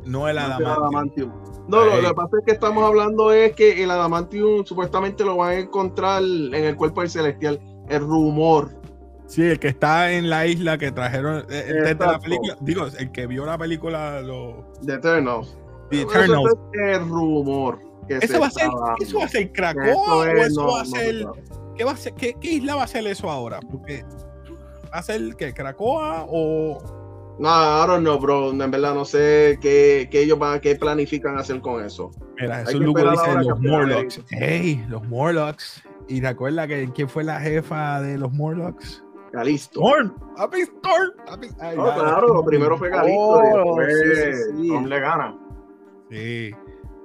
no 0.05 0.29
el 0.29 0.39
Adamantium. 0.39 1.31
No, 1.69 1.85
lo, 1.85 2.01
que 2.01 2.15
pasa 2.15 2.39
es 2.39 2.45
que 2.47 2.53
estamos 2.53 2.83
hablando 2.83 3.31
es 3.31 3.53
que 3.53 3.83
el 3.83 3.91
Adamantium 3.91 4.65
supuestamente 4.65 5.23
lo 5.25 5.37
van 5.37 5.51
a 5.51 5.55
encontrar 5.55 6.23
en 6.23 6.55
el 6.55 6.77
cuerpo 6.77 7.03
del 7.03 7.11
celestial. 7.11 7.61
El 7.89 8.01
rumor. 8.01 8.71
Sí, 9.27 9.43
el 9.43 9.59
que 9.59 9.69
está 9.69 10.11
en 10.13 10.31
la 10.31 10.47
isla 10.47 10.79
que 10.79 10.91
trajeron 10.91 11.45
eh, 11.51 11.95
la 11.99 12.19
película, 12.19 12.57
digo, 12.61 12.87
el 12.87 13.13
que 13.13 13.27
vio 13.27 13.45
la 13.45 13.59
película 13.59 14.23
lo 14.23 14.73
The 14.85 14.95
Eternals. 14.95 15.59
The 15.91 16.03
Eternals. 16.03 16.55
es 16.73 16.97
el 16.97 17.09
rumor. 17.09 17.79
¿Eso 18.09 18.41
va, 18.41 18.47
a 18.47 18.51
ser, 18.51 18.69
¿Eso 19.01 19.19
va 19.19 19.25
a 19.27 19.29
ser 19.29 19.53
Krakoa 19.53 20.17
o 20.17 20.25
eso 20.25 20.67
va 20.67 20.81
a 20.81 20.85
ser 20.87 21.27
¿qué, 21.77 21.85
va 21.85 21.93
a 21.93 21.97
ser 21.97 22.15
qué, 22.15 22.35
¿Qué 22.41 22.53
isla 22.53 22.75
va 22.75 22.85
a 22.85 22.87
ser 22.87 23.07
eso 23.07 23.31
ahora? 23.31 23.61
Porque 23.61 24.03
va 24.87 24.99
a 24.99 25.03
ser 25.03 25.37
que 25.37 25.53
Krakoa 25.53 26.25
o 26.27 26.98
no, 27.39 27.49
I 27.49 27.87
don't 27.87 28.03
know, 28.03 28.19
bro. 28.19 28.51
En 28.51 28.71
verdad 28.71 28.95
no 28.95 29.05
sé 29.05 29.59
qué, 29.61 30.09
qué 30.11 30.23
ellos 30.23 30.39
van, 30.39 30.61
qué 30.61 30.75
planifican 30.75 31.39
hacer 31.39 31.61
con 31.61 31.85
eso. 31.85 32.11
Mira, 32.41 32.65
Jesús 32.65 32.81
Lugo 32.81 33.11
dice 33.11 33.35
los 33.45 33.61
Morlocks. 33.61 34.21
Hey, 34.31 34.85
los 34.89 35.07
Morlocks. 35.09 35.83
Y 36.09 36.21
recuerda 36.21 36.67
que 36.67 36.91
quién 36.95 37.09
fue 37.09 37.23
la 37.23 37.39
jefa 37.41 38.01
de 38.01 38.19
los 38.19 38.33
Morlocks. 38.33 39.05
Calisto. 39.33 39.81
Storm. 39.81 40.15
Happy 40.37 40.63
Storm. 40.63 41.13
no, 41.77 41.95
claro, 41.95 42.35
lo 42.35 42.45
primero 42.45 42.77
fue 42.79 42.91
Calisto 42.91 43.21
oh, 43.21 43.43
y 43.43 43.87
después 43.87 44.51
sí, 44.57 44.87
le 44.87 45.01
gana. 45.01 45.39
Sí. 46.11 46.51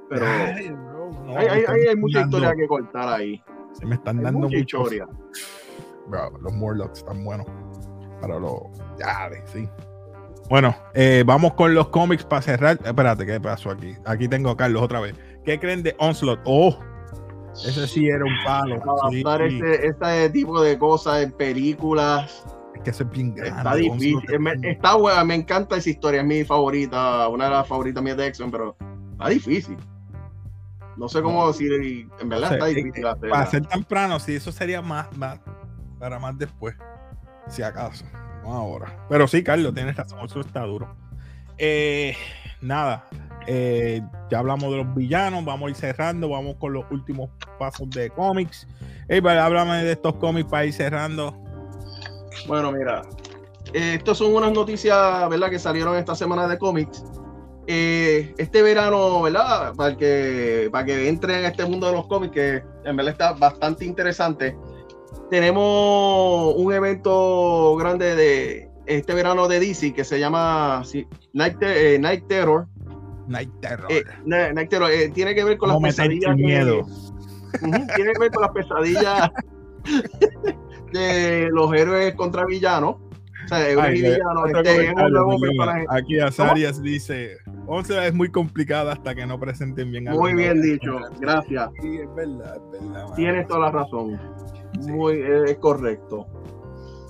Pero 0.10 0.26
hay, 0.26 1.47
hay, 1.47 1.88
hay, 1.88 1.95
mucha 1.95 2.22
historia 2.22 2.53
que 2.55 2.68
cortar 2.68 3.19
ahí. 3.19 3.43
Se 3.73 3.85
me 3.85 3.95
están 3.95 4.22
dando 4.22 4.39
mucha 4.39 4.57
historia. 4.57 5.07
Bro, 6.07 6.38
los 6.41 6.53
Morlocks 6.53 6.99
están 6.99 7.23
buenos. 7.23 7.45
Para 8.22 8.39
los. 8.39 8.53
Ya, 8.97 9.30
sí. 9.45 9.68
Bueno, 10.49 10.76
eh, 10.94 11.24
vamos 11.26 11.53
con 11.53 11.74
los 11.74 11.90
cómics 11.90 12.24
para 12.24 12.41
cerrar. 12.41 12.80
Espérate, 12.84 13.26
¿qué 13.26 13.40
pasó 13.40 13.72
aquí? 13.72 13.95
Aquí 14.06 14.28
tengo 14.28 14.49
a 14.49 14.57
Carlos 14.57 14.84
otra 14.84 14.99
vez. 14.99 15.15
¿Qué 15.45 15.60
creen 15.60 15.84
de 15.84 15.95
Onslaught? 15.99 16.40
Oh, 16.45 16.78
ese 17.53 17.88
sí 17.88 18.07
era 18.07 18.24
un 18.24 18.44
palo. 18.44 18.82
Sí, 19.11 19.24
este, 19.84 20.30
tipo 20.32 20.61
de 20.61 20.78
cosas 20.78 21.24
en 21.24 21.32
películas. 21.32 22.44
Es 22.76 22.82
que 22.82 22.90
eso 22.90 23.03
es 23.03 23.10
bien 23.11 23.36
grande. 23.36 23.57
Está 23.57 23.76
difícil. 23.76 24.20
está 24.64 24.95
buena, 24.95 25.24
me 25.24 25.36
encanta 25.36 25.78
esa 25.78 25.90
historia, 25.90 26.22
es 26.22 26.28
mi 26.28 26.44
favorita, 26.44 27.28
una 27.28 27.45
de 27.45 27.52
las 27.52 27.68
favoritas 27.68 28.03
mías 28.03 28.18
de 28.18 28.28
Exxon, 28.28 28.52
pero 28.52 28.76
está 29.11 29.30
difícil. 29.30 29.78
No 30.98 31.07
sé 31.07 31.22
cómo 31.22 31.48
decir, 31.48 31.72
en 32.20 32.30
verdad 32.30 32.53
está 32.53 32.65
difícil 32.65 33.06
hacerla. 33.06 33.34
Para 33.34 33.45
ser 33.49 33.65
temprano, 33.68 34.20
sí, 34.20 34.36
eso 34.36 34.52
sería 34.52 34.82
más, 34.82 35.15
más, 35.18 35.40
para 35.99 36.20
más 36.20 36.38
después, 36.38 36.76
si 37.48 37.61
acaso 37.61 38.06
ahora. 38.45 39.06
Pero 39.10 39.28
sí, 39.28 39.44
Carlos, 39.44 39.74
tienes 39.74 39.95
razón, 39.95 40.20
eso 40.24 40.41
está 40.41 40.61
duro. 40.61 40.95
Eh, 41.57 42.15
nada, 42.61 43.06
eh, 43.48 44.02
ya 44.30 44.40
hablamos 44.40 44.72
de 44.72 44.84
los 44.84 44.95
villanos, 44.95 45.45
vamos 45.45 45.68
a 45.68 45.70
ir 45.70 45.76
cerrando, 45.76 46.30
vamos 46.30 46.56
con 46.60 46.74
los 46.74 46.86
últimos 46.91 47.30
pasos 47.60 47.90
de 47.90 48.10
cómics. 48.10 48.68
Hey, 49.07 49.22
háblame 49.26 49.84
de 49.84 49.91
estos 49.94 50.15
cómics 50.15 50.49
para 50.49 50.65
ir 50.65 50.74
cerrando. 50.74 51.36
Bueno, 52.48 52.72
mira, 52.72 53.03
eh, 53.74 53.95
estas 53.95 54.18
son 54.18 54.34
unas 54.34 54.52
noticias, 54.52 55.30
¿verdad? 55.30 55.49
Que 55.49 55.60
salieron 55.60 55.95
esta 55.95 56.15
semana 56.15 56.48
de 56.48 56.57
cómics. 56.57 57.03
este 57.65 58.61
verano, 58.61 59.22
¿verdad? 59.22 59.74
Para 59.76 59.95
que, 59.95 60.68
para 60.72 60.84
que 60.86 61.07
entren 61.07 61.40
en 61.40 61.45
este 61.45 61.65
mundo 61.65 61.88
de 61.88 61.94
los 61.94 62.07
cómics, 62.07 62.34
que 62.34 62.64
en 62.84 62.95
verdad 62.98 63.14
está 63.14 63.34
bastante 63.34 63.86
interesante 63.86 64.57
tenemos 65.34 66.53
un 66.57 66.72
evento 66.73 67.76
grande 67.76 68.15
de 68.15 68.69
este 68.85 69.15
verano 69.15 69.47
de 69.47 69.60
DC 69.60 69.91
que 69.91 70.03
se 70.03 70.19
llama 70.19 70.84
Night, 71.34 71.57
eh, 71.61 71.97
Night, 71.99 72.27
Terror. 72.27 72.68
Night 73.27 73.49
Terror. 73.60 73.91
Eh, 73.91 74.03
Night 74.26 74.69
Terror 74.69 74.91
eh, 74.91 75.10
tiene 75.10 75.34
que 75.34 75.43
ver 75.43 75.57
con 75.57 75.69
las 75.69 75.80
pesadillas. 75.80 76.35
Miedo. 76.35 76.85
tiene 77.95 78.14
que 78.14 78.19
ver 78.19 78.31
con 78.31 78.43
las 78.43 78.51
pesadillas 78.51 79.31
de 80.93 81.49
los 81.51 81.73
héroes 81.73 82.14
contra 82.14 82.45
villanos. 82.45 82.97
O 83.45 83.47
sea, 83.47 83.68
héroes 83.68 83.99
y 83.99 84.03
villanos. 84.03 84.51
Este, 84.53 84.93
aquí 85.89 86.19
Azarias 86.19 86.80
dice: 86.80 87.38
11 87.65 88.07
es 88.10 88.14
muy 88.14 88.30
complicada 88.30 88.93
hasta 88.93 89.15
que 89.15 89.26
no 89.26 89.39
presenten 89.39 89.89
bien 89.89 90.10
algo. 90.10 90.22
Muy 90.22 90.35
bien 90.35 90.61
dicho, 90.61 90.99
gracias. 91.19 91.72
Sí, 91.81 91.97
es 91.97 92.15
verdad, 92.15 92.55
es 92.72 92.81
verdad. 92.84 93.15
Tienes 93.15 93.47
toda 93.47 93.61
la 93.61 93.72
razón. 93.72 94.19
Muy 94.82 95.22
es 95.48 95.58
correcto. 95.58 96.28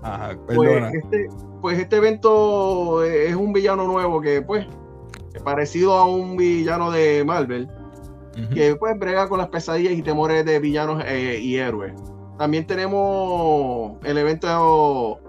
Ajá, 0.01 0.37
pues 0.47 0.93
este, 0.93 1.29
pues 1.61 1.79
este 1.79 1.95
evento 1.95 3.03
es 3.03 3.35
un 3.35 3.53
villano 3.53 3.85
nuevo 3.87 4.19
que, 4.19 4.41
pues, 4.41 4.67
parecido 5.43 5.93
a 5.93 6.05
un 6.05 6.35
villano 6.35 6.91
de 6.91 7.23
Marvel, 7.23 7.69
que 8.53 8.75
pues 8.75 8.97
brega 8.97 9.29
con 9.29 9.37
las 9.37 9.49
pesadillas 9.49 9.93
y 9.93 10.01
temores 10.01 10.43
de 10.45 10.59
villanos 10.59 11.03
eh, 11.05 11.39
y 11.41 11.57
héroes. 11.57 11.93
También 12.37 12.65
tenemos 12.65 13.93
el 14.03 14.17
evento, 14.17 15.19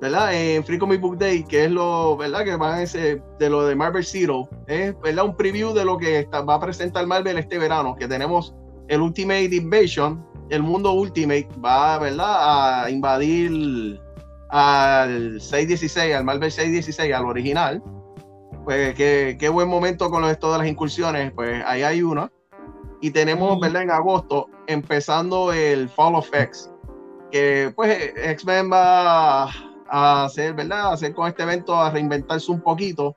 ¿verdad? 0.00 0.34
En 0.34 0.64
Free 0.64 0.78
Comic 0.78 1.00
Book 1.00 1.18
Day, 1.18 1.44
que 1.44 1.64
es 1.64 1.70
lo, 1.70 2.16
¿verdad? 2.16 2.44
Que 2.44 2.56
va 2.56 2.76
a 2.76 2.82
ese, 2.82 3.22
de 3.38 3.50
lo 3.50 3.66
de 3.66 3.76
Marvel 3.76 4.04
Zero. 4.04 4.48
Es, 4.66 4.98
¿verdad? 5.00 5.26
Un 5.26 5.36
preview 5.36 5.72
de 5.72 5.84
lo 5.84 5.98
que 5.98 6.26
va 6.26 6.54
a 6.54 6.60
presentar 6.60 7.06
Marvel 7.06 7.38
este 7.38 7.58
verano, 7.58 7.94
que 7.96 8.08
tenemos 8.08 8.54
el 8.88 9.02
Ultimate 9.02 9.54
Invasion, 9.54 10.24
el 10.50 10.62
mundo 10.62 10.92
Ultimate 10.92 11.48
va, 11.64 11.98
¿verdad? 11.98 12.84
A 12.84 12.90
invadir 12.90 14.00
al 14.50 15.40
616, 15.40 16.14
al 16.14 16.24
Marvel 16.24 16.50
616, 16.50 17.14
al 17.14 17.24
original. 17.24 17.82
Pues 18.64 18.94
qué, 18.94 19.36
qué 19.38 19.48
buen 19.48 19.68
momento 19.68 20.10
con 20.10 20.24
esto 20.24 20.52
de 20.52 20.58
las 20.58 20.66
incursiones, 20.66 21.32
pues 21.32 21.62
ahí 21.66 21.82
hay 21.82 22.02
uno. 22.02 22.30
Y 23.00 23.10
tenemos, 23.10 23.60
¿verdad? 23.60 23.82
En 23.82 23.90
agosto, 23.90 24.48
empezando 24.66 25.52
el 25.52 25.88
Fall 25.88 26.16
of 26.16 26.28
X, 26.34 26.70
que 27.30 27.72
pues 27.74 28.12
X-Men 28.16 28.70
va 28.72 29.44
a 29.88 30.24
hacer, 30.24 30.54
¿verdad? 30.54 30.86
A 30.86 30.92
hacer 30.92 31.14
con 31.14 31.28
este 31.28 31.44
evento, 31.44 31.76
a 31.80 31.90
reinventarse 31.90 32.50
un 32.50 32.60
poquito. 32.60 33.16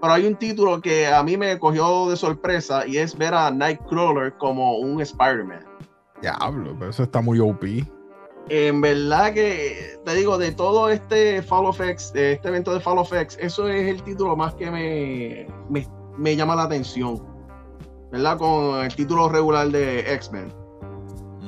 Pero 0.00 0.12
hay 0.12 0.26
un 0.26 0.36
título 0.36 0.80
que 0.80 1.08
a 1.08 1.22
mí 1.22 1.36
me 1.36 1.58
cogió 1.58 2.08
de 2.08 2.16
sorpresa 2.16 2.86
y 2.86 2.98
es 2.98 3.18
ver 3.18 3.34
a 3.34 3.50
Nightcrawler 3.50 4.36
como 4.38 4.78
un 4.78 5.00
Spider-Man. 5.00 5.67
Diablo, 6.20 6.74
pero 6.78 6.90
eso 6.90 7.02
está 7.02 7.20
muy 7.20 7.38
OP. 7.38 7.64
En 8.50 8.80
verdad 8.80 9.34
que 9.34 10.00
te 10.04 10.14
digo, 10.14 10.38
de 10.38 10.52
todo 10.52 10.88
este 10.88 11.42
Fall 11.42 11.66
of 11.66 11.80
X, 11.80 12.12
de 12.12 12.32
este 12.32 12.48
evento 12.48 12.72
de 12.72 12.80
Fall 12.80 12.98
of 12.98 13.12
X, 13.12 13.36
eso 13.40 13.68
es 13.68 13.88
el 13.88 14.02
título 14.02 14.36
más 14.36 14.54
que 14.54 14.70
me, 14.70 15.46
me, 16.16 16.36
llama 16.36 16.56
la 16.56 16.62
atención. 16.64 17.22
¿Verdad? 18.10 18.38
Con 18.38 18.84
el 18.84 18.94
título 18.94 19.28
regular 19.28 19.68
de 19.68 20.14
X-Men. 20.14 20.54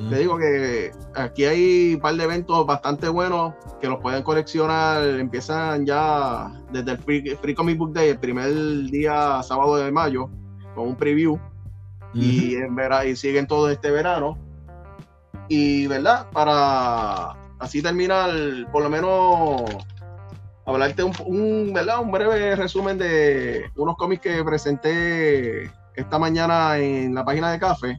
Te 0.08 0.18
digo 0.18 0.38
que 0.38 0.92
aquí 1.14 1.44
hay 1.44 1.94
un 1.94 2.00
par 2.00 2.14
de 2.14 2.24
eventos 2.24 2.66
bastante 2.66 3.08
buenos 3.08 3.52
que 3.80 3.88
los 3.88 4.00
pueden 4.00 4.22
coleccionar. 4.22 5.06
Empiezan 5.06 5.84
ya 5.84 6.50
desde 6.72 6.92
el 6.92 6.98
Free, 6.98 7.54
Comic 7.54 7.76
Book 7.76 7.92
Day, 7.92 8.10
el 8.10 8.18
primer 8.18 8.50
día 8.90 9.42
sábado 9.42 9.76
de 9.76 9.92
mayo, 9.92 10.30
con 10.74 10.88
un 10.88 10.96
preview. 10.96 11.38
y, 12.14 12.54
en 12.54 12.76
y 13.06 13.16
siguen 13.16 13.46
todo 13.46 13.70
este 13.70 13.90
verano. 13.90 14.38
Y, 15.50 15.88
¿verdad? 15.88 16.30
Para 16.30 17.32
así 17.58 17.82
terminar, 17.82 18.30
por 18.70 18.84
lo 18.84 18.88
menos 18.88 19.62
hablarte 20.64 21.02
un, 21.02 21.72
¿verdad? 21.74 22.00
un 22.00 22.12
breve 22.12 22.54
resumen 22.54 22.96
de 22.96 23.64
unos 23.74 23.96
cómics 23.96 24.22
que 24.22 24.44
presenté 24.44 25.64
esta 25.96 26.18
mañana 26.20 26.78
en 26.78 27.16
la 27.16 27.24
página 27.24 27.50
de 27.50 27.58
Café 27.58 27.98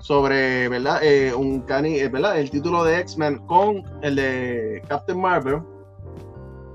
sobre, 0.00 0.68
¿verdad? 0.68 1.02
Eh, 1.02 1.32
un 1.34 1.62
cani, 1.62 2.00
eh, 2.00 2.08
¿verdad? 2.08 2.38
El 2.38 2.50
título 2.50 2.84
de 2.84 3.00
X-Men 3.00 3.38
con 3.46 3.82
el 4.02 4.16
de 4.16 4.82
Captain 4.88 5.18
Marvel. 5.18 5.60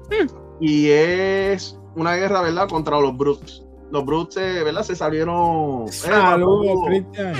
Hmm. 0.09 0.27
Y 0.59 0.89
es 0.89 1.79
una 1.95 2.15
guerra, 2.15 2.41
¿verdad? 2.41 2.67
Contra 2.67 2.99
los 2.99 3.15
Brutes. 3.15 3.63
Los 3.91 4.03
Brutes, 4.05 4.37
eh, 4.37 4.63
¿verdad? 4.63 4.81
Se 4.81 4.95
salieron. 4.95 5.87
Saludos, 5.89 6.79
Cristian. 6.87 7.33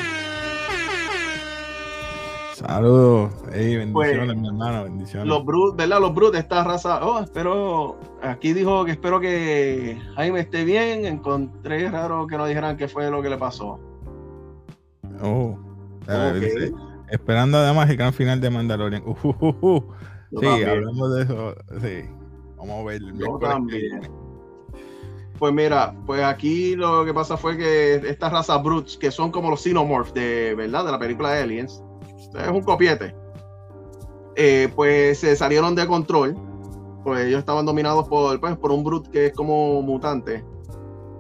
Saludos, 2.66 3.34
bendiciones, 3.52 3.92
pues, 3.92 4.38
mi 4.38 4.48
hermano, 4.48 4.84
bendiciones. 4.86 5.28
Los 5.28 5.44
Brutes, 5.44 5.76
¿verdad? 5.76 6.00
Los 6.00 6.16
Brutes 6.16 6.40
esta 6.40 6.64
raza. 6.64 7.06
Oh, 7.06 7.20
espero. 7.20 8.00
Aquí 8.22 8.54
dijo 8.54 8.86
que 8.86 8.92
espero 8.92 9.20
que 9.20 10.02
Jaime 10.16 10.40
esté 10.40 10.64
bien. 10.64 11.06
Encontré 11.06 11.90
raro 11.90 12.26
que 12.26 12.38
no 12.38 12.46
dijeran 12.46 12.78
qué 12.78 12.88
fue 12.88 13.12
lo 13.12 13.22
que 13.22 13.30
le 13.30 13.38
pasó. 13.38 13.80
Oh. 15.22 15.60
Esperando 17.10 17.58
además 17.58 17.90
el 17.90 17.98
gran 17.98 18.14
final 18.14 18.40
de 18.40 18.50
Mandalorian. 18.50 19.04
Uh, 19.06 19.28
uh, 19.28 19.56
uh, 19.62 19.84
sí, 20.40 20.64
hablamos 20.64 21.16
de 21.16 21.24
eso. 21.24 21.56
Sí. 21.82 22.10
Vamos 22.58 22.82
a 22.82 22.84
ver. 22.86 23.02
Yo 23.14 23.38
también. 23.40 24.10
Pues 25.38 25.54
mira, 25.54 25.94
pues 26.06 26.24
aquí 26.24 26.76
lo 26.78 27.04
que 27.04 27.14
pasa 27.14 27.36
fue 27.36 27.58
que 27.58 27.96
estas 27.96 28.32
razas 28.32 28.64
brutes, 28.64 28.96
que 28.96 29.12
son 29.12 29.32
como 29.32 29.50
los 29.50 29.62
Xenomorphs 29.62 30.14
de 30.14 30.56
verdad, 30.56 30.86
de 30.86 30.92
la 30.92 31.00
película 31.00 31.32
de 31.32 31.44
Aliens, 31.44 31.84
es 32.38 32.48
un 32.50 32.62
copiete. 32.62 33.16
Eh, 34.36 34.70
pues 34.76 35.20
se 35.20 35.36
salieron 35.36 35.76
de 35.76 35.88
control. 35.88 36.36
Pues 37.04 37.26
ellos 37.26 37.40
estaban 37.40 37.66
dominados 37.66 38.08
por, 38.08 38.40
pues, 38.40 38.58
por 38.58 38.72
un 38.72 38.84
brute 38.84 39.10
que 39.12 39.26
es 39.28 39.34
como 39.34 39.82
mutante. 39.82 40.44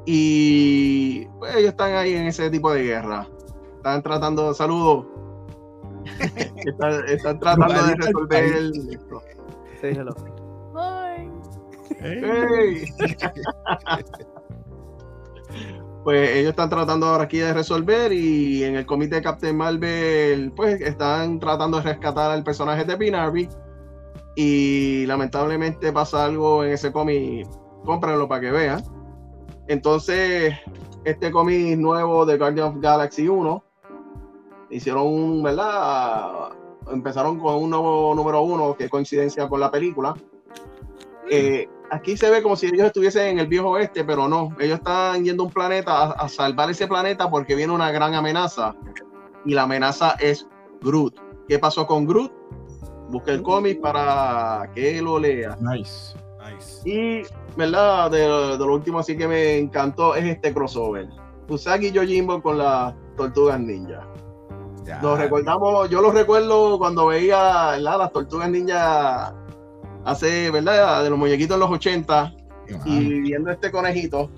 Y 0.05 1.25
pues, 1.39 1.55
ellos 1.55 1.71
están 1.71 1.93
ahí 1.93 2.13
en 2.13 2.27
ese 2.27 2.49
tipo 2.49 2.71
de 2.73 2.83
guerra. 2.83 3.27
Están 3.77 4.01
tratando, 4.01 4.53
saludos. 4.53 5.05
están, 6.65 7.07
están, 7.07 7.39
tratando 7.39 7.83
de 7.83 7.95
resolver 7.95 8.43
el. 8.43 8.99
hello. 9.81 10.15
pues 16.03 16.29
ellos 16.31 16.49
están 16.49 16.69
tratando 16.69 17.07
ahora 17.07 17.23
aquí 17.23 17.39
de 17.39 17.53
resolver 17.53 18.11
y 18.11 18.63
en 18.63 18.75
el 18.75 18.85
comité 18.85 19.15
de 19.15 19.21
Captain 19.21 19.55
Marvel 19.55 20.51
pues 20.55 20.81
están 20.81 21.39
tratando 21.39 21.77
de 21.77 21.83
rescatar 21.83 22.31
al 22.31 22.43
personaje 22.43 22.83
de 22.83 22.97
Pinarby 22.97 23.47
y 24.35 25.05
lamentablemente 25.05 25.93
pasa 25.93 26.25
algo 26.25 26.63
en 26.63 26.73
ese 26.73 26.91
cómic, 26.91 27.47
cómprenlo 27.85 28.27
para 28.27 28.41
que 28.41 28.51
vean. 28.51 28.83
Entonces, 29.67 30.53
este 31.05 31.31
cómic 31.31 31.77
nuevo 31.77 32.25
de 32.25 32.37
Guardian 32.37 32.67
of 32.67 32.75
Galaxy 32.81 33.27
1 33.27 33.63
hicieron 34.71 35.07
un, 35.07 35.43
¿verdad? 35.43 36.49
Empezaron 36.91 37.39
con 37.39 37.55
un 37.55 37.69
nuevo 37.69 38.13
número 38.15 38.41
uno 38.41 38.75
que 38.75 38.89
coincidencia 38.89 39.47
con 39.47 39.59
la 39.59 39.71
película. 39.71 40.13
Eh, 41.29 41.69
aquí 41.93 42.17
se 42.17 42.29
ve 42.29 42.41
como 42.41 42.55
si 42.55 42.67
ellos 42.67 42.87
estuviesen 42.87 43.27
en 43.27 43.39
el 43.39 43.47
viejo 43.47 43.69
oeste, 43.69 44.03
pero 44.03 44.27
no. 44.27 44.55
Ellos 44.59 44.79
están 44.79 45.23
yendo 45.23 45.43
a 45.43 45.45
un 45.47 45.51
planeta 45.51 46.11
a, 46.11 46.27
salvar 46.27 46.69
ese 46.69 46.87
planeta 46.87 47.29
porque 47.29 47.55
viene 47.55 47.71
una 47.71 47.91
gran 47.91 48.13
amenaza. 48.13 48.75
Y 49.45 49.53
la 49.53 49.63
amenaza 49.63 50.15
es 50.19 50.47
Groot. 50.81 51.15
¿Qué 51.47 51.59
pasó 51.59 51.85
con 51.85 52.05
Groot? 52.05 52.31
Busca 53.09 53.31
el 53.31 53.43
cómic 53.43 53.79
para 53.81 54.69
que 54.73 55.01
lo 55.01 55.19
lea. 55.19 55.57
Nice, 55.59 56.15
nice. 56.39 56.89
Y, 56.89 57.21
¿verdad? 57.55 58.09
De, 58.09 58.27
lo 58.27 58.73
último 58.73 58.99
así 58.99 59.15
que 59.15 59.27
me 59.27 59.57
encantó 59.57 60.15
es 60.15 60.25
este 60.25 60.53
crossover. 60.53 61.07
Usagi 61.47 61.91
Yojimbo 61.91 62.41
con 62.41 62.57
las 62.57 62.95
tortugas 63.15 63.59
ninja. 63.59 64.07
Nos 65.01 65.17
recordamos, 65.17 65.89
yo 65.89 66.01
lo 66.01 66.11
recuerdo 66.11 66.77
cuando 66.77 67.05
veía 67.07 67.77
las 67.77 68.11
tortugas 68.11 68.49
ninja 68.49 69.33
hace, 70.05 70.51
¿verdad? 70.51 71.03
De 71.03 71.09
los 71.09 71.19
muñequitos 71.19 71.55
en 71.55 71.59
los 71.59 71.71
80 71.71 72.33
y 72.85 73.21
viendo 73.21 73.51
este 73.51 73.71
conejito, 73.71 74.29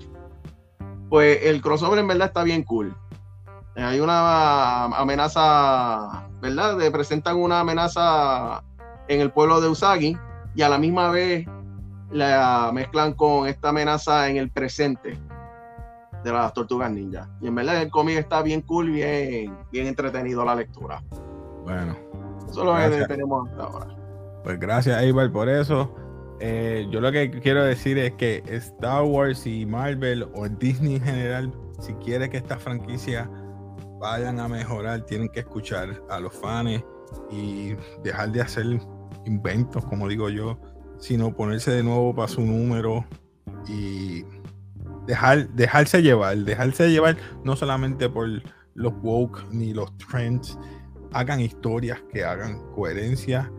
pues 1.08 1.38
el 1.42 1.60
crossover 1.60 1.98
en 1.98 2.08
verdad 2.08 2.28
está 2.28 2.42
bien 2.42 2.62
cool. 2.64 2.94
Hay 3.76 4.00
una 4.00 4.84
amenaza, 4.84 6.28
¿verdad? 6.40 6.78
De 6.78 6.90
presentan 6.90 7.36
una 7.36 7.60
amenaza 7.60 8.62
en 9.08 9.20
el 9.20 9.30
pueblo 9.30 9.60
de 9.60 9.68
Usagi 9.68 10.16
y 10.54 10.62
a 10.62 10.68
la 10.68 10.78
misma 10.78 11.10
vez 11.10 11.46
la 12.10 12.70
mezclan 12.72 13.12
con 13.12 13.46
esta 13.46 13.68
amenaza 13.68 14.28
en 14.28 14.38
el 14.38 14.50
presente 14.50 15.18
de 16.24 16.32
las 16.32 16.52
tortugas 16.54 16.90
ninja. 16.90 17.28
Y 17.40 17.48
en 17.48 17.54
verdad 17.54 17.82
el 17.82 17.90
cómic 17.90 18.18
está 18.18 18.42
bien 18.42 18.62
cool, 18.62 18.90
bien, 18.90 19.56
bien 19.70 19.86
entretenido 19.86 20.44
la 20.44 20.54
lectura. 20.54 21.02
Bueno. 21.64 21.96
Eso 22.48 22.60
es 22.76 22.90
lo 22.90 22.98
que 22.98 23.06
tenemos 23.06 23.48
hasta 23.48 23.62
ahora. 23.64 23.95
Pues 24.46 24.60
gracias, 24.60 25.04
Ibar, 25.04 25.32
por 25.32 25.48
eso. 25.48 25.92
Eh, 26.38 26.86
yo 26.92 27.00
lo 27.00 27.10
que 27.10 27.32
quiero 27.32 27.64
decir 27.64 27.98
es 27.98 28.12
que 28.12 28.44
Star 28.46 29.02
Wars 29.02 29.44
y 29.44 29.66
Marvel 29.66 30.22
o 30.34 30.48
Disney 30.48 30.94
en 30.94 31.02
general, 31.02 31.52
si 31.80 31.94
quiere 31.94 32.30
que 32.30 32.36
esta 32.36 32.56
franquicia 32.56 33.28
vayan 33.98 34.38
a 34.38 34.46
mejorar, 34.46 35.04
tienen 35.04 35.30
que 35.30 35.40
escuchar 35.40 36.00
a 36.08 36.20
los 36.20 36.32
fans 36.32 36.80
y 37.28 37.74
dejar 38.04 38.30
de 38.30 38.42
hacer 38.42 38.66
inventos, 39.24 39.84
como 39.86 40.06
digo 40.06 40.28
yo, 40.28 40.56
sino 41.00 41.34
ponerse 41.34 41.72
de 41.72 41.82
nuevo 41.82 42.14
para 42.14 42.28
su 42.28 42.42
número 42.42 43.04
y 43.66 44.24
dejar, 45.08 45.48
dejarse 45.54 46.02
llevar, 46.02 46.36
dejarse 46.36 46.88
llevar 46.88 47.16
no 47.42 47.56
solamente 47.56 48.08
por 48.08 48.28
los 48.74 48.92
woke 49.02 49.44
ni 49.50 49.74
los 49.74 49.92
trends, 49.98 50.56
hagan 51.12 51.40
historias 51.40 52.00
que 52.12 52.22
hagan 52.22 52.60
coherencia 52.76 53.50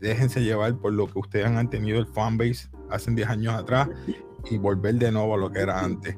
déjense 0.00 0.40
llevar 0.40 0.76
por 0.76 0.92
lo 0.92 1.06
que 1.06 1.18
ustedes 1.18 1.46
han 1.46 1.70
tenido 1.70 1.98
el 1.98 2.06
fanbase 2.06 2.68
hace 2.90 3.10
10 3.10 3.28
años 3.28 3.54
atrás 3.54 3.88
y 4.50 4.58
volver 4.58 4.94
de 4.94 5.12
nuevo 5.12 5.34
a 5.34 5.38
lo 5.38 5.50
que 5.50 5.60
era 5.60 5.80
antes. 5.80 6.16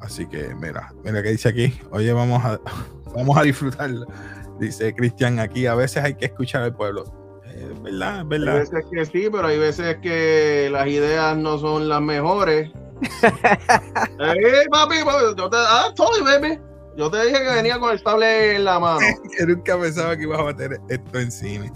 Así 0.00 0.26
que 0.26 0.54
mira, 0.54 0.92
mira 1.04 1.22
que 1.22 1.30
dice 1.30 1.48
aquí, 1.48 1.80
oye, 1.90 2.12
vamos 2.12 2.44
a, 2.44 2.60
vamos 3.14 3.36
a 3.36 3.42
disfrutarlo. 3.42 4.06
Dice 4.58 4.94
Cristian 4.94 5.40
aquí, 5.40 5.66
a 5.66 5.74
veces 5.74 6.04
hay 6.04 6.14
que 6.14 6.26
escuchar 6.26 6.62
al 6.62 6.76
pueblo. 6.76 7.04
Eh, 7.46 7.72
¿Verdad? 7.82 8.24
¿Verdad? 8.26 8.54
Hay 8.54 8.60
veces 8.60 8.84
que 8.90 9.06
sí, 9.06 9.28
pero 9.30 9.46
hay 9.46 9.58
veces 9.58 9.96
que 9.98 10.68
las 10.70 10.86
ideas 10.86 11.36
no 11.36 11.58
son 11.58 11.88
las 11.88 12.00
mejores. 12.00 12.70
hey, 13.22 14.66
papi, 14.70 14.96
yo 15.36 15.50
te, 15.50 15.56
ah, 15.58 15.92
baby. 16.24 16.60
Yo 16.96 17.10
te 17.10 17.26
dije 17.26 17.42
que 17.42 17.54
venía 17.54 17.78
con 17.80 17.90
el 17.90 18.02
tablet 18.02 18.56
en 18.56 18.64
la 18.64 18.78
mano. 18.78 19.00
que 19.38 19.46
nunca 19.46 19.78
pensaba 19.78 20.16
que 20.16 20.22
ibas 20.22 20.40
a 20.40 20.44
meter 20.44 20.80
esto 20.88 21.18
en 21.18 21.32
cine. 21.32 21.72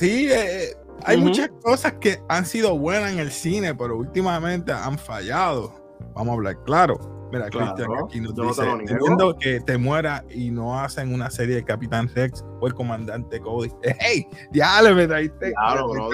Sí, 0.00 0.28
eh, 0.32 0.74
hay 1.04 1.18
muchas 1.18 1.50
cosas 1.62 1.92
que 2.00 2.22
han 2.30 2.46
sido 2.46 2.78
buenas 2.78 3.12
en 3.12 3.18
el 3.18 3.30
cine, 3.30 3.74
pero 3.74 3.98
últimamente 3.98 4.72
han 4.72 4.98
fallado. 4.98 5.74
Vamos 6.14 6.30
a 6.30 6.32
hablar 6.36 6.64
claro. 6.64 7.28
Mira, 7.30 7.50
Cristian 7.50 7.90
aquí 8.02 8.18
nos 8.18 8.34
dice, 8.34 8.62
entiendo 8.66 9.36
que 9.38 9.60
te 9.60 9.76
muera 9.76 10.24
y 10.30 10.50
no 10.50 10.80
hacen 10.80 11.12
una 11.12 11.30
serie 11.30 11.56
de 11.56 11.64
Capitán 11.64 12.08
Rex 12.14 12.42
o 12.62 12.66
el 12.66 12.72
comandante 12.72 13.40
Cody. 13.40 13.70
¡Hey! 14.00 14.26
Ya 14.52 14.80
le 14.80 14.94
me 14.94 15.06
traiste. 15.06 15.52
Claro, 15.52 16.08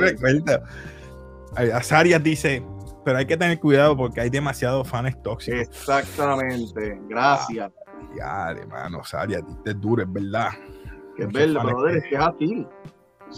Azarias 1.73 2.21
dice, 2.25 2.67
pero 3.05 3.19
hay 3.19 3.27
que 3.27 3.37
tener 3.37 3.61
cuidado 3.61 3.97
porque 3.97 4.21
hay 4.21 4.31
demasiados 4.31 4.89
fans 4.89 5.17
tóxicos. 5.23 5.61
Exactamente, 5.61 7.01
gracias. 7.09 7.71
ya, 8.19 8.51
hermano, 8.51 8.99
Azarias, 8.99 9.45
es 9.65 9.81
duro, 9.81 10.03
es 10.03 10.13
verdad. 10.13 10.51
Que 11.17 11.23
es 11.23 11.33
verdad, 11.33 11.63
brother, 11.63 12.03
que 12.03 12.17
es 12.17 12.21
así. 12.21 12.67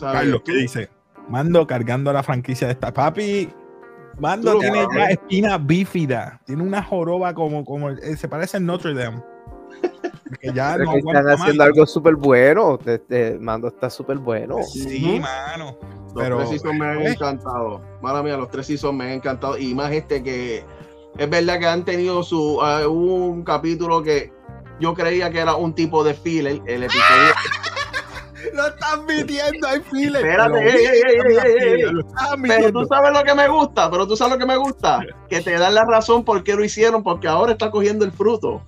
Carlos, 0.00 0.42
¿qué 0.44 0.52
dice? 0.52 0.90
Mando 1.28 1.66
cargando 1.66 2.10
a 2.10 2.12
la 2.12 2.22
franquicia 2.22 2.66
de 2.66 2.72
esta. 2.74 2.92
Papi, 2.92 3.50
Mando 4.18 4.58
tiene 4.58 4.86
ya 4.94 5.06
espina 5.06 5.58
bífida. 5.58 6.40
Tiene 6.44 6.62
una 6.62 6.82
joroba 6.82 7.34
como, 7.34 7.64
como 7.64 7.90
eh, 7.90 8.16
se 8.16 8.28
parece 8.28 8.56
a 8.56 8.60
Notre 8.60 8.94
Dame. 8.94 9.22
Que 10.42 10.52
ya 10.52 10.76
no 10.76 10.94
están 10.94 11.26
haciendo 11.26 11.64
algo 11.64 11.86
súper 11.86 12.14
bueno. 12.14 12.78
Mando 13.40 13.68
está 13.68 13.88
súper 13.88 14.18
bueno. 14.18 14.56
Sí, 14.62 15.18
mano. 15.18 15.78
Los 16.14 16.36
tres 16.36 16.48
seasons 16.50 16.78
me 16.78 16.86
han 16.86 17.06
encantado. 17.06 17.80
Mala 18.02 18.22
mía, 18.22 18.36
los 18.36 18.50
tres 18.50 18.66
seasons 18.66 18.94
me 18.94 19.04
han 19.04 19.10
encantado. 19.12 19.56
Y 19.56 19.74
más 19.74 19.90
este 19.90 20.22
que 20.22 20.64
es 21.16 21.30
verdad 21.30 21.58
que 21.58 21.66
han 21.66 21.84
tenido 21.84 22.22
su 22.22 22.58
uh, 22.58 22.88
un 22.88 23.42
capítulo 23.42 24.02
que 24.02 24.30
yo 24.78 24.92
creía 24.92 25.30
que 25.30 25.40
era 25.40 25.54
un 25.54 25.74
tipo 25.74 26.04
de 26.04 26.12
filler. 26.12 26.60
El 26.66 26.82
episodio. 26.82 27.32
Lo 28.54 28.66
están 28.68 29.06
midiendo, 29.06 29.68
hay 29.68 29.80
files. 29.80 30.22
Espérate, 30.22 30.60
pero 32.42 32.72
tú 32.72 32.84
sabes 32.86 33.12
lo 33.12 33.24
que 33.24 33.34
me 33.34 33.48
gusta, 33.48 33.90
pero 33.90 34.06
tú 34.06 34.16
sabes 34.16 34.34
lo 34.34 34.38
que 34.38 34.46
me 34.46 34.56
gusta, 34.56 35.00
que 35.28 35.40
te 35.40 35.58
dan 35.58 35.74
la 35.74 35.84
razón 35.84 36.24
por 36.24 36.42
qué 36.44 36.54
lo 36.54 36.64
hicieron, 36.64 37.02
porque 37.02 37.28
ahora 37.28 37.52
está 37.52 37.70
cogiendo 37.70 38.04
el 38.04 38.12
fruto. 38.12 38.62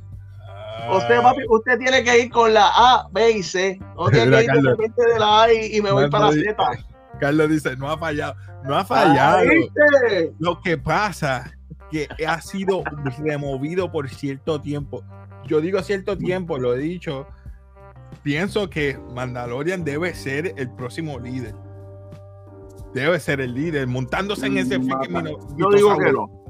Usted, 0.93 1.19
ah. 1.19 1.23
papi, 1.23 1.43
usted 1.49 1.79
tiene 1.79 2.03
que 2.03 2.19
ir 2.19 2.31
con 2.31 2.53
la 2.53 2.67
A, 2.67 3.09
B 3.13 3.31
y 3.31 3.43
C. 3.43 3.79
O 3.97 4.11
tiene 4.11 4.31
que 4.39 4.45
ir 4.45 4.51
de 4.51 4.71
repente 4.71 5.03
de 5.07 5.19
la 5.19 5.43
A 5.43 5.53
y, 5.53 5.81
me 5.81 5.93
voy 5.93 6.11
para 6.11 6.27
la 6.27 6.33
Z. 6.33 6.57
Carlos 7.21 7.51
dice, 7.51 7.77
no 7.77 7.91
ha 7.91 7.99
fallado. 7.99 8.35
No 8.65 8.77
ha 8.77 8.85
fallado. 8.85 9.45
lo 10.39 10.61
que 10.61 10.79
pasa 10.79 11.51
que 11.91 12.09
ha 12.27 12.41
sido 12.41 12.83
removido 13.19 13.91
por 13.91 14.09
cierto 14.09 14.61
tiempo. 14.61 15.03
Yo 15.47 15.61
digo 15.61 15.83
cierto 15.83 16.17
tiempo, 16.17 16.59
lo 16.59 16.75
he 16.75 16.79
dicho, 16.79 17.27
pienso 18.23 18.69
que 18.71 18.99
Mandalorian 19.15 19.85
debe 19.85 20.15
ser 20.15 20.55
el 20.57 20.71
próximo 20.71 21.19
líder. 21.19 21.55
Debe 22.95 23.21
ser 23.21 23.41
el 23.41 23.55
líder, 23.55 23.87
montándose 23.87 24.47
en 24.47 24.59
ese 24.59 24.79
mm, 24.79 24.89
Yo 25.57 25.71
digo 25.71 25.97
que 25.97 26.13
no. 26.13 26.41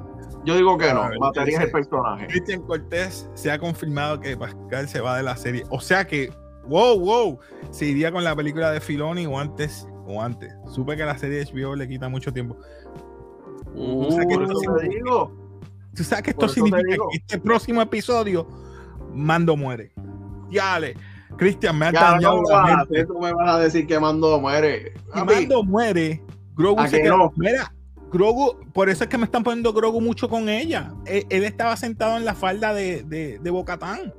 Yo 0.44 0.56
digo 0.56 0.78
que 0.78 0.92
no. 0.92 1.10
Mataría 1.20 1.62
el 1.62 1.70
personaje. 1.70 2.26
Cristian 2.28 2.62
Cortés 2.62 3.28
se 3.34 3.50
ha 3.50 3.58
confirmado 3.58 4.20
que 4.20 4.36
Pascal 4.36 4.88
se 4.88 5.00
va 5.00 5.16
de 5.16 5.22
la 5.22 5.36
serie. 5.36 5.64
O 5.68 5.80
sea 5.80 6.06
que, 6.06 6.32
wow, 6.66 6.98
wow, 6.98 7.38
se 7.70 7.86
iría 7.86 8.10
con 8.10 8.24
la 8.24 8.34
película 8.34 8.70
de 8.70 8.80
Filoni 8.80 9.26
o 9.26 9.38
antes. 9.38 9.86
O 10.06 10.22
antes. 10.22 10.52
Supe 10.68 10.96
que 10.96 11.04
la 11.04 11.18
serie 11.18 11.44
de 11.44 11.52
HBO 11.52 11.76
le 11.76 11.86
quita 11.86 12.08
mucho 12.08 12.32
tiempo. 12.32 12.56
Uh, 13.74 14.04
¿Tú 14.04 14.10
sabes 14.12 14.26
que 14.26 14.42
esto, 14.42 14.78
digo. 14.88 15.36
¿Tú 15.94 16.04
sabes 16.04 16.24
que 16.24 16.30
esto 16.30 16.48
significa 16.48 16.88
que 16.88 17.18
este 17.18 17.38
próximo 17.38 17.82
episodio 17.82 18.48
Mando 19.12 19.56
muere? 19.56 19.92
Ya 20.50 20.80
le 20.80 20.94
Cristian, 21.40 21.78
me 21.78 21.86
ha 21.86 21.92
dañado 21.92 22.42
la 22.50 22.76
mente. 22.76 23.06
Tú 23.06 23.18
me 23.18 23.32
vas 23.32 23.54
a 23.54 23.58
decir 23.60 23.86
que 23.86 23.98
Mando 23.98 24.38
muere. 24.38 24.92
Y 25.14 25.24
Mando 25.24 25.62
muere. 25.64 26.22
Grogu 26.54 26.86
se 26.86 27.00
quedó. 27.00 27.32
Mira, 27.34 27.72
Grogu, 28.12 28.60
por 28.74 28.90
eso 28.90 29.04
es 29.04 29.10
que 29.10 29.16
me 29.16 29.24
están 29.24 29.42
poniendo 29.42 29.72
Grogu 29.72 30.02
mucho 30.02 30.28
con 30.28 30.50
ella. 30.50 30.92
Él, 31.06 31.44
estaba 31.44 31.78
sentado 31.78 32.18
en 32.18 32.26
la 32.26 32.34
falda 32.34 32.74
de, 32.74 33.04
de, 33.04 33.38
de 33.38 33.50
Bocatán. 33.50 34.12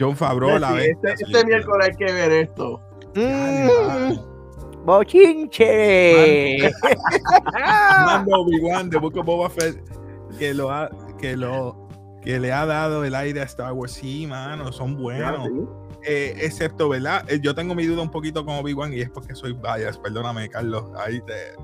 John 0.00 0.16
Favreau, 0.16 0.58
la 0.58 0.72
vez. 0.72 0.96
Este, 1.04 1.24
este 1.24 1.44
miércoles 1.44 1.88
hay 1.90 1.96
que 1.96 2.12
ver 2.14 2.32
esto. 2.32 2.80
Mm. 3.14 4.86
Bochinche. 4.86 6.70
Mando 8.06 8.40
Obi-Wan 8.40 8.88
de 8.88 8.96
Book 8.96 9.18
of 9.18 9.26
Boba 9.26 9.50
Fett 9.50 9.82
que 10.38 10.54
lo 10.54 10.70
ha, 10.70 10.88
que 11.20 11.36
lo 11.36 11.87
que 12.22 12.38
le 12.38 12.52
ha 12.52 12.66
dado 12.66 13.04
el 13.04 13.14
aire 13.14 13.40
a 13.40 13.44
Star 13.44 13.72
Wars. 13.72 13.92
Sí, 13.92 14.26
mano, 14.26 14.72
son 14.72 14.96
buenos. 14.96 15.48
Eh, 16.04 16.34
excepto, 16.40 16.88
¿verdad? 16.88 17.24
Eh, 17.28 17.40
yo 17.42 17.54
tengo 17.54 17.74
mi 17.74 17.84
duda 17.84 18.02
un 18.02 18.10
poquito 18.10 18.44
con 18.44 18.56
Obi-Wan 18.56 18.92
y 18.92 19.00
es 19.00 19.10
porque 19.10 19.34
soy 19.34 19.52
bias. 19.52 19.98
Perdóname, 19.98 20.48
Carlos. 20.48 20.84
Ahí 21.04 21.20
te. 21.22 21.54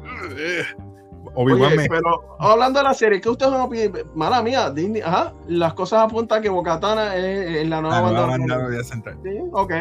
Obi-Wan 1.34 1.76
me... 1.76 1.88
Pero 1.88 2.36
hablando 2.38 2.80
de 2.80 2.84
la 2.84 2.94
serie, 2.94 3.20
¿qué 3.20 3.28
ustedes 3.28 3.52
van 3.52 3.62
a 3.62 3.68
Mala 4.14 4.42
mía, 4.42 4.70
Disney. 4.70 5.02
Ajá. 5.02 5.32
Las 5.46 5.74
cosas 5.74 6.00
apuntan 6.00 6.42
que 6.42 6.48
Bocatana 6.48 7.16
es, 7.16 7.62
es 7.62 7.68
la 7.68 7.80
nueva 7.80 8.12
la 8.12 8.26
banda. 8.26 8.84
Central. 8.84 9.18
Sí, 9.22 9.38
ok. 9.52 9.72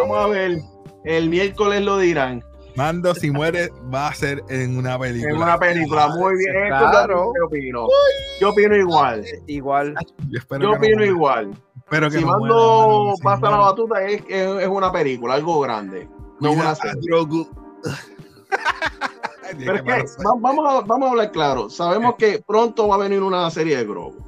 Vamos 0.00 0.18
a 0.18 0.26
ver. 0.28 0.58
El 1.04 1.30
miércoles 1.30 1.82
lo 1.82 1.98
dirán. 1.98 2.42
Mando, 2.76 3.14
si 3.14 3.30
muere, 3.30 3.70
va 3.92 4.08
a 4.08 4.14
ser 4.14 4.42
en 4.48 4.78
una 4.78 4.98
película. 4.98 5.30
En 5.30 5.36
una 5.36 5.58
película, 5.58 6.08
muy 6.08 6.36
bien. 6.36 6.68
Claro. 6.68 7.32
Yo 7.38 7.46
opino. 7.46 7.86
Yo 8.40 8.50
opino 8.50 8.76
igual. 8.76 9.24
Igual. 9.46 9.94
Yo, 10.60 10.72
opino 10.72 11.04
igual. 11.04 11.50
Pero 11.88 12.10
que 12.10 12.18
si 12.18 12.24
Mando 12.24 13.14
pasa 13.22 13.50
la 13.50 13.56
batuta, 13.56 14.02
es, 14.04 14.22
es, 14.28 14.68
una 14.68 14.92
película, 14.92 15.34
algo 15.34 15.60
grande. 15.60 16.08
No 16.40 16.52
una 16.52 16.74
serie. 16.74 17.00
Pero 19.58 19.74
es 19.74 19.82
que, 19.82 20.22
vamos, 20.22 20.64
a, 20.68 20.80
vamos 20.86 21.08
a 21.08 21.10
hablar 21.10 21.32
claro. 21.32 21.68
Sabemos 21.68 22.14
que 22.16 22.40
pronto 22.46 22.86
va 22.86 22.94
a 22.94 22.98
venir 22.98 23.20
una 23.20 23.50
serie 23.50 23.76
de 23.76 23.84
Grogu. 23.84 24.24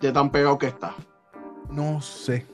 De 0.00 0.12
tan 0.12 0.30
pegado 0.30 0.58
que 0.58 0.68
está. 0.68 0.94
No 1.70 2.00
sé. 2.00 2.46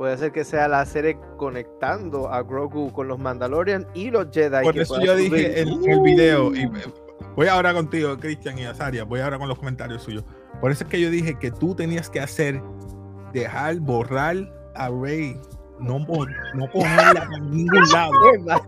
Puede 0.00 0.16
ser 0.16 0.32
que 0.32 0.44
sea 0.46 0.66
la 0.66 0.86
serie 0.86 1.18
conectando 1.36 2.32
a 2.32 2.42
Grogu 2.42 2.90
con 2.90 3.06
los 3.06 3.18
Mandalorian 3.18 3.86
y 3.92 4.10
los 4.10 4.28
Jedi. 4.32 4.62
Por 4.62 4.78
eso 4.78 4.98
yo 4.98 5.14
dije 5.14 5.60
en 5.60 5.68
el, 5.68 6.00
video, 6.00 6.56
y 6.56 6.66
voy 7.36 7.48
ahora 7.48 7.74
contigo, 7.74 8.16
Cristian 8.16 8.58
y 8.58 8.64
Azaria, 8.64 9.04
voy 9.04 9.20
ahora 9.20 9.38
con 9.38 9.46
los 9.46 9.58
comentarios 9.58 10.02
suyos. 10.02 10.24
Por 10.58 10.70
eso 10.70 10.84
es 10.84 10.90
que 10.90 11.02
yo 11.02 11.10
dije 11.10 11.38
que 11.38 11.50
tú 11.50 11.74
tenías 11.74 12.08
que 12.08 12.18
hacer, 12.18 12.62
dejar, 13.34 13.78
borrar 13.80 14.36
a 14.74 14.88
Rey 14.88 15.38
no, 15.80 15.98
no 15.98 16.70
ponerla 16.70 17.28
en 17.36 17.50
ningún 17.50 17.88
lado. 17.92 18.12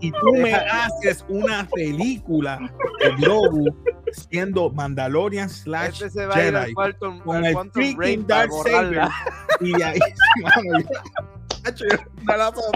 Y 0.01 0.11
tú 0.11 0.33
me 0.35 0.55
haces 0.55 1.25
una 1.29 1.69
película 1.75 2.59
de 3.01 3.11
Grogu 3.17 3.75
siendo 4.13 4.71
Mandalorian 4.71 5.49
slash 5.49 6.03
este 6.03 6.27
Jedi 6.33 6.75
con 7.25 7.45
el 7.45 7.57
freaking 7.73 8.27
Dark 8.27 8.51
Saber 8.65 9.09
y 9.61 9.77
de 9.77 9.85
ahí 9.85 9.99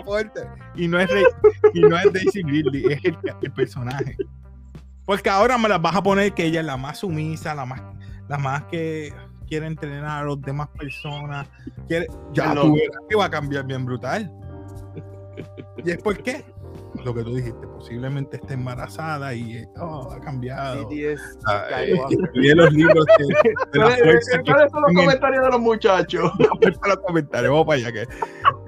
fuerte 0.04 0.42
y 0.76 0.88
no 0.88 1.00
es 1.00 1.10
y 1.74 1.80
no 1.80 1.98
es 1.98 2.12
Daisy 2.12 2.42
Ridley 2.42 2.92
es 2.92 3.04
el, 3.04 3.18
el, 3.42 3.52
personaje. 3.52 4.16
Porque 5.04 5.28
ahora 5.28 5.58
me 5.58 5.68
la 5.68 5.78
vas 5.78 5.96
a 5.96 6.02
poner 6.02 6.32
que 6.32 6.44
ella 6.44 6.60
es 6.60 6.66
la 6.66 6.76
más 6.76 6.98
sumisa 6.98 7.54
la 7.54 7.66
más 7.66 7.82
la 8.28 8.38
más 8.38 8.64
que 8.64 9.12
quiere 9.46 9.66
entrenar 9.66 10.22
a 10.22 10.28
las 10.28 10.40
demás 10.40 10.68
personas. 10.68 11.48
Quiere, 11.88 12.06
ya 12.32 12.54
tú 12.54 12.74
verás 12.74 13.02
que 13.08 13.16
va 13.16 13.26
a 13.26 13.30
cambiar 13.30 13.64
bien 13.64 13.84
brutal. 13.84 14.32
¿Y 15.84 15.90
es 15.90 15.98
por 15.98 16.22
qué? 16.22 16.44
Lo 17.04 17.14
que 17.14 17.22
tú 17.22 17.34
dijiste, 17.34 17.66
posiblemente 17.66 18.36
esté 18.36 18.54
embarazada 18.54 19.34
y 19.34 19.64
oh, 19.78 20.10
ha 20.10 20.20
cambiado. 20.20 20.88
Y 20.90 22.54
los 22.54 22.72
libros 22.72 23.04
de, 23.72 23.78
la 23.78 23.90
fuerza. 23.90 24.42
¿Cuáles 24.42 24.72
son 24.72 24.82
los 24.82 24.92
comentarios 24.94 25.44
de 25.44 25.50
los 25.50 25.60
muchachos? 25.60 26.32
los 26.60 26.96
comentarios, 27.06 27.52
vamos 27.52 27.66
para 27.66 27.78
allá 27.78 27.92
que 27.92 28.06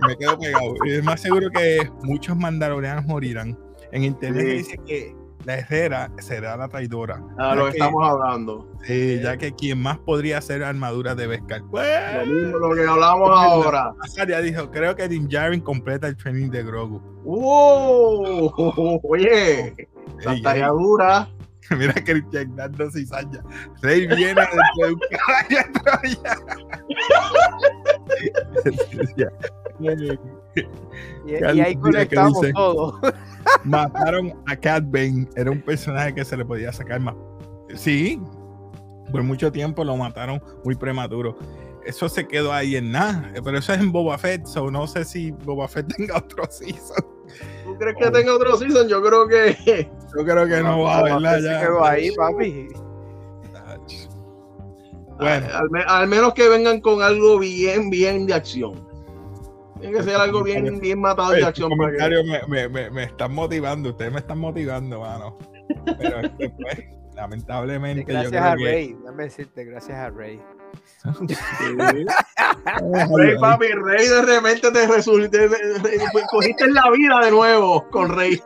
me 0.07 0.17
quedo 0.17 0.39
pegado. 0.39 0.75
Es 0.87 1.03
más 1.03 1.21
seguro 1.21 1.49
que 1.51 1.91
muchos 2.03 2.37
mandalorianos 2.37 3.05
morirán. 3.07 3.59
En 3.93 4.05
internet 4.05 4.47
dice 4.47 4.79
que 4.87 5.17
la 5.49 5.61
Herrera 5.61 6.11
será 6.19 6.59
la 6.59 6.69
traidora. 6.69 7.23
Ah, 7.39 7.55
lo 7.55 7.65
que 7.65 7.71
estamos 7.71 8.07
hablando. 8.07 8.69
Sí, 8.85 9.19
ya 9.23 9.39
que 9.39 9.55
quien 9.55 9.81
más 9.81 9.97
podría 9.97 10.37
hacer 10.37 10.63
armadura 10.63 11.15
de 11.15 11.27
Beskar. 11.27 11.63
Pues, 11.71 11.89
lo 12.27 12.35
mismo 12.35 12.59
lo 12.59 12.75
que 12.75 12.87
hablamos 12.87 13.31
ahora. 13.31 13.95
Ya 14.15 14.43
dijo, 14.43 14.71
creo 14.71 14.95
que 14.95 15.09
Din 15.09 15.27
Djarin 15.27 15.63
completa 15.63 16.07
el 16.07 16.19
training 16.19 16.51
de 16.51 16.63
Grogu. 16.65 17.01
¡Oh! 17.25 19.01
Oye, 19.05 19.89
estaría 20.19 20.69
dura. 20.69 21.31
Mira 21.71 21.95
que 21.95 22.05
Christian 22.05 22.55
dando 22.55 22.91
cizaña. 22.91 23.43
Rey 23.81 24.07
viene 24.07 24.43
de 24.43 24.87
un 24.93 25.01
caballo 25.25 26.21
y, 30.55 31.33
y, 31.33 31.61
ahí 31.61 31.77
conectamos 31.77 32.41
todo. 32.55 33.01
Mataron 33.65 34.35
a 34.47 34.57
Cat 34.57 34.85
Bane. 34.87 35.29
Era 35.37 35.51
un 35.51 35.61
personaje 35.61 36.15
que 36.15 36.25
se 36.25 36.37
le 36.37 36.45
podía 36.45 36.73
sacar 36.73 37.01
más. 37.01 37.15
Sí, 37.75 38.21
por 39.11 39.23
mucho 39.23 39.51
tiempo 39.53 39.85
lo 39.85 39.97
mataron 39.97 40.43
muy 40.65 40.75
prematuro. 40.75 41.37
Eso 41.85 42.09
se 42.09 42.27
quedó 42.27 42.53
ahí 42.53 42.77
en 42.77 42.93
nada. 42.93 43.33
Pero 43.43 43.59
eso 43.59 43.73
es 43.73 43.81
en 43.81 43.93
Boba 43.93 44.19
Fett. 44.19 44.47
So 44.47 44.71
no 44.71 44.87
sé 44.87 45.05
si 45.05 45.31
Boba 45.31 45.69
Fett 45.69 45.87
tenga 45.97 46.19
otro 46.19 46.45
season. 46.51 47.05
¿Tú 47.65 47.77
crees 47.79 47.97
que 47.99 48.11
tenga 48.11 48.35
otro 48.35 48.57
season? 48.57 48.89
Yo 48.89 49.03
creo 49.03 49.27
que. 49.29 49.91
Yo 50.17 50.25
creo 50.25 50.47
que 50.47 50.63
no, 50.63 50.83
va, 50.83 51.03
¿verdad? 51.03 51.41
Ya. 51.41 51.61
Se 51.61 51.67
quedó 51.67 51.85
ahí, 51.85 52.11
papi. 52.13 52.69
Bueno. 55.19 55.47
al, 55.89 56.09
menos 56.09 56.33
que 56.33 56.49
vengan 56.49 56.81
con 56.81 57.03
algo 57.03 57.39
bien, 57.41 57.91
bien 57.91 58.27
de 58.27 58.35
acción. 58.35 58.88
Tiene 59.81 59.97
que 59.97 60.03
ser 60.03 60.17
algo 60.17 60.43
bien, 60.43 60.81
bien 60.81 61.01
matado 61.01 61.33
de 61.33 61.45
acción. 61.45 61.71
comentarios 61.71 62.25
me, 62.49 62.69
me, 62.69 62.91
me, 62.91 63.03
están 63.05 63.33
motivando, 63.33 63.91
ustedes 63.91 64.13
me 64.13 64.19
están 64.19 64.39
motivando, 64.39 65.01
mano. 65.01 65.39
Pero 65.99 66.21
es 66.21 66.51
pues, 66.51 66.85
lamentablemente. 67.15 68.05
Gracias 68.05 68.33
yo 68.33 68.39
creo 68.39 68.45
a 68.45 68.55
Rey, 68.55 68.97
déjame 69.01 69.23
decirte, 69.25 69.65
gracias 69.65 69.99
a 69.99 70.11
Rey. 70.11 70.41
Rey, 73.17 73.39
papi, 73.41 73.67
Rey 73.67 74.09
de 74.09 74.23
repente 74.23 74.71
te 74.71 74.87
resulta, 74.87 75.39
cogiste 76.31 76.71
la 76.71 76.91
vida 76.91 77.21
de 77.25 77.31
nuevo 77.31 77.89
con 77.91 78.15
Rey. 78.15 78.41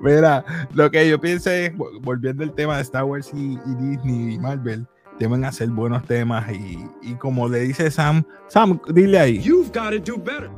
Mira, 0.00 0.44
lo 0.72 0.90
que 0.90 1.08
yo 1.08 1.20
pienso 1.20 1.50
es, 1.50 1.72
volviendo 2.00 2.42
al 2.42 2.54
tema 2.54 2.76
de 2.76 2.82
Star 2.82 3.04
Wars 3.04 3.30
y, 3.34 3.54
y 3.54 3.74
Disney 3.74 4.34
y 4.34 4.38
Marvel, 4.38 4.86
deben 5.18 5.44
hacer 5.44 5.68
buenos 5.68 6.04
temas 6.04 6.50
y, 6.50 6.78
y, 7.02 7.14
como 7.14 7.48
le 7.48 7.60
dice 7.60 7.90
Sam, 7.90 8.24
Sam, 8.48 8.80
dile 8.88 9.18
ahí. 9.18 9.40
You've 9.40 9.70
got 9.72 9.90
to 9.90 9.98
do 9.98 10.16
better. 10.16 10.50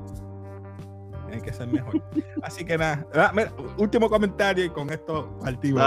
Tiene 1.26 1.42
que 1.42 1.52
ser 1.52 1.68
mejor. 1.68 2.02
Así 2.42 2.64
que 2.64 2.76
nada, 2.76 3.06
ah, 3.14 3.32
último 3.78 4.08
comentario 4.08 4.64
y 4.64 4.70
con 4.70 4.90
esto 4.90 5.38
partimos. 5.42 5.82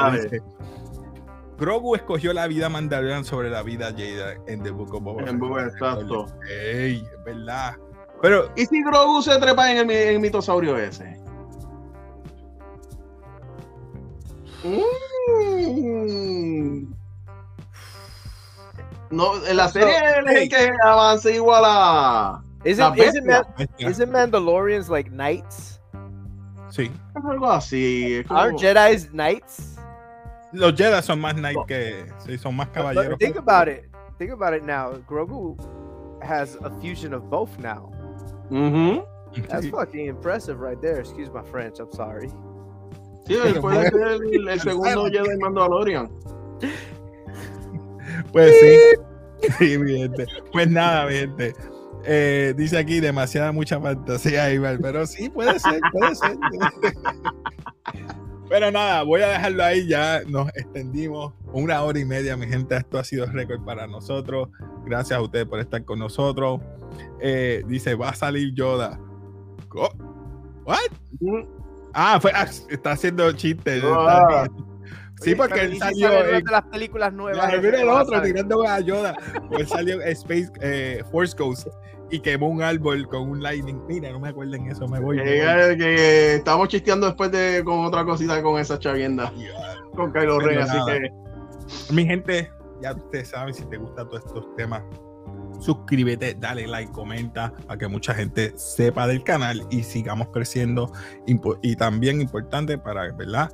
Grogu 1.60 1.96
escogió 1.96 2.34
la 2.34 2.48
vida 2.48 2.68
Mandalorian 2.68 3.24
sobre 3.24 3.50
la 3.50 3.62
vida 3.62 3.92
Jada 3.92 4.34
en 4.48 4.64
The 4.64 4.72
Book 4.72 4.96
of 4.96 5.04
Boba 5.04 5.30
En 5.30 5.40
Boba, 5.40 5.64
exacto. 5.66 6.26
Ey, 6.50 6.98
es 6.98 7.24
verdad. 7.24 7.78
Pero, 8.22 8.50
¿y 8.56 8.66
si 8.66 8.84
Grogu 8.84 9.22
se 9.22 9.38
trepa 9.38 9.72
en 9.72 9.78
el, 9.78 9.92
en 9.92 10.10
el 10.16 10.20
mitosaurio 10.20 10.78
ese? 10.78 11.22
Mmm 14.64 15.64
no, 19.14 19.46
en 19.46 19.58
la 19.58 19.70
serie 19.70 19.94
so, 20.26 20.30
es 20.30 20.50
que 20.50 20.72
avance 20.84 21.34
igual 21.34 21.64
a. 21.66 22.44
Isn't, 22.66 22.98
isn't, 22.98 23.26
Man, 23.26 23.44
isn't 23.78 24.12
Mandalorians 24.12 24.90
like 24.90 25.10
knights? 25.12 25.80
Sí. 26.70 26.90
Es 27.16 27.26
algo 27.26 27.52
así. 27.52 28.24
Como... 28.28 28.40
Are 28.40 28.54
Jedi's 28.54 29.10
knights? 29.12 29.78
Los 30.54 30.74
Jedi 30.74 31.02
son 31.02 31.20
más 31.20 31.36
knights 31.36 31.62
que. 31.68 32.06
Sí, 32.26 32.38
son 32.38 32.56
más 32.56 32.70
caballeros. 32.70 33.20
think 33.20 33.36
about 33.38 33.68
it. 33.68 33.90
Think 34.18 34.32
about 34.32 34.54
it 34.54 34.64
now. 34.64 34.94
Grogu 35.08 35.58
has 36.24 36.56
a 36.64 36.70
fusion 36.82 37.14
of 37.14 37.30
both 37.30 37.58
now. 37.60 37.92
Mm-hmm. 38.50 39.02
That's 39.50 39.68
fucking 39.68 40.08
impressive 40.08 40.60
right 40.60 40.80
there. 40.82 41.00
Excuse 41.00 41.30
my 41.30 41.44
French. 41.44 41.80
I'm 41.80 41.92
sorry. 41.92 42.30
Sí, 43.28 43.36
puede 43.62 43.90
ser 43.90 44.04
el, 44.04 44.50
el 44.50 44.60
segundo 44.60 45.10
Jedi 45.12 45.38
Mandalorian. 45.40 46.10
Pues 48.32 48.54
sí. 48.60 49.50
sí 49.60 49.78
mi 49.78 49.98
gente. 50.00 50.26
Pues 50.52 50.70
nada, 50.70 51.08
mi 51.08 51.14
gente. 51.14 51.54
Eh, 52.06 52.54
dice 52.58 52.78
aquí 52.78 53.00
demasiada 53.00 53.52
mucha 53.52 53.80
fantasía, 53.80 54.52
Iván, 54.54 54.80
pero 54.82 55.06
sí, 55.06 55.30
puede 55.30 55.58
ser, 55.60 55.80
puede 55.92 56.16
ser. 56.16 56.38
Pero 58.50 58.70
nada, 58.70 59.02
voy 59.02 59.22
a 59.22 59.30
dejarlo 59.30 59.64
ahí. 59.64 59.88
Ya 59.88 60.22
nos 60.28 60.48
extendimos 60.50 61.34
una 61.54 61.82
hora 61.82 61.98
y 61.98 62.06
media, 62.06 62.38
mi 62.38 62.46
gente. 62.46 62.76
Esto 62.76 63.00
ha 63.00 63.04
sido 63.04 63.26
récord 63.26 63.66
para 63.66 63.88
nosotros. 63.88 64.50
Gracias 64.86 65.18
a 65.18 65.24
ustedes 65.24 65.48
por 65.48 65.60
estar 65.60 65.84
con 65.86 65.98
nosotros. 65.98 66.62
Eh, 67.20 67.64
dice, 67.66 67.96
va 67.96 68.10
a 68.10 68.14
salir 68.14 68.54
Yoda. 68.54 69.00
¿What? 69.74 70.80
Ah, 71.94 72.20
fue, 72.22 72.32
ah, 72.36 72.46
está 72.70 72.92
haciendo 72.92 73.32
chistes. 73.32 73.84
Ah. 73.84 74.48
Sí, 75.24 75.36
porque 75.36 75.62
él 75.62 75.78
salió 75.78 76.26
en, 76.26 76.44
de 76.44 76.52
las 76.52 76.64
películas 76.64 77.14
nuevas. 77.14 77.62
mira 77.62 77.82
el 77.82 77.90
otro 77.90 78.22
tirando 78.22 78.68
a 78.68 78.80
Yoda. 78.80 79.16
Él 79.52 79.68
salió 79.68 80.02
Space 80.02 80.52
eh, 80.62 81.04
Force 81.12 81.36
Ghost 81.38 81.68
y 82.10 82.20
quemó 82.20 82.48
un 82.48 82.62
árbol 82.62 83.08
con 83.08 83.30
un 83.30 83.42
lightning. 83.42 83.82
Mira, 83.88 84.12
no 84.12 84.20
me 84.20 84.30
acuerden 84.30 84.68
eso, 84.68 84.88
me 84.88 85.00
voy. 85.00 85.18
Que, 85.18 86.36
estamos 86.36 86.68
chisteando 86.68 87.08
después 87.08 87.32
de 87.32 87.64
con 87.64 87.86
otra 87.86 88.06
cosita 88.06 88.42
con 88.44 88.60
esa 88.60 88.78
chavienda. 88.78 89.32
Con 89.96 90.12
Kylo 90.12 90.40
Ren, 90.40 90.60
así 90.60 90.78
que. 90.88 91.94
Mi 91.94 92.06
gente, 92.06 92.52
ya 92.82 92.94
ustedes 92.94 93.30
saben 93.30 93.54
si 93.54 93.66
te 93.66 93.78
gustan 93.78 94.08
todos 94.10 94.26
estos 94.26 94.56
temas. 94.56 94.84
Suscríbete, 95.60 96.36
dale 96.36 96.68
like, 96.68 96.92
comenta 96.92 97.54
para 97.68 97.78
que 97.78 97.88
mucha 97.88 98.14
gente 98.14 98.54
sepa 98.58 99.08
del 99.08 99.24
canal 99.24 99.66
y 99.70 99.84
sigamos 99.84 100.28
creciendo. 100.30 100.92
Y 101.62 101.76
también 101.76 102.22
importante 102.22 102.78
para, 102.78 103.12
¿verdad? 103.14 103.50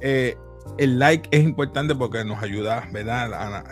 Eh, 0.00 0.36
el 0.78 0.98
like 0.98 1.28
es 1.30 1.42
importante 1.42 1.94
porque 1.94 2.24
nos 2.24 2.42
ayuda, 2.42 2.88
¿verdad? 2.92 3.64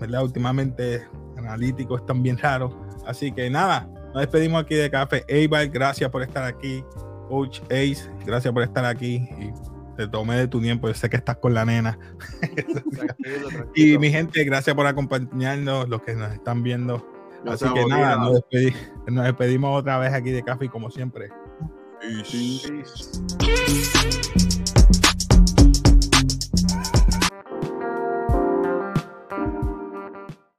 ¿verdad? 0.00 0.22
Últimamente 0.22 1.06
analíticos 1.36 2.00
están 2.00 2.22
bien 2.22 2.38
raros. 2.38 2.72
Así 3.06 3.32
que 3.32 3.50
nada, 3.50 3.88
nos 4.14 4.22
despedimos 4.22 4.62
aquí 4.62 4.74
de 4.74 4.90
Café 4.90 5.24
Eibar. 5.28 5.68
Gracias 5.68 6.10
por 6.10 6.22
estar 6.22 6.44
aquí. 6.44 6.84
Coach 7.28 7.60
Ace, 7.66 8.10
gracias 8.26 8.52
por 8.52 8.62
estar 8.62 8.84
aquí. 8.84 9.28
Y 9.38 9.52
te 9.96 10.08
tomé 10.08 10.36
de 10.36 10.48
tu 10.48 10.60
tiempo. 10.60 10.88
Yo 10.88 10.94
sé 10.94 11.08
que 11.08 11.16
estás 11.16 11.36
con 11.36 11.54
la 11.54 11.64
nena. 11.64 11.98
y 13.74 13.98
mi 13.98 14.10
gente, 14.10 14.42
gracias 14.44 14.74
por 14.74 14.86
acompañarnos, 14.86 15.88
los 15.88 16.02
que 16.02 16.14
nos 16.14 16.32
están 16.32 16.62
viendo. 16.62 17.06
Así 17.46 17.64
que 17.72 17.86
nada, 17.86 18.16
nos, 18.16 18.42
despedimos 19.24 19.78
otra 19.78 19.98
vez 19.98 20.12
aquí 20.12 20.30
de 20.30 20.42
Café 20.42 20.68
como 20.68 20.90
siempre. 20.90 21.30
Peace. 22.00 22.70